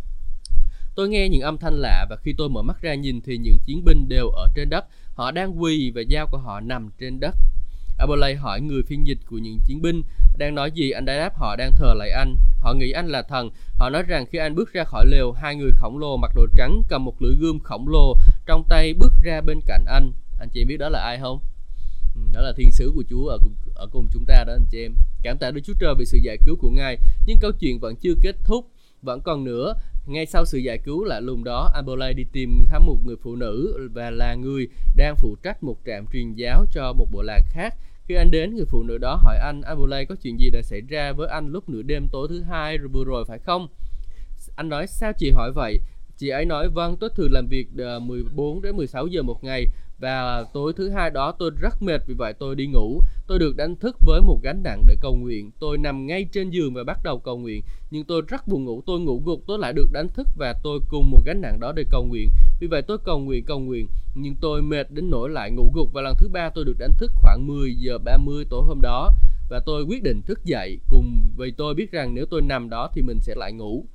Tôi 0.95 1.09
nghe 1.09 1.29
những 1.29 1.41
âm 1.41 1.57
thanh 1.57 1.73
lạ 1.73 2.05
và 2.09 2.15
khi 2.15 2.33
tôi 2.37 2.49
mở 2.49 2.61
mắt 2.61 2.81
ra 2.81 2.95
nhìn 2.95 3.21
thì 3.21 3.37
những 3.37 3.57
chiến 3.65 3.85
binh 3.85 4.09
đều 4.09 4.29
ở 4.29 4.47
trên 4.55 4.69
đất. 4.69 4.85
Họ 5.13 5.31
đang 5.31 5.61
quỳ 5.61 5.91
và 5.95 6.01
dao 6.11 6.27
của 6.31 6.37
họ 6.37 6.59
nằm 6.59 6.89
trên 6.99 7.19
đất. 7.19 7.35
Abolay 7.97 8.35
hỏi 8.35 8.61
người 8.61 8.83
phiên 8.83 9.07
dịch 9.07 9.19
của 9.25 9.37
những 9.37 9.57
chiến 9.67 9.81
binh 9.81 10.01
đang 10.39 10.55
nói 10.55 10.71
gì 10.71 10.91
anh 10.91 11.05
đã 11.05 11.17
đáp 11.17 11.35
họ 11.35 11.55
đang 11.55 11.71
thờ 11.75 11.93
lại 11.93 12.09
anh. 12.11 12.35
Họ 12.59 12.73
nghĩ 12.73 12.91
anh 12.91 13.07
là 13.07 13.21
thần. 13.21 13.49
Họ 13.75 13.89
nói 13.89 14.03
rằng 14.03 14.25
khi 14.31 14.37
anh 14.37 14.55
bước 14.55 14.73
ra 14.73 14.83
khỏi 14.83 15.05
lều 15.05 15.31
hai 15.31 15.55
người 15.55 15.71
khổng 15.75 15.97
lồ 15.97 16.17
mặc 16.17 16.31
đồ 16.35 16.47
trắng 16.57 16.81
cầm 16.89 17.05
một 17.05 17.21
lưỡi 17.21 17.35
gươm 17.35 17.59
khổng 17.59 17.87
lồ 17.87 18.15
trong 18.45 18.63
tay 18.69 18.93
bước 18.93 19.13
ra 19.23 19.41
bên 19.41 19.59
cạnh 19.65 19.85
anh. 19.87 20.11
Anh 20.39 20.49
chị 20.49 20.65
biết 20.65 20.77
đó 20.77 20.89
là 20.89 20.99
ai 20.99 21.17
không? 21.21 21.39
Ừ, 22.15 22.21
đó 22.33 22.41
là 22.41 22.53
thiên 22.57 22.71
sứ 22.71 22.91
của 22.95 23.03
Chúa 23.09 23.27
ở 23.27 23.37
cùng, 23.37 23.55
ở 23.75 23.87
cùng 23.91 24.07
chúng 24.13 24.25
ta 24.25 24.43
đó 24.47 24.53
anh 24.53 24.65
chị 24.71 24.81
em. 24.81 24.95
Cảm 25.23 25.37
tạ 25.37 25.51
Đức 25.51 25.61
Chúa 25.63 25.73
Trời 25.79 25.93
vì 25.99 26.05
sự 26.05 26.17
giải 26.23 26.37
cứu 26.45 26.55
của 26.55 26.69
Ngài. 26.69 26.97
Nhưng 27.25 27.37
câu 27.41 27.51
chuyện 27.59 27.79
vẫn 27.79 27.95
chưa 27.95 28.13
kết 28.21 28.35
thúc 28.43 28.65
vẫn 29.01 29.21
còn 29.21 29.43
nữa. 29.43 29.73
Ngay 30.05 30.25
sau 30.25 30.45
sự 30.45 30.57
giải 30.57 30.77
cứu 30.77 31.03
lạ 31.03 31.19
lùng 31.19 31.43
đó 31.43 31.71
Abolay 31.75 32.13
đi 32.13 32.23
tìm 32.31 32.59
thăm 32.69 32.85
một 32.85 32.97
người 33.05 33.15
phụ 33.23 33.35
nữ 33.35 33.87
và 33.93 34.09
là 34.09 34.35
người 34.35 34.67
đang 34.95 35.15
phụ 35.15 35.35
trách 35.43 35.63
một 35.63 35.77
trạm 35.85 36.05
truyền 36.13 36.33
giáo 36.33 36.65
cho 36.71 36.93
một 36.93 37.07
bộ 37.11 37.21
lạc 37.21 37.41
khác 37.49 37.75
khi 38.09 38.15
anh 38.15 38.31
đến, 38.31 38.55
người 38.55 38.65
phụ 38.65 38.83
nữ 38.83 38.97
đó 38.97 39.15
hỏi 39.23 39.37
anh, 39.37 39.61
Abulay 39.61 40.05
có 40.05 40.15
chuyện 40.23 40.39
gì 40.39 40.49
đã 40.49 40.61
xảy 40.61 40.81
ra 40.81 41.11
với 41.11 41.27
anh 41.27 41.51
lúc 41.51 41.69
nửa 41.69 41.81
đêm 41.81 42.07
tối 42.11 42.27
thứ 42.29 42.41
hai 42.41 42.77
rồi 42.77 42.87
vừa 42.87 43.03
rồi 43.03 43.25
phải 43.27 43.39
không? 43.39 43.67
Anh 44.55 44.69
nói, 44.69 44.87
sao 44.87 45.11
chị 45.17 45.31
hỏi 45.31 45.51
vậy? 45.55 45.79
Chị 46.17 46.29
ấy 46.29 46.45
nói, 46.45 46.69
vâng, 46.69 46.97
tôi 46.99 47.09
thường 47.15 47.31
làm 47.31 47.47
việc 47.47 47.67
ờ, 47.77 47.99
14 47.99 48.61
đến 48.61 48.75
16 48.75 49.07
giờ 49.07 49.21
một 49.21 49.43
ngày 49.43 49.65
và 49.99 50.43
tối 50.53 50.73
thứ 50.75 50.89
hai 50.89 51.09
đó, 51.09 51.31
tôi 51.39 51.51
rất 51.59 51.81
mệt 51.81 52.01
vì 52.07 52.13
vậy 52.13 52.33
tôi 52.39 52.55
đi 52.55 52.67
ngủ. 52.67 53.01
Tôi 53.27 53.39
được 53.39 53.55
đánh 53.55 53.75
thức 53.75 53.97
với 54.05 54.21
một 54.21 54.39
gánh 54.43 54.63
nặng 54.63 54.83
để 54.87 54.95
cầu 55.01 55.15
nguyện. 55.15 55.51
Tôi 55.59 55.77
nằm 55.77 56.07
ngay 56.07 56.27
trên 56.31 56.49
giường 56.49 56.73
và 56.73 56.83
bắt 56.83 56.99
đầu 57.03 57.19
cầu 57.19 57.37
nguyện. 57.37 57.61
Nhưng 57.91 58.03
tôi 58.03 58.21
rất 58.27 58.47
buồn 58.47 58.65
ngủ. 58.65 58.83
Tôi 58.85 58.99
ngủ 58.99 59.21
gục. 59.25 59.39
Tôi 59.47 59.59
lại 59.59 59.73
được 59.73 59.91
đánh 59.91 60.07
thức 60.09 60.27
và 60.37 60.53
tôi 60.63 60.79
cùng 60.89 61.11
một 61.11 61.19
gánh 61.25 61.41
nặng 61.41 61.59
đó 61.59 61.71
để 61.75 61.83
cầu 61.91 62.05
nguyện. 62.05 62.29
Vì 62.59 62.67
vậy 62.67 62.81
tôi 62.81 62.97
cầu 63.05 63.19
nguyện 63.19 63.45
cầu 63.45 63.59
nguyện. 63.59 63.87
Nhưng 64.15 64.35
tôi 64.41 64.61
mệt 64.61 64.91
đến 64.91 65.09
nỗi 65.09 65.29
lại 65.29 65.51
ngủ 65.51 65.71
gục. 65.75 65.93
Và 65.93 66.01
lần 66.01 66.15
thứ 66.19 66.29
ba 66.29 66.49
tôi 66.49 66.65
được 66.65 66.75
đánh 66.79 66.91
thức 66.97 67.11
khoảng 67.15 67.47
10 67.47 67.75
giờ 67.75 67.97
30 67.97 68.45
tối 68.49 68.63
hôm 68.67 68.79
đó. 68.81 69.09
Và 69.49 69.59
tôi 69.65 69.83
quyết 69.83 70.03
định 70.03 70.21
thức 70.21 70.45
dậy 70.45 70.79
cùng 70.87 71.31
vì 71.37 71.51
tôi 71.51 71.73
biết 71.73 71.91
rằng 71.91 72.15
nếu 72.15 72.25
tôi 72.25 72.41
nằm 72.41 72.69
đó 72.69 72.89
thì 72.93 73.01
mình 73.01 73.19
sẽ 73.19 73.35
lại 73.35 73.53
ngủ. 73.53 73.85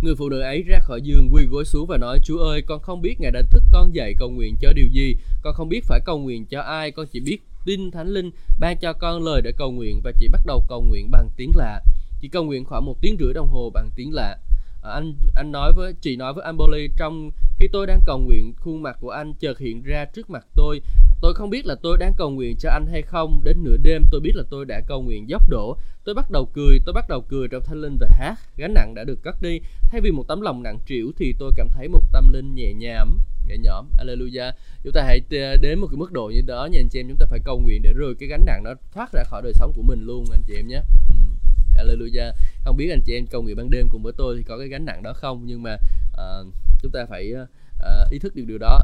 Người 0.00 0.14
phụ 0.14 0.28
nữ 0.28 0.40
ấy 0.40 0.62
ra 0.62 0.78
khỏi 0.80 1.02
giường 1.02 1.28
quỳ 1.32 1.44
gối 1.44 1.64
xuống 1.64 1.86
và 1.86 1.98
nói, 1.98 2.18
Chúa 2.24 2.38
ơi, 2.38 2.62
con 2.62 2.80
không 2.82 3.02
biết 3.02 3.20
Ngài 3.20 3.30
đã 3.30 3.42
thức 3.50 3.62
con 3.72 3.94
dậy 3.94 4.14
cầu 4.18 4.30
nguyện 4.30 4.56
cho 4.60 4.72
điều 4.72 4.86
gì. 4.86 5.16
Con 5.42 5.54
không 5.54 5.68
biết 5.68 5.84
phải 5.84 6.00
cầu 6.04 6.18
nguyện 6.18 6.46
cho 6.46 6.60
ai. 6.60 6.90
Con 6.90 7.06
chỉ 7.12 7.20
biết 7.20 7.38
tin 7.64 7.90
Thánh 7.90 8.08
Linh 8.08 8.30
ban 8.58 8.76
cho 8.78 8.92
con 8.92 9.24
lời 9.24 9.42
để 9.42 9.52
cầu 9.58 9.70
nguyện 9.72 10.00
Và 10.04 10.12
chỉ 10.18 10.28
bắt 10.28 10.40
đầu 10.46 10.64
cầu 10.68 10.82
nguyện 10.82 11.10
bằng 11.10 11.28
tiếng 11.36 11.52
lạ. 11.56 11.80
Chỉ 12.20 12.28
cầu 12.28 12.44
nguyện 12.44 12.64
khoảng 12.64 12.84
một 12.84 13.00
tiếng 13.00 13.16
rưỡi 13.20 13.32
đồng 13.34 13.48
hồ 13.48 13.70
bằng 13.74 13.90
tiếng 13.96 14.14
lạ. 14.14 14.36
Ờ, 14.86 14.92
anh 14.92 15.14
anh 15.34 15.52
nói 15.52 15.72
với 15.72 15.92
chị 16.00 16.16
nói 16.16 16.32
với 16.32 16.44
Amboli 16.44 16.88
trong 16.96 17.30
khi 17.58 17.68
tôi 17.72 17.86
đang 17.86 18.00
cầu 18.06 18.18
nguyện 18.18 18.54
khuôn 18.56 18.82
mặt 18.82 18.96
của 19.00 19.10
anh 19.10 19.34
chợt 19.34 19.58
hiện 19.58 19.82
ra 19.82 20.04
trước 20.04 20.30
mặt 20.30 20.46
tôi 20.54 20.80
Tôi 21.20 21.34
không 21.34 21.50
biết 21.50 21.66
là 21.66 21.74
tôi 21.82 21.98
đang 21.98 22.12
cầu 22.16 22.30
nguyện 22.30 22.56
cho 22.56 22.70
anh 22.70 22.86
hay 22.86 23.02
không. 23.02 23.40
Đến 23.44 23.64
nửa 23.64 23.76
đêm 23.82 24.02
tôi 24.10 24.20
biết 24.20 24.32
là 24.34 24.42
tôi 24.50 24.64
đã 24.64 24.80
cầu 24.86 25.02
nguyện 25.02 25.28
dốc 25.28 25.48
đổ. 25.48 25.76
Tôi 26.04 26.14
bắt 26.14 26.30
đầu 26.30 26.46
cười, 26.52 26.78
tôi 26.86 26.92
bắt 26.92 27.04
đầu 27.08 27.20
cười 27.28 27.48
trong 27.48 27.62
thanh 27.66 27.80
linh 27.80 27.96
và 28.00 28.08
hát. 28.10 28.34
Gánh 28.56 28.74
nặng 28.74 28.94
đã 28.94 29.04
được 29.04 29.22
cất 29.22 29.42
đi. 29.42 29.60
Thay 29.90 30.00
vì 30.00 30.10
một 30.10 30.24
tấm 30.28 30.40
lòng 30.40 30.62
nặng 30.62 30.78
trĩu 30.86 31.12
thì 31.16 31.34
tôi 31.38 31.52
cảm 31.56 31.68
thấy 31.70 31.88
một 31.88 32.02
tâm 32.12 32.28
linh 32.32 32.54
nhẹ 32.54 32.72
nhàng 32.72 33.18
nhẹ 33.48 33.56
nhõm 33.56 33.86
Alleluia 33.98 34.44
chúng 34.84 34.92
ta 34.92 35.02
hãy 35.02 35.20
đến 35.60 35.78
một 35.78 35.86
cái 35.90 35.96
mức 35.96 36.12
độ 36.12 36.30
như 36.34 36.40
đó 36.46 36.68
nha 36.72 36.80
anh 36.80 36.88
chị 36.88 37.00
em 37.00 37.08
chúng 37.08 37.16
ta 37.16 37.26
phải 37.30 37.40
cầu 37.44 37.58
nguyện 37.58 37.82
để 37.82 37.92
rồi 37.92 38.14
cái 38.18 38.28
gánh 38.28 38.42
nặng 38.46 38.62
nó 38.64 38.70
thoát 38.94 39.12
ra 39.12 39.22
khỏi 39.24 39.42
đời 39.42 39.52
sống 39.54 39.72
của 39.76 39.82
mình 39.82 40.02
luôn 40.06 40.24
anh 40.32 40.42
chị 40.46 40.54
em 40.56 40.68
nhé 40.68 40.80
ừ. 41.08 41.25
Alleluia 41.76 42.32
không 42.64 42.76
biết 42.76 42.90
anh 42.90 43.00
chị 43.06 43.14
em 43.14 43.26
cầu 43.26 43.42
nguyện 43.42 43.56
ban 43.56 43.70
đêm 43.70 43.88
cùng 43.88 44.02
với 44.02 44.12
tôi 44.16 44.36
thì 44.36 44.42
có 44.42 44.58
cái 44.58 44.68
gánh 44.68 44.84
nặng 44.84 45.02
đó 45.02 45.12
không 45.12 45.42
nhưng 45.46 45.62
mà 45.62 45.78
uh, 46.12 46.46
chúng 46.82 46.92
ta 46.92 47.06
phải 47.08 47.32
uh, 47.32 48.10
ý 48.10 48.18
thức 48.18 48.36
được 48.36 48.44
điều 48.46 48.58
đó 48.58 48.80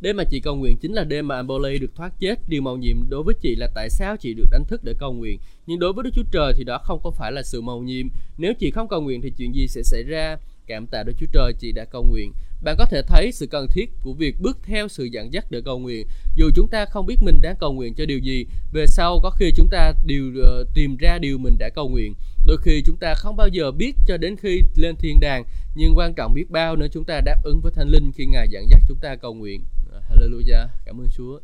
Đêm 0.00 0.16
mà 0.16 0.24
chị 0.24 0.40
cầu 0.40 0.56
nguyện 0.56 0.76
chính 0.76 0.92
là 0.92 1.04
đêm 1.04 1.28
mà 1.28 1.36
Amboli 1.36 1.78
được 1.78 1.94
thoát 1.94 2.12
chết. 2.18 2.48
Điều 2.48 2.62
màu 2.62 2.76
nhiệm 2.76 3.10
đối 3.10 3.22
với 3.22 3.34
chị 3.40 3.56
là 3.56 3.68
tại 3.74 3.90
sao 3.90 4.16
chị 4.16 4.34
được 4.34 4.46
đánh 4.50 4.64
thức 4.68 4.84
để 4.84 4.94
cầu 4.98 5.12
nguyện. 5.12 5.38
Nhưng 5.66 5.78
đối 5.78 5.92
với 5.92 6.04
Đức 6.04 6.10
Chúa 6.14 6.22
Trời 6.32 6.52
thì 6.56 6.64
đó 6.64 6.78
không 6.84 7.00
có 7.02 7.10
phải 7.10 7.32
là 7.32 7.42
sự 7.42 7.60
màu 7.60 7.80
nhiệm. 7.80 8.06
Nếu 8.38 8.54
chị 8.54 8.70
không 8.70 8.88
cầu 8.88 9.00
nguyện 9.00 9.20
thì 9.22 9.32
chuyện 9.38 9.54
gì 9.54 9.68
sẽ 9.68 9.82
xảy 9.82 10.02
ra? 10.02 10.36
Cảm 10.68 10.86
tạ 10.86 11.02
Đức 11.02 11.12
Chúa 11.18 11.26
Trời 11.32 11.52
chị 11.58 11.72
đã 11.72 11.84
cầu 11.84 12.04
nguyện. 12.04 12.32
Bạn 12.62 12.76
có 12.78 12.84
thể 12.84 13.02
thấy 13.02 13.32
sự 13.32 13.46
cần 13.46 13.66
thiết 13.70 13.90
của 14.02 14.12
việc 14.12 14.40
bước 14.40 14.58
theo 14.62 14.88
sự 14.88 15.04
dẫn 15.04 15.32
dắt 15.32 15.50
để 15.50 15.60
cầu 15.64 15.78
nguyện. 15.78 16.06
Dù 16.36 16.50
chúng 16.54 16.68
ta 16.68 16.84
không 16.84 17.06
biết 17.06 17.16
mình 17.22 17.38
đang 17.42 17.56
cầu 17.60 17.72
nguyện 17.72 17.94
cho 17.94 18.06
điều 18.06 18.18
gì, 18.18 18.46
về 18.72 18.86
sau 18.86 19.20
có 19.22 19.30
khi 19.30 19.52
chúng 19.56 19.68
ta 19.70 19.92
đều 20.06 20.24
uh, 20.28 20.68
tìm 20.74 20.96
ra 20.96 21.18
điều 21.18 21.38
mình 21.38 21.56
đã 21.58 21.68
cầu 21.74 21.88
nguyện. 21.88 22.14
Đôi 22.46 22.56
khi 22.62 22.82
chúng 22.86 22.96
ta 22.96 23.14
không 23.14 23.36
bao 23.36 23.48
giờ 23.48 23.70
biết 23.70 23.92
cho 24.06 24.16
đến 24.16 24.36
khi 24.36 24.62
lên 24.76 24.96
thiên 24.96 25.20
đàng, 25.20 25.44
nhưng 25.74 25.94
quan 25.96 26.14
trọng 26.14 26.34
biết 26.34 26.50
bao 26.50 26.76
nữa 26.76 26.86
chúng 26.92 27.04
ta 27.04 27.20
đáp 27.20 27.36
ứng 27.44 27.60
với 27.60 27.72
Thánh 27.74 27.88
Linh 27.88 28.12
khi 28.14 28.26
Ngài 28.26 28.48
dẫn 28.50 28.68
dắt 28.70 28.82
chúng 28.88 28.98
ta 29.00 29.16
cầu 29.16 29.34
nguyện. 29.34 29.64
Ờ, 29.92 30.02
hallelujah 30.10 30.66
cảm 30.84 31.00
ơn 31.00 31.08
Chúa 31.16 31.40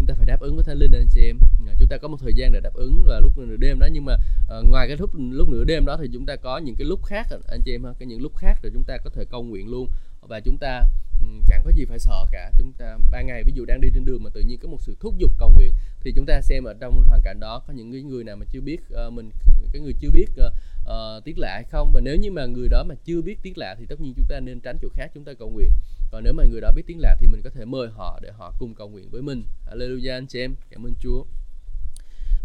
chúng 0.00 0.06
ta 0.06 0.14
phải 0.14 0.26
đáp 0.26 0.40
ứng 0.40 0.54
với 0.54 0.64
thánh 0.64 0.78
linh 0.78 0.92
anh 0.92 1.06
chị 1.14 1.20
em. 1.26 1.38
Chúng 1.78 1.88
ta 1.88 1.96
có 1.96 2.08
một 2.08 2.16
thời 2.20 2.32
gian 2.34 2.52
để 2.52 2.60
đáp 2.60 2.74
ứng 2.74 3.04
là 3.06 3.20
lúc 3.20 3.38
nửa 3.38 3.56
đêm 3.56 3.78
đó 3.78 3.86
nhưng 3.92 4.04
mà 4.04 4.16
uh, 4.58 4.68
ngoài 4.68 4.88
cái 4.88 4.96
lúc 4.96 5.10
lúc 5.14 5.48
nửa 5.48 5.64
đêm 5.64 5.84
đó 5.84 5.96
thì 6.00 6.08
chúng 6.12 6.26
ta 6.26 6.36
có 6.36 6.58
những 6.58 6.74
cái 6.74 6.84
lúc 6.84 7.04
khác 7.04 7.26
anh 7.48 7.60
chị 7.64 7.74
em 7.74 7.84
ha. 7.84 7.92
Cái 7.98 8.06
những 8.06 8.22
lúc 8.22 8.36
khác 8.36 8.58
rồi 8.62 8.70
chúng 8.74 8.84
ta 8.84 8.98
có 9.04 9.10
thể 9.10 9.24
cầu 9.30 9.42
nguyện 9.42 9.70
luôn. 9.70 9.88
Và 10.28 10.40
chúng 10.40 10.58
ta 10.58 10.82
um, 11.20 11.40
chẳng 11.48 11.62
có 11.64 11.70
gì 11.70 11.84
phải 11.84 11.98
sợ 11.98 12.26
cả. 12.32 12.52
Chúng 12.58 12.72
ta 12.72 12.98
ban 13.10 13.26
ngày 13.26 13.44
ví 13.44 13.52
dụ 13.56 13.64
đang 13.64 13.80
đi 13.80 13.88
trên 13.94 14.04
đường 14.04 14.22
mà 14.22 14.30
tự 14.34 14.40
nhiên 14.40 14.58
có 14.62 14.68
một 14.68 14.80
sự 14.80 14.96
thúc 15.00 15.14
giục 15.18 15.30
cầu 15.38 15.50
nguyện 15.50 15.72
thì 16.00 16.12
chúng 16.16 16.26
ta 16.26 16.40
xem 16.42 16.64
ở 16.64 16.74
trong 16.80 17.04
hoàn 17.04 17.20
cảnh 17.22 17.40
đó 17.40 17.62
có 17.66 17.72
những 17.72 18.08
người 18.08 18.24
nào 18.24 18.36
mà 18.36 18.46
chưa 18.52 18.60
biết 18.60 18.80
uh, 19.06 19.12
mình 19.12 19.30
cái 19.72 19.82
người 19.82 19.94
chưa 20.00 20.10
biết 20.10 20.26
uh, 20.46 20.52
Ờ, 20.84 21.16
uh, 21.16 21.24
tiếng 21.24 21.38
lạ 21.38 21.52
hay 21.54 21.64
không? 21.70 21.92
Và 21.92 22.00
nếu 22.00 22.16
như 22.16 22.30
mà 22.30 22.46
người 22.46 22.68
đó 22.68 22.84
mà 22.88 22.94
chưa 23.04 23.22
biết 23.22 23.38
tiếng 23.42 23.56
lạ 23.56 23.76
thì 23.78 23.86
tất 23.88 24.00
nhiên 24.00 24.14
chúng 24.16 24.26
ta 24.28 24.40
nên 24.40 24.60
tránh 24.60 24.76
chỗ 24.82 24.88
khác 24.94 25.10
chúng 25.14 25.24
ta 25.24 25.32
cầu 25.38 25.50
nguyện. 25.50 25.70
Còn 26.10 26.24
nếu 26.24 26.32
mà 26.32 26.44
người 26.44 26.60
đó 26.60 26.72
biết 26.76 26.82
tiếng 26.86 27.00
lạ 27.00 27.16
thì 27.20 27.26
mình 27.26 27.40
có 27.44 27.50
thể 27.50 27.64
mời 27.64 27.88
họ 27.88 28.20
để 28.22 28.30
họ 28.32 28.54
cùng 28.58 28.74
cầu 28.74 28.88
nguyện 28.88 29.10
với 29.10 29.22
mình. 29.22 29.42
Alleluia 29.66 30.10
anh 30.10 30.26
chị 30.26 30.40
em. 30.40 30.54
Cảm 30.70 30.86
ơn 30.86 30.94
Chúa. 31.00 31.24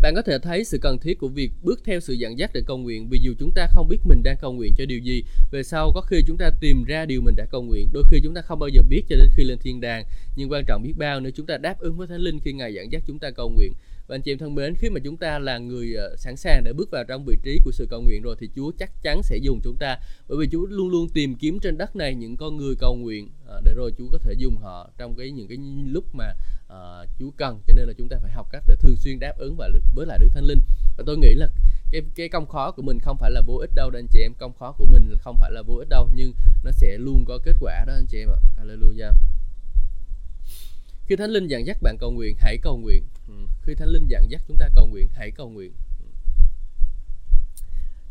Bạn 0.02 0.16
có 0.16 0.22
thể 0.22 0.40
thấy 0.40 0.64
sự 0.64 0.78
cần 0.82 1.00
thiết 1.00 1.20
của 1.20 1.28
việc 1.28 1.52
bước 1.62 1.80
theo 1.86 2.00
sự 2.00 2.14
dẫn 2.14 2.40
dắt 2.40 2.52
để 2.54 2.62
cầu 2.68 2.78
nguyện 2.78 3.08
vì 3.10 3.20
dù 3.22 3.34
chúng 3.40 3.52
ta 3.56 3.68
không 3.72 3.88
biết 3.90 3.98
mình 4.06 4.24
đang 4.24 4.38
cầu 4.42 4.54
nguyện 4.54 4.74
cho 4.78 4.86
điều 4.86 5.00
gì, 5.00 5.24
về 5.52 5.64
sau 5.64 5.92
có 5.96 6.02
khi 6.02 6.22
chúng 6.28 6.38
ta 6.38 6.50
tìm 6.60 6.84
ra 6.84 7.06
điều 7.06 7.22
mình 7.22 7.36
đã 7.36 7.46
cầu 7.52 7.62
nguyện, 7.62 7.90
đôi 7.94 8.04
khi 8.10 8.20
chúng 8.24 8.34
ta 8.34 8.42
không 8.42 8.60
bao 8.60 8.70
giờ 8.70 8.82
biết 8.90 9.02
cho 9.10 9.16
đến 9.16 9.30
khi 9.36 9.44
lên 9.44 9.58
thiên 9.62 9.82
đàng, 9.82 10.06
nhưng 10.36 10.52
quan 10.52 10.66
trọng 10.68 10.84
biết 10.84 10.94
bao 10.98 11.20
nếu 11.20 11.32
chúng 11.36 11.46
ta 11.46 11.58
đáp 11.58 11.80
ứng 11.80 11.98
với 11.98 12.08
Thánh 12.08 12.22
Linh 12.22 12.40
khi 12.40 12.54
Ngài 12.54 12.74
dẫn 12.74 12.92
dắt 12.92 13.04
chúng 13.08 13.20
ta 13.20 13.32
cầu 13.32 13.50
nguyện. 13.50 13.74
Và 14.08 14.16
anh 14.16 14.22
chị 14.22 14.32
em 14.32 14.38
thân 14.38 14.56
mến, 14.56 14.76
khi 14.76 14.90
mà 14.90 15.00
chúng 15.04 15.18
ta 15.18 15.40
là 15.40 15.58
người 15.58 15.94
ờ, 15.96 16.16
sẵn 16.18 16.36
sàng 16.36 16.64
để 16.64 16.74
bước 16.74 16.92
vào 16.92 17.04
trong 17.04 17.26
vị 17.26 17.36
trí 17.44 17.60
của 17.66 17.72
sự 17.72 17.88
cầu 17.90 18.02
nguyện 18.02 18.22
rồi 18.22 18.36
thì 18.40 18.50
Chúa 18.56 18.72
chắc 18.80 18.92
chắn 19.04 19.24
sẽ 19.24 19.38
dùng 19.38 19.60
chúng 19.64 19.76
ta. 19.80 19.98
Bởi 20.28 20.38
vì 20.38 20.48
Chúa 20.52 20.66
luôn 20.66 20.90
luôn 20.90 21.10
tìm 21.10 21.36
kiếm 21.36 21.60
trên 21.60 21.78
đất 21.78 21.96
này 21.96 22.16
những 22.16 22.38
con 22.38 22.58
người 22.58 22.76
cầu 22.80 22.96
nguyện 22.96 23.30
ờ, 23.46 23.62
để 23.66 23.74
rồi 23.76 23.92
Chúa 23.98 24.08
có 24.12 24.18
thể 24.18 24.34
dùng 24.38 24.58
họ 24.58 24.90
trong 24.98 25.16
cái 25.16 25.32
những 25.32 25.48
cái 25.48 25.58
lúc 25.88 26.16
mà 26.16 26.34
uh, 26.68 27.10
Chúa 27.20 27.30
cần. 27.38 27.60
Cho 27.68 27.74
nên 27.76 27.88
là 27.88 27.94
chúng 27.98 28.10
ta 28.10 28.18
phải 28.22 28.32
học 28.32 28.48
cách 28.52 28.64
để 28.68 28.76
thường 28.76 28.96
xuyên 28.98 29.20
đáp 29.20 29.34
ứng 29.38 29.56
và 29.58 29.70
với 29.96 30.06
lại 30.06 30.20
Đức 30.22 30.30
Thánh 30.34 30.46
Linh. 30.46 30.60
Và 30.98 31.04
tôi 31.08 31.18
nghĩ 31.18 31.34
là 31.36 31.48
cái 31.92 32.02
cái 32.16 32.30
công 32.30 32.48
khó 32.48 32.72
của 32.72 32.82
mình 32.82 33.00
không 33.00 33.18
phải 33.18 33.32
là 33.32 33.42
vô 33.48 33.56
ích 33.56 33.70
đâu 33.76 33.90
đó 33.90 34.00
anh 34.00 34.08
chị 34.08 34.22
em, 34.22 34.34
công 34.40 34.54
khó 34.60 34.72
của 34.72 34.86
mình 34.86 35.16
không 35.20 35.38
phải 35.40 35.52
là 35.52 35.62
vô 35.62 35.76
ích 35.76 35.90
đâu 35.90 36.10
nhưng 36.16 36.34
nó 36.64 36.72
sẽ 36.72 36.98
luôn 36.98 37.26
có 37.28 37.40
kết 37.44 37.56
quả 37.60 37.84
đó 37.88 37.94
anh 37.94 38.06
chị 38.10 38.18
em 38.18 38.30
ạ. 38.30 38.40
Hallelujah. 38.58 39.14
Khi 41.06 41.16
Thánh 41.16 41.30
Linh 41.30 41.48
dặn 41.48 41.66
dắt 41.66 41.78
bạn 41.82 41.98
cầu 42.00 42.12
nguyện, 42.12 42.36
hãy 42.40 42.58
cầu 42.58 42.78
nguyện. 42.78 43.04
Khi 43.62 43.76
Thánh 43.76 43.90
Linh 43.90 44.08
dặn 44.08 44.32
dắt 44.32 44.42
chúng 44.48 44.58
ta 44.58 44.70
cầu 44.76 44.88
nguyện, 44.88 45.08
hãy 45.14 45.32
cầu 45.32 45.50
nguyện. 45.50 45.72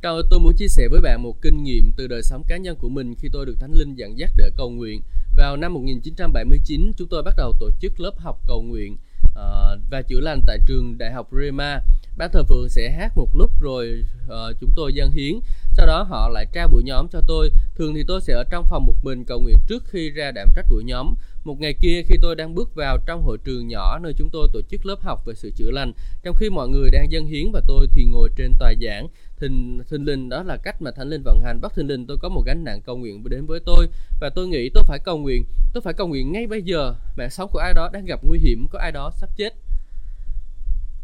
Trời, 0.02 0.22
tôi 0.30 0.40
muốn 0.40 0.54
chia 0.56 0.68
sẻ 0.68 0.88
với 0.88 1.00
bạn 1.00 1.22
một 1.22 1.42
kinh 1.42 1.62
nghiệm 1.62 1.92
từ 1.96 2.06
đời 2.06 2.22
sống 2.22 2.44
cá 2.48 2.56
nhân 2.56 2.76
của 2.76 2.88
mình 2.88 3.14
khi 3.14 3.28
tôi 3.32 3.46
được 3.46 3.56
Thánh 3.60 3.72
Linh 3.72 3.94
dẫn 3.94 4.18
dắt 4.18 4.30
để 4.36 4.50
cầu 4.56 4.70
nguyện. 4.70 5.02
Vào 5.36 5.56
năm 5.56 5.74
1979, 5.74 6.92
chúng 6.96 7.08
tôi 7.08 7.22
bắt 7.22 7.34
đầu 7.36 7.52
tổ 7.60 7.70
chức 7.80 8.00
lớp 8.00 8.12
học 8.18 8.40
cầu 8.46 8.62
nguyện 8.62 8.96
uh, 9.24 9.80
và 9.90 10.02
chữa 10.08 10.20
lành 10.20 10.40
tại 10.46 10.58
trường 10.66 10.98
Đại 10.98 11.12
học 11.12 11.28
Rema. 11.32 11.80
Ban 12.16 12.30
thờ 12.32 12.42
phượng 12.48 12.68
sẽ 12.68 12.90
hát 12.90 13.12
một 13.16 13.36
lúc 13.36 13.50
rồi 13.60 14.04
uh, 14.26 14.56
chúng 14.60 14.70
tôi 14.76 14.92
dâng 14.94 15.10
hiến. 15.10 15.34
Sau 15.84 15.98
đó 15.98 16.02
họ 16.02 16.28
lại 16.28 16.46
trao 16.52 16.68
buổi 16.68 16.82
nhóm 16.82 17.08
cho 17.08 17.20
tôi. 17.26 17.50
Thường 17.76 17.94
thì 17.94 18.02
tôi 18.08 18.20
sẽ 18.20 18.34
ở 18.34 18.44
trong 18.50 18.64
phòng 18.70 18.86
một 18.86 18.94
mình 19.02 19.24
cầu 19.24 19.40
nguyện 19.40 19.56
trước 19.66 19.84
khi 19.86 20.10
ra 20.10 20.30
đảm 20.30 20.48
trách 20.56 20.66
buổi 20.70 20.84
nhóm. 20.84 21.14
Một 21.44 21.60
ngày 21.60 21.74
kia 21.80 22.02
khi 22.08 22.14
tôi 22.22 22.36
đang 22.36 22.54
bước 22.54 22.74
vào 22.74 22.98
trong 23.06 23.22
hội 23.22 23.38
trường 23.44 23.68
nhỏ 23.68 23.98
nơi 23.98 24.12
chúng 24.18 24.28
tôi 24.32 24.48
tổ 24.52 24.60
chức 24.70 24.86
lớp 24.86 25.00
học 25.00 25.26
về 25.26 25.34
sự 25.34 25.50
chữa 25.56 25.70
lành, 25.70 25.92
trong 26.22 26.34
khi 26.34 26.50
mọi 26.50 26.68
người 26.68 26.90
đang 26.92 27.06
dâng 27.10 27.26
hiến 27.26 27.52
và 27.52 27.60
tôi 27.68 27.86
thì 27.92 28.04
ngồi 28.04 28.28
trên 28.36 28.52
tòa 28.58 28.74
giảng, 28.80 29.08
thình 29.40 29.82
thình 29.90 30.04
linh 30.04 30.28
đó 30.28 30.42
là 30.42 30.56
cách 30.56 30.82
mà 30.82 30.90
thánh 30.90 31.08
linh 31.08 31.22
vận 31.22 31.40
hành. 31.44 31.60
Bất 31.60 31.74
thình 31.74 31.86
linh 31.86 32.06
tôi 32.06 32.16
có 32.22 32.28
một 32.28 32.42
gánh 32.46 32.64
nặng 32.64 32.80
cầu 32.86 32.96
nguyện 32.96 33.24
đến 33.28 33.46
với 33.46 33.60
tôi 33.66 33.86
và 34.20 34.30
tôi 34.34 34.48
nghĩ 34.48 34.70
tôi 34.74 34.84
phải 34.86 34.98
cầu 35.04 35.18
nguyện. 35.18 35.44
Tôi 35.74 35.82
phải 35.82 35.94
cầu 35.94 36.06
nguyện 36.08 36.32
ngay 36.32 36.46
bây 36.46 36.62
giờ. 36.62 36.94
Mạng 37.16 37.30
sống 37.30 37.50
của 37.52 37.58
ai 37.58 37.72
đó 37.74 37.90
đang 37.92 38.04
gặp 38.04 38.20
nguy 38.22 38.38
hiểm 38.38 38.66
có 38.70 38.78
ai 38.78 38.92
đó 38.92 39.10
sắp 39.20 39.30
chết 39.36 39.54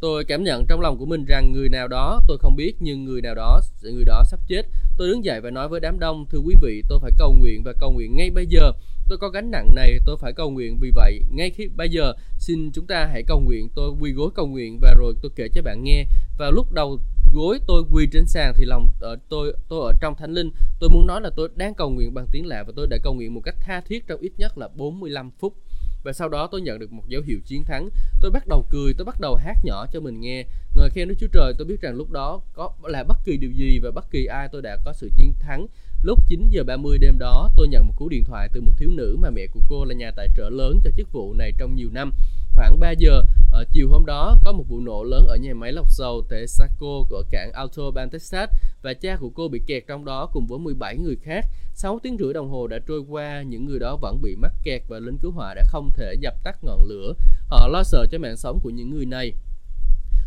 tôi 0.01 0.25
cảm 0.25 0.43
nhận 0.43 0.67
trong 0.67 0.81
lòng 0.81 0.99
của 0.99 1.07
mình 1.07 1.25
rằng 1.25 1.53
người 1.53 1.69
nào 1.69 1.89
đó 1.89 2.21
tôi 2.29 2.39
không 2.39 2.57
biết, 2.57 2.73
nhưng 2.81 3.05
người 3.05 3.23
nào 3.23 3.35
đó, 3.35 3.61
người 3.83 4.05
đó 4.05 4.23
sắp 4.25 4.41
chết. 4.49 4.63
Tôi 4.99 5.09
đứng 5.09 5.25
dậy 5.25 5.41
và 5.41 5.51
nói 5.51 5.69
với 5.69 5.81
đám 5.81 5.99
đông, 5.99 6.27
thưa 6.31 6.39
quý 6.39 6.55
vị, 6.63 6.83
tôi 6.89 6.99
phải 7.03 7.11
cầu 7.19 7.33
nguyện 7.39 7.63
và 7.65 7.73
cầu 7.81 7.93
nguyện 7.93 8.17
ngay 8.17 8.31
bây 8.31 8.47
giờ. 8.47 8.73
Tôi 9.09 9.19
có 9.19 9.29
gánh 9.29 9.51
nặng 9.51 9.75
này, 9.75 9.99
tôi 10.07 10.17
phải 10.21 10.33
cầu 10.33 10.51
nguyện 10.51 10.79
vì 10.81 10.91
vậy 10.95 11.21
ngay 11.31 11.51
khi 11.51 11.69
bây 11.77 11.89
giờ. 11.89 12.13
Xin 12.39 12.71
chúng 12.73 12.87
ta 12.87 13.09
hãy 13.13 13.23
cầu 13.27 13.41
nguyện. 13.41 13.69
Tôi 13.75 13.91
quỳ 14.01 14.13
gối 14.13 14.31
cầu 14.35 14.47
nguyện 14.47 14.79
và 14.83 14.95
rồi 14.99 15.15
tôi 15.23 15.31
kể 15.37 15.49
cho 15.55 15.63
bạn 15.63 15.85
nghe. 15.85 16.05
Và 16.39 16.51
lúc 16.51 16.73
đầu 16.73 16.99
gối 17.35 17.59
tôi 17.67 17.83
quỳ 17.93 18.07
trên 18.13 18.27
sàn 18.27 18.53
thì 18.57 18.65
lòng 18.65 18.89
ở 19.01 19.17
tôi 19.29 19.55
tôi 19.69 19.93
ở 19.93 19.93
trong 20.01 20.15
thánh 20.17 20.33
linh. 20.33 20.51
Tôi 20.81 20.91
muốn 20.91 21.07
nói 21.07 21.21
là 21.21 21.31
tôi 21.37 21.49
đang 21.55 21.75
cầu 21.75 21.91
nguyện 21.91 22.15
bằng 22.15 22.27
tiếng 22.33 22.47
lạ 22.47 22.65
và 22.67 22.73
tôi 22.77 22.87
đã 22.87 22.97
cầu 23.03 23.15
nguyện 23.15 23.35
một 23.35 23.41
cách 23.41 23.57
tha 23.61 23.81
thiết 23.81 24.07
trong 24.07 24.21
ít 24.21 24.33
nhất 24.37 24.59
là 24.59 24.69
45 24.77 25.31
phút 25.41 25.55
và 26.03 26.13
sau 26.13 26.29
đó 26.29 26.49
tôi 26.53 26.61
nhận 26.61 26.79
được 26.79 26.93
một 26.93 27.09
dấu 27.09 27.23
hiệu 27.23 27.39
chiến 27.47 27.65
thắng. 27.65 27.89
Tôi 28.21 28.31
bắt 28.31 28.47
đầu 28.49 28.67
cười, 28.71 28.95
tôi 28.99 29.05
bắt 29.05 29.21
đầu 29.21 29.35
hát 29.35 29.57
nhỏ 29.65 29.87
cho 29.93 30.01
mình 30.01 30.21
nghe. 30.21 30.45
Ngợi 30.75 30.91
khen 30.91 31.09
Đức 31.09 31.15
Chúa 31.19 31.27
Trời, 31.33 31.55
tôi 31.59 31.67
biết 31.67 31.81
rằng 31.81 31.95
lúc 31.95 32.11
đó 32.11 32.41
có, 32.53 32.73
là 32.83 33.05
bất 33.05 33.17
kỳ 33.25 33.37
điều 33.37 33.51
gì 33.51 33.79
và 33.83 33.91
bất 33.91 34.11
kỳ 34.11 34.25
ai 34.25 34.49
tôi 34.53 34.63
đã 34.63 34.77
có 34.85 34.93
sự 34.93 35.11
chiến 35.17 35.33
thắng. 35.41 35.67
Lúc 36.03 36.19
9 36.29 36.49
giờ 36.49 36.65
30 36.65 36.99
đêm 36.99 37.19
đó, 37.19 37.51
tôi 37.57 37.69
nhận 37.69 37.87
một 37.87 37.93
cú 37.97 38.09
điện 38.09 38.25
thoại 38.25 38.49
từ 38.53 38.61
một 38.61 38.73
thiếu 38.79 38.91
nữ 38.91 39.17
mà 39.21 39.31
mẹ 39.31 39.47
của 39.47 39.61
cô 39.69 39.85
là 39.85 39.95
nhà 39.95 40.11
tài 40.17 40.29
trợ 40.37 40.51
lớn 40.51 40.81
cho 40.85 40.91
chức 40.97 41.13
vụ 41.13 41.35
này 41.35 41.53
trong 41.59 41.75
nhiều 41.75 41.89
năm. 41.93 42.13
Khoảng 42.55 42.81
3 42.81 42.91
giờ, 42.91 43.23
ở 43.53 43.65
chiều 43.73 43.89
hôm 43.89 44.07
đó, 44.07 44.37
có 44.45 44.53
một 44.53 44.65
vụ 44.69 44.81
nổ 44.81 45.05
lớn 45.05 45.27
ở 45.27 45.37
nhà 45.37 45.55
máy 45.55 45.73
lọc 45.73 45.91
dầu 45.91 46.23
Texaco 46.31 47.05
của 47.09 47.25
cảng 47.31 47.53
Autobahn 47.53 48.11
Texas 48.11 48.51
và 48.83 48.95
cha 48.95 49.17
của 49.17 49.31
cô 49.31 49.49
bị 49.49 49.61
kẹt 49.67 49.85
trong 49.89 50.05
đó 50.05 50.27
cùng 50.33 50.47
với 50.47 50.59
17 50.59 50.97
người 50.97 51.17
khác. 51.23 51.47
6 51.75 51.99
tiếng 52.03 52.17
rưỡi 52.19 52.33
đồng 52.33 52.51
hồ 52.51 52.67
đã 52.67 52.79
trôi 52.89 53.01
qua, 53.09 53.43
những 53.43 53.65
người 53.65 53.79
đó 53.79 53.97
vẫn 53.97 54.23
bị 54.23 54.37
mắc 54.37 54.53
kẹt 54.63 54.83
và 54.89 54.99
lính 54.99 55.19
cứu 55.19 55.31
hỏa 55.31 55.55
đã 55.55 55.63
không 55.67 55.91
thể 55.95 56.15
dập 56.21 56.35
tắt 56.45 56.65
ngọn 56.65 56.85
lửa. 56.85 57.15
Họ 57.49 57.69
lo 57.69 57.83
sợ 57.83 58.07
cho 58.11 58.19
mạng 58.19 58.37
sống 58.37 58.61
của 58.61 58.71
những 58.71 58.91
người 58.91 59.07
này. 59.07 59.33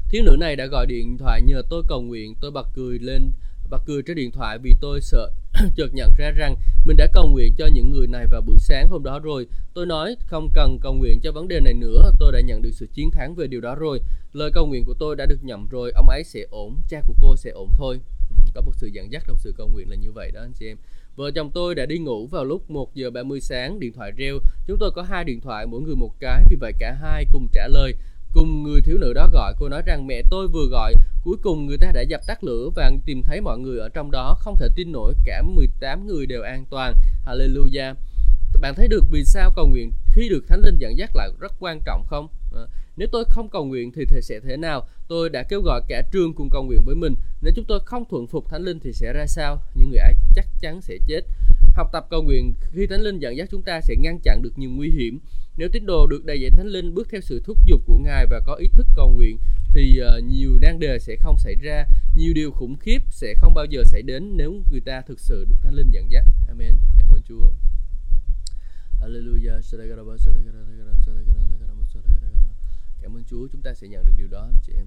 Thiếu 0.10 0.24
nữ 0.26 0.36
này 0.40 0.56
đã 0.56 0.66
gọi 0.66 0.86
điện 0.86 1.18
thoại 1.18 1.42
nhờ 1.42 1.62
tôi 1.70 1.84
cầu 1.88 2.02
nguyện, 2.02 2.36
tôi 2.42 2.52
bật 2.52 2.68
cười 2.74 3.00
lên 3.00 3.32
và 3.74 3.80
cười 3.86 4.02
trên 4.04 4.18
điện 4.18 4.32
thoại 4.32 4.58
vì 4.58 4.74
tôi 4.82 5.02
sợ 5.02 5.32
chợt 5.76 5.94
nhận 5.94 6.12
ra 6.18 6.32
rằng 6.32 6.56
mình 6.86 6.98
đã 6.98 7.08
cầu 7.14 7.30
nguyện 7.30 7.54
cho 7.58 7.68
những 7.74 7.92
người 7.92 8.08
này 8.08 8.28
vào 8.32 8.42
buổi 8.42 8.56
sáng 8.60 8.88
hôm 8.90 9.04
đó 9.04 9.20
rồi. 9.20 9.48
Tôi 9.74 9.86
nói 9.86 10.16
không 10.28 10.50
cần 10.54 10.78
cầu 10.82 10.94
nguyện 10.94 11.20
cho 11.24 11.32
vấn 11.32 11.48
đề 11.48 11.60
này 11.60 11.74
nữa, 11.74 12.12
tôi 12.20 12.32
đã 12.32 12.42
nhận 12.42 12.62
được 12.62 12.70
sự 12.74 12.88
chiến 12.94 13.12
thắng 13.12 13.36
về 13.36 13.48
điều 13.48 13.62
đó 13.62 13.76
rồi. 13.76 14.00
Lời 14.34 14.52
cầu 14.54 14.66
nguyện 14.66 14.86
của 14.86 14.94
tôi 15.00 15.16
đã 15.16 15.26
được 15.26 15.40
nhận 15.44 15.68
rồi, 15.70 15.92
ông 15.96 16.10
ấy 16.10 16.24
sẽ 16.24 16.46
ổn, 16.52 16.76
cha 16.90 17.02
của 17.08 17.14
cô 17.22 17.36
sẽ 17.36 17.50
ổn 17.50 17.70
thôi. 17.78 18.00
Ừ, 18.30 18.36
có 18.56 18.62
một 18.62 18.72
sự 18.76 18.88
dẫn 18.94 19.12
dắt 19.12 19.24
trong 19.28 19.38
sự 19.38 19.54
cầu 19.58 19.68
nguyện 19.68 19.90
là 19.90 19.96
như 19.96 20.12
vậy 20.12 20.32
đó 20.34 20.42
anh 20.42 20.54
chị 20.60 20.68
em. 20.68 20.78
Vợ 21.16 21.32
chồng 21.32 21.52
tôi 21.54 21.76
đã 21.76 21.86
đi 21.86 21.98
ngủ 21.98 22.28
vào 22.28 22.46
lúc 22.46 22.72
1 22.72 22.96
giờ 22.96 23.10
30 23.10 23.42
sáng, 23.42 23.80
điện 23.80 23.94
thoại 23.94 24.12
reo. 24.18 24.40
Chúng 24.68 24.78
tôi 24.80 24.92
có 24.92 25.02
hai 25.02 25.24
điện 25.24 25.42
thoại, 25.42 25.66
mỗi 25.66 25.82
người 25.82 25.96
một 25.96 26.12
cái, 26.20 26.44
vì 26.50 26.58
vậy 26.60 26.72
cả 26.80 26.98
hai 27.02 27.26
cùng 27.32 27.48
trả 27.54 27.68
lời. 27.68 27.94
Cùng 28.34 28.64
người 28.64 28.82
thiếu 28.82 28.98
nữ 28.98 29.14
đó 29.14 29.30
gọi, 29.34 29.54
cô 29.60 29.70
nói 29.70 29.82
rằng 29.86 30.08
mẹ 30.08 30.22
tôi 30.30 30.48
vừa 30.48 30.66
gọi, 30.72 30.94
cuối 31.24 31.38
cùng 31.42 31.66
người 31.66 31.78
ta 31.78 31.92
đã 31.92 32.02
dập 32.02 32.22
tắt 32.28 32.44
lửa 32.44 32.70
và 32.76 32.92
tìm 33.06 33.24
thấy 33.24 33.42
mọi 33.42 33.60
người 33.60 33.80
ở 33.80 33.90
trong 33.90 34.12
đó, 34.12 34.38
không 34.40 34.56
thể 34.58 34.68
tin 34.76 34.92
nổi 34.92 35.14
cả 35.26 35.42
18 35.42 36.08
người 36.08 36.26
đều 36.26 36.42
an 36.42 36.66
toàn. 36.70 36.94
Hallelujah. 37.26 37.94
Bạn 38.62 38.76
thấy 38.76 38.88
được 38.88 39.04
vì 39.12 39.24
sao 39.26 39.52
cầu 39.56 39.68
nguyện 39.68 39.92
khi 40.12 40.30
được 40.30 40.48
Thánh 40.48 40.62
Linh 40.66 40.78
dẫn 40.78 40.98
dắt 40.98 41.16
là 41.16 41.30
rất 41.40 41.54
quan 41.60 41.80
trọng 41.86 42.04
không? 42.08 42.28
À, 42.56 42.62
nếu 42.98 43.08
tôi 43.12 43.24
không 43.30 43.50
cầu 43.50 43.66
nguyện 43.66 43.92
thì 43.92 44.06
thể 44.06 44.22
sẽ 44.22 44.40
thế 44.40 44.58
nào? 44.58 44.88
Tôi 45.08 45.30
đã 45.30 45.44
kêu 45.44 45.62
gọi 45.62 45.82
cả 45.88 46.04
trường 46.12 46.34
cùng 46.34 46.50
cầu 46.50 46.64
nguyện 46.64 46.80
với 46.86 46.96
mình. 46.96 47.16
Nếu 47.42 47.54
chúng 47.56 47.66
tôi 47.66 47.80
không 47.86 48.04
thuận 48.10 48.28
phục 48.28 48.50
Thánh 48.50 48.64
Linh 48.64 48.80
thì 48.80 48.94
sẽ 48.94 49.14
ra 49.14 49.26
sao? 49.28 49.62
Những 49.76 49.90
người 49.90 50.00
ấy 50.00 50.14
chắc 50.36 50.46
chắn 50.62 50.82
sẽ 50.82 50.98
chết. 51.08 51.22
Học 51.76 51.90
tập 51.94 52.06
cầu 52.10 52.24
nguyện 52.24 52.54
khi 52.74 52.88
Thánh 52.88 53.02
Linh 53.02 53.20
dẫn 53.20 53.38
dắt 53.38 53.48
chúng 53.52 53.62
ta 53.62 53.82
sẽ 53.82 53.96
ngăn 53.96 54.20
chặn 54.24 54.42
được 54.42 54.58
nhiều 54.58 54.70
nguy 54.70 54.90
hiểm. 54.90 55.20
Nếu 55.58 55.70
tín 55.72 55.86
đồ 55.86 56.08
được 56.08 56.26
đầy 56.26 56.42
dạy 56.42 56.52
Thánh 56.52 56.68
Linh 56.68 56.94
bước 56.94 57.08
theo 57.12 57.22
sự 57.22 57.42
thúc 57.46 57.58
giục 57.66 57.82
của 57.86 57.98
Ngài 57.98 58.26
và 58.26 58.40
có 58.46 58.56
ý 58.56 58.68
thức 58.74 58.88
cầu 58.96 59.12
nguyện 59.12 59.38
thì 59.74 59.94
uh, 60.02 60.24
nhiều 60.24 60.60
nan 60.60 60.80
đề 60.80 61.00
sẽ 61.00 61.16
không 61.16 61.38
xảy 61.38 61.56
ra, 61.56 61.86
nhiều 62.16 62.34
điều 62.34 62.52
khủng 62.52 62.78
khiếp 62.78 63.00
sẽ 63.10 63.34
không 63.38 63.54
bao 63.54 63.66
giờ 63.66 63.84
xảy 63.84 64.02
đến 64.02 64.38
nếu 64.38 64.54
người 64.72 64.82
ta 64.82 65.02
thực 65.02 65.20
sự 65.20 65.46
được 65.46 65.56
Thánh 65.62 65.74
Linh 65.74 65.92
dẫn 65.92 66.12
dắt. 66.12 66.26
Amen. 66.48 66.78
Cảm 66.98 67.10
ơn 67.10 67.22
Chúa. 67.28 67.52
Alleluia. 69.02 69.52
Cảm 73.02 73.18
ơn 73.18 73.24
Chúa, 73.30 73.48
chúng 73.52 73.62
ta 73.62 73.74
sẽ 73.74 73.88
nhận 73.88 74.06
được 74.06 74.14
điều 74.18 74.28
đó 74.28 74.42
anh 74.42 74.60
chị 74.68 74.74
em. 74.76 74.86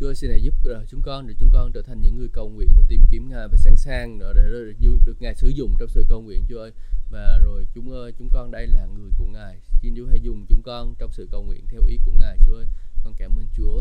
Chúa 0.00 0.14
xin 0.14 0.30
hãy 0.30 0.42
giúp 0.42 0.54
chúng 0.88 1.02
con 1.02 1.26
để 1.26 1.34
chúng 1.38 1.50
con 1.50 1.72
trở 1.72 1.82
thành 1.82 2.02
những 2.02 2.16
người 2.16 2.28
cầu 2.32 2.48
nguyện 2.48 2.68
và 2.76 2.82
tìm 2.88 3.02
kiếm 3.10 3.28
Ngài 3.28 3.48
và 3.48 3.56
sẵn 3.56 3.76
sàng 3.76 4.18
để, 4.18 4.26
để 4.34 4.72
được 5.06 5.16
Ngài 5.20 5.34
sử 5.34 5.48
dụng 5.48 5.76
trong 5.78 5.88
sự 5.88 6.06
cầu 6.08 6.22
nguyện 6.22 6.44
Chúa 6.48 6.58
ơi. 6.58 6.72
Và 7.10 7.38
rồi 7.42 7.66
chúng 7.74 7.92
ơi, 7.92 8.12
chúng 8.18 8.30
con 8.30 8.50
đây 8.50 8.66
là 8.66 8.86
người 8.86 9.10
của 9.18 9.26
Ngài. 9.26 9.56
Xin 9.82 9.94
Chúa 9.96 10.06
hãy 10.06 10.20
dùng 10.20 10.46
chúng 10.48 10.62
con 10.62 10.94
trong 10.98 11.12
sự 11.12 11.28
cầu 11.30 11.42
nguyện 11.42 11.66
theo 11.70 11.82
ý 11.84 11.98
của 12.04 12.12
Ngài 12.12 12.38
Chúa 12.46 12.54
ơi. 12.54 12.66
Con 13.04 13.14
cảm 13.18 13.38
ơn 13.38 13.46
Chúa. 13.56 13.76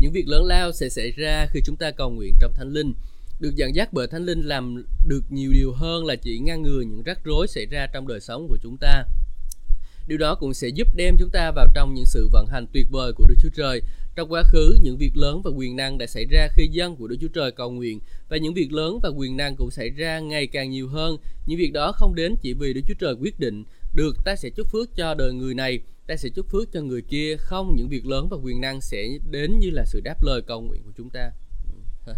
Những 0.00 0.12
việc 0.12 0.28
lớn 0.28 0.44
lao 0.44 0.72
sẽ 0.72 0.88
xảy 0.88 1.10
ra 1.10 1.46
khi 1.50 1.60
chúng 1.64 1.76
ta 1.76 1.90
cầu 1.90 2.10
nguyện 2.10 2.36
trong 2.40 2.52
Thánh 2.54 2.68
Linh 2.68 2.92
được 3.40 3.54
dẫn 3.56 3.74
dắt 3.74 3.88
bởi 3.92 4.06
thánh 4.06 4.24
linh 4.24 4.40
làm 4.40 4.84
được 5.06 5.22
nhiều 5.30 5.52
điều 5.52 5.72
hơn 5.72 6.04
là 6.04 6.16
chỉ 6.16 6.38
ngăn 6.38 6.62
ngừa 6.62 6.80
những 6.80 7.02
rắc 7.02 7.24
rối 7.24 7.48
xảy 7.48 7.66
ra 7.66 7.86
trong 7.86 8.08
đời 8.08 8.20
sống 8.20 8.48
của 8.48 8.58
chúng 8.62 8.76
ta 8.80 9.04
điều 10.06 10.18
đó 10.18 10.34
cũng 10.34 10.54
sẽ 10.54 10.68
giúp 10.68 10.88
đem 10.96 11.16
chúng 11.18 11.30
ta 11.30 11.50
vào 11.50 11.66
trong 11.74 11.94
những 11.94 12.06
sự 12.06 12.28
vận 12.32 12.46
hành 12.46 12.66
tuyệt 12.72 12.86
vời 12.90 13.12
của 13.12 13.24
Đức 13.28 13.34
Chúa 13.42 13.48
Trời. 13.56 13.82
Trong 14.16 14.32
quá 14.32 14.42
khứ, 14.42 14.76
những 14.82 14.96
việc 14.96 15.16
lớn 15.16 15.42
và 15.44 15.50
quyền 15.50 15.76
năng 15.76 15.98
đã 15.98 16.06
xảy 16.06 16.24
ra 16.24 16.48
khi 16.52 16.68
dân 16.72 16.96
của 16.96 17.06
Đức 17.06 17.16
Chúa 17.20 17.28
Trời 17.28 17.52
cầu 17.52 17.70
nguyện 17.70 18.00
và 18.28 18.36
những 18.36 18.54
việc 18.54 18.72
lớn 18.72 18.98
và 19.02 19.08
quyền 19.08 19.36
năng 19.36 19.56
cũng 19.56 19.70
xảy 19.70 19.90
ra 19.90 20.18
ngày 20.18 20.46
càng 20.46 20.70
nhiều 20.70 20.88
hơn. 20.88 21.16
Những 21.46 21.58
việc 21.58 21.72
đó 21.72 21.92
không 21.92 22.14
đến 22.14 22.36
chỉ 22.40 22.54
vì 22.54 22.72
Đức 22.72 22.80
Chúa 22.88 22.94
Trời 22.94 23.14
quyết 23.20 23.40
định 23.40 23.64
được 23.94 24.16
ta 24.24 24.36
sẽ 24.36 24.50
chúc 24.50 24.66
phước 24.72 24.96
cho 24.96 25.14
đời 25.14 25.32
người 25.32 25.54
này, 25.54 25.78
ta 26.06 26.16
sẽ 26.16 26.28
chúc 26.28 26.46
phước 26.50 26.72
cho 26.72 26.80
người 26.80 27.02
kia. 27.02 27.36
Không, 27.38 27.76
những 27.76 27.88
việc 27.88 28.06
lớn 28.06 28.28
và 28.30 28.36
quyền 28.36 28.60
năng 28.60 28.80
sẽ 28.80 29.08
đến 29.30 29.58
như 29.58 29.70
là 29.70 29.84
sự 29.84 30.00
đáp 30.04 30.22
lời 30.22 30.42
cầu 30.46 30.60
nguyện 30.60 30.82
của 30.84 30.92
chúng 30.96 31.10
ta. 31.10 31.30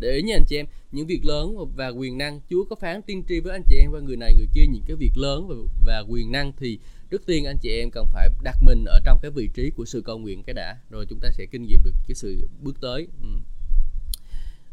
để 0.00 0.12
ý 0.12 0.22
nha 0.22 0.34
anh 0.34 0.44
chị 0.48 0.56
em 0.56 0.66
những 0.92 1.06
việc 1.06 1.24
lớn 1.24 1.56
và 1.76 1.88
quyền 1.88 2.18
năng 2.18 2.40
Chúa 2.50 2.64
có 2.64 2.76
phán 2.76 3.02
tiên 3.02 3.24
tri 3.28 3.40
với 3.40 3.52
anh 3.52 3.62
chị 3.66 3.76
em 3.76 3.90
và 3.92 4.00
người 4.00 4.16
này 4.16 4.34
người 4.34 4.48
kia 4.54 4.66
những 4.66 4.82
cái 4.86 4.96
việc 4.96 5.12
lớn 5.16 5.48
và, 5.48 5.54
và 5.86 6.04
quyền 6.08 6.32
năng 6.32 6.52
thì 6.56 6.78
trước 7.10 7.26
tiên 7.26 7.44
anh 7.44 7.58
chị 7.58 7.70
em 7.70 7.90
cần 7.90 8.06
phải 8.12 8.28
đặt 8.42 8.62
mình 8.62 8.84
ở 8.84 9.00
trong 9.04 9.18
cái 9.22 9.30
vị 9.30 9.48
trí 9.54 9.70
của 9.70 9.84
sự 9.84 10.02
cầu 10.02 10.18
nguyện 10.18 10.42
cái 10.42 10.54
đã 10.54 10.76
rồi 10.90 11.06
chúng 11.08 11.18
ta 11.20 11.30
sẽ 11.30 11.46
kinh 11.50 11.62
nghiệm 11.62 11.80
được 11.84 11.94
cái 12.06 12.14
sự 12.14 12.48
bước 12.60 12.80
tới. 12.80 13.08
Ừ. 13.22 13.28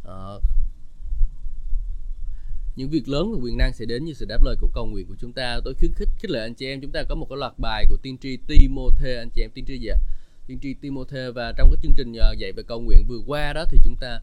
à, 0.03 0.17
những 2.75 2.89
việc 2.89 3.09
lớn 3.09 3.31
và 3.31 3.39
quyền 3.43 3.57
năng 3.57 3.73
sẽ 3.73 3.85
đến 3.85 4.05
như 4.05 4.13
sự 4.13 4.25
đáp 4.25 4.43
lời 4.43 4.55
của 4.59 4.69
cầu 4.73 4.85
nguyện 4.85 5.07
của 5.07 5.15
chúng 5.19 5.33
ta. 5.33 5.59
Tôi 5.65 5.73
khuyến 5.73 5.91
khích 5.93 6.09
khích 6.19 6.31
lệ 6.31 6.41
anh 6.41 6.53
chị 6.53 6.65
em 6.65 6.81
chúng 6.81 6.91
ta 6.91 7.03
có 7.09 7.15
một 7.15 7.27
cái 7.29 7.37
loạt 7.37 7.53
bài 7.57 7.85
của 7.89 7.97
tiên 8.01 8.17
tri 8.17 8.37
Timothy 8.47 9.13
anh 9.17 9.29
chị 9.29 9.41
em 9.41 9.51
tiên 9.53 9.65
tri 9.67 9.79
gì 9.79 9.87
ạ? 9.87 9.97
Tiên 10.47 10.59
tri 10.61 10.73
Timothy 10.73 11.31
và 11.35 11.53
trong 11.57 11.69
cái 11.71 11.77
chương 11.83 11.93
trình 11.97 12.13
ờ, 12.13 12.33
dạy 12.37 12.51
về 12.51 12.63
cầu 12.67 12.81
nguyện 12.81 13.05
vừa 13.07 13.19
qua 13.27 13.53
đó 13.53 13.65
thì 13.71 13.77
chúng 13.83 13.95
ta 13.95 14.19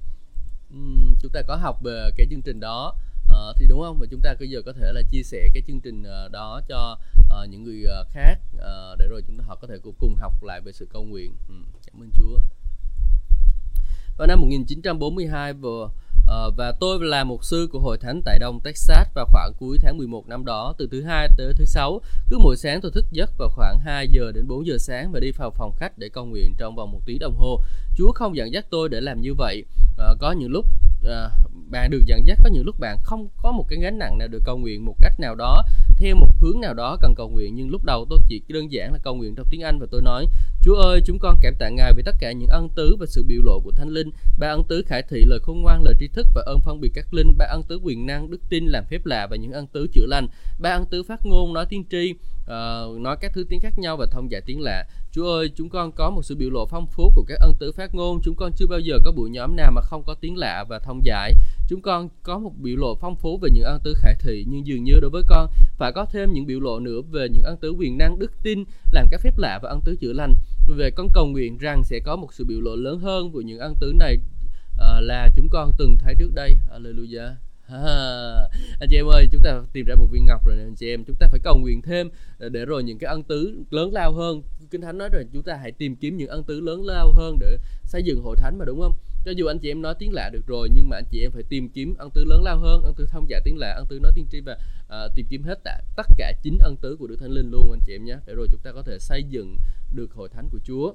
chúng 1.21 1.33
ta 1.33 1.43
có 1.49 1.57
học 1.57 1.83
về 1.85 2.11
cái 2.17 2.27
chương 2.31 2.43
trình 2.43 2.61
đó 2.61 2.97
uh, 3.35 3.57
thì 3.57 3.67
đúng 3.67 3.81
không 3.81 3.99
và 3.99 4.07
chúng 4.11 4.21
ta 4.21 4.35
bây 4.39 4.51
giờ 4.51 4.63
có 4.67 4.73
thể 4.73 4.93
là 4.93 5.03
chia 5.11 5.23
sẻ 5.23 5.49
cái 5.55 5.63
chương 5.67 5.81
trình 5.81 6.03
uh, 6.03 6.33
đó 6.33 6.61
cho 6.69 6.99
uh, 7.19 7.49
những 7.49 7.65
người 7.65 7.85
uh, 8.01 8.09
khác 8.11 8.39
uh, 8.57 8.99
để 8.99 9.07
rồi 9.09 9.23
chúng 9.27 9.39
ta 9.39 9.45
họ 9.47 9.55
có 9.55 9.67
thể 9.67 9.75
cùng 9.99 10.17
học 10.17 10.43
lại 10.43 10.61
về 10.61 10.73
sự 10.73 10.87
cầu 10.93 11.05
nguyện 11.05 11.35
ừ, 11.49 11.55
cảm 11.87 12.03
ơn 12.03 12.11
Chúa 12.15 12.39
vào 14.19 14.27
năm 14.27 14.41
1942 14.41 15.53
vừa 15.53 15.91
Uh, 16.25 16.57
và 16.57 16.73
tôi 16.81 16.99
là 17.01 17.25
một 17.25 17.45
sư 17.45 17.69
của 17.73 17.79
hội 17.79 17.99
thánh 17.99 18.23
tại 18.25 18.39
Đông 18.39 18.61
Texas 18.65 19.09
vào 19.15 19.27
khoảng 19.33 19.53
cuối 19.59 19.79
tháng 19.81 19.99
11 19.99 20.29
năm 20.29 20.45
đó, 20.45 20.75
từ 20.79 20.89
thứ 20.91 21.03
hai 21.03 21.29
tới 21.37 21.53
thứ 21.57 21.65
sáu. 21.65 22.01
Cứ 22.31 22.39
mỗi 22.39 22.57
sáng 22.57 22.81
tôi 22.81 22.91
thức 22.95 23.05
giấc 23.13 23.31
vào 23.39 23.49
khoảng 23.49 23.79
2 23.79 24.09
giờ 24.13 24.33
đến 24.35 24.47
4 24.49 24.67
giờ 24.67 24.79
sáng 24.79 25.13
và 25.13 25.21
đi 25.21 25.31
vào 25.31 25.51
phòng 25.51 25.73
khách 25.77 25.99
để 25.99 26.09
cầu 26.09 26.27
nguyện 26.27 26.55
trong 26.59 26.77
vòng 26.77 26.93
một 26.93 27.01
tiếng 27.07 27.19
đồng 27.19 27.37
hồ. 27.37 27.61
Chúa 27.97 28.13
không 28.13 28.37
dẫn 28.37 28.53
dắt 28.53 28.67
tôi 28.71 28.89
để 28.89 29.01
làm 29.01 29.21
như 29.21 29.35
vậy. 29.35 29.65
Uh, 29.93 30.19
có 30.21 30.33
những 30.33 30.51
lúc 30.51 30.67
Ờ, 31.05 31.31
bạn 31.71 31.91
được 31.91 32.03
dẫn 32.07 32.27
dắt 32.27 32.39
có 32.45 32.51
những 32.53 32.65
lúc 32.65 32.81
bạn 32.81 32.99
không 33.03 33.29
có 33.43 33.53
một 33.53 33.67
cái 33.69 33.79
gánh 33.79 33.99
nặng 33.99 34.19
nào 34.19 34.29
được 34.29 34.43
cầu 34.45 34.57
nguyện 34.59 34.85
một 34.85 34.95
cách 35.01 35.21
nào 35.21 35.35
đó 35.35 35.65
theo 35.97 36.17
một 36.17 36.29
hướng 36.41 36.61
nào 36.61 36.75
đó 36.75 36.97
cần 37.01 37.15
cầu 37.17 37.29
nguyện. 37.29 37.55
Nhưng 37.55 37.71
lúc 37.71 37.85
đầu 37.85 38.07
tôi 38.11 38.19
chỉ 38.29 38.43
đơn 38.49 38.73
giản 38.73 38.93
là 38.93 38.99
cầu 39.03 39.15
nguyện 39.15 39.35
trong 39.35 39.47
tiếng 39.51 39.63
Anh 39.63 39.79
và 39.79 39.87
tôi 39.91 40.03
nói 40.03 40.27
Chúa 40.63 40.75
ơi 40.75 41.01
chúng 41.05 41.19
con 41.19 41.39
cảm 41.43 41.55
tạ 41.59 41.69
Ngài 41.69 41.93
vì 41.97 42.03
tất 42.03 42.17
cả 42.21 42.33
những 42.33 42.49
ân 42.49 42.69
tứ 42.75 42.97
và 43.01 43.07
sự 43.07 43.23
biểu 43.23 43.43
lộ 43.43 43.61
của 43.65 43.71
Thánh 43.71 43.89
Linh. 43.89 44.11
Ba 44.39 44.49
ân 44.49 44.63
tứ 44.69 44.83
khải 44.87 45.03
thị 45.03 45.25
lời 45.27 45.39
khôn 45.43 45.63
ngoan 45.63 45.83
lời 45.83 45.95
tri 46.01 46.09
thức 46.09 46.27
và 46.35 46.43
ơn 46.47 46.61
phân 46.61 46.81
biệt 46.81 46.91
các 46.95 47.15
linh. 47.15 47.33
Ba 47.39 47.47
ân 47.51 47.63
tứ 47.63 47.81
quyền 47.83 48.07
năng 48.07 48.31
đức 48.31 48.41
tin 48.49 48.67
làm 48.67 48.85
phép 48.85 49.07
lạ 49.07 49.27
và 49.31 49.37
những 49.37 49.53
ân 49.53 49.67
tứ 49.67 49.87
chữa 49.93 50.07
lành. 50.07 50.29
Ba 50.61 50.71
ân 50.71 50.87
tứ 50.87 51.03
phát 51.03 51.27
ngôn 51.27 51.53
nói 51.53 51.67
tiên 51.69 51.85
tri 51.91 52.13
uh, 52.13 53.01
nói 53.01 53.17
các 53.21 53.33
thứ 53.35 53.45
tiếng 53.49 53.61
khác 53.61 53.79
nhau 53.79 53.97
và 53.97 54.07
thông 54.11 54.31
giải 54.31 54.41
tiếng 54.47 54.61
lạ. 54.61 54.85
Chúa 55.15 55.33
ơi, 55.33 55.51
chúng 55.57 55.69
con 55.69 55.93
có 55.93 56.11
một 56.11 56.23
sự 56.23 56.37
biểu 56.37 56.51
lộ 56.51 56.67
phong 56.67 56.87
phú 56.87 57.13
của 57.15 57.25
các 57.29 57.39
ân 57.41 57.55
tứ 57.59 57.73
phát 57.73 57.95
ngôn. 57.95 58.21
Chúng 58.23 58.35
con 58.37 58.53
chưa 58.57 58.67
bao 58.67 58.79
giờ 58.79 58.99
có 59.05 59.13
buổi 59.13 59.31
nhóm 59.31 59.57
nào 59.57 59.73
mà 59.75 59.81
không 59.81 60.03
có 60.07 60.15
tiếng 60.15 60.37
lạ 60.37 60.65
và 60.69 60.79
thông 60.79 61.05
giải. 61.05 61.33
Chúng 61.69 61.81
con 61.83 62.09
có 62.23 62.39
một 62.39 62.53
biểu 62.59 62.77
lộ 62.77 62.95
phong 63.01 63.17
phú 63.17 63.39
về 63.43 63.51
những 63.53 63.65
ân 63.65 63.81
tứ 63.85 63.95
khải 63.97 64.15
thị, 64.21 64.45
nhưng 64.49 64.67
dường 64.67 64.85
như 64.85 64.93
đối 65.01 65.11
với 65.11 65.23
con 65.29 65.51
phải 65.79 65.93
có 65.93 66.07
thêm 66.13 66.33
những 66.33 66.47
biểu 66.47 66.61
lộ 66.61 66.81
nữa 66.81 67.01
về 67.11 67.29
những 67.33 67.43
ân 67.43 67.57
tứ 67.57 67.71
quyền 67.71 67.99
năng, 67.99 68.19
đức 68.19 68.33
tin, 68.43 68.65
làm 68.93 69.07
các 69.11 69.21
phép 69.21 69.39
lạ 69.39 69.59
và 69.63 69.69
ân 69.69 69.81
tứ 69.85 69.97
chữa 70.01 70.13
lành. 70.13 70.35
Về 70.69 70.91
con 70.91 71.09
cầu 71.15 71.27
nguyện 71.27 71.59
rằng 71.59 71.85
sẽ 71.85 72.01
có 72.05 72.17
một 72.17 72.29
sự 72.33 72.45
biểu 72.45 72.61
lộ 72.61 72.77
lớn 72.77 72.99
hơn 72.99 73.33
của 73.33 73.41
những 73.41 73.59
ân 73.59 73.75
tứ 73.81 73.93
này 73.99 74.17
uh, 74.75 74.81
là 75.01 75.29
chúng 75.37 75.49
con 75.51 75.71
từng 75.79 75.97
thấy 75.99 76.15
trước 76.19 76.31
đây. 76.35 76.57
Hallelujah. 76.73 77.35
À, 77.69 78.49
anh 78.81 78.89
chị 78.91 78.97
em 78.97 79.07
ơi 79.07 79.29
chúng 79.33 79.43
ta 79.45 79.63
tìm 79.73 79.87
ra 79.87 79.95
một 79.95 80.07
viên 80.11 80.27
ngọc 80.27 80.47
rồi 80.47 80.57
nè 80.57 80.63
anh 80.63 80.75
chị 80.75 80.89
em. 80.89 81.05
Chúng 81.05 81.17
ta 81.21 81.27
phải 81.31 81.41
cầu 81.45 81.59
nguyện 81.59 81.83
thêm 81.83 82.11
ờ, 82.39 82.49
để 82.49 82.65
rồi 82.65 82.83
những 82.83 82.99
cái 82.99 83.09
ân 83.09 83.23
tứ 83.23 83.65
lớn 83.71 83.93
lao 83.93 84.13
hơn. 84.13 84.43
Kinh 84.71 84.81
thánh 84.81 84.99
nói 84.99 85.09
rồi 85.13 85.27
chúng 85.33 85.43
ta 85.43 85.55
hãy 85.55 85.73
tìm 85.73 85.97
kiếm 85.97 86.17
những 86.17 86.29
ân 86.29 86.45
tứ 86.45 86.61
lớn 86.61 86.85
lao 86.85 87.13
hơn 87.13 87.39
để 87.41 87.59
xây 87.85 88.03
dựng 88.03 88.23
hội 88.23 88.37
thánh 88.37 88.59
mà 88.59 88.65
đúng 88.65 88.81
không? 88.81 88.93
Cho 89.25 89.31
dù 89.31 89.47
anh 89.47 89.59
chị 89.59 89.71
em 89.71 89.83
nói 89.83 89.95
tiếng 89.99 90.13
lạ 90.13 90.31
được 90.33 90.47
rồi 90.47 90.69
nhưng 90.73 90.89
mà 90.89 90.97
anh 90.97 91.05
chị 91.11 91.21
em 91.21 91.31
phải 91.31 91.43
tìm 91.49 91.69
kiếm 91.69 91.95
ân 91.99 92.11
tứ 92.15 92.25
lớn 92.25 92.43
lao 92.43 92.59
hơn. 92.59 92.83
Ân 92.85 92.95
tứ 92.95 93.07
thông 93.11 93.27
giả 93.29 93.41
tiếng 93.45 93.59
lạ 93.59 93.75
ân 93.77 93.87
tứ 93.89 93.99
nói 94.03 94.13
tiên 94.15 94.27
tri 94.31 94.41
và 94.41 94.59
uh, 94.87 95.13
tìm 95.15 95.27
kiếm 95.31 95.43
hết 95.43 95.59
tạ, 95.65 95.79
tất 95.97 96.07
cả 96.19 96.33
chín 96.43 96.59
ân 96.61 96.77
tứ 96.77 96.97
của 96.99 97.07
đức 97.07 97.17
thánh 97.21 97.31
linh 97.31 97.51
luôn 97.51 97.73
anh 97.73 97.81
chị 97.87 97.95
em 97.95 98.05
nhé. 98.05 98.17
Để 98.27 98.35
rồi 98.35 98.49
chúng 98.51 98.61
ta 98.61 98.73
có 98.73 98.83
thể 98.83 98.99
xây 98.99 99.23
dựng 99.23 99.57
được 99.95 100.13
hội 100.13 100.29
thánh 100.29 100.49
của 100.53 100.59
chúa 100.65 100.95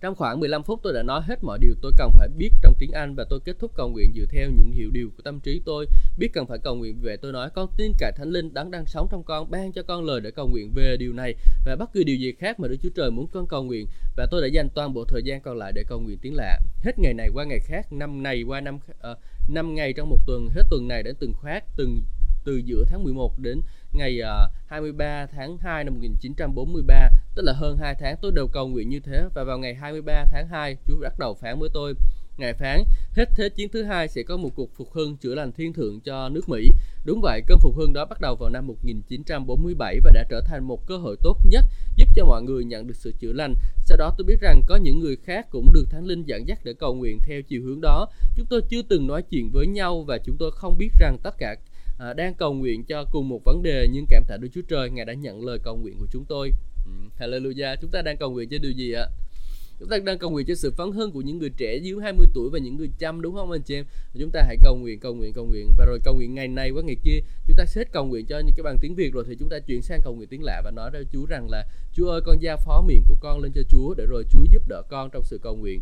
trong 0.00 0.14
khoảng 0.14 0.40
15 0.40 0.62
phút 0.62 0.80
tôi 0.82 0.92
đã 0.92 1.02
nói 1.02 1.22
hết 1.24 1.44
mọi 1.44 1.58
điều 1.58 1.74
tôi 1.82 1.92
cần 1.96 2.10
phải 2.18 2.28
biết 2.28 2.50
trong 2.62 2.74
tiếng 2.78 2.92
Anh 2.92 3.14
và 3.14 3.24
tôi 3.30 3.40
kết 3.44 3.56
thúc 3.58 3.70
cầu 3.74 3.88
nguyện 3.88 4.12
dựa 4.14 4.24
theo 4.30 4.50
những 4.50 4.72
hiệu 4.72 4.90
điều 4.90 5.10
của 5.16 5.22
tâm 5.22 5.40
trí 5.40 5.62
tôi. 5.64 5.86
Biết 6.18 6.28
cần 6.32 6.46
phải 6.46 6.58
cầu 6.58 6.74
nguyện 6.74 7.00
về 7.00 7.16
tôi 7.16 7.32
nói 7.32 7.50
con 7.54 7.68
tin 7.76 7.92
cả 7.98 8.12
Thánh 8.16 8.30
Linh 8.30 8.54
đấng 8.54 8.70
đang 8.70 8.86
sống 8.86 9.08
trong 9.10 9.22
con 9.22 9.50
ban 9.50 9.72
cho 9.72 9.82
con 9.82 10.04
lời 10.04 10.20
để 10.20 10.30
cầu 10.30 10.48
nguyện 10.48 10.72
về 10.74 10.96
điều 10.96 11.12
này 11.12 11.34
và 11.66 11.76
bất 11.76 11.92
cứ 11.92 12.04
điều 12.04 12.16
gì 12.16 12.32
khác 12.32 12.60
mà 12.60 12.68
Đức 12.68 12.76
Chúa 12.82 12.88
Trời 12.96 13.10
muốn 13.10 13.26
con 13.32 13.46
cầu 13.46 13.62
nguyện 13.62 13.86
và 14.16 14.26
tôi 14.30 14.42
đã 14.42 14.48
dành 14.48 14.68
toàn 14.74 14.94
bộ 14.94 15.04
thời 15.04 15.22
gian 15.22 15.40
còn 15.40 15.58
lại 15.58 15.72
để 15.74 15.84
cầu 15.88 16.00
nguyện 16.00 16.18
tiếng 16.22 16.34
lạ. 16.34 16.58
Hết 16.82 16.98
ngày 16.98 17.14
này 17.14 17.28
qua 17.34 17.44
ngày 17.44 17.60
khác, 17.60 17.92
năm 17.92 18.22
này 18.22 18.42
qua 18.42 18.60
năm 18.60 18.78
uh, 19.10 19.18
năm 19.48 19.74
ngày 19.74 19.92
trong 19.92 20.08
một 20.10 20.18
tuần, 20.26 20.48
hết 20.54 20.62
tuần 20.70 20.88
này 20.88 21.02
đến 21.02 21.14
tuần 21.20 21.32
khác, 21.42 21.64
từng 21.76 22.02
từ 22.44 22.56
giữa 22.56 22.84
tháng 22.88 23.04
11 23.04 23.38
đến 23.38 23.60
ngày 23.92 24.20
à, 24.20 24.48
23 24.66 25.26
tháng 25.26 25.58
2 25.58 25.84
năm 25.84 25.94
1943 25.94 27.08
tức 27.34 27.42
là 27.42 27.52
hơn 27.52 27.76
2 27.76 27.94
tháng 27.94 28.16
tôi 28.22 28.32
đều 28.32 28.46
cầu 28.52 28.68
nguyện 28.68 28.88
như 28.88 29.00
thế 29.00 29.24
và 29.34 29.44
vào 29.44 29.58
ngày 29.58 29.74
23 29.74 30.24
tháng 30.30 30.48
2 30.48 30.76
Chúa 30.86 31.00
bắt 31.00 31.18
đầu 31.18 31.34
phán 31.34 31.58
với 31.58 31.68
tôi 31.74 31.94
Ngài 32.40 32.54
phán 32.54 32.84
hết 33.16 33.24
thế 33.36 33.48
chiến 33.48 33.68
thứ 33.72 33.82
hai 33.82 34.08
sẽ 34.08 34.22
có 34.22 34.36
một 34.36 34.50
cuộc 34.54 34.70
phục 34.76 34.92
hưng 34.92 35.16
chữa 35.16 35.34
lành 35.34 35.52
thiên 35.52 35.72
thượng 35.72 36.00
cho 36.00 36.28
nước 36.28 36.48
Mỹ. 36.48 36.68
Đúng 37.04 37.20
vậy, 37.20 37.42
cơn 37.46 37.58
phục 37.58 37.76
hưng 37.76 37.92
đó 37.92 38.04
bắt 38.04 38.20
đầu 38.20 38.36
vào 38.40 38.50
năm 38.50 38.66
1947 38.66 40.00
và 40.04 40.10
đã 40.14 40.24
trở 40.30 40.40
thành 40.46 40.64
một 40.64 40.86
cơ 40.86 40.96
hội 40.96 41.16
tốt 41.22 41.38
nhất 41.50 41.64
giúp 41.96 42.08
cho 42.14 42.24
mọi 42.24 42.42
người 42.42 42.64
nhận 42.64 42.86
được 42.86 42.96
sự 42.96 43.12
chữa 43.18 43.32
lành. 43.32 43.54
Sau 43.84 43.96
đó 43.96 44.14
tôi 44.18 44.24
biết 44.24 44.40
rằng 44.40 44.62
có 44.66 44.76
những 44.76 45.00
người 45.00 45.16
khác 45.16 45.46
cũng 45.50 45.72
được 45.72 45.84
Thánh 45.90 46.06
Linh 46.06 46.22
dẫn 46.22 46.48
dắt 46.48 46.58
để 46.64 46.72
cầu 46.72 46.94
nguyện 46.94 47.18
theo 47.26 47.42
chiều 47.42 47.62
hướng 47.64 47.80
đó. 47.80 48.06
Chúng 48.36 48.46
tôi 48.50 48.60
chưa 48.68 48.82
từng 48.82 49.06
nói 49.06 49.22
chuyện 49.22 49.50
với 49.50 49.66
nhau 49.66 50.02
và 50.02 50.18
chúng 50.18 50.36
tôi 50.38 50.50
không 50.54 50.78
biết 50.78 50.90
rằng 51.00 51.16
tất 51.22 51.34
cả 51.38 51.56
à, 52.00 52.12
đang 52.12 52.34
cầu 52.34 52.54
nguyện 52.54 52.84
cho 52.84 53.04
cùng 53.04 53.28
một 53.28 53.40
vấn 53.44 53.62
đề 53.62 53.88
nhưng 53.92 54.06
cảm 54.08 54.24
tạ 54.28 54.36
Đức 54.36 54.48
Chúa 54.54 54.60
Trời 54.68 54.90
Ngài 54.90 55.04
đã 55.04 55.12
nhận 55.12 55.44
lời 55.44 55.58
cầu 55.62 55.76
nguyện 55.76 55.96
của 55.98 56.06
chúng 56.10 56.24
tôi. 56.28 56.50
Ừ, 56.86 56.92
hallelujah. 57.18 57.76
Chúng 57.80 57.90
ta 57.90 58.02
đang 58.02 58.16
cầu 58.16 58.30
nguyện 58.30 58.48
cho 58.48 58.58
điều 58.62 58.72
gì 58.72 58.92
ạ? 58.92 59.06
Chúng 59.80 59.88
ta 59.88 59.98
đang 59.98 60.18
cầu 60.18 60.30
nguyện 60.30 60.46
cho 60.46 60.54
sự 60.54 60.70
phấn 60.70 60.92
hưng 60.92 61.12
của 61.12 61.20
những 61.20 61.38
người 61.38 61.50
trẻ 61.56 61.76
dưới 61.82 62.00
20 62.02 62.26
tuổi 62.34 62.50
và 62.52 62.58
những 62.58 62.76
người 62.76 62.90
chăm 62.98 63.20
đúng 63.20 63.34
không 63.34 63.50
anh 63.50 63.62
chị 63.62 63.74
em? 63.74 63.84
Chúng 64.18 64.30
ta 64.30 64.42
hãy 64.46 64.56
cầu 64.62 64.76
nguyện, 64.76 65.00
cầu 65.00 65.14
nguyện, 65.14 65.32
cầu 65.32 65.46
nguyện 65.46 65.74
và 65.78 65.84
rồi 65.84 65.98
cầu 66.04 66.14
nguyện 66.14 66.34
ngày 66.34 66.48
này 66.48 66.70
qua 66.70 66.82
ngày 66.82 66.96
kia. 67.04 67.20
Chúng 67.46 67.56
ta 67.56 67.64
hết 67.76 67.92
cầu 67.92 68.04
nguyện 68.04 68.26
cho 68.26 68.38
những 68.38 68.54
cái 68.56 68.62
bằng 68.62 68.76
tiếng 68.80 68.94
Việt 68.94 69.12
rồi 69.12 69.24
thì 69.28 69.36
chúng 69.38 69.48
ta 69.48 69.58
chuyển 69.58 69.82
sang 69.82 70.00
cầu 70.04 70.14
nguyện 70.14 70.28
tiếng 70.28 70.42
lạ 70.42 70.60
và 70.64 70.70
nói 70.70 70.90
với 70.90 71.04
Chúa 71.12 71.26
rằng 71.26 71.50
là 71.50 71.66
Chúa 71.92 72.10
ơi 72.10 72.20
con 72.24 72.42
giao 72.42 72.56
phó 72.56 72.82
miệng 72.86 73.04
của 73.08 73.16
con 73.20 73.40
lên 73.40 73.52
cho 73.54 73.62
Chúa 73.68 73.94
để 73.94 74.06
rồi 74.06 74.24
Chúa 74.30 74.44
giúp 74.50 74.62
đỡ 74.68 74.82
con 74.88 75.10
trong 75.12 75.24
sự 75.24 75.38
cầu 75.42 75.56
nguyện. 75.56 75.80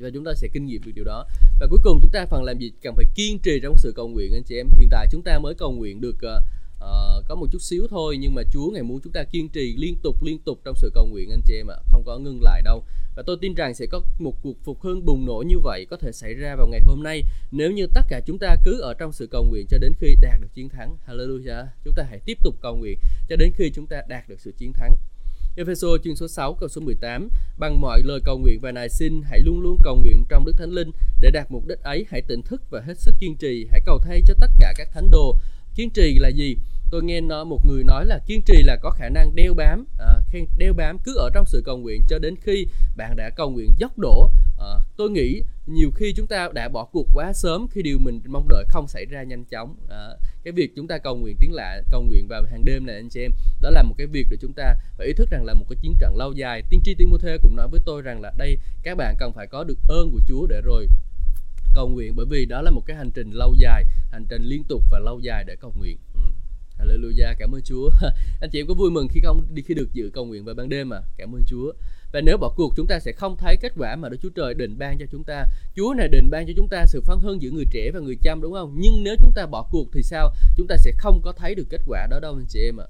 Và 0.00 0.10
chúng 0.14 0.24
ta 0.24 0.34
sẽ 0.34 0.48
kinh 0.52 0.66
nghiệm 0.66 0.82
được 0.84 0.92
điều 0.94 1.04
đó. 1.04 1.26
Và 1.60 1.66
cuối 1.70 1.78
cùng 1.82 1.98
chúng 2.02 2.10
ta 2.10 2.26
phần 2.26 2.42
làm 2.44 2.58
gì 2.58 2.72
cần 2.82 2.96
phải 2.96 3.04
kiên 3.14 3.38
trì 3.38 3.60
trong 3.62 3.74
sự 3.78 3.92
cầu 3.96 4.08
nguyện 4.08 4.32
anh 4.32 4.42
chị 4.42 4.56
em? 4.56 4.66
Hiện 4.78 4.88
tại 4.90 5.06
chúng 5.10 5.22
ta 5.22 5.38
mới 5.38 5.54
cầu 5.54 5.72
nguyện 5.72 6.00
được 6.00 6.16
uh, 6.16 6.42
uh, 6.76 7.24
có 7.28 7.34
một 7.34 7.46
chút 7.52 7.62
xíu 7.62 7.86
thôi 7.90 8.16
nhưng 8.20 8.34
mà 8.34 8.42
Chúa 8.52 8.70
ngày 8.70 8.82
muốn 8.82 9.00
chúng 9.00 9.12
ta 9.12 9.24
kiên 9.24 9.48
trì 9.48 9.76
liên 9.76 9.96
tục 10.02 10.22
liên 10.22 10.38
tục 10.38 10.60
trong 10.64 10.74
sự 10.76 10.90
cầu 10.94 11.06
nguyện 11.06 11.30
anh 11.30 11.40
chị 11.44 11.54
em 11.56 11.70
ạ. 11.70 11.76
À, 11.76 11.82
không 11.90 12.02
có 12.06 12.18
ngưng 12.18 12.42
lại 12.42 12.62
đâu. 12.62 12.84
Và 13.16 13.22
tôi 13.26 13.36
tin 13.40 13.54
rằng 13.54 13.74
sẽ 13.74 13.86
có 13.86 14.00
một 14.18 14.42
cuộc 14.42 14.56
phục 14.64 14.82
hưng 14.82 15.04
bùng 15.04 15.26
nổ 15.26 15.42
như 15.46 15.58
vậy 15.58 15.86
có 15.90 15.96
thể 15.96 16.12
xảy 16.12 16.34
ra 16.34 16.56
vào 16.56 16.66
ngày 16.68 16.80
hôm 16.84 17.02
nay 17.02 17.22
nếu 17.50 17.70
như 17.70 17.86
tất 17.94 18.02
cả 18.08 18.20
chúng 18.26 18.38
ta 18.38 18.56
cứ 18.64 18.80
ở 18.80 18.94
trong 18.94 19.12
sự 19.12 19.28
cầu 19.30 19.44
nguyện 19.44 19.66
cho 19.70 19.78
đến 19.78 19.92
khi 20.00 20.14
đạt 20.20 20.40
được 20.40 20.48
chiến 20.54 20.68
thắng. 20.68 20.96
Hallelujah. 21.06 21.66
Chúng 21.84 21.94
ta 21.96 22.02
hãy 22.10 22.20
tiếp 22.24 22.38
tục 22.44 22.54
cầu 22.60 22.76
nguyện 22.76 22.98
cho 23.28 23.36
đến 23.36 23.52
khi 23.56 23.70
chúng 23.74 23.86
ta 23.86 24.02
đạt 24.08 24.28
được 24.28 24.40
sự 24.40 24.52
chiến 24.58 24.72
thắng. 24.72 24.96
Ephesos 25.60 26.00
chương 26.04 26.16
số 26.16 26.28
6 26.28 26.54
câu 26.54 26.68
số 26.68 26.80
18 26.80 27.28
Bằng 27.58 27.80
mọi 27.80 28.02
lời 28.04 28.20
cầu 28.24 28.38
nguyện 28.38 28.60
và 28.60 28.72
nài 28.72 28.88
xin 28.88 29.22
hãy 29.24 29.40
luôn 29.40 29.60
luôn 29.60 29.76
cầu 29.84 29.96
nguyện 29.96 30.24
trong 30.28 30.44
Đức 30.46 30.52
Thánh 30.58 30.70
Linh. 30.70 30.90
Để 31.20 31.30
đạt 31.30 31.50
mục 31.50 31.66
đích 31.66 31.78
ấy 31.82 32.06
hãy 32.10 32.22
tỉnh 32.28 32.42
thức 32.42 32.62
và 32.70 32.80
hết 32.86 32.98
sức 32.98 33.14
kiên 33.20 33.36
trì. 33.36 33.66
Hãy 33.70 33.80
cầu 33.86 33.98
thay 33.98 34.22
cho 34.26 34.34
tất 34.40 34.50
cả 34.60 34.74
các 34.76 34.88
thánh 34.92 35.10
đồ. 35.10 35.36
Kiên 35.74 35.90
trì 35.90 36.18
là 36.18 36.28
gì? 36.28 36.56
Tôi 36.90 37.02
nghe 37.02 37.20
nó 37.20 37.44
một 37.44 37.60
người 37.66 37.84
nói 37.84 38.06
là 38.06 38.18
kiên 38.26 38.42
trì 38.46 38.62
là 38.62 38.76
có 38.82 38.90
khả 38.90 39.08
năng 39.08 39.34
đeo 39.34 39.54
bám. 39.54 39.84
À, 39.98 40.14
đeo 40.58 40.72
bám 40.72 40.98
cứ 40.98 41.16
ở 41.16 41.30
trong 41.34 41.46
sự 41.46 41.62
cầu 41.64 41.78
nguyện 41.78 42.02
cho 42.08 42.18
đến 42.18 42.34
khi 42.42 42.66
bạn 42.96 43.16
đã 43.16 43.30
cầu 43.36 43.50
nguyện 43.50 43.70
dốc 43.78 43.98
đổ. 43.98 44.30
Ờ, 44.60 44.80
tôi 44.96 45.10
nghĩ 45.10 45.42
nhiều 45.66 45.90
khi 45.94 46.12
chúng 46.16 46.26
ta 46.26 46.48
đã 46.54 46.68
bỏ 46.68 46.84
cuộc 46.92 47.06
quá 47.14 47.32
sớm 47.32 47.66
khi 47.70 47.82
điều 47.82 47.98
mình 47.98 48.20
mong 48.26 48.48
đợi 48.48 48.64
không 48.68 48.88
xảy 48.88 49.04
ra 49.04 49.22
nhanh 49.22 49.44
chóng 49.44 49.76
à, 49.90 50.08
cái 50.44 50.52
việc 50.52 50.72
chúng 50.76 50.88
ta 50.88 50.98
cầu 50.98 51.16
nguyện 51.16 51.36
tiếng 51.40 51.52
lạ 51.52 51.82
cầu 51.90 52.02
nguyện 52.02 52.26
vào 52.28 52.42
hàng 52.50 52.64
đêm 52.64 52.86
này 52.86 52.96
anh 52.96 53.08
chị 53.08 53.20
em 53.20 53.30
đó 53.60 53.70
là 53.70 53.82
một 53.82 53.94
cái 53.98 54.06
việc 54.06 54.26
để 54.30 54.36
chúng 54.40 54.52
ta 54.52 54.74
phải 54.98 55.06
ý 55.06 55.12
thức 55.12 55.30
rằng 55.30 55.44
là 55.44 55.54
một 55.54 55.64
cái 55.70 55.76
chiến 55.82 55.94
trận 56.00 56.16
lâu 56.16 56.32
dài 56.32 56.62
tiên 56.70 56.80
tri 56.84 56.94
Timothy 56.94 57.36
cũng 57.42 57.56
nói 57.56 57.68
với 57.68 57.80
tôi 57.86 58.02
rằng 58.02 58.20
là 58.20 58.32
đây 58.38 58.58
các 58.82 58.96
bạn 58.96 59.16
cần 59.18 59.32
phải 59.32 59.46
có 59.46 59.64
được 59.64 59.78
ơn 59.88 60.10
của 60.12 60.20
Chúa 60.28 60.46
để 60.46 60.60
rồi 60.64 60.86
cầu 61.74 61.88
nguyện 61.88 62.12
bởi 62.16 62.26
vì 62.30 62.44
đó 62.44 62.62
là 62.62 62.70
một 62.70 62.82
cái 62.86 62.96
hành 62.96 63.10
trình 63.10 63.30
lâu 63.30 63.54
dài 63.58 63.84
hành 64.12 64.26
trình 64.30 64.42
liên 64.42 64.64
tục 64.64 64.82
và 64.90 64.98
lâu 64.98 65.20
dài 65.20 65.44
để 65.46 65.56
cầu 65.60 65.72
nguyện 65.76 65.98
ừ. 66.14 66.20
Hallelujah, 66.80 67.34
cảm 67.38 67.54
ơn 67.54 67.62
Chúa. 67.62 67.90
Anh 68.40 68.50
chị 68.50 68.60
em 68.60 68.66
có 68.66 68.74
vui 68.74 68.90
mừng 68.90 69.08
khi 69.08 69.20
không 69.24 69.46
đi 69.54 69.62
khi 69.62 69.74
được 69.74 69.88
dự 69.92 70.10
cầu 70.14 70.26
nguyện 70.26 70.44
vào 70.44 70.54
ban 70.54 70.68
đêm 70.68 70.88
mà. 70.88 71.00
Cảm 71.16 71.32
ơn 71.34 71.42
Chúa. 71.46 71.72
Và 72.12 72.20
nếu 72.20 72.36
bỏ 72.38 72.52
cuộc, 72.56 72.72
chúng 72.76 72.86
ta 72.86 72.98
sẽ 72.98 73.12
không 73.12 73.36
thấy 73.36 73.56
kết 73.56 73.72
quả 73.76 73.96
mà 73.96 74.08
Đức 74.08 74.16
Chúa 74.22 74.28
Trời 74.28 74.54
định 74.54 74.78
ban 74.78 74.98
cho 74.98 75.06
chúng 75.10 75.24
ta. 75.24 75.44
Chúa 75.76 75.94
này 75.96 76.08
định 76.08 76.30
ban 76.30 76.46
cho 76.46 76.52
chúng 76.56 76.68
ta 76.68 76.86
sự 76.86 77.00
phấn 77.00 77.18
hưng 77.20 77.42
giữa 77.42 77.50
người 77.50 77.66
trẻ 77.70 77.90
và 77.94 78.00
người 78.00 78.16
chăm, 78.22 78.40
đúng 78.40 78.52
không? 78.52 78.74
Nhưng 78.78 79.04
nếu 79.04 79.14
chúng 79.20 79.32
ta 79.34 79.46
bỏ 79.46 79.68
cuộc 79.70 79.88
thì 79.92 80.02
sao? 80.02 80.28
Chúng 80.56 80.66
ta 80.66 80.76
sẽ 80.76 80.92
không 80.98 81.20
có 81.22 81.32
thấy 81.32 81.54
được 81.54 81.66
kết 81.70 81.80
quả 81.86 82.06
đó 82.10 82.20
đâu, 82.20 82.34
anh 82.34 82.46
chị 82.48 82.60
em 82.60 82.80
ạ. 82.80 82.86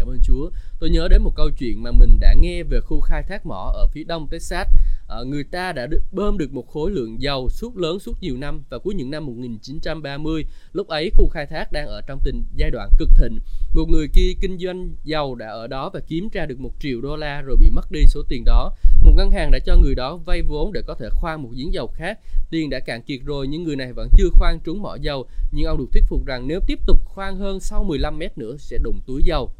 Cảm 0.00 0.08
ơn 0.08 0.20
Chúa. 0.22 0.50
Tôi 0.78 0.90
nhớ 0.90 1.08
đến 1.08 1.22
một 1.22 1.32
câu 1.36 1.50
chuyện 1.50 1.82
mà 1.82 1.90
mình 1.90 2.20
đã 2.20 2.34
nghe 2.40 2.62
về 2.62 2.80
khu 2.80 3.00
khai 3.00 3.22
thác 3.22 3.46
mỏ 3.46 3.72
ở 3.74 3.86
phía 3.92 4.04
đông 4.04 4.28
Texas. 4.30 4.66
À, 5.08 5.16
người 5.26 5.44
ta 5.44 5.72
đã 5.72 5.86
được, 5.86 6.02
bơm 6.12 6.38
được 6.38 6.52
một 6.52 6.68
khối 6.68 6.90
lượng 6.90 7.22
dầu 7.22 7.48
suốt 7.50 7.76
lớn 7.76 8.00
suốt 8.00 8.12
nhiều 8.20 8.36
năm 8.36 8.62
và 8.70 8.78
cuối 8.78 8.94
những 8.94 9.10
năm 9.10 9.26
1930 9.26 10.44
lúc 10.72 10.88
ấy 10.88 11.10
khu 11.14 11.28
khai 11.28 11.46
thác 11.46 11.72
đang 11.72 11.86
ở 11.86 12.00
trong 12.06 12.18
tình 12.24 12.44
giai 12.56 12.70
đoạn 12.70 12.90
cực 12.98 13.08
thịnh. 13.16 13.38
Một 13.74 13.84
người 13.88 14.08
kia 14.14 14.32
kinh 14.40 14.58
doanh 14.58 14.94
dầu 15.04 15.34
đã 15.34 15.48
ở 15.48 15.66
đó 15.66 15.90
và 15.94 16.00
kiếm 16.00 16.28
ra 16.32 16.46
được 16.46 16.60
một 16.60 16.72
triệu 16.80 17.00
đô 17.00 17.16
la 17.16 17.40
rồi 17.40 17.56
bị 17.60 17.70
mất 17.70 17.92
đi 17.92 18.02
số 18.06 18.22
tiền 18.28 18.44
đó. 18.44 18.72
Một 19.04 19.12
ngân 19.16 19.30
hàng 19.30 19.50
đã 19.50 19.58
cho 19.66 19.76
người 19.76 19.94
đó 19.94 20.16
vay 20.16 20.42
vốn 20.42 20.72
để 20.72 20.82
có 20.86 20.94
thể 20.94 21.08
khoan 21.10 21.42
một 21.42 21.50
giếng 21.56 21.72
dầu 21.74 21.86
khác. 21.86 22.18
Tiền 22.50 22.70
đã 22.70 22.80
cạn 22.80 23.02
kiệt 23.02 23.20
rồi 23.24 23.46
nhưng 23.48 23.64
người 23.64 23.76
này 23.76 23.92
vẫn 23.92 24.08
chưa 24.16 24.28
khoan 24.32 24.58
trúng 24.64 24.82
mỏ 24.82 24.96
dầu. 25.00 25.26
Nhưng 25.52 25.66
ông 25.66 25.78
được 25.78 25.86
thuyết 25.92 26.04
phục 26.08 26.26
rằng 26.26 26.48
nếu 26.48 26.60
tiếp 26.66 26.78
tục 26.86 27.00
khoan 27.04 27.36
hơn 27.36 27.60
sau 27.60 27.84
15 27.84 28.18
mét 28.18 28.38
nữa 28.38 28.56
sẽ 28.58 28.78
đụng 28.82 29.00
túi 29.06 29.22
dầu. 29.22 29.52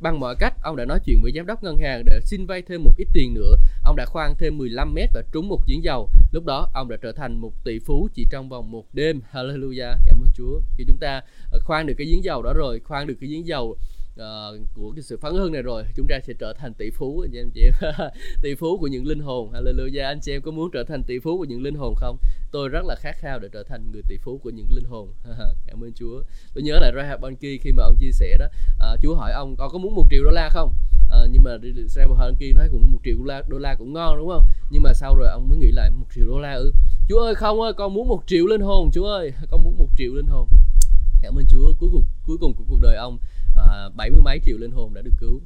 Bằng 0.00 0.20
mọi 0.20 0.36
cách, 0.38 0.54
ông 0.62 0.76
đã 0.76 0.84
nói 0.84 0.98
chuyện 1.04 1.22
với 1.22 1.32
giám 1.36 1.46
đốc 1.46 1.62
ngân 1.62 1.78
hàng 1.78 2.02
để 2.04 2.20
xin 2.24 2.46
vay 2.46 2.62
thêm 2.62 2.84
một 2.84 2.92
ít 2.96 3.08
tiền 3.12 3.34
nữa. 3.34 3.54
Ông 3.84 3.96
đã 3.96 4.04
khoan 4.06 4.34
thêm 4.38 4.58
15 4.58 4.94
mét 4.94 5.10
và 5.14 5.22
trúng 5.32 5.48
một 5.48 5.60
giếng 5.66 5.84
dầu. 5.84 6.10
Lúc 6.32 6.44
đó, 6.44 6.70
ông 6.74 6.88
đã 6.88 6.96
trở 7.02 7.12
thành 7.12 7.40
một 7.40 7.52
tỷ 7.64 7.78
phú 7.78 8.08
chỉ 8.14 8.26
trong 8.30 8.48
vòng 8.48 8.70
một 8.70 8.84
đêm. 8.92 9.20
Hallelujah, 9.32 9.94
cảm 10.06 10.20
ơn 10.20 10.28
Chúa. 10.34 10.60
Khi 10.76 10.84
chúng 10.88 10.98
ta 10.98 11.20
ờ, 11.50 11.58
khoan 11.62 11.86
được 11.86 11.94
cái 11.98 12.06
giếng 12.06 12.24
dầu 12.24 12.42
đó 12.42 12.52
rồi, 12.56 12.80
khoan 12.84 13.06
được 13.06 13.14
cái 13.20 13.30
giếng 13.30 13.46
dầu 13.46 13.76
uh, 14.18 14.60
của 14.74 14.92
cái 14.96 15.02
sự 15.02 15.16
phấn 15.16 15.34
hưng 15.34 15.52
này 15.52 15.62
rồi 15.62 15.84
chúng 15.96 16.06
ta 16.08 16.20
sẽ 16.24 16.32
trở 16.38 16.52
thành 16.58 16.74
tỷ 16.74 16.90
phú 16.90 17.20
anh 17.20 17.30
chị 17.30 17.40
chị 17.54 17.62
em 17.62 17.72
tỷ 18.42 18.54
phú 18.54 18.78
của 18.78 18.86
những 18.86 19.06
linh 19.06 19.20
hồn 19.20 19.52
hallelujah 19.52 20.06
anh 20.06 20.20
chị 20.20 20.32
em 20.32 20.42
có 20.42 20.50
muốn 20.50 20.70
trở 20.72 20.84
thành 20.84 21.02
tỷ 21.02 21.18
phú 21.18 21.38
của 21.38 21.44
những 21.44 21.62
linh 21.62 21.74
hồn 21.74 21.94
không 21.96 22.18
tôi 22.50 22.68
rất 22.68 22.84
là 22.84 22.94
khát 22.94 23.16
khao 23.18 23.38
để 23.38 23.48
trở 23.52 23.62
thành 23.62 23.92
người 23.92 24.02
tỷ 24.08 24.16
phú 24.22 24.38
của 24.38 24.50
những 24.50 24.72
linh 24.72 24.84
hồn. 24.84 25.12
Cảm 25.66 25.84
ơn 25.84 25.92
Chúa. 25.94 26.22
Tôi 26.54 26.62
nhớ 26.62 26.78
lại 26.80 26.92
Rahab 26.96 27.20
Bonki 27.20 27.60
khi 27.62 27.72
mà 27.72 27.82
ông 27.84 27.96
chia 28.00 28.12
sẻ 28.12 28.36
đó. 28.38 28.46
À, 28.78 28.96
Chúa 29.02 29.14
hỏi 29.14 29.32
ông 29.32 29.56
con 29.56 29.70
có 29.72 29.78
muốn 29.78 29.94
một 29.94 30.06
triệu 30.10 30.24
đô 30.24 30.30
la 30.30 30.48
không? 30.52 30.72
À, 31.10 31.18
nhưng 31.30 31.42
mà 31.42 31.58
Rahab 31.88 32.10
Bonki 32.10 32.54
nói 32.54 32.68
cũng 32.70 32.92
một 32.92 32.98
triệu 33.04 33.16
đô 33.18 33.24
la 33.24 33.42
đô 33.48 33.58
la 33.58 33.74
cũng 33.74 33.92
ngon 33.92 34.18
đúng 34.18 34.28
không? 34.28 34.46
Nhưng 34.70 34.82
mà 34.82 34.92
sau 34.94 35.14
rồi 35.14 35.28
ông 35.28 35.48
mới 35.48 35.58
nghĩ 35.58 35.70
lại 35.72 35.90
một 35.90 36.06
triệu 36.14 36.26
đô 36.28 36.38
la 36.38 36.52
ư? 36.52 36.72
Chúa 37.08 37.20
ơi 37.20 37.34
không 37.34 37.60
ơi 37.60 37.72
con 37.72 37.94
muốn 37.94 38.08
một 38.08 38.22
triệu 38.26 38.46
linh 38.46 38.60
hồn 38.60 38.90
Chúa 38.92 39.06
ơi. 39.06 39.32
Con 39.50 39.64
muốn 39.64 39.76
một 39.78 39.88
triệu 39.96 40.14
linh 40.14 40.26
hồn. 40.26 40.48
Cảm 41.22 41.38
ơn 41.38 41.44
Chúa. 41.48 41.72
Cuối 41.78 41.88
cùng 41.92 42.04
cuối 42.26 42.36
cùng 42.40 42.54
của 42.54 42.64
cuộc 42.68 42.78
đời 42.82 42.96
ông 42.96 43.18
à, 43.56 43.88
bảy 43.96 44.10
mươi 44.10 44.20
mấy 44.24 44.40
triệu 44.44 44.58
linh 44.58 44.70
hồn 44.70 44.94
đã 44.94 45.02
được 45.02 45.14
cứu 45.20 45.40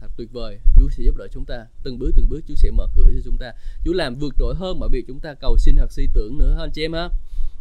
thật 0.00 0.08
tuyệt 0.16 0.32
vời. 0.32 0.58
Chúa 0.76 0.88
sẽ 0.90 1.02
giúp 1.02 1.16
đỡ 1.16 1.28
chúng 1.32 1.44
ta. 1.44 1.66
Từng 1.82 1.98
bước 1.98 2.10
từng 2.16 2.28
bước 2.28 2.40
Chúa 2.48 2.54
sẽ 2.54 2.70
mở 2.70 2.86
cửa 2.96 3.04
cho 3.04 3.20
chúng 3.24 3.38
ta. 3.38 3.52
Chúa 3.84 3.92
làm 3.92 4.14
vượt 4.14 4.34
trội 4.38 4.54
hơn 4.54 4.78
mọi 4.80 4.88
việc 4.92 5.04
chúng 5.08 5.20
ta 5.20 5.34
cầu 5.34 5.56
xin 5.58 5.76
hoặc 5.76 5.92
suy 5.92 6.08
tưởng 6.14 6.38
nữa 6.38 6.56
anh 6.58 6.70
chị 6.72 6.84
em 6.84 6.92
ha. 6.92 7.08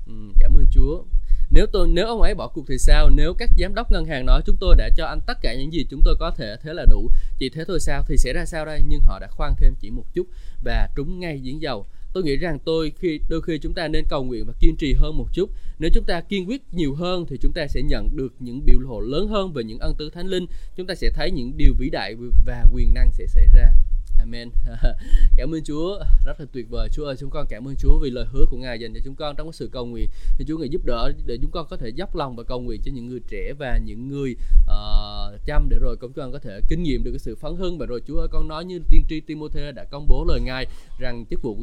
Ừ, 0.07 0.13
cảm 0.39 0.55
ơn 0.55 0.65
Chúa. 0.71 1.03
Nếu 1.51 1.65
tôi 1.71 1.87
nếu 1.87 2.07
ông 2.07 2.21
ấy 2.21 2.35
bỏ 2.35 2.47
cuộc 2.47 2.65
thì 2.67 2.77
sao? 2.77 3.09
Nếu 3.09 3.33
các 3.33 3.49
giám 3.57 3.75
đốc 3.75 3.91
ngân 3.91 4.05
hàng 4.05 4.25
nói 4.25 4.41
chúng 4.45 4.55
tôi 4.59 4.75
đã 4.75 4.89
cho 4.97 5.05
anh 5.05 5.19
tất 5.27 5.37
cả 5.41 5.55
những 5.55 5.73
gì 5.73 5.85
chúng 5.89 6.01
tôi 6.05 6.15
có 6.19 6.31
thể 6.37 6.55
thế 6.63 6.73
là 6.73 6.85
đủ 6.89 7.09
chỉ 7.37 7.49
thế 7.49 7.63
thôi 7.67 7.79
sao? 7.79 8.03
Thì 8.07 8.17
sẽ 8.17 8.33
ra 8.33 8.45
sao 8.45 8.65
đây? 8.65 8.81
Nhưng 8.87 8.99
họ 9.01 9.19
đã 9.19 9.27
khoan 9.31 9.53
thêm 9.57 9.73
chỉ 9.79 9.89
một 9.89 10.05
chút 10.13 10.27
và 10.63 10.89
trúng 10.95 11.19
ngay 11.19 11.41
giếng 11.43 11.61
dầu 11.61 11.85
tôi 12.15 12.23
nghĩ 12.23 12.35
rằng 12.35 12.59
tôi 12.65 12.91
khi, 12.99 13.19
đôi 13.29 13.41
khi 13.41 13.57
chúng 13.57 13.73
ta 13.73 13.87
nên 13.87 14.05
cầu 14.09 14.23
nguyện 14.23 14.45
và 14.45 14.53
kiên 14.59 14.75
trì 14.75 14.93
hơn 14.93 15.17
một 15.17 15.27
chút. 15.33 15.49
Nếu 15.79 15.89
chúng 15.93 16.03
ta 16.03 16.21
kiên 16.21 16.49
quyết 16.49 16.61
nhiều 16.71 16.95
hơn 16.95 17.25
thì 17.29 17.37
chúng 17.41 17.51
ta 17.53 17.67
sẽ 17.67 17.81
nhận 17.81 18.17
được 18.17 18.33
những 18.39 18.65
biểu 18.65 18.79
lộ 18.79 18.99
lớn 18.99 19.27
hơn 19.27 19.53
về 19.53 19.63
những 19.63 19.79
ân 19.79 19.95
tứ 19.97 20.09
thánh 20.09 20.27
linh. 20.27 20.45
Chúng 20.77 20.87
ta 20.87 20.95
sẽ 20.95 21.09
thấy 21.09 21.31
những 21.31 21.51
điều 21.57 21.73
vĩ 21.77 21.89
đại 21.89 22.15
và 22.45 22.63
quyền 22.73 22.93
năng 22.93 23.11
sẽ 23.11 23.27
xảy 23.27 23.47
ra. 23.55 23.71
Amen. 24.19 24.49
cảm 25.37 25.55
ơn 25.55 25.63
Chúa, 25.63 25.99
rất 26.25 26.39
là 26.39 26.45
tuyệt 26.51 26.69
vời. 26.69 26.89
Chúa 26.91 27.05
ơi, 27.05 27.15
chúng 27.19 27.29
con 27.29 27.45
cảm 27.49 27.67
ơn 27.67 27.75
Chúa 27.75 27.99
vì 27.99 28.09
lời 28.09 28.25
hứa 28.31 28.45
của 28.49 28.57
Ngài 28.57 28.79
dành 28.79 28.93
cho 28.93 28.99
chúng 29.05 29.15
con 29.15 29.35
trong 29.35 29.47
cái 29.47 29.53
sự 29.53 29.69
cầu 29.71 29.85
nguyện. 29.85 30.09
Thì 30.37 30.45
Chúa 30.47 30.57
ngài 30.57 30.69
giúp 30.69 30.81
đỡ 30.85 31.11
để 31.25 31.37
chúng 31.41 31.51
con 31.51 31.67
có 31.69 31.77
thể 31.77 31.89
dốc 31.89 32.15
lòng 32.15 32.35
và 32.35 32.43
cầu 32.43 32.61
nguyện 32.61 32.81
cho 32.85 32.91
những 32.95 33.07
người 33.07 33.19
trẻ 33.27 33.53
và 33.59 33.77
những 33.77 34.09
người 34.09 34.35
uh, 34.61 35.45
chăm 35.45 35.69
để 35.69 35.77
rồi 35.81 35.97
chúng 36.01 36.13
con 36.13 36.31
có 36.31 36.39
thể 36.39 36.59
kinh 36.69 36.83
nghiệm 36.83 37.03
được 37.03 37.11
cái 37.11 37.19
sự 37.19 37.35
phấn 37.35 37.55
hưng 37.55 37.77
và 37.77 37.85
rồi 37.85 38.01
Chúa 38.07 38.19
ơi, 38.19 38.27
con 38.31 38.47
nói 38.47 38.65
như 38.65 38.79
tiên 38.89 39.01
tri 39.09 39.19
Timothy 39.19 39.71
đã 39.75 39.83
công 39.83 40.07
bố 40.07 40.25
lời 40.27 40.41
Ngài 40.41 40.67
rằng 40.99 41.25
chức 41.29 41.41
vụ 41.41 41.57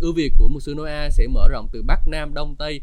ưu 0.00 0.12
việt 0.12 0.32
của 0.38 0.48
một 0.48 0.60
sư 0.60 0.74
Noah 0.76 1.12
sẽ 1.12 1.26
mở 1.26 1.48
rộng 1.50 1.68
từ 1.72 1.82
Bắc 1.82 2.08
Nam 2.08 2.34
Đông 2.34 2.54
Tây 2.58 2.80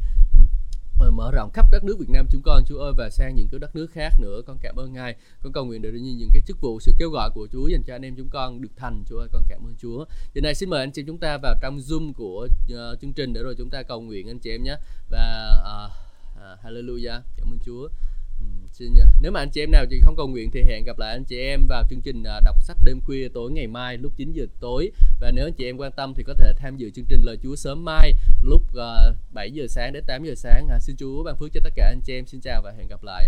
Ờ, 0.99 1.11
mở 1.11 1.31
rộng 1.31 1.51
khắp 1.53 1.65
đất 1.71 1.83
nước 1.83 1.99
Việt 1.99 2.09
Nam 2.09 2.25
chúng 2.31 2.41
con 2.45 2.63
Chúa 2.67 2.79
ơi 2.79 2.93
và 2.97 3.09
sang 3.09 3.35
những 3.35 3.47
cái 3.51 3.59
đất 3.59 3.75
nước 3.75 3.87
khác 3.91 4.13
nữa. 4.19 4.41
Con 4.45 4.57
cảm 4.61 4.75
ơn 4.75 4.93
Ngài. 4.93 5.15
Con 5.43 5.53
cầu 5.53 5.65
nguyện 5.65 5.81
được 5.81 5.91
như 5.93 6.15
những 6.17 6.29
cái 6.33 6.41
chức 6.47 6.61
vụ 6.61 6.79
sự 6.79 6.91
kêu 6.97 7.09
gọi 7.09 7.29
của 7.33 7.47
Chúa 7.51 7.67
dành 7.67 7.83
cho 7.87 7.95
anh 7.95 8.05
em 8.05 8.15
chúng 8.15 8.29
con 8.29 8.61
được 8.61 8.69
thành. 8.75 9.03
Chúa 9.09 9.19
ơi 9.19 9.27
con 9.33 9.43
cảm 9.49 9.59
ơn 9.67 9.75
Chúa. 9.81 10.05
Giờ 10.33 10.41
này 10.41 10.55
xin 10.55 10.69
mời 10.69 10.79
anh 10.79 10.91
chị 10.91 11.03
chúng 11.07 11.17
ta 11.17 11.37
vào 11.37 11.55
trong 11.61 11.77
zoom 11.77 12.13
của 12.13 12.47
uh, 12.73 12.99
chương 13.01 13.13
trình 13.13 13.33
để 13.33 13.43
rồi 13.43 13.55
chúng 13.57 13.69
ta 13.69 13.83
cầu 13.83 14.01
nguyện 14.01 14.27
anh 14.27 14.39
chị 14.39 14.51
em 14.51 14.63
nhé. 14.63 14.75
Và 15.09 15.49
uh, 15.61 15.91
uh, 16.37 16.65
hallelujah. 16.65 17.21
Cảm 17.37 17.51
ơn 17.51 17.59
Chúa 17.65 17.89
xin 18.79 18.95
nếu 19.21 19.31
mà 19.31 19.39
anh 19.39 19.49
chị 19.49 19.61
em 19.61 19.71
nào 19.71 19.85
chị 19.89 19.99
không 20.01 20.15
cầu 20.15 20.27
nguyện 20.27 20.51
thì 20.51 20.63
hẹn 20.63 20.83
gặp 20.83 20.99
lại 20.99 21.11
anh 21.11 21.23
chị 21.23 21.39
em 21.39 21.67
vào 21.67 21.83
chương 21.89 22.01
trình 22.01 22.23
à, 22.23 22.39
đọc 22.45 22.55
sách 22.63 22.77
đêm 22.85 23.01
khuya 23.01 23.27
tối 23.33 23.51
ngày 23.51 23.67
mai 23.67 23.97
lúc 23.97 24.11
9 24.17 24.31
giờ 24.31 24.45
tối. 24.59 24.91
Và 25.19 25.31
nếu 25.31 25.47
anh 25.47 25.53
chị 25.53 25.65
em 25.65 25.77
quan 25.77 25.91
tâm 25.91 26.13
thì 26.13 26.23
có 26.23 26.33
thể 26.33 26.53
tham 26.57 26.77
dự 26.77 26.89
chương 26.89 27.05
trình 27.09 27.21
lời 27.23 27.37
Chúa 27.43 27.55
sớm 27.55 27.85
mai 27.85 28.13
lúc 28.43 28.61
à, 28.77 29.13
7 29.33 29.51
giờ 29.51 29.67
sáng 29.69 29.93
đến 29.93 30.03
8 30.07 30.23
giờ 30.23 30.35
sáng. 30.35 30.67
À, 30.69 30.79
xin 30.79 30.95
Chúa 30.99 31.23
ban 31.23 31.35
phước 31.37 31.53
cho 31.53 31.61
tất 31.63 31.73
cả 31.75 31.87
anh 31.87 32.01
chị 32.05 32.13
em. 32.13 32.25
Xin 32.25 32.41
chào 32.41 32.61
và 32.61 32.71
hẹn 32.77 32.87
gặp 32.87 33.03
lại 33.03 33.27